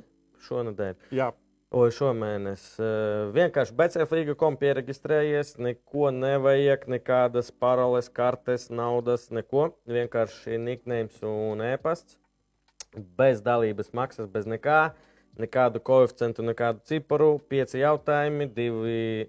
Šonadēļ. 0.48 0.94
Jā, 1.14 1.30
Oi, 1.74 1.88
šomēnes. 1.90 2.62
Uh, 2.78 3.32
vienkārši 3.34 3.74
BCFLīga.com 3.74 4.54
pieregistrējies, 4.60 5.56
neko 5.58 6.12
nevajag, 6.14 6.84
nekādas 6.94 7.50
paroles, 7.50 8.06
kartes, 8.06 8.68
naudas, 8.70 9.24
neko. 9.34 9.72
Vienkārši 9.90 10.60
niknējums 10.62 11.24
un 11.26 11.64
e-pasts. 11.66 12.20
Bez 13.18 13.42
dalības 13.42 13.90
maksas, 13.98 14.30
bez 14.30 14.46
nekā. 14.46 14.92
Nekādu 15.42 15.82
koeficientu, 15.82 16.46
nekādu 16.46 16.86
ciparu. 16.86 17.32
Pieci 17.50 17.82
jautājumi, 17.82 18.46
divi, 18.54 19.26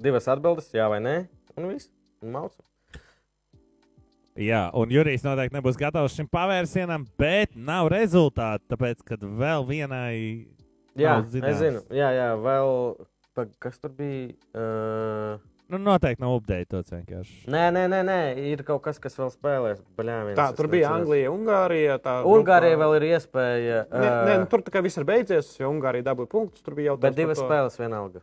divas 0.00 0.30
atbildes, 0.32 0.72
jā 0.72 0.88
vai 0.88 1.04
nē. 1.04 1.18
Un 1.58 1.68
viss. 1.68 1.92
Un 2.24 2.32
maucam. 2.38 2.64
Jā, 4.40 4.64
un 4.72 4.90
Jurijs 4.90 5.22
noteikti 5.22 5.60
nebūs 5.60 5.76
gatavs 5.78 6.16
šim 6.16 6.32
pavērsienam, 6.32 7.04
bet 7.20 7.52
nav 7.54 7.92
rezultātu. 7.92 8.64
Tāpēc, 8.72 9.04
kad 9.12 9.20
vēl 9.20 9.68
vienai. 9.68 10.16
Jā, 10.96 11.16
es 11.24 11.58
zinu. 11.58 11.82
Jā, 11.90 12.12
jā, 12.14 12.28
vēl. 12.38 12.70
Pa, 13.34 13.48
kas 13.58 13.80
tur 13.82 13.90
bija? 13.90 14.30
Uh, 14.54 15.40
Nu, 15.72 15.78
noteikti 15.80 16.20
nav 16.20 16.34
updatēts 16.36 16.92
vienkārši. 16.92 17.46
Nē, 17.50 17.62
nē, 17.72 17.86
nē, 17.88 18.00
nē, 18.04 18.16
ir 18.52 18.60
kaut 18.68 18.82
kas, 18.84 18.98
kas 19.00 19.16
vēl 19.16 19.30
spēlēs. 19.32 19.78
Bļāviens, 19.96 20.36
tā 20.36 20.50
tur 20.54 20.68
bija. 20.70 20.90
Anglija, 20.92 21.30
Ungārija. 21.32 21.96
tā 22.04 22.18
Ungārija 22.28 22.76
grupā- 22.76 22.82
vēl 22.84 22.96
ir 22.98 23.06
iespēja. 23.08 23.78
Nē, 23.88 24.10
nē, 24.28 24.34
nu, 24.42 24.46
tur 24.52 24.60
tā 24.62 24.70
kā 24.70 24.82
viss 24.84 25.00
ir 25.00 25.06
beidzies, 25.08 25.48
jo 25.58 25.70
Ungārija 25.72 26.04
dabūja 26.04 26.28
punktus. 26.28 26.62
Tur 26.62 26.76
bija 26.76 26.92
jau 26.92 26.96
bet 27.00 27.16
divas 27.16 27.40
spēles 27.40 27.80
vienalga. 27.80 28.20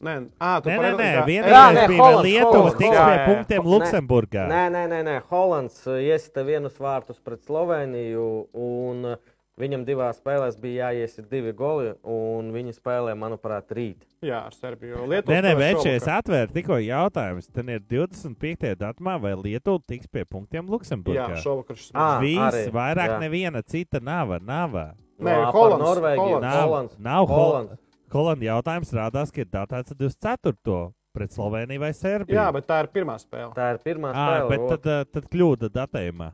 Nē, 0.00 0.14
à, 0.40 0.62
tu 0.64 0.70
Nē, 0.70 0.78
nē, 0.80 0.90
nē, 0.96 1.24
vienā 1.28 1.64
nē, 1.76 1.86
bija 1.92 2.00
Holands, 2.00 2.24
Lietuvas 2.24 2.54
Holands, 2.56 2.78
tiks 2.80 2.96
jā, 2.96 3.04
pie 3.04 3.18
punktiem 3.28 3.62
Nē. 3.62 3.70
Luksemburgā. 3.74 4.44
Nē, 4.48 4.62
nē, 4.72 4.84
nē, 4.88 5.00
nē. 5.04 5.16
Holands 5.28 5.86
uh, 5.86 5.98
iesita 6.00 6.42
vienus 6.48 6.78
vārtus 6.80 7.20
pret 7.22 7.44
Sloveniju. 7.44 8.48
Un 8.56 9.04
uh, 9.04 9.16
Viņam 9.60 9.82
divās 9.84 10.18
spēlēs 10.20 10.56
bija 10.60 10.88
jāiesit 10.90 11.26
divi 11.30 11.52
goli, 11.56 11.90
un 12.08 12.48
viņi 12.54 12.72
spēlē, 12.78 13.12
manuprāt, 13.18 13.68
rīt. 13.76 14.06
Jā, 14.24 14.38
ar 14.48 14.56
Serbiju. 14.56 15.02
Lietuva 15.10 15.36
Nē, 15.36 15.42
nē, 15.44 15.52
bet 15.58 15.82
šovakar. 15.82 16.14
atvērt 16.16 16.54
tikko 16.56 16.78
jautājums. 16.80 17.50
Tad 17.52 17.68
ir 17.68 17.82
25. 17.90 18.72
datumā, 18.80 19.18
vai 19.20 19.34
Lietuva 19.36 19.82
tiks 19.86 20.08
pie 20.08 20.24
punktiem 20.24 20.64
Jā, 20.64 20.70
Luksemburgā? 20.72 21.36
šovakar 21.44 21.76
šis 21.76 21.92
Ā, 21.92 22.08
Viss, 22.24 22.70
vairāk 22.74 23.14
jā. 23.14 23.20
neviena 23.20 23.62
cita 23.62 24.00
nav. 24.00 24.36
nav. 24.42 24.74
Nē, 25.20 25.36
Holands, 25.52 25.84
Norvēģiju. 25.84 26.24
Holands. 26.24 26.46
Nav, 26.48 26.64
Holands. 26.64 26.98
nav 26.98 27.26
Holands. 27.28 27.80
Holandas 28.10 28.46
jautājums 28.48 28.92
rādās, 28.96 29.30
ka 29.30 29.44
ir 29.44 29.50
datēts 29.52 29.92
24. 29.94 30.92
pret 31.14 31.30
Sloveniju 31.34 31.80
vai 31.82 31.92
Serbiju. 31.94 32.34
Jā, 32.38 32.48
bet 32.54 32.66
tā 32.66 32.80
ir 32.84 32.88
pirmā 32.94 33.18
spēle. 33.20 33.52
Tā 33.54 33.74
ir 33.74 33.82
pirmā 33.84 34.10
à, 34.14 34.24
spēle. 34.24 34.48
bet 34.50 34.60
ot. 34.60 34.70
tad, 34.80 34.88
ā, 34.90 35.04
tad 35.12 35.28
kļūda 35.30 35.70
datējumā. 35.74 36.30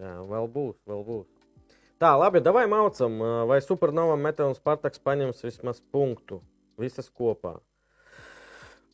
Jā, 0.00 0.14
vēl 0.28 0.48
būs, 0.52 0.76
vēl 0.88 1.04
būs. 1.06 1.26
Tā, 2.00 2.14
labi, 2.16 2.40
davai 2.40 2.64
maucam, 2.64 3.18
vai 3.44 3.58
Supernova 3.60 4.14
Mete 4.16 4.40
un 4.46 4.54
Spartaks 4.56 5.02
paņems 5.04 5.42
vismaz 5.44 5.82
punktu. 5.92 6.38
Visas 6.80 7.10
kopā. 7.12 7.58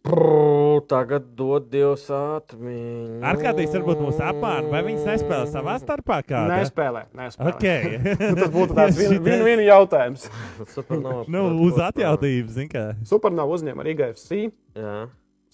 Prrr, 0.07 0.81
tagad 0.91 1.29
dod 1.39 1.69
Dievs 1.71 2.09
atmiņu. 2.15 3.21
Arkādijas 3.27 3.77
varbūt 3.77 4.03
mūs 4.03 4.19
apmāna, 4.23 4.71
vai 4.71 4.81
viņas 4.87 5.07
nespēlē 5.07 5.47
savā 5.51 5.77
starpā? 5.83 6.19
Kāda? 6.27 6.59
Nespēlē. 6.61 7.05
nespēlē. 7.15 7.55
Okay. 7.55 7.97
Tas 8.41 8.53
būtu 8.55 8.75
tāds 8.79 8.99
Šitas- 8.99 9.47
vienu 9.47 9.67
jautājums. 9.67 10.27
Supernova. 10.75 11.25
Nu, 11.31 11.47
uz 11.67 11.79
atjautību, 11.87 12.55
zin 12.59 12.71
kā. 12.75 12.85
Supernova 13.07 13.55
uzņēma 13.55 13.87
arī 13.87 13.97
GFC. 14.03 14.49
Jā. 14.79 14.97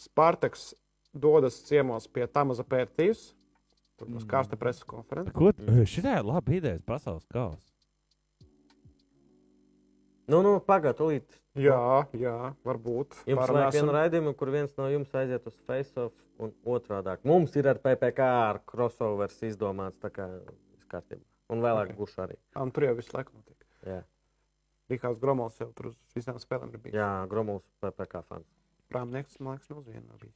Spartaks 0.09 0.71
dodas 1.13 1.61
ciemos 1.69 2.09
pie 2.09 2.25
Tamaza 2.29 2.65
Pērtīs. 2.65 3.31
Tur 4.03 4.11
būs 4.17 4.25
karsta 4.27 4.59
preses 4.59 4.83
konference. 4.89 5.31
Ko? 5.37 5.53
Šitā 5.87 6.17
ir 6.19 6.27
laba 6.27 6.55
ideja 6.57 6.81
pasaules 6.87 7.23
kausa. 7.31 7.69
Nu, 10.31 10.39
nu, 10.43 10.57
pagaidi, 10.65 10.97
tūlīt. 10.99 11.39
Jā, 11.59 11.77
jā, 12.17 12.35
varbūt. 12.65 13.17
Jums 13.29 13.43
vajag 13.43 13.51
Parunāsim. 13.51 13.77
vienu 13.83 13.95
raidījumu, 13.97 14.33
kur 14.39 14.51
viens 14.55 14.73
no 14.79 14.87
jums 14.89 15.11
aiziet 15.19 15.47
uz 15.51 15.57
face-off 15.69 16.15
un 16.41 16.55
otrādi. 16.73 17.15
Mums 17.29 17.55
ir 17.61 17.69
ar 17.69 17.81
PPC 17.83 18.23
ar 18.25 18.61
crossovers 18.71 19.37
izdomāts, 19.45 19.99
tā 20.01 20.09
kā 20.15 20.29
viss 20.73 20.89
kārtībā. 20.89 21.23
Un 21.53 21.61
vēlāk 21.61 21.91
Ok. 21.93 21.99
būs 21.99 22.15
arī. 22.25 22.39
Un 22.57 22.71
tur 22.73 22.87
jau 22.89 22.95
visu 22.97 23.13
laiku 23.13 23.35
notiek. 23.37 23.67
Jā, 23.85 23.99
Rīgāns 24.91 25.21
Gromovs 25.21 25.59
jau 25.61 25.69
tur 25.77 25.91
uz 25.91 25.99
visām 26.17 26.39
spēlēm 26.41 26.73
ir 26.73 26.79
bijis. 26.87 26.95
Jā 26.97 27.11
Gromovs 27.29 27.69
PPC 27.83 28.25
fans. 28.31 28.49
Prāmnieks, 28.89 29.39
man 29.41 29.59
liekas, 29.59 29.69
no 29.71 29.83
viena 29.85 30.17
bija. 30.23 30.33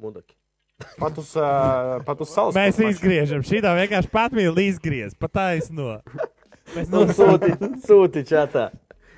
Mudaki. 0.00 0.36
Pat 1.00 1.18
uz, 1.20 1.32
uh, 1.38 1.98
pat 2.06 2.22
uz 2.24 2.30
salas. 2.32 2.56
Mēs 2.56 2.78
izgriežam, 2.92 3.42
šī 3.46 3.62
tā 3.64 3.74
vienkārši 3.78 4.10
patmīli 4.12 4.68
izgriež, 4.70 5.16
pa 5.18 5.30
taisno. 5.32 5.98
Mēs 6.76 6.92
Nu, 6.92 7.04
sūti, 7.10 7.54
sūti 7.84 8.24
čatā. 8.28 8.70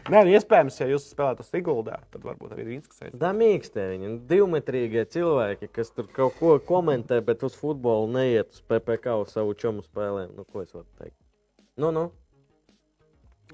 Nē, 0.05 0.21
nu, 0.27 0.35
iespējams, 0.37 0.77
ja 0.83 0.87
jūs 0.91 1.07
spēlējat 1.15 1.39
uz 1.41 1.47
Siguldā, 1.49 1.95
tad 2.13 2.25
varbūt 2.27 2.51
arī 2.53 2.65
aiziet. 2.75 3.15
Tā 3.21 3.31
mīkstē 3.37 3.87
viņi. 3.95 4.11
Divmetrīgie 4.29 5.07
cilvēki, 5.15 5.71
kas 5.73 5.95
tur 5.97 6.11
kaut 6.13 6.37
ko 6.37 6.59
komentē, 6.61 7.23
bet 7.25 7.45
uz 7.47 7.57
futbolu 7.57 8.11
neiet 8.13 8.51
uz 8.53 8.61
PPC 8.69 9.15
uz 9.23 9.33
savu 9.33 9.55
čomu 9.57 9.85
spēlēm. 9.87 10.35
Nu, 10.37 10.45
ko 10.45 10.61
es 10.61 10.75
varu 10.77 10.85
teikt? 11.01 11.17
Nu, 11.81 11.89
nu. 11.95 12.11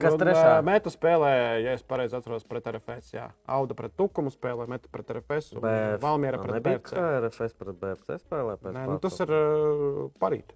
Kas 0.00 0.16
trešā? 0.20 0.52
Mēta 0.64 0.92
spēlē, 0.92 1.32
ja 1.64 1.74
es 1.76 1.82
pareizi 1.86 2.16
atceros, 2.16 2.46
pret 2.48 2.66
RFS. 2.70 3.12
Jā, 3.12 3.26
Auda 3.50 3.76
pret 3.76 3.92
Tukumu 3.98 4.32
spēlē, 4.32 4.66
Meta 4.70 4.88
pret 4.92 5.12
RFS 5.16 5.52
un 5.56 5.64
Bet- 5.64 6.00
Valmiera 6.02 6.40
pret 6.40 6.62
BFC. 6.64 6.96
kā 6.96 7.06
RFS 7.20 7.56
pret 7.60 7.80
BFC 7.82 8.16
spēlē 8.22 8.56
pēc 8.62 8.76
Nē, 8.76 8.86
nu, 8.88 8.98
tas 9.02 9.20
ir 9.20 9.34
uh, 9.36 10.02
parīt. 10.22 10.54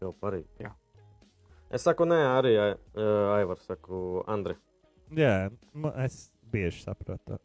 Jau 0.00 0.12
parīt. 0.20 0.48
Jā. 0.60 0.72
Es 1.70 1.84
saku, 1.84 2.06
nē, 2.08 2.20
arī 2.38 2.54
uh, 2.60 3.34
Aivars, 3.36 3.66
saku, 3.66 4.22
Andri. 4.30 4.56
Jā, 5.16 5.50
nu, 5.74 5.92
es 6.02 6.30
bieži 6.52 6.82
saprotu. 6.82 7.38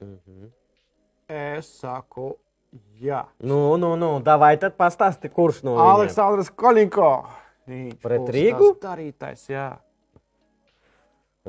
Mm 0.00 0.18
-hmm. 0.26 0.50
Es 1.28 1.66
saku, 1.80 2.36
jā. 3.00 3.24
Nu, 3.38 3.76
nu, 3.76 3.96
nu, 3.96 4.20
davai 4.20 4.56
tad 4.58 4.76
pastāsti, 4.76 5.28
kurš 5.28 5.62
no 5.62 5.76
viņiem? 5.76 5.94
Aleksandrs 5.94 6.50
Kolinko. 6.50 7.26
Viņš 7.68 7.98
Pret 8.02 8.32
Rīgu? 8.34 8.72
Darītais, 8.80 9.44
jā. 9.50 9.66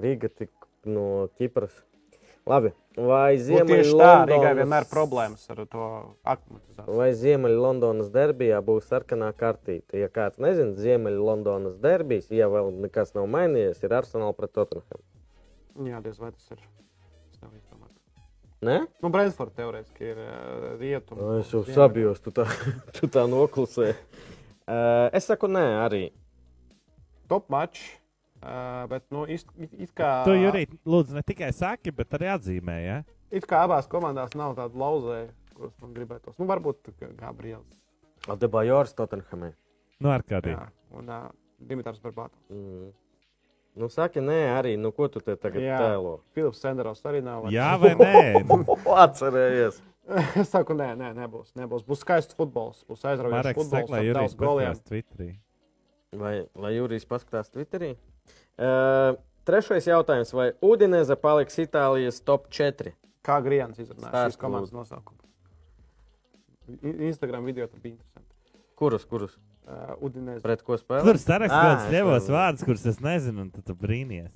Rīga 0.01 0.29
tik 0.33 0.51
no 0.88 1.29
Kipras. 1.38 1.73
Labi, 2.49 2.71
vai 2.97 3.35
Rīgai 3.38 3.61
vienmēr 3.61 3.83
Ziemeļlondonas 3.85 4.89
problēmas 4.89 5.43
ar 5.53 5.59
to 5.69 5.88
aklimatizāciju. 6.25 6.95
Vai 6.97 7.09
Ziemeļlondonas 7.19 8.09
derbijā 8.13 8.61
būs 8.65 8.88
sarkanā 8.89 9.29
kartīte? 9.38 9.99
Ja 10.01 10.09
kāds 10.09 10.41
nezina, 10.41 10.73
Ziemeļlondonas 10.73 11.77
derbijas, 11.83 12.31
ja 12.33 12.49
vēl 12.49 12.73
nekas 12.81 13.13
nav 13.17 13.29
mainījies, 13.29 13.83
ir 13.85 13.93
Arsenal 13.93 14.33
pret 14.38 14.55
Tottenham. 14.57 15.05
Jā, 15.85 16.01
diez 16.03 16.17
vai 16.19 16.31
tas 16.33 16.49
ir. 16.49 16.65
Es 17.29 17.38
nevaru 17.43 17.61
izdomāt. 17.61 17.93
Ne? 18.65 18.79
Nu, 19.01 19.09
Brentford 19.13 19.53
teorētiski 19.57 20.11
ir 20.11 20.19
uh, 20.25 20.67
rietumu. 20.81 21.21
O, 21.21 21.39
Es 21.41 21.53
jau 21.53 21.61
sabijos, 21.65 22.19
tu 22.25 22.33
tā, 22.35 22.47
tu 22.97 23.09
tā 23.09 23.27
noklusēji. 23.29 23.95
Uh, 24.72 25.07
es 25.18 25.27
saku, 25.27 25.49
nē, 25.52 25.64
arī. 25.84 26.06
Top 27.31 27.49
match. 27.52 27.98
Uh, 28.41 28.88
bet, 28.89 29.03
nu, 29.14 29.26
it, 29.30 29.43
it 29.60 29.91
kā, 29.93 30.23
Tu, 30.26 30.38
Jurī, 30.39 30.64
lūdzu, 30.88 31.14
ne 31.19 31.22
tikai 31.27 31.52
saki, 31.53 31.91
bet 31.93 32.15
arī 32.18 32.31
atzīmē, 32.31 32.77
ja? 32.81 32.95
it 33.31 33.45
kā 33.48 33.60
abās 33.68 33.89
komandās 33.91 34.34
nav 34.39 34.56
tādu 34.57 34.80
lauzēju, 34.81 35.27
kurus 35.53 35.76
man 35.84 35.91
gribētos. 35.95 36.38
Nu, 36.39 36.48
varbūt 36.49 36.89
Gabriels. 37.19 37.68
Adebajors 38.31 38.95
Tottenhamē. 38.98 39.52
Nu, 40.02 40.10
ar 40.14 40.23
kādiem. 40.26 40.57
Jā, 40.57 40.98
un 40.98 41.11
uh, 41.11 41.30
Dimitrs 41.69 42.02
Barbātovs. 42.02 42.41
Mm. 42.53 42.89
Nu, 43.81 43.88
saki, 43.91 44.19
nē, 44.26 44.39
arī. 44.57 44.73
Nu, 44.80 44.91
ko 44.95 45.07
tu 45.07 45.22
te 45.23 45.38
tagad 45.39 45.64
tēlo? 45.64 46.18
Filips 46.35 46.60
Senderovs 46.64 47.06
arī 47.07 47.22
nav. 47.23 47.48
Jā 47.53 47.72
vai 47.80 47.93
nē? 47.99 48.41
Atcerējies. 49.06 49.80
Es 50.41 50.49
saku, 50.49 50.76
nē, 50.78 50.91
nē, 50.99 51.11
nebūs. 51.18 51.53
nebūs. 51.60 51.86
Būs 51.88 52.02
skaists 52.06 52.38
futbols. 52.38 52.84
Būs 52.90 53.06
aizraujošs 53.11 53.57
futbols. 53.57 53.94
ar 53.94 54.06
Jurijs 54.06 54.36
paskatās 54.38 54.82
Twitterī. 54.88 55.30
Vai, 56.22 56.34
vai 56.57 56.73
Jurijs 56.76 57.07
paskatās 57.07 57.53
Twitterī? 57.53 57.94
Uh, 58.60 59.15
trešais 59.48 59.88
jautājums. 59.88 60.34
Vai 60.36 60.52
Udinese 60.65 61.15
paliks 61.19 61.60
Itālijas 61.61 62.19
top 62.26 62.49
4? 62.52 62.95
Kā 63.26 63.38
Grijans 63.45 63.80
izrunāja 63.82 64.28
šīs 64.28 64.41
komandas 64.41 64.73
nosaukumu. 64.73 65.19
Instagram 66.82 67.45
video 67.45 67.68
tur 67.69 67.82
bija 67.84 67.95
interesanti. 67.95 68.28
Kurus? 68.80 69.06
kurus? 69.06 69.38
Uh, 69.61 69.94
Udinēs. 70.02 70.41
Pret 70.41 70.64
ko 70.65 70.78
spēlē? 70.80 71.06
Tur 71.06 71.19
es 71.19 71.28
ļevos 71.94 72.23
nezinu. 72.23 72.34
vārdus, 72.34 72.65
kurus 72.65 72.86
es 72.90 72.98
nezinu, 73.03 73.45
un 73.45 73.52
tad 73.53 73.68
tu 73.68 73.76
brīnies. 73.78 74.32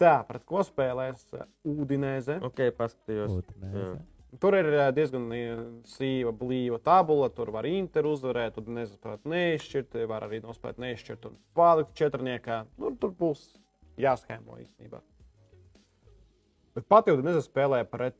Tā, 0.00 0.14
pret 0.28 0.46
ko 0.48 0.62
spēlēs 0.64 1.26
uh, 1.36 1.44
Udinēze. 1.68 2.38
Ok, 2.46 2.62
paskatījos. 2.78 3.34
Tur 4.40 4.56
ir 4.56 4.68
uh, 4.70 4.86
diezgan 4.96 5.26
uh, 5.34 5.60
sīva, 5.90 6.32
blīva 6.36 6.78
tabula. 6.84 7.28
Tur 7.34 7.52
var 7.52 7.68
Inter 7.68 8.08
uzvarēt, 8.08 8.56
un 8.62 8.78
nespēt 8.78 9.28
neizšķirt. 9.28 9.98
Var 10.08 10.26
arī 10.28 10.40
nospēt 10.44 10.80
neizšķirt 10.80 11.28
un 11.28 11.36
palikt 11.58 11.92
četrniekā. 12.00 12.62
Nu, 12.80 12.94
tur 13.02 13.12
būs 13.18 13.44
jāskēmo 14.00 14.56
īstenībā. 14.62 15.02
Bet 16.78 16.88
pati 16.88 17.12
Udinēze 17.12 17.44
spēlē 17.44 17.82
pret. 17.90 18.16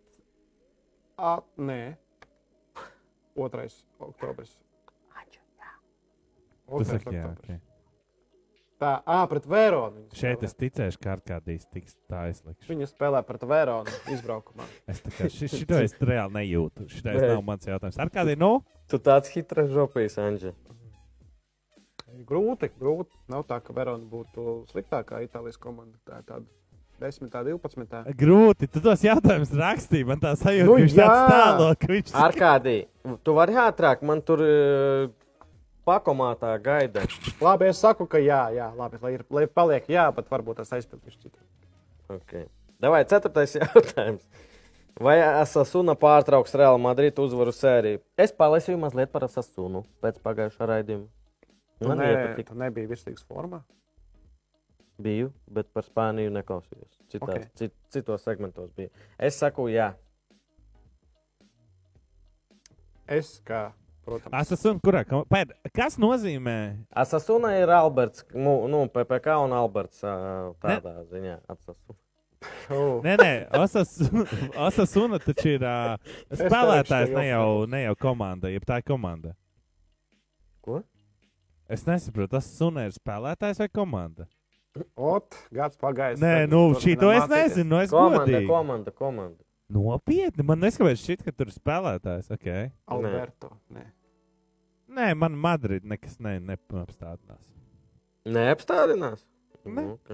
A, 1.20 1.38
nē, 1.60 1.80
2. 3.36 3.66
oktobris. 4.00 4.56
Tu 6.70 6.78
2. 6.78 6.84
saki, 6.88 7.14
jā, 7.14 7.26
oktobris. 7.26 7.69
Tā, 8.80 8.94
ah, 9.04 9.26
pret 9.28 9.44
Vēronu. 9.44 10.06
viņa 10.08 10.16
Šeit 10.16 10.38
spēlē. 10.40 10.44
es 10.48 10.54
ticēšu, 10.56 10.98
ka 11.04 11.16
kādīs 11.20 11.66
tiks 11.68 11.96
tā 12.08 12.22
aizlikts. 12.30 12.64
Viņa 12.66 12.86
spēlē 12.88 13.20
pret 13.28 13.42
Vēronu 13.44 13.92
izbraukumā. 14.14 14.64
Es 14.88 15.02
tā 15.04 15.10
kā 15.12 15.28
ši- 15.28 15.50
šito 15.52 15.76
es 15.84 15.92
reāli 16.00 16.32
nejūtu. 16.32 16.86
Šitais 16.88 17.20
nav 17.20 17.42
mans 17.44 17.66
jautājums. 17.68 17.98
Ar 18.00 18.08
kādiem, 18.08 18.38
nu? 18.40 18.64
Tu 18.88 18.98
tāds 18.98 19.28
hitra 19.28 19.66
žopijs, 19.68 20.16
Anģi. 20.16 20.54
Grūti, 22.26 22.70
grūti. 22.80 23.12
Nav 23.28 23.44
tā, 23.46 23.60
ka 23.62 23.72
Verona 23.76 24.02
būtu 24.10 24.66
sliktākā 24.72 25.20
Itālijas 25.28 25.58
komanda. 25.60 25.96
Tā 26.08 26.18
ir 26.18 26.24
tāda 26.26 26.46
10, 27.00 27.30
12. 27.30 28.14
Grūti. 28.16 28.66
Tu 28.68 28.80
tos 28.80 29.00
jautājumus 29.04 29.52
rakstīji. 29.56 30.06
Man 30.08 30.20
tā 30.20 30.32
sajūta, 30.36 30.66
Nu, 30.66 30.74
ka 30.76 30.82
viņš 30.82 30.96
tāds 30.96 31.20
jā. 31.20 31.28
tālāk, 31.30 31.78
ka 31.84 31.86
viņš 31.94 32.14
Ar 32.14 32.32
kādī? 32.32 32.76
Tu 33.24 33.32
vari 33.36 33.52
ātrāk, 33.62 34.02
man 34.02 34.20
tur 34.22 34.42
uh, 34.44 35.12
pakomātā 35.86 36.52
gaida. 36.62 37.04
Labi, 37.42 37.70
es 37.70 37.80
saku, 37.82 38.06
ka 38.10 38.20
jā, 38.22 38.42
jā 38.56 38.68
labi, 38.76 39.00
lai, 39.02 39.14
ir, 39.18 39.24
lai 39.32 39.46
paliek 39.46 39.88
jā, 39.90 40.06
bet 40.16 40.30
varbūt 40.32 40.62
tas 40.62 40.72
aizpildīs 40.76 41.18
citu. 41.20 41.38
Okay. 42.10 42.46
Davai, 42.82 43.04
ceturtais 43.08 43.54
jautājums. 43.58 44.24
Vai 45.00 45.16
Asasuna 45.22 45.94
pārtrauks 45.96 46.52
Real 46.58 46.76
Madrid 46.82 47.18
uzvaru 47.22 47.52
sēriju? 47.54 48.02
Es 48.20 48.34
palasīju 48.36 48.80
mazliet 48.82 49.12
par 49.12 49.24
Asasunu 49.24 49.84
pēc 50.02 50.18
pagājušā 50.24 50.66
raidījuma. 50.68 51.06
Man 51.86 52.02
ne, 52.02 52.08
nepatika. 52.10 52.52
tu 52.52 52.58
nebija 52.60 52.90
virsīgas 52.90 53.24
formā. 53.24 53.62
Biju, 55.00 55.30
bet 55.48 55.70
par 55.72 55.86
Spāniju 55.86 56.32
neklausījos. 56.34 56.98
Citās, 57.08 57.22
Ok. 57.22 57.30
okay. 57.30 57.46
cit, 57.56 57.72
citos 57.88 58.26
segmentos 58.26 58.68
bija. 58.76 58.90
Es 59.16 59.38
saku, 59.40 59.70
jā. 59.72 59.94
Es 63.08 63.38
kā 63.46 63.70
Protams. 64.10 64.34
Asasuna, 64.34 64.80
kurā? 64.82 65.04
Pēd, 65.30 65.52
kas 65.76 65.94
nozīmē? 66.02 66.56
Asasuna 66.98 67.52
ir 67.60 67.70
Alberts, 67.70 68.24
nu, 68.34 68.56
nu 68.70 68.84
PPC 68.90 69.36
un 69.44 69.54
Alberts 69.54 70.02
tādā 70.02 70.96
ziņā. 71.12 71.36
Asasuna. 71.46 71.98
Oh. 72.72 72.98
Nē, 73.06 73.14
nē, 73.20 73.32
Asasuna, 73.54 74.24
Asasuna 74.66 75.20
taču 75.22 75.52
ir 75.52 75.66
uh, 75.66 75.94
spēlētājs, 76.40 77.12
ne 77.14 77.26
jau, 77.28 77.44
ne 77.70 77.84
jau 77.84 77.94
komanda, 78.00 78.50
jeb 78.50 78.64
tā 78.66 78.80
ir 78.80 78.86
komanda. 78.88 79.34
Ko? 80.64 80.80
Es 81.70 81.86
nesaprotu, 81.86 82.32
tas 82.34 82.48
Asasuna 82.48 82.88
ir 82.88 82.96
spēlētājs 82.96 83.62
vai 83.62 83.70
komanda? 83.70 84.26
Ot, 84.96 85.38
gads 85.54 85.78
pagājis. 85.78 86.18
Nē, 86.22 86.34
nu, 86.50 86.64
šī 86.82 86.96
to 86.98 87.12
es 87.14 87.30
nezinu, 87.30 87.68
nu 87.74 87.80
es 87.84 87.94
Komanda, 87.94 88.24
godīgi. 88.24 88.50
komanda, 88.50 88.94
komanda. 88.94 89.42
Nopietni, 89.70 90.46
man 90.46 90.62
neskapēc 90.64 90.98
šķiet, 90.98 91.24
ka 91.26 91.34
tur 91.34 91.50
ir 91.50 91.54
spēlētājs. 91.54 92.30
Okay. 92.34 92.70
Alberto. 92.90 93.52
Nē. 93.70 93.84
Nē, 93.84 93.88
man 95.14 95.38
Madrid 95.38 95.86
nekas 95.86 96.18
ne, 96.22 96.38
neapstādinās. 96.42 97.42
Neapstādinās? 98.26 99.24
Ne. 99.64 99.82
Nu, 99.82 99.96
ok. 99.96 100.12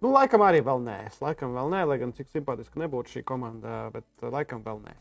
Nu, 0.00 0.12
laikam 0.14 0.42
arī 0.46 0.62
vēl 0.64 0.80
nē. 0.86 0.96
Es 1.10 1.18
laikam 1.20 1.52
vēl 1.56 1.72
nē, 1.74 1.82
lai 1.90 1.98
gan 2.00 2.14
cik 2.16 2.30
simpātiski 2.32 2.80
nebūtu 2.80 3.18
šī 3.18 3.22
komanda, 3.28 3.82
bet 3.92 4.06
uh, 4.22 4.30
laikam 4.32 4.62
vēl 4.64 4.80
nē. 4.86 4.94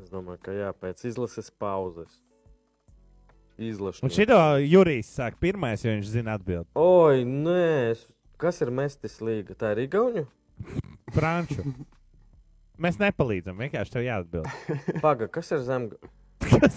Es 0.00 0.10
domāju, 0.12 0.40
ka 0.44 0.54
jā, 0.54 0.68
pēc 0.76 1.06
izlases 1.08 1.48
pauzes. 1.60 2.20
Izlašu. 3.60 4.04
Un 4.06 4.12
šito 4.12 4.36
Jurijs 4.64 5.08
sāk 5.16 5.36
pirmais, 5.40 5.82
jo 5.84 5.92
viņš 5.92 6.12
zina 6.12 6.36
atbildi. 6.38 6.68
Oi, 6.80 7.24
nē, 7.28 7.96
kas 8.40 8.60
ir 8.64 8.72
Mestis 8.72 9.18
līga? 9.24 9.56
Tā 9.58 9.74
ir 9.74 9.82
Igaunija? 9.84 10.28
Franču. 11.16 11.64
Mēs 12.80 12.96
nepalīdzam, 13.00 13.58
vienkārši 13.60 13.92
tev 13.92 14.06
jāatbild. 14.06 14.48
Paga, 15.04 15.28
kas 15.32 15.52
ir 15.52 15.64
zem? 15.66 15.90
Kas? 16.40 16.76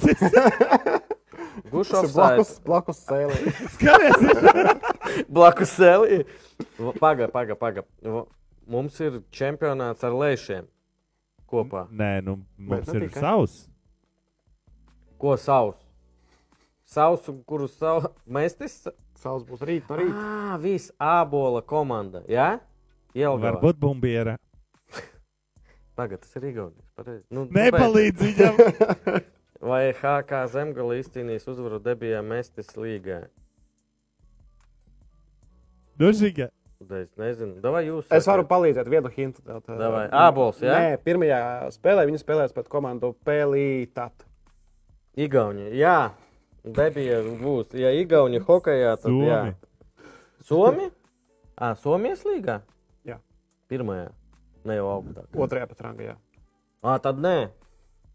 Tas 1.73 2.03
ir 2.03 2.11
blakus, 2.13 2.51
blakus 2.65 2.99
sēlē. 3.07 3.37
Skaties, 3.73 4.17
Blakus 5.33 5.71
sēlī. 5.77 6.19
Paga, 6.99 7.27
paga, 7.33 7.55
paga. 7.57 7.83
Mums 8.69 8.99
ir 9.03 9.21
čempionāts 9.35 10.03
ar 10.07 10.13
lēšiem 10.15 10.67
kopā. 11.51 11.85
Nē, 11.91 12.11
nu, 12.25 12.37
mums 12.57 12.85
Bet 12.87 12.95
ir 12.95 13.07
tikai. 13.07 13.23
savs. 13.23 13.55
Ko 15.21 15.35
savs? 15.39 15.79
Savs, 16.93 17.27
kuru 17.47 17.67
savu 17.71 18.11
Mestis? 18.27 18.83
Saules 19.23 19.45
būs 19.47 19.61
rīt 19.63 19.87
no 19.89 19.97
rīta. 19.99 20.23
Ah, 20.23 20.55
viss 20.59 20.91
ābola 20.99 21.61
komanda. 21.63 22.23
Jā? 22.27 22.57
Jelgavā. 23.15 23.53
Varbūt 23.53 23.79
bumbiera. 23.79 24.37
Tagad 25.95 26.23
tas 26.25 26.33
ir 26.39 26.47
Igaunijas. 26.49 26.87
pareizi. 26.97 27.23
Nu, 27.31 27.45
Nepalīdz 27.53 28.23
viņam. 28.25 28.57
Vai 29.63 29.93
HK 29.95 30.41
Zemgala 30.51 30.97
izcīnījis 30.99 31.47
uzvaru 31.47 31.79
debijā 31.79 32.19
Mestis 32.25 32.73
līgā? 32.75 33.21
Nu, 35.99 36.09
žiga. 36.11 36.49
Da 36.83 36.99
Es 36.99 37.13
nezinu. 37.15 37.61
Davai 37.63 37.85
jūs. 37.87 38.09
Es 38.11 38.27
varu 38.27 38.43
palīdzēt 38.49 38.89
vienu 38.91 39.07
hintu. 39.13 39.39
Davai. 39.47 40.09
Ābols, 40.11 40.59
jā? 40.59 40.73
Nē, 40.73 40.97
pirmajā 41.05 41.39
spēlē 41.77 42.03
viņi 42.09 42.19
spēlēs 42.19 42.55
pret 42.55 42.67
komandu 42.71 43.13
Pelītat. 43.23 44.25
Igaunija. 45.15 45.69
Jā, 45.77 45.95
debija 46.65 47.21
būs. 47.39 47.71
Ja 47.77 47.93
Igaunija 47.95 48.43
hokejā, 48.43 48.97
tad 48.99 49.15
jā. 49.15 49.39
Somi. 49.39 49.55
Somi? 50.49 50.89
Ah, 51.55 51.77
Somijas 51.79 52.25
līgā? 52.27 52.59
Jā. 53.07 53.21
Pirmajā. 53.71 54.09
Ne 54.67 54.79
jau 54.79 54.89
augstāk. 54.97 55.29
Otrajā 55.37 55.69
pat 55.71 55.85
rangā. 55.87 56.09
jā. 56.11 56.15
Ah, 56.83 56.97
tad 56.99 57.21
nē. 57.23 57.37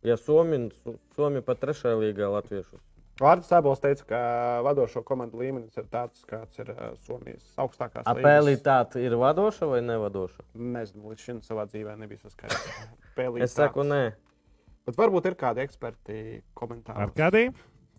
Ja 0.07 0.17
Somi, 0.21 0.69
Somi 1.17 1.43
pat 1.43 1.59
trešajā 1.63 1.97
līgā 1.99 2.29
latviešus. 2.31 2.83
Vārds 3.19 3.49
Sābols 3.51 3.81
teica, 3.83 4.05
ka 4.07 4.19
vadošo 4.63 5.03
komandu 5.07 5.41
līmenis 5.41 5.75
ir 5.81 5.89
tāds, 5.91 6.23
kāds 6.29 6.61
ir 6.63 6.69
uh, 6.71 6.93
Somijas 7.03 7.49
augstākās 7.59 8.07
Apēlītāte 8.07 9.03
ir 9.03 9.17
vadoša 9.19 9.67
vai 9.67 9.81
nevadoša? 9.83 10.45
Nezinu, 10.55 11.11
līdz 11.11 11.25
šim 11.25 11.41
savā 11.43 11.67
dzīvē 11.71 11.97
nebija 11.99 12.23
saskaidrots. 12.23 12.95
Es 13.43 13.57
saku, 13.59 13.83
nē. 13.83 14.13
Bet 14.87 14.95
varbūt 15.01 15.27
ir 15.27 15.35
kādi 15.41 15.65
eksperti 15.65 16.39
komentāri. 16.57 17.03
Ar 17.03 17.11
kādiem? 17.17 17.57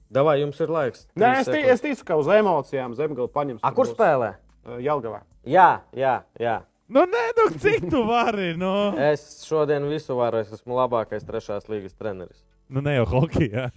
Davai, 0.09 0.39
jums 0.39 0.61
ir 0.63 0.71
laiks. 0.71 1.03
Nē, 1.19 1.33
es, 1.41 1.49
tī, 1.51 1.59
es 1.67 1.83
ticu, 1.83 2.05
ka 2.07 2.15
uz 2.17 2.31
emocijām 2.33 2.95
Zemgala 2.97 3.27
paņems. 3.33 3.59
A, 3.59 3.73
kur 3.75 3.91
spēlē? 3.91 4.31
Jelgavā. 4.79 5.19
Jā, 5.47 5.81
jā, 5.97 6.15
jā. 6.39 6.55
Nu, 6.89 7.03
nē, 7.05 7.23
nu, 7.37 7.43
cik 7.61 7.83
tu 7.91 7.99
vari? 8.07 8.53
Nu, 8.57 8.69
Es 8.97 9.43
šodien 9.45 9.85
visu 9.89 10.15
varu. 10.17 10.39
Es 10.41 10.49
esmu 10.55 10.73
labākais 10.79 11.25
trešās 11.27 11.67
līgas 11.69 11.93
treneris. 11.93 12.41
nu 12.69 12.81
ne 12.81 12.95
jau 12.95 13.05
hokeja. 13.05 13.69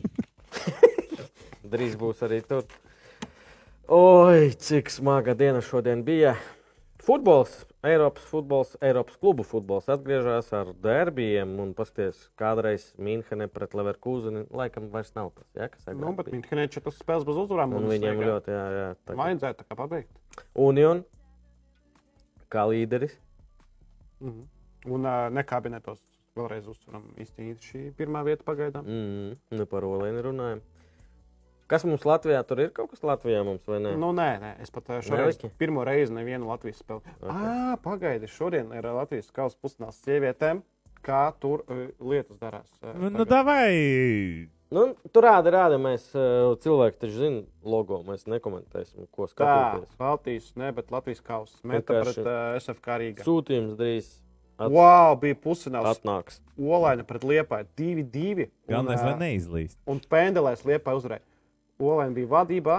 Drīz 1.73 1.97
būs 2.01 2.23
arī 2.25 2.41
tur. 2.45 2.65
Oi, 3.93 4.51
cik 4.57 4.89
smaga 4.91 5.35
diena 5.37 5.61
šodien 5.65 6.05
bija. 6.05 6.35
Futbols, 7.03 7.65
Eiropas 7.83 8.23
futbols, 8.31 8.77
Eiropas 8.81 9.17
klubu 9.19 9.43
futbols 9.43 9.89
atgriežas 9.91 10.53
ar 10.55 10.69
derbijiem. 10.85 11.57
Un 11.61 11.73
paskatieties, 11.75 12.29
kādreiz 12.39 12.85
Mīnhene 13.03 13.49
pret 13.51 13.75
Leverkūzeni 13.75 14.45
laikam 14.55 14.87
vairs 14.93 15.11
nav 15.19 15.33
tas. 15.35 15.49
Ja, 15.59 15.67
kas 15.69 15.89
Nu, 15.99 16.13
bet. 16.17 16.31
Minhenē 16.33 16.69
četras 16.71 17.01
spēles 17.03 17.27
bez 17.27 17.41
uzvarām. 17.43 17.75
un 17.75 17.89
viņiem 17.91 18.23
ļoti, 18.23 18.55
jā, 18.55 18.67
jā. 18.79 18.87
tagad. 19.05 19.19
Vajadzētu 19.19 19.59
tā 19.65 19.67
kā 19.69 19.79
pabeigt. 19.83 20.13
Union 20.55 21.03
kā 22.53 22.67
līderis. 22.71 23.15
Mhm. 24.23 24.43
Un 24.93 25.07
uh, 25.07 25.29
nekābinetos 25.31 26.01
vēlreiz 26.37 26.67
uztveram 26.71 27.05
īsti 27.23 27.53
šī 27.63 27.83
pirmā 27.99 28.25
vieta 28.27 28.45
pagaidām. 28.47 28.87
Mm, 28.89 29.35
nu, 29.59 29.67
par 29.71 29.87
Olēnu 29.87 30.25
runājam. 30.27 30.63
Kas 31.71 31.87
mums 31.89 32.03
Latvijā 32.05 32.41
tur 32.45 32.61
ir? 32.65 32.73
Kaut 32.77 32.91
kas 32.93 33.05
Latvijā 33.07 33.41
mums 33.47 33.65
vai 33.71 33.79
ne? 33.81 33.95
Nu, 34.01 34.11
nē, 34.17 34.29
nē, 34.43 34.51
es 34.65 34.73
pat 34.75 34.91
šoreiz 35.07 35.39
Neliki? 35.39 35.53
pirmo 35.61 35.85
reizi 35.89 36.13
nevienu 36.13 36.51
Latvijas 36.51 36.83
spēli. 36.83 37.15
Okay. 37.23 37.31
Ah, 37.33 37.77
pagaidi, 37.85 38.29
šodien 38.29 38.75
ir 38.77 38.89
Latvijas 38.93 39.31
kausa 39.33 39.57
pusdienas 39.63 40.01
sievietēm. 40.05 40.61
Kā 41.03 41.23
tur 41.41 41.65
uh, 41.65 41.87
lietas 41.99 42.37
darās? 42.43 42.69
ā, 42.83 42.93
Nu, 43.11 43.25
davai. 43.27 44.49
Nu, 44.73 44.87
tur 45.13 45.27
rāda, 45.27 45.51
rāda. 45.53 45.77
Mēs 45.83 46.07
uh, 46.17 46.55
cilvēki 46.63 47.01
taču 47.03 47.19
zinām 47.21 47.43
logo. 47.69 47.99
Mēs 48.07 48.25
nekomentēsim, 48.31 49.05
ko 49.13 49.27
Tā, 49.29 49.33
skatīties. 49.35 49.91
Baltijas, 50.01 50.47
ne, 50.57 50.71
bet 50.73 50.93
Latvijas 50.95 51.21
kausa. 51.27 51.59
Meta 51.69 51.99
Vienkārši- 51.99 52.15
pret 52.23 52.31
uh, 52.31 52.57
SFK 52.63 52.97
Rīgā. 53.03 53.27
Sūtījums 53.27 53.75
drīz 53.77 54.09
at, 54.57 54.71
Wow, 54.73 55.19
bija 55.21 55.37
pusfināls. 55.45 55.99
atnāks. 56.01 56.41
Olaina 56.57 57.05
pret 57.05 57.27
Liepāju 57.29 57.69
2-2. 57.77 58.49
Galvenais, 58.71 59.01
un, 59.03 59.07
lai 59.11 59.15
ā, 59.15 59.21
neizlīst. 59.27 59.77
Un 59.93 60.01
Pendelēs 60.09 60.65
Liepāja 60.69 61.01
uzvarēja. 61.03 61.25
Olaina 61.83 62.15
bija 62.17 62.31
vadībā. 62.33 62.79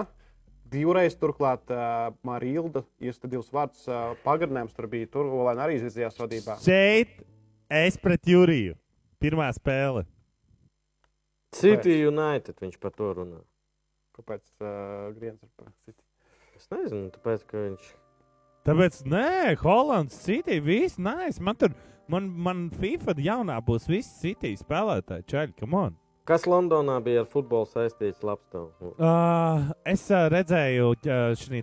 Divreiz 0.73 1.13
turklāt 1.21 1.69
uh, 1.69 2.09
Marilda, 2.25 2.81
jūs 3.03 3.19
te 3.21 3.29
divus 3.29 3.51
vārdus 3.53 3.83
uh, 3.85 4.15
pagarinājums 4.25 4.73
tur 4.73 4.87
bija. 4.89 5.05
Tur 5.13 5.27
Olaina 5.29 5.67
arī 5.67 5.75
izvirzījās 5.77 6.17
vadībā. 6.17 6.55
Šeit 6.63 7.19
es 7.69 7.99
pret 8.01 8.25
Juriju. 8.25 8.73
Pirmā 9.21 9.51
spēle. 9.53 10.07
City 11.57 11.99
United 12.07 12.59
viņš 12.61 12.79
par 12.81 12.93
to 12.97 13.11
runā. 13.19 13.41
Kāpēc 14.17 14.43
uh, 14.61 15.09
Griens 15.15 15.41
ir 15.41 15.49
par 15.57 15.71
City? 15.85 15.99
Es 16.57 16.69
nezinu, 16.71 17.09
tāpēc, 17.15 17.45
ka 17.49 17.63
viņš. 17.63 17.89
Tāpēc, 18.67 19.01
nē, 19.11 19.55
Holandas 19.63 20.19
City, 20.23 20.59
viss 20.63 21.01
nāc. 21.01 21.39
Man 21.43 21.57
tur, 21.59 21.73
man, 22.11 22.29
man 22.45 22.67
FIFA 22.79 23.17
jaunā 23.19 23.57
būs 23.65 23.89
visi 23.91 24.13
City 24.21 24.53
spēlētāji. 24.59 25.27
Čaļi, 25.33 25.57
come 25.59 25.81
on. 25.81 25.97
Kas 26.23 26.45
Londonā 26.47 27.01
bija 27.03 27.25
ar 27.25 27.27
futbolu 27.27 27.67
saistīts? 27.67 28.21
Uh, 28.23 29.73
es 29.91 30.05
uh, 30.07 30.29
redzēju, 30.31 30.93
šī 31.35 31.59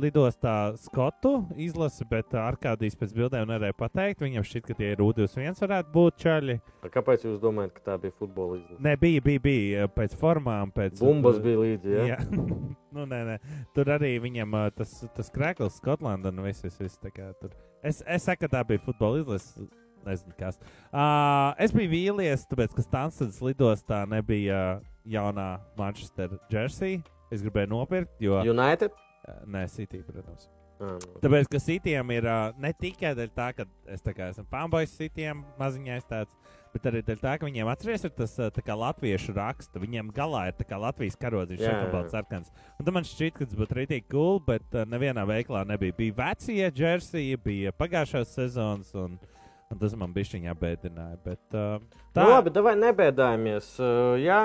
lidostā 0.00 0.54
Skotu 0.80 1.34
izlasi, 1.60 2.06
bet 2.08 2.32
uh, 2.32 2.40
Arkādijas 2.46 2.96
pēc 2.96 3.12
bildēm 3.18 3.50
nevarēja 3.50 3.76
pateikt. 3.76 4.24
Viņam 4.24 4.46
šķiet, 4.48 4.64
ka 4.70 4.76
tie 4.78 4.94
ir 4.94 5.02
U21 5.04 5.60
varētu 5.60 5.92
būt 5.92 6.24
čaļi. 6.24 6.56
Kāpēc 6.94 7.26
jūs 7.28 7.36
domājat, 7.42 7.74
ka 7.76 7.84
tā 7.90 7.98
bija 8.00 8.16
futbola 8.16 8.56
izlase? 8.62 8.80
Nē, 8.80 8.96
bija, 9.02 9.26
bija, 9.28 9.44
bija 9.44 9.84
uh, 9.84 9.92
pēc 9.92 10.16
formām. 10.24 10.72
Pēc, 10.72 10.96
Bumbas 11.04 11.42
bija 11.44 11.60
līdzi. 11.60 11.92
Ja? 11.98 12.08
Jā, 12.14 12.18
nu, 12.96 13.04
nē, 13.12 13.20
nē. 13.28 13.38
Tur 13.76 13.92
arī 13.92 14.14
viņam 14.24 14.56
uh, 14.56 14.70
tas, 14.72 15.02
tas 15.12 15.28
krēkls, 15.36 15.76
Skotlanda 15.82 16.32
un 16.32 16.40
viss. 16.48 16.64
viss, 16.64 16.80
viss 16.80 16.96
tur. 17.04 17.52
Es, 17.84 18.00
es 18.08 18.24
saku, 18.24 18.46
ka 18.46 18.54
tā 18.56 18.64
bija 18.72 18.86
futbola 18.88 19.20
izlase. 19.20 19.68
Nezinu, 20.06 20.34
kas. 20.38 20.58
Uh, 20.90 21.52
es 21.62 21.74
biju 21.74 21.92
vīlies, 21.92 22.46
tāpēc, 22.50 22.74
ka 22.76 22.86
Stansadas 22.86 23.42
lidostā 23.44 24.02
nebija 24.10 24.62
uh, 24.78 24.88
jaunā 25.08 25.54
Manchester 25.78 26.38
jersey. 26.52 27.02
Es 27.32 27.44
gribēju 27.44 27.72
nopirkt, 27.72 28.18
jo. 28.22 28.40
United? 28.44 28.96
Uh, 29.22 29.38
nē, 29.48 29.68
City, 29.72 30.02
protams. 30.06 30.50
Nu. 30.82 30.96
Tāpēc, 31.22 31.46
ka 31.46 31.60
Cityam 31.62 32.10
ir 32.10 32.26
uh, 32.26 32.50
ne 32.58 32.72
tikai 32.74 33.12
tā, 33.30 33.52
ka 33.54 33.66
es 33.92 34.02
tā 34.02 34.14
kā 34.16 34.32
esmu 34.32 34.42
fanboys 34.50 34.94
Cityam 34.96 35.44
maziņais 35.60 36.08
tāds, 36.10 36.34
bet 36.72 36.88
arī 36.90 37.02
tā, 37.06 37.36
ka 37.38 37.46
viņiem 37.46 37.70
atceries 37.70 38.02
ir 38.08 38.12
tas 38.16 38.34
uh, 38.42 38.50
kā 38.66 38.74
latviešu 38.78 39.34
raksta. 39.36 39.82
Viņiem 39.82 40.10
galā 40.16 40.48
ir 40.50 40.56
tā 40.58 40.66
kā 40.66 40.80
Latvijas 40.82 41.18
karodziņš, 41.22 41.62
jā. 41.62 41.74
šeit 41.86 42.10
sarkans. 42.10 42.50
Un 42.78 42.88
tad 42.88 42.96
man 42.96 43.06
šķiet, 43.06 43.36
ka 43.36 43.46
tas 43.46 43.60
būtu 43.60 43.78
rītīgi 43.78 44.08
cool, 44.10 44.42
bet 44.48 44.66
uh, 44.74 44.82
nevienā 44.90 45.22
veiklā 45.28 45.62
nebija. 45.70 45.94
Bija 46.00 46.18
vecie 46.18 46.66
jersey, 46.66 47.36
bija 47.44 47.74
pagājušās 47.78 48.34
sezonas, 48.40 48.90
un, 48.98 49.20
un 49.22 49.41
tas 49.80 49.94
man 49.98 50.12
bija 50.12 50.34
viņa 50.36 50.54
bēdināja. 50.58 51.18
Bet, 51.24 51.42
uh, 51.54 51.78
Tā. 52.12 52.24
Nu, 52.26 52.30
labi, 52.34 52.50
davai 52.52 52.74
nebēdājamies. 52.76 53.72
Uh, 53.80 54.16
jā, 54.20 54.40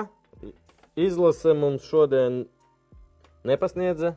izlase 0.96 1.54
mums 1.58 1.86
šodien 1.90 2.46
nepasniedza 3.48 4.16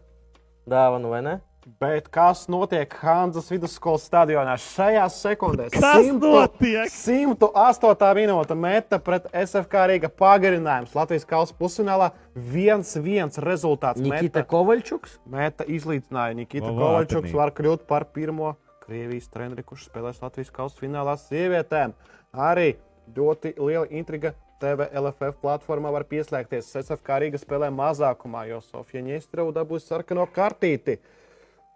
dāvanu, 0.70 1.10
vai 1.12 1.22
ne? 1.26 1.38
Bet 1.80 2.06
kas 2.08 2.46
notiek 2.48 2.94
Hanzas 3.02 3.50
vidusskolas 3.52 4.06
stadionā 4.08 4.54
šajās 4.56 5.18
sekundēs? 5.20 5.74
Kas 5.74 6.06
notiek? 6.16 6.88
108. 6.88 8.14
minūte 8.16 8.56
meta 8.56 8.96
pret 9.04 9.26
SFK 9.36 9.82
Rīga 9.92 10.08
pagarinājums. 10.08 10.94
Latvijas 10.96 11.28
kausa 11.28 11.54
pusfinālā 11.58 12.10
1-1 12.34 13.36
rezultāts. 13.44 14.00
Nikita 14.00 14.40
Meta, 14.40 14.46
Kovaļčuks. 14.48 15.18
meta 15.28 15.68
izlīdzināja. 15.68 16.38
Nikita 16.40 16.72
Va- 16.72 16.78
Kovaļčuks 16.80 17.36
var 17.36 17.52
kļūt 17.52 17.84
par 17.86 18.08
pirmo 18.08 18.54
Krievijas 18.90 19.30
treneri, 19.30 19.62
kurš 19.62 19.86
spēlēs 19.86 20.18
Latvijas 20.18 20.50
kausa 20.50 20.80
finālā 20.82 21.14
sievietēm. 21.22 21.92
Arī 22.34 22.72
ļoti 23.14 23.54
liela 23.58 23.86
intriga. 23.94 24.34
TV 24.60 24.90
LFF 24.92 25.38
platformā 25.40 25.88
var 25.94 26.04
pieslēgties. 26.04 26.66
SFK 26.82 27.14
Rīga 27.22 27.38
spēlē 27.40 27.70
mazākumā, 27.72 28.42
jo 28.50 28.58
Sofija 28.60 29.00
Ņēstrava 29.06 29.54
dabūs 29.56 29.86
sarkano 29.88 30.26
kartīti. 30.34 30.98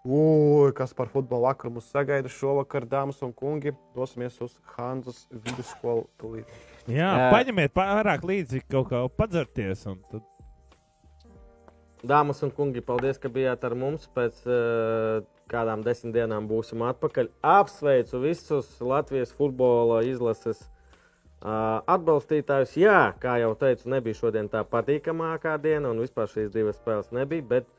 Ui, 0.04 0.68
kas 0.76 0.92
par 0.92 1.08
futbolu 1.08 1.46
vakaru 1.46 1.78
mums 1.78 1.88
sagaida 1.88 2.28
šovakar, 2.28 2.84
dāmas 2.84 3.22
un 3.24 3.32
kungi? 3.32 3.72
Dosimies 3.96 4.36
uz 4.44 4.58
Hanzas 4.74 5.22
vidusskolu. 5.32 6.04
Jā, 6.84 7.08
Jā. 7.08 7.30
paņemiet 7.32 7.72
pārāk 7.72 8.28
līdzi 8.28 8.66
kaut 8.68 8.90
kā 8.92 9.00
padzerties. 9.16 9.86
un 9.88 10.02
Tad... 10.10 10.26
Dāmas 12.04 12.42
un 12.44 12.50
kungi, 12.52 12.82
paldies, 12.84 13.16
ka 13.18 13.30
bijāt 13.32 13.62
ar 13.64 13.74
mums. 13.80 14.04
Pēc 14.14 14.42
uh, 14.44 15.22
kādām 15.48 15.82
desmit 15.86 16.12
dienām 16.16 16.46
būsim 16.50 16.82
atpakaļ. 16.84 17.30
Apsveicu 17.44 18.20
visus 18.22 18.68
Latvijas 18.84 19.32
futbola 19.36 20.02
izlases 20.04 20.60
uh, 20.64 21.80
atbalstītājus. 21.88 22.74
Jā, 22.80 22.98
kā 23.22 23.38
jau 23.40 23.54
teicu, 23.60 23.88
nebija 23.94 24.18
šodien 24.20 24.50
tā 24.52 24.60
patīkamākā 24.68 25.56
diena, 25.64 25.94
un 25.94 26.02
vispār 26.04 26.28
šīs 26.32 26.52
divas 26.52 26.76
spēles 26.80 27.08
nebija. 27.16 27.46
Bet 27.54 27.70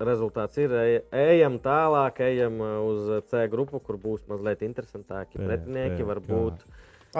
rezultāts 0.00 0.56
ir, 0.62 0.72
ej- 0.80 1.02
ejam 1.12 1.58
tālāk, 1.60 2.22
ejam 2.24 2.56
uh, 2.64 2.78
uz 2.88 3.10
C 3.28 3.44
grupu, 3.52 3.82
kur 3.84 3.98
būs 4.00 4.24
mazliet 4.30 4.62
interesantāki 4.64 5.36
Pē, 5.36 5.44
pretinieki. 5.50 6.00
pē, 6.00 6.08
Varbūt. 6.14 6.64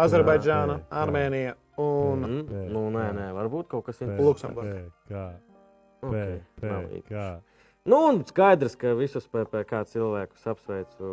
Azerbaidžāna, 0.01 0.78
jā, 0.78 0.87
jā. 0.87 1.03
Armēnija 1.05 1.55
un 1.82 2.24
Mm, 2.24 2.41
Pē, 2.49 2.65
nu, 2.73 2.87
nē, 2.95 3.07
nē, 3.16 3.28
varbūt 3.37 3.69
kaut 3.73 3.85
kas 3.89 4.01
interesants. 4.01 4.27
Luksemburga. 4.27 5.31
Okay, 6.01 7.02
kā? 7.09 7.27
Nu, 7.89 7.98
un 8.10 8.20
skaidrs, 8.28 8.77
ka 8.81 8.93
visus 8.98 9.27
PPC 9.32 9.82
cilvēkus 9.94 10.47
apsveicu. 10.52 11.10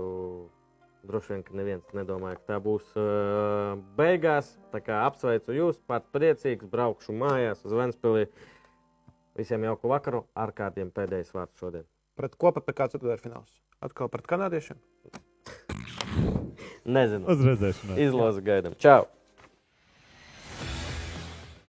Droši 1.07 1.31
vien, 1.31 1.43
ka 1.45 1.55
neviens 1.55 1.95
nedomāja, 1.95 2.35
ka 2.41 2.53
tā 2.53 2.57
būs 2.63 2.87
uh, 2.99 3.77
beigās. 3.95 4.49
Tā 4.73 4.81
kā 4.83 5.05
apsveicu 5.07 5.55
jūs, 5.55 5.79
pat 5.87 6.07
priecīgs, 6.11 6.67
braukšu 6.67 7.15
mājās 7.15 7.63
uz 7.63 7.75
Ventspili. 7.77 8.25
Visiem 9.39 9.63
jauku 9.69 9.91
vakaru, 9.91 10.25
ar 10.35 10.51
kādiem 10.57 10.91
pēdējais 10.91 11.31
vārds 11.35 11.61
šodien. 11.61 11.87
pret 12.17 12.35
kopu 12.35 12.63
pēc 12.65 12.75
kāda 12.79 12.97
ceturtdaļfināls. 12.97 13.59
Atkal 13.85 14.09
pret 14.09 14.27
kanādiešiem. 14.27 14.81
Nezinu. 16.87 17.27
Uz 17.29 17.45
redzēšanos. 17.45 17.99
Izlozes 18.01 18.43
gaidām. 18.43 18.75
Čau! 18.81 19.05